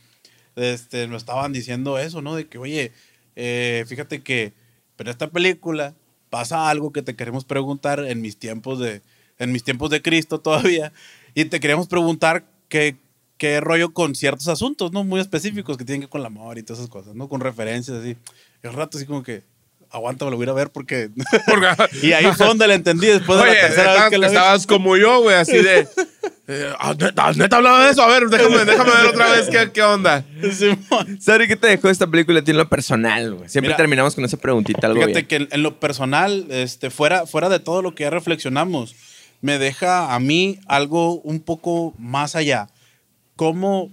este, 0.58 1.06
me 1.06 1.16
estaban 1.16 1.52
diciendo 1.52 1.98
eso, 1.98 2.20
¿no? 2.22 2.34
De 2.34 2.46
que, 2.46 2.58
oye, 2.58 2.92
eh, 3.36 3.84
fíjate 3.86 4.22
que 4.22 4.52
en 4.98 5.08
esta 5.08 5.28
película 5.28 5.94
pasa 6.30 6.68
algo 6.68 6.92
que 6.92 7.02
te 7.02 7.14
queremos 7.16 7.44
preguntar 7.44 8.00
en 8.00 8.20
mis 8.20 8.36
tiempos 8.36 8.78
de, 8.78 9.00
en 9.38 9.52
mis 9.52 9.64
tiempos 9.64 9.90
de 9.90 10.02
Cristo 10.02 10.40
todavía, 10.40 10.92
y 11.34 11.44
te 11.44 11.60
queríamos 11.60 11.86
preguntar 11.86 12.44
qué, 12.68 12.96
qué 13.36 13.60
rollo 13.60 13.92
con 13.92 14.14
ciertos 14.14 14.48
asuntos, 14.48 14.92
¿no? 14.92 15.04
Muy 15.04 15.20
específicos 15.20 15.76
que 15.76 15.84
tienen 15.84 16.00
que 16.00 16.06
ver 16.06 16.10
con 16.10 16.20
el 16.20 16.26
amor 16.26 16.58
y 16.58 16.62
todas 16.62 16.80
esas 16.80 16.90
cosas, 16.90 17.14
¿no? 17.14 17.28
Con 17.28 17.40
referencias 17.40 17.98
así. 17.98 18.16
Y 18.62 18.66
un 18.66 18.74
rato 18.74 18.98
así 18.98 19.06
como 19.06 19.22
que, 19.22 19.44
aguanta, 19.90 20.24
me 20.24 20.32
lo 20.32 20.36
voy 20.36 20.44
a 20.44 20.46
ir 20.46 20.50
a 20.50 20.54
ver 20.54 20.70
porque... 20.70 21.10
y 22.02 22.12
ahí 22.12 22.26
fue 22.36 22.46
donde 22.46 22.66
le 22.66 22.74
entendí 22.74 23.06
después 23.06 23.38
de 23.38 23.44
Oye, 23.44 23.54
la 23.54 23.60
tercera 23.68 23.94
vez 23.94 24.10
que 24.10 24.18
la 24.18 24.28
vi. 24.28 24.34
estabas 24.34 24.66
como 24.66 24.96
yo, 24.96 25.22
güey, 25.22 25.36
así 25.36 25.56
de. 25.56 25.88
Eh, 26.48 26.72
neta, 27.36 27.56
hablaba 27.56 27.84
de 27.84 27.90
eso. 27.90 28.02
A 28.02 28.08
ver, 28.08 28.28
déjame, 28.28 28.64
déjame 28.64 28.90
ver 28.90 29.06
otra 29.06 29.30
vez 29.32 29.48
qué, 29.48 29.70
qué 29.70 29.82
onda. 29.82 30.24
Sari, 31.20 31.46
¿qué 31.46 31.56
te 31.56 31.68
dejó 31.68 31.88
esta 31.90 32.06
película 32.06 32.40
a 32.40 32.44
ti 32.44 32.52
en 32.52 32.56
lo 32.56 32.68
personal, 32.68 33.34
güey? 33.34 33.48
Siempre 33.48 33.68
Mira, 33.68 33.76
terminamos 33.76 34.14
con 34.14 34.24
esa 34.24 34.38
preguntita, 34.38 34.86
algo 34.86 35.00
Fíjate 35.00 35.12
bien. 35.12 35.26
que 35.26 35.36
en, 35.36 35.48
en 35.50 35.62
lo 35.62 35.78
personal, 35.78 36.46
este, 36.48 36.90
fuera, 36.90 37.26
fuera 37.26 37.48
de 37.48 37.60
todo 37.60 37.82
lo 37.82 37.94
que 37.94 38.04
ya 38.04 38.10
reflexionamos, 38.10 38.96
me 39.42 39.58
deja 39.58 40.14
a 40.14 40.20
mí 40.20 40.58
algo 40.66 41.20
un 41.20 41.40
poco 41.40 41.94
más 41.98 42.34
allá. 42.34 42.68
Cómo 43.36 43.90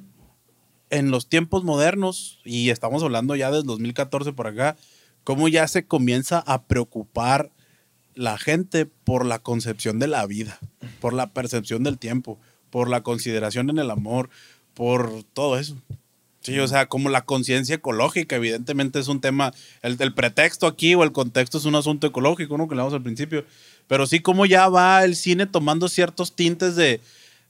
en 0.89 1.11
los 1.11 1.27
tiempos 1.27 1.63
modernos, 1.63 2.39
y 2.45 2.69
estamos 2.69 3.03
hablando 3.03 3.35
ya 3.35 3.51
del 3.51 3.63
2014 3.63 4.33
por 4.33 4.47
acá, 4.47 4.77
cómo 5.23 5.47
ya 5.47 5.67
se 5.67 5.85
comienza 5.85 6.39
a 6.39 6.63
preocupar 6.63 7.51
la 8.15 8.37
gente 8.37 8.85
por 8.85 9.25
la 9.25 9.39
concepción 9.39 9.99
de 9.99 10.07
la 10.07 10.25
vida, 10.25 10.59
por 10.99 11.13
la 11.13 11.27
percepción 11.27 11.83
del 11.83 11.97
tiempo, 11.99 12.39
por 12.69 12.89
la 12.89 13.03
consideración 13.03 13.69
en 13.69 13.77
el 13.77 13.91
amor, 13.91 14.29
por 14.73 15.23
todo 15.33 15.57
eso. 15.59 15.75
Sí, 16.41 16.59
o 16.59 16.67
sea, 16.67 16.87
como 16.87 17.09
la 17.09 17.25
conciencia 17.25 17.75
ecológica, 17.75 18.35
evidentemente 18.35 18.99
es 18.99 19.07
un 19.07 19.19
tema, 19.19 19.51
el, 19.81 19.97
el 19.99 20.13
pretexto 20.13 20.67
aquí 20.67 20.93
o 20.93 21.03
el 21.03 21.11
contexto 21.11 21.57
es 21.57 21.65
un 21.65 21.73
asunto 21.73 22.05
ecológico, 22.05 22.57
¿no? 22.57 22.67
Que 22.67 22.73
hablamos 22.73 22.93
al 22.93 23.01
principio, 23.01 23.45
pero 23.87 24.05
sí 24.05 24.19
como 24.19 24.45
ya 24.45 24.69
va 24.69 25.03
el 25.03 25.15
cine 25.15 25.47
tomando 25.47 25.89
ciertos 25.89 26.35
tintes 26.35 26.75
de, 26.75 27.01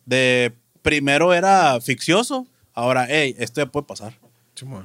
de 0.05 0.53
primero 0.82 1.34
era 1.34 1.82
ficcioso, 1.82 2.47
ahora, 2.74 3.05
hey, 3.09 3.36
esto 3.38 3.61
ya 3.61 3.66
puede 3.66 3.86
pasar. 3.86 4.18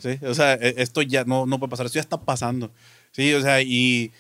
Sí, 0.01 0.19
o 0.27 0.35
sea, 0.35 0.55
e- 0.55 0.75
esto 0.79 1.03
ya 1.03 1.23
no, 1.25 1.47
no 1.47 1.61
puede 1.61 1.71
pasar, 1.71 1.87
esto 1.87 1.97
ya 1.97 2.01
está 2.01 2.21
pasando. 2.21 2.73
Sí, 3.13 3.33
o 3.35 3.41
sea, 3.41 3.63
y, 3.63 4.11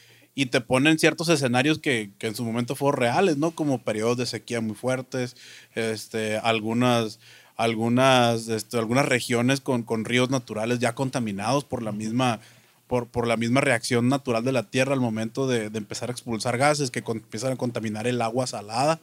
y 0.40 0.46
te 0.46 0.60
ponen 0.62 0.98
ciertos 0.98 1.28
escenarios 1.28 1.78
que, 1.78 2.12
que 2.18 2.28
en 2.28 2.34
su 2.34 2.44
momento 2.44 2.74
fueron 2.74 2.98
reales, 3.00 3.36
¿no? 3.36 3.50
Como 3.50 3.82
periodos 3.82 4.16
de 4.16 4.24
sequía 4.26 4.60
muy 4.60 4.74
fuertes, 4.74 5.36
este, 5.74 6.38
algunas, 6.38 7.20
algunas, 7.56 8.48
este, 8.48 8.78
algunas 8.78 9.06
regiones 9.06 9.60
con, 9.60 9.82
con 9.82 10.04
ríos 10.06 10.30
naturales 10.30 10.78
ya 10.78 10.94
contaminados 10.94 11.64
por 11.64 11.82
la 11.82 11.92
misma 11.92 12.40
por, 12.86 13.06
por 13.06 13.26
la 13.28 13.36
misma 13.36 13.60
reacción 13.60 14.08
natural 14.08 14.42
de 14.44 14.52
la 14.52 14.64
Tierra 14.64 14.94
al 14.94 15.00
momento 15.00 15.46
de, 15.46 15.70
de 15.70 15.78
empezar 15.78 16.08
a 16.08 16.12
expulsar 16.12 16.58
gases 16.58 16.90
que 16.90 17.02
con- 17.02 17.18
empiezan 17.18 17.52
a 17.52 17.56
contaminar 17.56 18.06
el 18.08 18.20
agua 18.22 18.46
salada, 18.48 18.98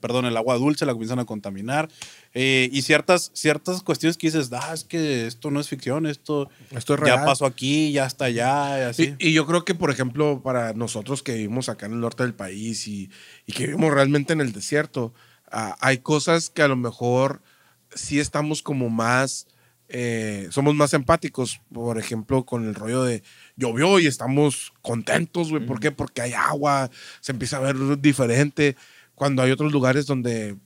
perdón, 0.00 0.26
el 0.26 0.36
agua 0.36 0.56
dulce 0.56 0.86
la 0.86 0.92
comienzan 0.92 1.18
a 1.18 1.24
contaminar. 1.24 1.88
eh, 2.32 2.68
y 2.72 2.82
ciertas, 2.82 3.30
ciertas 3.34 3.82
cuestiones 3.82 4.16
que 4.16 4.26
dices, 4.26 4.50
ah, 4.52 4.72
es 4.74 4.84
que 4.84 5.26
esto 5.26 5.50
no 5.50 5.60
es 5.60 5.68
ficción, 5.68 6.06
esto, 6.06 6.48
Esto 6.70 6.94
es 6.94 7.00
ya 7.06 7.24
pasó 7.24 7.46
aquí, 7.46 7.92
ya 7.92 8.06
está 8.06 8.26
allá, 8.26 8.78
y 8.78 8.82
así. 8.82 9.14
Y, 9.18 9.28
y 9.28 9.32
yo 9.32 9.46
creo 9.46 9.64
que, 9.64 9.74
por 9.74 9.90
ejemplo, 9.90 10.42
para 10.42 10.72
nosotros 10.72 11.22
que 11.22 11.34
vivimos 11.34 11.68
acá 11.68 11.86
en 11.86 11.92
el 11.92 12.00
norte 12.00 12.22
del 12.22 12.34
país 12.34 12.86
y, 12.88 13.10
y 13.46 13.52
que 13.52 13.66
vivimos 13.66 13.92
realmente 13.92 14.32
en 14.32 14.40
el 14.40 14.52
desierto, 14.52 15.14
ah, 15.50 15.76
hay 15.80 15.98
cosas 15.98 16.50
que 16.50 16.62
a 16.62 16.68
lo 16.68 16.76
mejor 16.76 17.42
sí 17.94 18.18
estamos 18.18 18.62
como 18.62 18.90
más, 18.90 19.46
eh, 19.88 20.48
somos 20.50 20.74
más 20.74 20.94
empáticos. 20.94 21.60
Por 21.72 21.98
ejemplo, 21.98 22.44
con 22.44 22.66
el 22.66 22.74
rollo 22.74 23.04
de 23.04 23.22
llovió 23.56 24.00
y 24.00 24.06
estamos 24.06 24.72
contentos, 24.82 25.50
güey. 25.50 25.64
¿Por 25.64 25.78
qué? 25.78 25.92
Porque 25.92 26.22
hay 26.22 26.32
agua, 26.32 26.90
se 27.20 27.32
empieza 27.32 27.58
a 27.58 27.60
ver 27.60 28.00
diferente. 28.00 28.76
Cuando 29.14 29.42
hay 29.42 29.50
otros 29.50 29.72
lugares 29.72 30.06
donde 30.06 30.56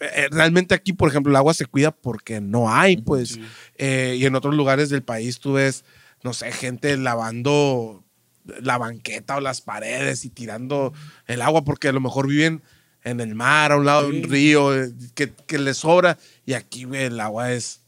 eh, 0.00 0.28
realmente 0.30 0.74
aquí, 0.74 0.92
por 0.92 1.08
ejemplo, 1.08 1.30
el 1.30 1.36
agua 1.36 1.54
se 1.54 1.66
cuida 1.66 1.92
porque 1.92 2.40
no 2.40 2.72
hay, 2.74 2.96
pues. 2.96 3.38
Eh, 3.76 4.16
y 4.18 4.26
en 4.26 4.34
otros 4.34 4.54
lugares 4.54 4.90
del 4.90 5.02
país 5.02 5.38
tú 5.38 5.54
ves, 5.54 5.84
no 6.24 6.32
sé, 6.32 6.50
gente 6.50 6.96
lavando 6.96 8.04
la 8.44 8.78
banqueta 8.78 9.36
o 9.36 9.40
las 9.40 9.60
paredes 9.60 10.24
y 10.24 10.30
tirando 10.30 10.92
el 11.26 11.42
agua 11.42 11.62
porque 11.64 11.88
a 11.88 11.92
lo 11.92 12.00
mejor 12.00 12.26
viven 12.26 12.62
en 13.04 13.20
el 13.20 13.36
mar, 13.36 13.70
a 13.70 13.76
un 13.76 13.84
lado 13.84 14.08
de 14.08 14.18
un 14.18 14.28
río, 14.28 14.76
eh, 14.76 14.92
que, 15.14 15.32
que 15.32 15.58
les 15.58 15.78
sobra. 15.78 16.18
Y 16.46 16.54
aquí, 16.54 16.86
el 16.92 17.20
agua 17.20 17.52
es, 17.52 17.81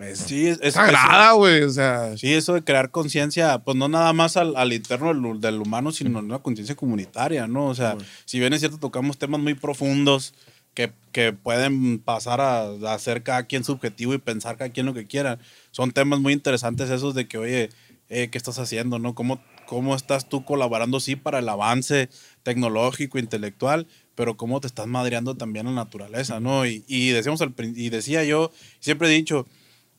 es, 0.00 0.18
Sí, 0.20 0.46
es- 0.48 0.58
es- 0.62 0.74
sagrada, 0.74 1.32
güey. 1.32 1.62
O 1.62 1.70
sea, 1.70 2.16
Sí, 2.16 2.32
eso 2.32 2.54
de 2.54 2.62
crear 2.64 2.90
conciencia, 2.90 3.58
pues 3.58 3.76
no 3.76 3.88
nada 3.88 4.12
más 4.12 4.36
al, 4.36 4.56
al 4.56 4.72
interno 4.72 5.08
del, 5.14 5.40
del 5.40 5.60
humano, 5.60 5.92
sino 5.92 6.18
una 6.18 6.38
conciencia 6.38 6.74
comunitaria, 6.76 7.46
¿no? 7.46 7.66
O 7.66 7.74
sea, 7.74 7.96
si 8.24 8.38
bien 8.40 8.52
es 8.52 8.60
cierto, 8.60 8.78
tocamos 8.78 9.18
temas 9.18 9.40
muy 9.40 9.54
profundos 9.54 10.34
que, 10.74 10.92
que 11.12 11.32
pueden 11.32 11.98
pasar 11.98 12.40
a, 12.40 12.68
a 12.92 12.98
ser 12.98 13.22
cada 13.22 13.44
quien 13.44 13.64
subjetivo 13.64 14.14
y 14.14 14.18
pensar 14.18 14.56
cada 14.56 14.70
quien 14.70 14.86
lo 14.86 14.94
que 14.94 15.06
quiera. 15.06 15.38
Son 15.72 15.90
temas 15.90 16.20
muy 16.20 16.32
interesantes 16.32 16.90
esos 16.90 17.14
de 17.14 17.26
que, 17.26 17.38
oye, 17.38 17.70
eh, 18.08 18.28
¿qué 18.30 18.38
estás 18.38 18.58
haciendo, 18.58 18.98
no? 18.98 19.14
¿Cómo, 19.14 19.40
¿Cómo 19.66 19.94
estás 19.96 20.28
tú 20.28 20.44
colaborando, 20.44 20.98
sí, 21.00 21.14
para 21.16 21.38
el 21.40 21.48
avance 21.48 22.08
tecnológico, 22.44 23.18
intelectual, 23.18 23.86
pero 24.14 24.36
cómo 24.36 24.60
te 24.60 24.66
estás 24.66 24.86
madreando 24.86 25.36
también 25.36 25.66
a 25.66 25.70
la 25.70 25.76
naturaleza, 25.84 26.40
¿no? 26.40 26.66
Y, 26.66 26.84
y 26.88 27.10
decíamos 27.10 27.40
al 27.42 27.54
y 27.58 27.88
decía 27.90 28.24
yo, 28.24 28.50
siempre 28.80 29.08
he 29.08 29.12
dicho, 29.12 29.46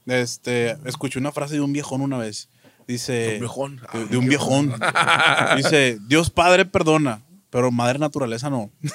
este, 0.06 0.78
escuché 0.86 1.20
una 1.20 1.32
frase 1.32 1.56
de 1.56 1.62
un 1.62 1.74
viejón 1.74 2.02
una 2.02 2.18
vez. 2.18 2.50
Dice. 2.88 3.14
De 3.14 3.34
un 3.36 3.40
viejón. 3.40 3.82
De, 3.94 4.06
de 4.08 4.18
un 4.18 4.28
viejón. 4.28 4.74
Dice: 5.58 5.98
Dios 6.08 6.30
Padre 6.30 6.66
perdona, 6.66 7.22
pero 7.50 7.72
Madre 7.72 8.00
Naturaleza 8.00 8.50
no. 8.50 8.70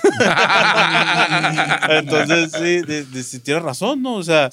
Entonces, 1.88 2.52
sí, 2.52 2.82
de- 2.82 3.04
de- 3.04 3.22
sí, 3.22 3.38
tienes 3.40 3.62
razón, 3.62 4.02
¿no? 4.02 4.14
O 4.16 4.22
sea, 4.22 4.50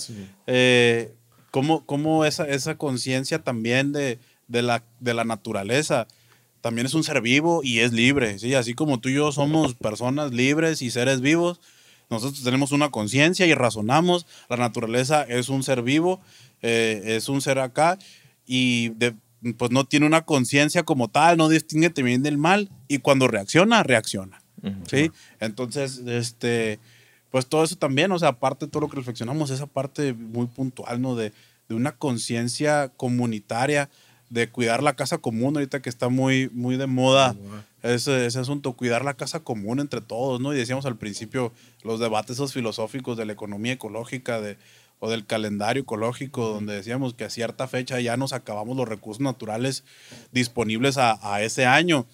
eh, 0.48 1.14
cómo, 1.52 1.86
cómo 1.86 2.26
esa, 2.26 2.48
esa 2.48 2.76
conciencia 2.78 3.40
también 3.40 3.92
de, 3.92 4.20
de, 4.48 4.62
la, 4.62 4.84
de 5.00 5.14
la 5.14 5.24
naturaleza 5.24 6.08
también 6.62 6.86
es 6.88 6.94
un 6.94 7.04
ser 7.04 7.22
vivo 7.22 7.62
y 7.64 7.80
es 7.80 7.92
libre, 7.92 8.40
¿sí? 8.40 8.56
Así 8.56 8.74
como 8.74 9.00
tú 9.00 9.10
y 9.10 9.16
yo 9.16 9.32
somos 9.34 9.74
personas 9.74 10.32
libres 10.32 10.82
y 10.82 10.92
seres 10.92 11.20
vivos, 11.20 11.60
nosotros 12.10 12.44
tenemos 12.44 12.72
una 12.72 12.90
conciencia 12.92 13.46
y 13.46 13.54
razonamos. 13.54 14.26
La 14.50 14.58
naturaleza 14.58 15.24
es 15.24 15.50
un 15.50 15.64
ser 15.64 15.82
vivo, 15.82 16.22
eh, 16.62 17.02
es 17.06 17.30
un 17.30 17.42
ser 17.42 17.60
acá 17.60 17.98
y 18.46 18.90
de- 18.90 19.16
pues 19.58 19.72
no 19.72 19.84
tiene 19.84 20.06
una 20.06 20.22
conciencia 20.24 20.84
como 20.84 21.10
tal, 21.10 21.38
no 21.38 21.50
distingue 21.50 21.90
bien 22.02 22.24
del 22.24 22.38
mal 22.38 22.70
y 22.88 23.00
cuando 23.00 23.28
reacciona, 23.28 23.84
reacciona. 23.84 24.42
¿sí? 24.90 25.12
Entonces, 25.42 25.98
este, 26.08 26.80
pues 27.30 27.48
todo 27.48 27.64
eso 27.66 27.76
también, 27.76 28.12
o 28.14 28.20
sea, 28.20 28.30
aparte 28.30 28.66
de 28.66 28.72
todo 28.72 28.82
lo 28.82 28.90
que 28.90 28.96
reflexionamos, 28.96 29.50
esa 29.50 29.66
parte 29.68 30.14
muy 30.14 30.48
puntual, 30.48 31.02
¿no? 31.02 31.16
De, 31.16 31.34
de 31.68 31.76
una 31.76 31.92
conciencia 31.94 32.90
comunitaria, 32.96 33.90
de 34.34 34.50
cuidar 34.50 34.82
la 34.82 34.96
casa 34.96 35.20
común, 35.20 35.56
ahorita 35.56 35.82
que 35.84 35.90
está 35.90 36.10
muy, 36.10 36.50
muy 36.54 36.76
de 36.76 36.88
moda 36.88 37.36
ese, 37.84 38.26
ese 38.26 38.40
asunto, 38.40 38.74
cuidar 38.74 39.06
la 39.06 39.14
casa 39.14 39.42
común 39.42 39.80
entre 39.80 40.02
todos, 40.02 40.42
¿no? 40.42 40.54
Y 40.54 40.58
decíamos 40.58 40.88
al 40.88 40.98
principio 40.98 41.54
los 41.84 42.00
debates 42.00 42.38
esos 42.38 42.52
filosóficos 42.52 43.16
de 43.16 43.26
la 43.26 43.34
economía 43.34 43.74
ecológica, 43.74 44.42
de, 44.42 44.58
o 44.98 45.12
del 45.12 45.28
calendario 45.28 45.84
ecológico, 45.84 46.48
donde 46.50 46.74
decíamos 46.74 47.14
que 47.14 47.26
a 47.26 47.30
cierta 47.30 47.68
fecha 47.68 48.00
ya 48.00 48.18
nos 48.18 48.34
acabamos 48.34 48.76
los 48.76 48.88
recursos 48.88 49.22
naturales 49.22 49.84
disponibles 50.32 50.98
a, 50.98 51.20
a 51.22 51.44
ese 51.44 51.68
año. 51.68 52.08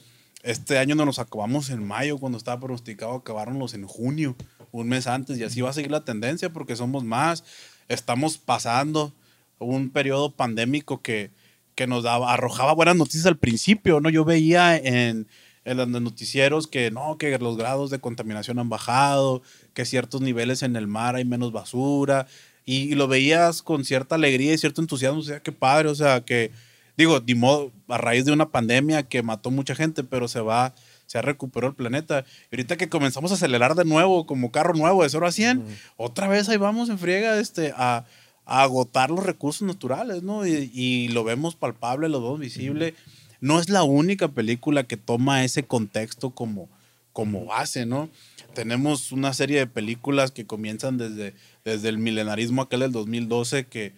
Este 0.44 0.78
año 0.78 0.96
no 0.96 1.06
nos 1.06 1.20
acabamos 1.20 1.70
en 1.70 1.88
mayo, 1.88 2.18
cuando 2.18 2.38
estaba 2.38 2.60
pronosticado 2.60 3.14
acabárnoslos 3.14 3.74
en 3.76 3.88
junio, 3.88 4.36
un 4.72 4.90
mes 4.90 5.08
antes, 5.08 5.38
y 5.38 5.46
así 5.46 5.62
va 5.62 5.70
a 5.70 5.74
seguir 5.74 5.92
la 5.92 6.04
tendencia 6.04 6.52
porque 6.52 6.76
somos 6.76 7.06
más. 7.06 7.46
Estamos 7.88 8.38
pasando 8.38 9.14
un 9.58 9.90
periodo 9.90 10.32
pandémico 10.32 11.02
que, 11.02 11.32
que 11.80 11.88
nos 11.88 12.04
daba, 12.04 12.34
arrojaba 12.34 12.74
buenas 12.74 12.98
noticias 12.98 13.26
al 13.26 13.38
principio, 13.38 14.02
¿no? 14.02 14.10
Yo 14.10 14.26
veía 14.26 14.76
en, 14.76 15.30
en 15.64 15.78
los 15.78 15.88
noticieros 15.88 16.68
que 16.68 16.92
no, 16.92 17.18
que 17.18 17.40
los 17.40 17.56
grados 17.56 17.90
de 17.90 18.00
contaminación 18.00 18.60
han 18.60 18.68
bajado, 18.68 19.42
que 19.74 19.86
ciertos 19.86 20.20
niveles 20.20 20.62
en 20.62 20.76
el 20.76 20.88
mar 20.88 21.16
hay 21.16 21.24
menos 21.24 21.54
basura, 21.54 22.28
y, 22.66 22.92
y 22.92 22.96
lo 22.96 23.08
veías 23.08 23.62
con 23.62 23.86
cierta 23.86 24.16
alegría 24.16 24.54
y 24.54 24.58
cierto 24.58 24.82
entusiasmo, 24.82 25.22
o 25.22 25.24
sea, 25.24 25.40
qué 25.40 25.54
padre, 25.54 25.88
o 25.88 25.96
sea, 25.96 26.20
que, 26.20 26.52
digo, 26.98 27.22
ni 27.26 27.34
modo, 27.34 27.72
a 27.88 27.98
raíz 27.98 28.26
de 28.26 28.34
una 28.34 28.50
pandemia 28.50 29.04
que 29.04 29.24
mató 29.24 29.50
mucha 29.50 29.74
gente, 29.74 30.04
pero 30.04 30.28
se 30.28 30.42
va, 30.42 30.76
se 31.06 31.18
ha 31.18 31.22
recuperado 31.22 31.70
el 31.70 31.78
planeta. 31.78 32.26
Y 32.52 32.56
ahorita 32.56 32.76
que 32.76 32.90
comenzamos 32.90 33.32
a 33.32 33.36
acelerar 33.36 33.76
de 33.76 33.86
nuevo, 33.86 34.26
como 34.26 34.52
carro 34.52 34.74
nuevo, 34.74 35.04
de 35.04 35.10
0 35.10 35.26
a 35.26 35.32
100, 35.32 35.64
otra 35.96 36.28
vez 36.28 36.50
ahí 36.50 36.58
vamos 36.58 36.90
en 36.90 37.00
friega 37.00 37.40
este, 37.40 37.74
a, 37.78 38.04
a 38.50 38.64
agotar 38.64 39.12
los 39.12 39.24
recursos 39.26 39.62
naturales, 39.62 40.24
¿no? 40.24 40.46
Y, 40.46 40.72
y 40.74 41.08
lo 41.10 41.24
vemos 41.24 41.56
palpable, 41.56 42.10
lo 42.10 42.20
vemos 42.22 42.40
visible. 42.40 42.96
No 43.42 43.60
es 43.60 43.70
la 43.70 43.84
única 43.84 44.28
película 44.30 44.84
que 44.84 44.98
toma 44.98 45.44
ese 45.44 45.64
contexto 45.64 46.32
como, 46.32 46.68
como 47.14 47.46
base, 47.46 47.86
¿no? 47.86 48.10
Tenemos 48.56 49.12
una 49.12 49.34
serie 49.34 49.60
de 49.60 49.68
películas 49.68 50.32
que 50.32 50.48
comienzan 50.48 50.98
desde, 50.98 51.36
desde 51.64 51.90
el 51.90 52.00
milenarismo 52.00 52.64
aquel 52.64 52.80
del 52.82 52.92
2012, 52.92 53.68
que, 53.68 53.94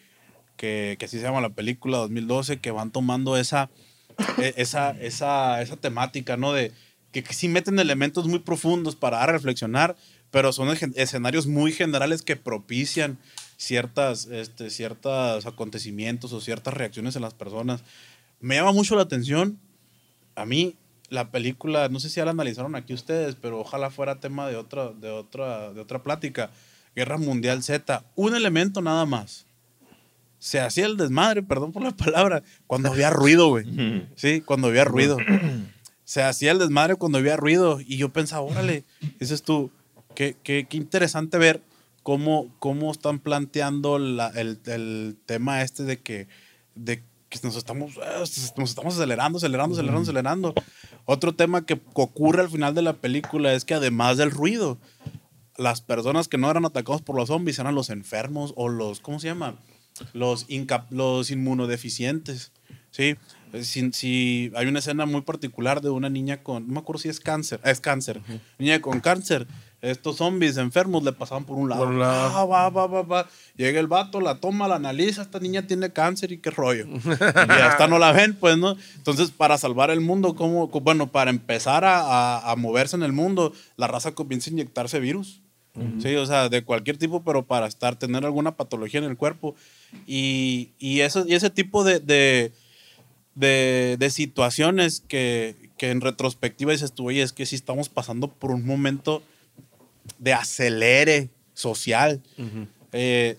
que, 0.57 0.97
que 0.99 1.05
así 1.05 1.17
se 1.17 1.23
llama 1.23 1.39
la 1.39 1.49
película 1.49 1.97
2012, 1.99 2.59
que 2.59 2.71
van 2.71 2.91
tomando 2.91 3.37
esa, 3.37 3.69
e- 4.37 4.53
esa, 4.57 4.91
esa, 4.91 5.61
esa 5.61 5.77
temática, 5.77 6.35
¿no? 6.35 6.51
De 6.51 6.73
que, 7.13 7.23
que 7.23 7.33
sí 7.33 7.47
meten 7.47 7.79
elementos 7.79 8.27
muy 8.27 8.39
profundos 8.39 8.97
para 8.97 9.25
reflexionar, 9.25 9.95
pero 10.29 10.51
son 10.51 10.69
escenarios 10.95 11.47
muy 11.47 11.71
generales 11.71 12.21
que 12.21 12.35
propician 12.35 13.17
ciertas, 13.61 14.25
este, 14.25 14.71
ciertos 14.71 15.45
acontecimientos 15.45 16.33
o 16.33 16.41
ciertas 16.41 16.73
reacciones 16.73 17.15
en 17.15 17.21
las 17.21 17.35
personas. 17.35 17.83
Me 18.39 18.55
llama 18.55 18.71
mucho 18.71 18.95
la 18.95 19.03
atención, 19.03 19.59
a 20.35 20.47
mí, 20.47 20.75
la 21.09 21.29
película, 21.29 21.87
no 21.89 21.99
sé 21.99 22.09
si 22.09 22.15
ya 22.15 22.25
la 22.25 22.31
analizaron 22.31 22.75
aquí 22.75 22.95
ustedes, 22.95 23.35
pero 23.39 23.59
ojalá 23.59 23.91
fuera 23.91 24.19
tema 24.19 24.47
de 24.47 24.55
otra, 24.55 24.89
de 24.93 25.11
otra, 25.11 25.73
de 25.73 25.79
otra 25.79 26.01
plática. 26.01 26.49
Guerra 26.95 27.19
Mundial 27.19 27.61
Z, 27.61 28.03
un 28.15 28.35
elemento 28.35 28.81
nada 28.81 29.05
más. 29.05 29.45
Se 30.39 30.59
hacía 30.59 30.87
el 30.87 30.97
desmadre, 30.97 31.43
perdón 31.43 31.71
por 31.71 31.83
la 31.83 31.91
palabra, 31.95 32.41
cuando 32.65 32.89
había 32.89 33.11
ruido, 33.11 33.49
güey. 33.49 34.07
Sí, 34.15 34.41
cuando 34.41 34.69
había 34.69 34.85
ruido. 34.85 35.17
Se 36.03 36.23
hacía 36.23 36.51
el 36.51 36.57
desmadre 36.57 36.95
cuando 36.95 37.19
había 37.19 37.37
ruido. 37.37 37.79
Y 37.79 37.97
yo 37.97 38.09
pensaba, 38.09 38.41
órale, 38.41 38.85
dices 39.19 39.43
tú, 39.43 39.69
qué, 40.15 40.35
qué, 40.41 40.65
qué 40.67 40.77
interesante 40.77 41.37
ver 41.37 41.61
cómo, 42.03 42.53
cómo 42.59 42.91
están 42.91 43.19
planteando 43.19 43.99
la- 43.99 44.29
el, 44.29 44.59
el 44.65 45.17
tema 45.25 45.61
este 45.61 45.83
de 45.83 45.99
que, 45.99 46.27
de 46.75 47.03
que 47.29 47.39
nos 47.43 47.55
estamos, 47.55 47.95
eh, 47.97 48.19
nos 48.57 48.69
estamos 48.69 48.93
acelerando, 48.95 49.37
acelerando, 49.37 49.73
acelerando, 49.75 50.01
acelerando. 50.01 50.53
Otro 51.05 51.33
tema 51.33 51.65
que 51.65 51.79
ocurre 51.93 52.41
al 52.41 52.49
final 52.49 52.75
de 52.75 52.81
la 52.81 52.93
película 52.93 53.53
es 53.53 53.63
que 53.65 53.73
además 53.73 54.17
del 54.17 54.31
ruido, 54.31 54.77
las 55.57 55.81
personas 55.81 56.27
que 56.27 56.37
no 56.37 56.49
eran 56.51 56.65
atacados 56.65 57.01
por 57.01 57.15
los 57.15 57.27
zombies 57.27 57.59
eran 57.59 57.75
los 57.75 57.89
enfermos 57.89 58.53
o 58.55 58.67
los, 58.69 58.99
¿cómo 58.99 59.19
se 59.19 59.27
llama? 59.27 59.55
Los, 60.13 60.47
los 60.89 61.31
inmunodeficientes, 61.31 62.51
¿sí? 62.91 63.15
Si, 63.61 63.91
si 63.91 64.51
hay 64.55 64.67
una 64.67 64.79
escena 64.79 65.05
muy 65.05 65.21
particular 65.21 65.81
de 65.81 65.89
una 65.89 66.09
niña 66.09 66.41
con, 66.41 66.67
no 66.67 66.73
me 66.73 66.79
acuerdo 66.79 67.01
si 67.01 67.09
es 67.09 67.19
cáncer, 67.19 67.59
es 67.65 67.81
cáncer, 67.81 68.21
niña 68.57 68.79
con 68.81 69.01
cáncer, 69.01 69.45
estos 69.81 70.17
zombies 70.17 70.57
enfermos 70.57 71.03
le 71.03 71.11
pasaban 71.11 71.43
por 71.45 71.57
un 71.57 71.67
lado. 71.69 71.83
Por 71.83 71.93
un 71.93 71.99
lado. 71.99 72.31
Ah, 72.37 72.45
va, 72.45 72.69
va, 72.69 72.87
va, 72.87 73.01
va. 73.01 73.27
Llega 73.57 73.79
el 73.79 73.87
vato, 73.87 74.21
la 74.21 74.35
toma, 74.39 74.67
la 74.67 74.75
analiza, 74.75 75.21
esta 75.23 75.39
niña 75.39 75.65
tiene 75.65 75.91
cáncer 75.91 76.31
y 76.31 76.37
qué 76.37 76.51
rollo. 76.51 76.85
y 76.87 77.51
hasta 77.61 77.87
no 77.87 77.97
la 77.99 78.11
ven, 78.11 78.35
pues, 78.35 78.57
¿no? 78.57 78.75
Entonces, 78.95 79.31
para 79.31 79.57
salvar 79.57 79.89
el 79.91 80.01
mundo, 80.01 80.35
¿cómo? 80.35 80.67
Bueno, 80.67 81.11
para 81.11 81.31
empezar 81.31 81.83
a, 81.83 81.99
a- 82.37 82.51
a 82.51 82.55
moverse 82.55 82.95
en 82.95 83.03
el 83.03 83.11
mundo, 83.11 83.53
la 83.77 83.87
raza 83.87 84.11
comienza 84.13 84.49
a 84.49 84.53
inyectarse 84.53 84.99
virus. 84.99 85.41
Sí, 86.01 86.15
o 86.17 86.25
sea, 86.25 86.49
de 86.49 86.63
cualquier 86.65 86.97
tipo, 86.97 87.23
pero 87.23 87.43
para 87.45 87.65
estar, 87.65 87.95
tener 87.95 88.25
alguna 88.25 88.51
patología 88.57 88.99
en 88.99 89.05
el 89.05 89.15
cuerpo. 89.15 89.55
Y, 90.05 90.71
y, 90.79 90.99
eso, 90.99 91.25
y 91.25 91.33
ese 91.33 91.49
tipo 91.49 91.85
de, 91.85 92.01
de, 92.01 92.51
de, 93.35 93.95
de 93.97 94.09
situaciones 94.09 95.01
que, 95.07 95.55
que 95.77 95.91
en 95.91 96.01
retrospectiva 96.01 96.73
dices 96.73 96.91
tú, 96.91 97.07
oye, 97.07 97.21
es 97.21 97.31
que 97.31 97.45
sí 97.45 97.55
estamos 97.55 97.87
pasando 97.87 98.27
por 98.27 98.51
un 98.51 98.65
momento 98.65 99.23
de 100.19 100.33
acelere 100.33 101.29
social. 101.53 102.21
Eh, 102.93 103.37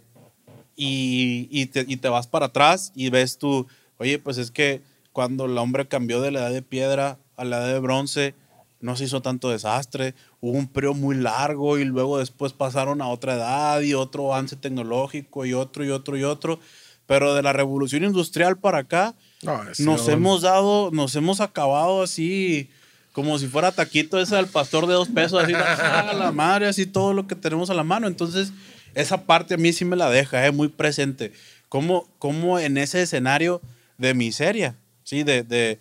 y, 0.77 1.49
y 1.51 1.67
te, 1.67 1.85
y 1.87 1.97
te 1.97 2.09
vas 2.09 2.27
para 2.27 2.47
atrás 2.47 2.93
y 2.95 3.11
ves 3.11 3.39
tú, 3.39 3.67
oye, 3.99 4.19
pues 4.19 4.39
es 4.39 4.51
que 4.51 4.81
cuando 5.13 5.45
el 5.45 5.57
hombre 5.59 5.87
cambió 5.87 6.21
de 6.21 6.31
la 6.31 6.41
edad 6.41 6.51
de 6.53 6.63
piedra 6.63 7.19
a 7.37 7.45
la 7.45 7.59
edad 7.59 7.73
de 7.75 7.79
bronce, 7.81 8.35
no 8.81 8.97
se 8.97 9.05
hizo 9.05 9.21
tanto 9.23 9.51
desastre, 9.51 10.15
hubo 10.41 10.59
un 10.59 10.67
periodo 10.67 10.95
muy 10.95 11.15
largo 11.15 11.79
y 11.79 11.85
luego 11.85 12.19
después 12.19 12.53
pasaron 12.53 13.01
a 13.03 13.09
otra 13.09 13.35
edad 13.35 13.81
y 13.83 13.95
otro 13.95 14.33
avance 14.33 14.57
tecnológico 14.57 15.45
y 15.47 15.53
otro 15.53 15.85
y 15.85 15.91
otro 15.91 16.17
y 16.17 16.25
otro, 16.25 16.59
pero 17.07 17.35
de 17.35 17.43
la 17.43 17.53
revolución 17.53 18.03
industrial 18.05 18.59
para 18.59 18.79
acá, 18.79 19.15
No, 19.43 19.63
nos 19.65 19.79
no. 19.81 20.09
hemos 20.13 20.43
dado, 20.43 20.91
nos 20.91 21.15
hemos 21.15 21.41
acabado 21.41 22.03
así, 22.03 22.71
como 23.13 23.39
si 23.39 23.47
fuera 23.47 23.73
taquito 23.73 24.19
ese 24.19 24.37
del 24.37 24.47
pastor 24.47 24.87
de 24.87 24.95
dos 24.95 25.09
pesos, 25.09 25.43
así, 25.43 25.53
a 25.55 26.13
la 26.15 26.33
madre, 26.33 26.67
así 26.67 26.87
todo 26.87 27.13
lo 27.13 27.27
que 27.27 27.35
tenemos 27.35 27.71
a 27.71 27.75
la 27.75 27.85
mano. 27.85 28.07
Entonces, 28.07 28.53
esa 28.95 29.25
parte 29.25 29.55
a 29.55 29.57
mí 29.59 29.73
sí 29.73 29.85
me 29.85 29.97
la 29.97 30.11
deja, 30.11 30.47
eh, 30.47 30.53
muy 30.53 30.69
presente. 30.69 31.33
Como, 31.69 32.09
como 32.19 32.59
en 32.59 32.79
ese 32.79 33.03
escenario 33.03 33.61
de 33.99 34.15
miseria, 34.15 34.77
¿sí? 35.05 35.23
De, 35.23 35.43
de, 35.43 35.79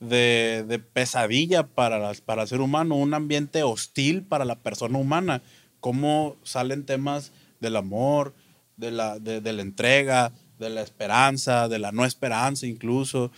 de, 0.00 0.64
de 0.66 0.78
pesadilla 0.78 1.66
para, 1.66 1.98
las, 1.98 2.20
para 2.20 2.42
el 2.42 2.48
ser 2.48 2.60
humano, 2.60 2.96
un 2.96 3.14
ambiente 3.14 3.62
hostil 3.62 4.22
para 4.22 4.44
la 4.44 4.56
persona 4.56 4.98
humana, 4.98 5.42
cómo 5.80 6.36
salen 6.44 6.84
temas 6.84 7.32
del 7.60 7.76
amor, 7.76 8.34
de 8.76 8.90
la, 8.90 9.18
de, 9.18 9.40
de 9.40 9.52
la 9.52 9.62
entrega, 9.62 10.32
de 10.58 10.70
la 10.70 10.82
esperanza, 10.82 11.68
de 11.68 11.78
la 11.78 11.92
no 11.92 12.04
esperanza 12.04 12.66
incluso, 12.66 13.30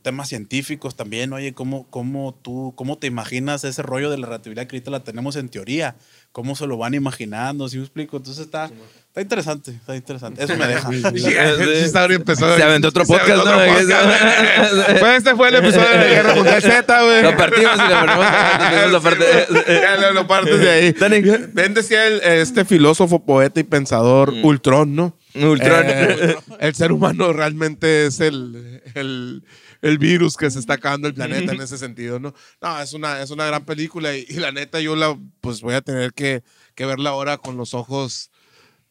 temas 0.00 0.28
científicos 0.28 0.96
también, 0.96 1.32
oye, 1.32 1.52
¿cómo, 1.52 1.86
cómo 1.90 2.34
tú, 2.42 2.72
cómo 2.76 2.98
te 2.98 3.06
imaginas 3.06 3.64
ese 3.64 3.82
rollo 3.82 4.10
de 4.10 4.18
la 4.18 4.26
relatividad 4.26 4.66
que 4.66 4.76
ahorita 4.76 4.90
la 4.90 5.04
tenemos 5.04 5.36
en 5.36 5.48
teoría? 5.48 5.96
¿Cómo 6.32 6.56
se 6.56 6.66
lo 6.66 6.78
van 6.78 6.94
imaginando? 6.94 7.68
¿Sí 7.68 7.76
me 7.76 7.82
explico? 7.82 8.16
Entonces 8.16 8.46
está, 8.46 8.70
está 9.08 9.20
interesante, 9.20 9.72
está 9.72 9.94
interesante. 9.94 10.42
Eso 10.42 10.56
me 10.56 10.66
deja. 10.66 10.88
Sí, 11.12 11.88
Sauri 11.90 12.14
empezó. 12.14 12.56
Se 12.56 12.62
aventó 12.62 12.88
otro 12.88 13.04
se 13.04 13.12
aventó 13.14 13.34
podcast, 13.34 13.44
¿no? 13.44 13.52
otro 13.52 13.74
podcast. 13.74 14.98
Pues 14.98 15.12
este 15.18 15.34
fue 15.36 15.48
el 15.50 15.54
episodio 15.56 15.88
de 15.90 16.08
Guerra 16.08 16.34
Mundial 16.34 16.62
Z, 16.62 17.02
güey. 17.02 17.22
Lo 17.22 17.36
partimos 17.36 17.74
y 17.74 17.88
lo 17.88 18.06
partimos. 18.06 18.92
Lo 18.92 19.00
güey. 19.00 19.80
Ya 19.82 20.12
lo- 20.12 20.26
partes 20.26 20.58
de 20.58 20.70
ahí. 20.70 20.94
Ven, 21.52 21.74
decía 21.74 22.06
el- 22.06 22.20
este 22.22 22.64
filósofo, 22.64 23.24
poeta 23.24 23.60
y 23.60 23.64
pensador 23.64 24.32
Ultron, 24.42 24.94
¿no? 24.96 25.16
Ultron. 25.34 25.84
Eh, 25.86 26.36
el 26.60 26.74
ser 26.74 26.92
humano 26.92 27.32
realmente 27.32 28.06
es 28.06 28.20
el, 28.20 28.82
el, 28.94 29.42
el 29.82 29.98
virus 29.98 30.36
que 30.36 30.50
se 30.50 30.58
está 30.58 30.74
acabando 30.74 31.08
el 31.08 31.14
planeta 31.14 31.52
en 31.52 31.60
ese 31.60 31.76
sentido, 31.76 32.18
¿no? 32.18 32.32
No, 32.60 32.80
es 32.80 32.92
una, 32.92 33.20
es 33.20 33.30
una 33.30 33.44
gran 33.46 33.64
película 33.64 34.16
y, 34.16 34.24
y 34.28 34.34
la 34.34 34.52
neta 34.52 34.80
yo 34.80 34.96
la 34.96 35.18
pues 35.40 35.60
voy 35.60 35.74
a 35.74 35.82
tener 35.82 36.14
que, 36.14 36.42
que 36.74 36.86
verla 36.86 37.10
ahora 37.10 37.36
con 37.38 37.56
los 37.56 37.74
ojos, 37.74 38.30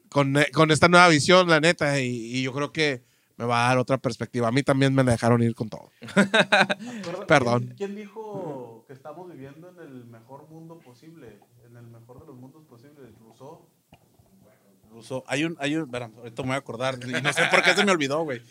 con, 0.10 0.38
eh, 0.38 0.48
con 0.54 0.70
esta 0.70 0.89
nueva 0.89 1.08
visión, 1.08 1.48
la 1.50 1.62
neta, 1.62 2.00
y, 2.02 2.08
y 2.08 2.44
yo 2.44 2.54
creo 2.54 2.72
que 2.72 3.04
me 3.38 3.46
va 3.46 3.66
a 3.66 3.68
dar 3.70 3.78
otra 3.80 3.98
perspectiva. 3.98 4.50
A 4.50 4.52
mí 4.52 4.62
también 4.62 4.94
me 4.94 5.04
la 5.04 5.14
dejaron 5.14 5.42
ir 5.42 5.56
con 5.56 5.68
todo. 5.70 5.89
Perdón. 7.28 7.63
¿Quién, 7.63 7.76
quién 7.76 7.96
dijo 7.96 8.84
que 8.86 8.93
estamos 8.93 9.32
viviendo 9.32 9.70
en 9.70 9.80
el 9.80 10.05
mejor 10.05 10.47
mundo 10.50 10.78
posible? 10.78 11.39
En 11.68 11.76
el 11.76 11.88
mejor 11.88 12.20
de 12.20 12.28
los 12.28 12.36
mundos 12.36 12.63
posibles. 12.66 13.09
Rousseau. 13.20 13.68
Rousseau. 14.92 15.24
Hay 15.26 15.46
un, 15.46 15.55
hay 15.59 15.76
un, 15.76 15.96
ahorita 15.96 16.43
me 16.43 16.50
voy 16.50 16.55
a 16.55 16.58
acordar. 16.58 17.00
Y 17.04 17.12
no 17.22 17.34
sé 17.34 17.43
por 17.50 17.63
qué 17.63 17.74
se 17.74 17.84
me 17.84 17.92
olvidó, 17.92 18.22
güey. 18.24 18.42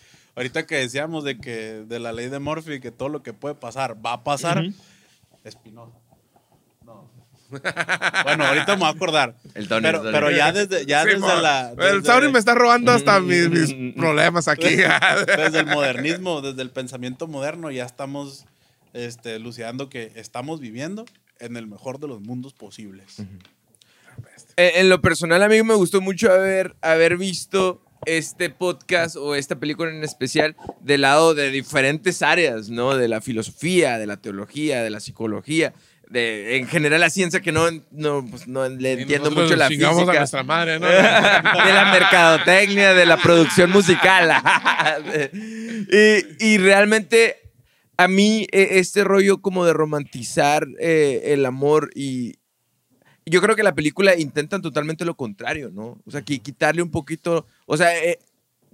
Ahorita 0.41 0.67
que 0.67 0.77
decíamos 0.77 1.23
de 1.23 1.39
que 1.39 1.85
de 1.87 2.01
la 2.01 2.13
ley 2.15 2.31
de 2.31 2.39
Murphy, 2.39 2.81
que 2.81 2.91
todo 2.91 3.11
lo 3.11 3.23
que 3.23 3.35
puede 3.35 3.55
pasar 3.55 3.95
va 4.05 4.15
a 4.15 4.25
pasar. 4.25 4.65
Espinosa. 5.45 5.93
No. 6.87 7.11
bueno, 8.25 8.47
ahorita 8.47 8.73
me 8.73 8.81
voy 8.81 8.87
a 8.89 8.91
acordar. 8.93 9.37
El 9.55 9.69
Tony, 9.69 9.83
pero, 9.83 9.99
el 9.99 10.03
Tony. 10.05 10.13
pero 10.15 10.31
ya 10.31 10.51
desde, 10.51 10.87
ya 10.87 11.03
Sí, 11.03 11.11
desde 11.11 11.43
la. 11.43 11.73
el 11.73 11.77
desde- 11.77 12.07
Sauri 12.07 12.33
me 12.33 12.39
está 12.39 12.55
robando 12.55 12.91
hasta 12.91 13.21
mis, 13.21 13.51
mis 13.51 13.95
problemas 13.97 14.49
aquí. 14.49 14.77
desde 15.27 15.59
el 15.59 15.67
modernismo, 15.67 16.41
desde 16.41 16.63
el 16.63 16.71
pensamiento 16.71 17.27
moderno, 17.29 17.71
ya 17.71 17.85
estamos 17.85 18.47
este, 18.95 19.39
lucidando 19.41 19.91
que 19.91 20.11
estamos 20.15 20.59
viviendo 20.61 21.05
en 21.39 21.59
el 21.59 21.67
mejor 21.67 21.99
de 22.01 22.09
los 22.09 22.23
mundos 22.23 22.55
posibles. 22.55 23.19
Eh, 24.57 24.73
En 24.77 24.89
lo 24.89 25.03
personal, 25.03 25.43
a 25.43 25.49
mí 25.49 25.63
me 25.63 25.75
gustó 25.75 26.01
mucho 26.01 26.33
haber, 26.33 26.77
haber 26.81 27.19
visto 27.19 27.83
este 28.07 28.51
podcast 28.51 29.17
o 29.17 29.35
esta 29.35 29.57
película 29.57 29.91
en 29.91 30.03
especial 30.03 30.57
del 30.81 31.03
lado 31.03 31.35
de 31.35 31.51
diferentes 31.51 32.23
áreas, 32.23 32.71
¿no? 32.71 32.97
De 32.97 33.09
la 33.09 33.21
filosofía, 33.21 33.99
de 33.99 34.07
la 34.07 34.17
teología, 34.17 34.83
de 34.83 34.91
la 34.91 35.01
psicología, 35.01 35.75
de 36.09 36.57
en 36.57 36.67
general 36.67 37.01
la 37.01 37.11
ciencia 37.11 37.41
que 37.41 37.53
no, 37.53 37.71
no, 37.91 38.27
pues, 38.29 38.49
no 38.49 38.69
le 38.69 38.93
entiendo 38.93 39.31
mucho 39.31 39.55
la 39.57 39.69
física. 39.69 39.91
a 39.91 40.05
nuestra 40.05 40.43
madre, 40.43 40.81
¿no? 40.81 40.87
de 40.89 40.93
la 40.93 41.91
mercadotecnia, 41.93 42.95
de 42.95 43.07
la 43.07 43.17
producción 43.17 43.71
musical. 43.71 44.33
y, 45.31 46.45
y 46.45 46.59
realmente 46.59 47.41
a 48.01 48.09
mí 48.09 48.47
eh, 48.51 48.79
este 48.79 49.05
rollo 49.05 49.43
como 49.43 49.67
de 49.67 49.75
romantizar 49.75 50.67
eh, 50.81 51.21
el 51.27 51.45
amor 51.45 51.91
y 51.95 52.40
yo 53.31 53.41
creo 53.41 53.57
que 53.57 53.63
la 53.63 53.75
película 53.75 54.17
intentan 54.19 54.63
totalmente 54.63 55.05
lo 55.05 55.15
contrario, 55.17 55.71
¿no? 55.73 55.99
O 56.07 56.11
sea, 56.11 56.23
qui- 56.25 56.41
quitarle 56.43 56.83
un 56.83 56.91
poquito, 56.91 57.47
o 57.67 57.77
sea, 57.77 57.97
eh, 58.05 58.19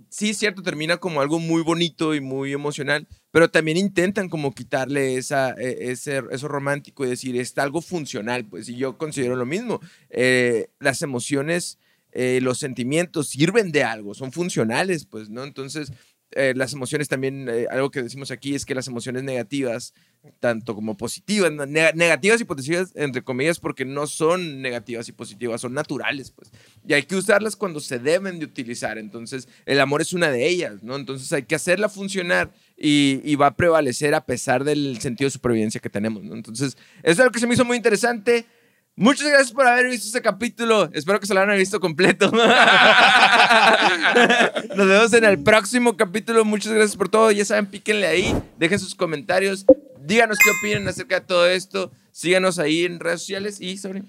sí, 0.08 0.30
es 0.30 0.38
cierto, 0.38 0.62
termina 0.62 0.96
como 0.98 1.20
algo 1.20 1.38
muy 1.38 1.62
bonito 1.62 2.14
y 2.14 2.20
muy 2.20 2.52
emocional, 2.52 3.06
pero 3.30 3.50
también 3.50 3.76
intentan 3.76 4.28
como 4.28 4.54
quitarle 4.54 5.16
esa, 5.16 5.52
eh, 5.52 5.90
ese, 5.92 6.22
eso 6.30 6.48
romántico 6.48 7.04
y 7.04 7.08
decir, 7.10 7.36
es 7.36 7.56
algo 7.58 7.82
funcional, 7.82 8.44
pues, 8.46 8.68
y 8.68 8.76
yo 8.76 8.96
considero 8.98 9.36
lo 9.36 9.46
mismo. 9.46 9.80
Eh, 10.10 10.68
las 10.80 11.02
emociones, 11.02 11.78
eh, 12.12 12.40
los 12.42 12.58
sentimientos 12.58 13.28
sirven 13.28 13.72
de 13.72 13.84
algo, 13.84 14.14
son 14.14 14.32
funcionales, 14.32 15.04
pues, 15.06 15.28
¿no? 15.28 15.44
Entonces, 15.44 15.92
eh, 16.32 16.53
las 16.57 16.73
emociones 16.73 17.09
también, 17.09 17.48
eh, 17.48 17.66
algo 17.70 17.90
que 17.90 18.03
decimos 18.03 18.31
aquí 18.31 18.55
es 18.55 18.66
que 18.66 18.74
las 18.74 18.89
emociones 18.89 19.23
negativas, 19.23 19.94
tanto 20.40 20.74
como 20.74 20.97
positivas, 20.97 21.53
neg- 21.53 21.94
negativas 21.94 22.40
y 22.40 22.44
positivas, 22.44 22.93
entre 22.97 23.23
comillas, 23.23 23.61
porque 23.61 23.85
no 23.85 24.07
son 24.07 24.61
negativas 24.61 25.09
y 25.09 25.12
positivas, 25.12 25.61
son 25.61 25.73
naturales, 25.73 26.32
pues. 26.32 26.51
Y 26.86 26.94
hay 26.94 27.05
que 27.05 27.16
usarlas 27.16 27.55
cuando 27.57 27.78
se 27.81 27.98
deben 27.98 28.39
de 28.40 28.44
utilizar. 28.44 28.98
Entonces, 28.98 29.48
el 29.66 29.81
amor 29.81 30.01
es 30.03 30.12
una 30.12 30.31
de 30.31 30.47
ellas, 30.48 30.82
¿no? 30.82 30.97
Entonces, 30.97 31.32
hay 31.32 31.44
que 31.44 31.55
hacerla 31.55 31.89
funcionar 31.89 32.53
y, 32.77 33.20
y 33.24 33.36
va 33.36 33.47
a 33.47 33.57
prevalecer 33.57 34.15
a 34.15 34.27
pesar 34.27 34.65
del 34.65 35.01
sentido 35.01 35.27
de 35.27 35.31
supervivencia 35.32 35.81
que 35.81 35.90
tenemos, 35.90 36.24
¿no? 36.24 36.35
Entonces, 36.35 36.77
eso 37.03 37.12
es 37.12 37.20
algo 37.20 37.31
que 37.32 37.40
se 37.40 37.47
me 37.47 37.55
hizo 37.55 37.65
muy 37.65 37.77
interesante. 37.77 38.47
Muchas 38.98 39.28
gracias 39.28 39.52
por 39.52 39.66
haber 39.66 39.90
visto 39.90 40.06
este 40.06 40.23
capítulo. 40.23 40.89
Espero 40.94 41.20
que 41.20 41.27
se 41.27 41.35
lo 41.35 41.40
hayan 41.40 41.59
visto 41.59 41.81
completo. 41.81 42.31
Nos 44.74 44.89
vemos 44.89 45.12
en 45.12 45.24
el 45.24 45.39
próximo 45.39 45.98
capítulo. 45.98 46.47
Muchas 46.47 46.73
gracias 46.73 46.97
por 46.97 47.10
todo. 47.10 47.31
Ya 47.31 47.44
saben, 47.44 47.66
píquenle 47.66 48.06
ahí, 48.06 48.35
dejen 48.59 48.78
sus 48.78 48.94
comentarios, 48.94 49.66
díganos 50.01 50.39
qué 50.43 50.48
opinan 50.48 50.89
acerca 50.89 51.20
de 51.20 51.27
todo 51.27 51.47
esto. 51.47 51.93
Síganos 52.10 52.59
ahí 52.59 52.86
en 52.86 52.98
redes 52.98 53.20
sociales 53.20 53.60
y 53.60 53.77
sobre. 53.77 54.02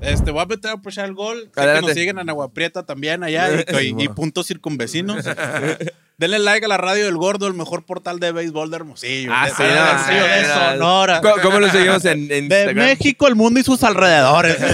Este, 0.00 0.30
voy 0.30 0.42
a 0.42 0.46
meter 0.46 0.70
a 0.70 0.76
pushar 0.78 1.04
el 1.06 1.14
gol. 1.14 1.50
Sé 1.54 1.60
que 1.74 1.80
nos 1.82 1.92
siguen 1.92 2.18
en 2.18 2.28
Agua 2.30 2.52
Prieta 2.52 2.84
también 2.84 3.22
allá 3.22 3.48
y, 3.80 3.86
y- 3.86 4.04
y 4.04 4.08
puntos 4.08 4.46
circunvecinos. 4.46 5.24
Denle 6.18 6.38
like 6.38 6.66
a 6.66 6.68
la 6.68 6.76
radio 6.76 7.06
del 7.06 7.16
Gordo, 7.16 7.46
el 7.46 7.54
mejor 7.54 7.84
portal 7.86 8.20
de 8.20 8.30
béisbol 8.32 8.70
de 8.70 8.76
Hermosillo. 8.76 9.30
Ah, 9.34 9.46
de, 9.46 9.54
sí, 9.54 9.62
de 9.62 9.68
Hermosillo, 9.70 10.54
Sonora. 10.72 11.20
¿Cómo, 11.22 11.34
cómo 11.42 11.60
lo 11.60 11.70
seguimos 11.70 12.04
en, 12.04 12.30
en 12.30 12.48
De? 12.48 12.74
México, 12.74 13.26
el 13.26 13.36
mundo 13.36 13.58
y 13.58 13.62
sus 13.62 13.82
alrededores. 13.82 14.56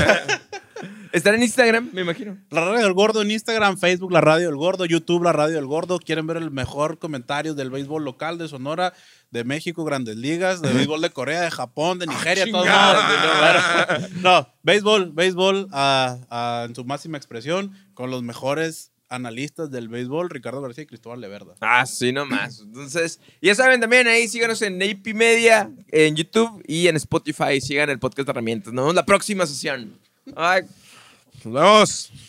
Están 1.16 1.34
en 1.36 1.44
Instagram, 1.44 1.88
me 1.94 2.02
imagino. 2.02 2.36
La 2.50 2.60
radio 2.60 2.84
del 2.84 2.92
Gordo 2.92 3.22
en 3.22 3.30
Instagram, 3.30 3.78
Facebook, 3.78 4.12
la 4.12 4.20
radio 4.20 4.48
del 4.48 4.56
Gordo, 4.56 4.84
YouTube, 4.84 5.22
la 5.22 5.32
radio 5.32 5.54
del 5.54 5.64
Gordo. 5.64 5.98
Quieren 5.98 6.26
ver 6.26 6.36
el 6.36 6.50
mejor 6.50 6.98
comentario 6.98 7.54
del 7.54 7.70
béisbol 7.70 8.04
local 8.04 8.36
de 8.36 8.48
Sonora, 8.48 8.92
de 9.30 9.42
México, 9.42 9.82
Grandes 9.82 10.16
Ligas, 10.16 10.60
de 10.60 10.74
béisbol 10.74 11.00
de 11.00 11.08
Corea, 11.08 11.40
de 11.40 11.50
Japón, 11.50 11.98
de 11.98 12.06
Nigeria, 12.06 12.44
todos 12.50 12.66
chingada. 12.66 13.88
lados. 13.88 14.10
No, 14.16 14.46
béisbol, 14.62 15.12
béisbol 15.12 15.68
ah, 15.72 16.18
ah, 16.28 16.66
en 16.68 16.74
su 16.74 16.84
máxima 16.84 17.16
expresión, 17.16 17.72
con 17.94 18.10
los 18.10 18.22
mejores 18.22 18.92
analistas 19.08 19.70
del 19.70 19.88
béisbol, 19.88 20.28
Ricardo 20.28 20.60
García 20.60 20.84
y 20.84 20.86
Cristóbal 20.86 21.22
Leverda. 21.22 21.54
Ah, 21.62 21.86
sí, 21.86 22.12
nomás. 22.12 22.60
Entonces, 22.60 23.20
ya 23.40 23.54
saben 23.54 23.80
también 23.80 24.06
ahí, 24.06 24.28
síganos 24.28 24.60
en 24.60 24.82
AP 24.82 25.14
Media, 25.14 25.70
en 25.88 26.14
YouTube 26.14 26.62
y 26.66 26.88
en 26.88 26.96
Spotify. 26.96 27.58
Sigan 27.62 27.88
el 27.88 27.98
podcast 27.98 28.26
de 28.26 28.32
herramientas. 28.32 28.74
Nos 28.74 28.82
vemos 28.82 28.94
la 28.94 29.06
próxima 29.06 29.46
sesión. 29.46 29.98
Ay. 30.36 30.64
Nos 31.46 31.54
vemos. 31.54 32.25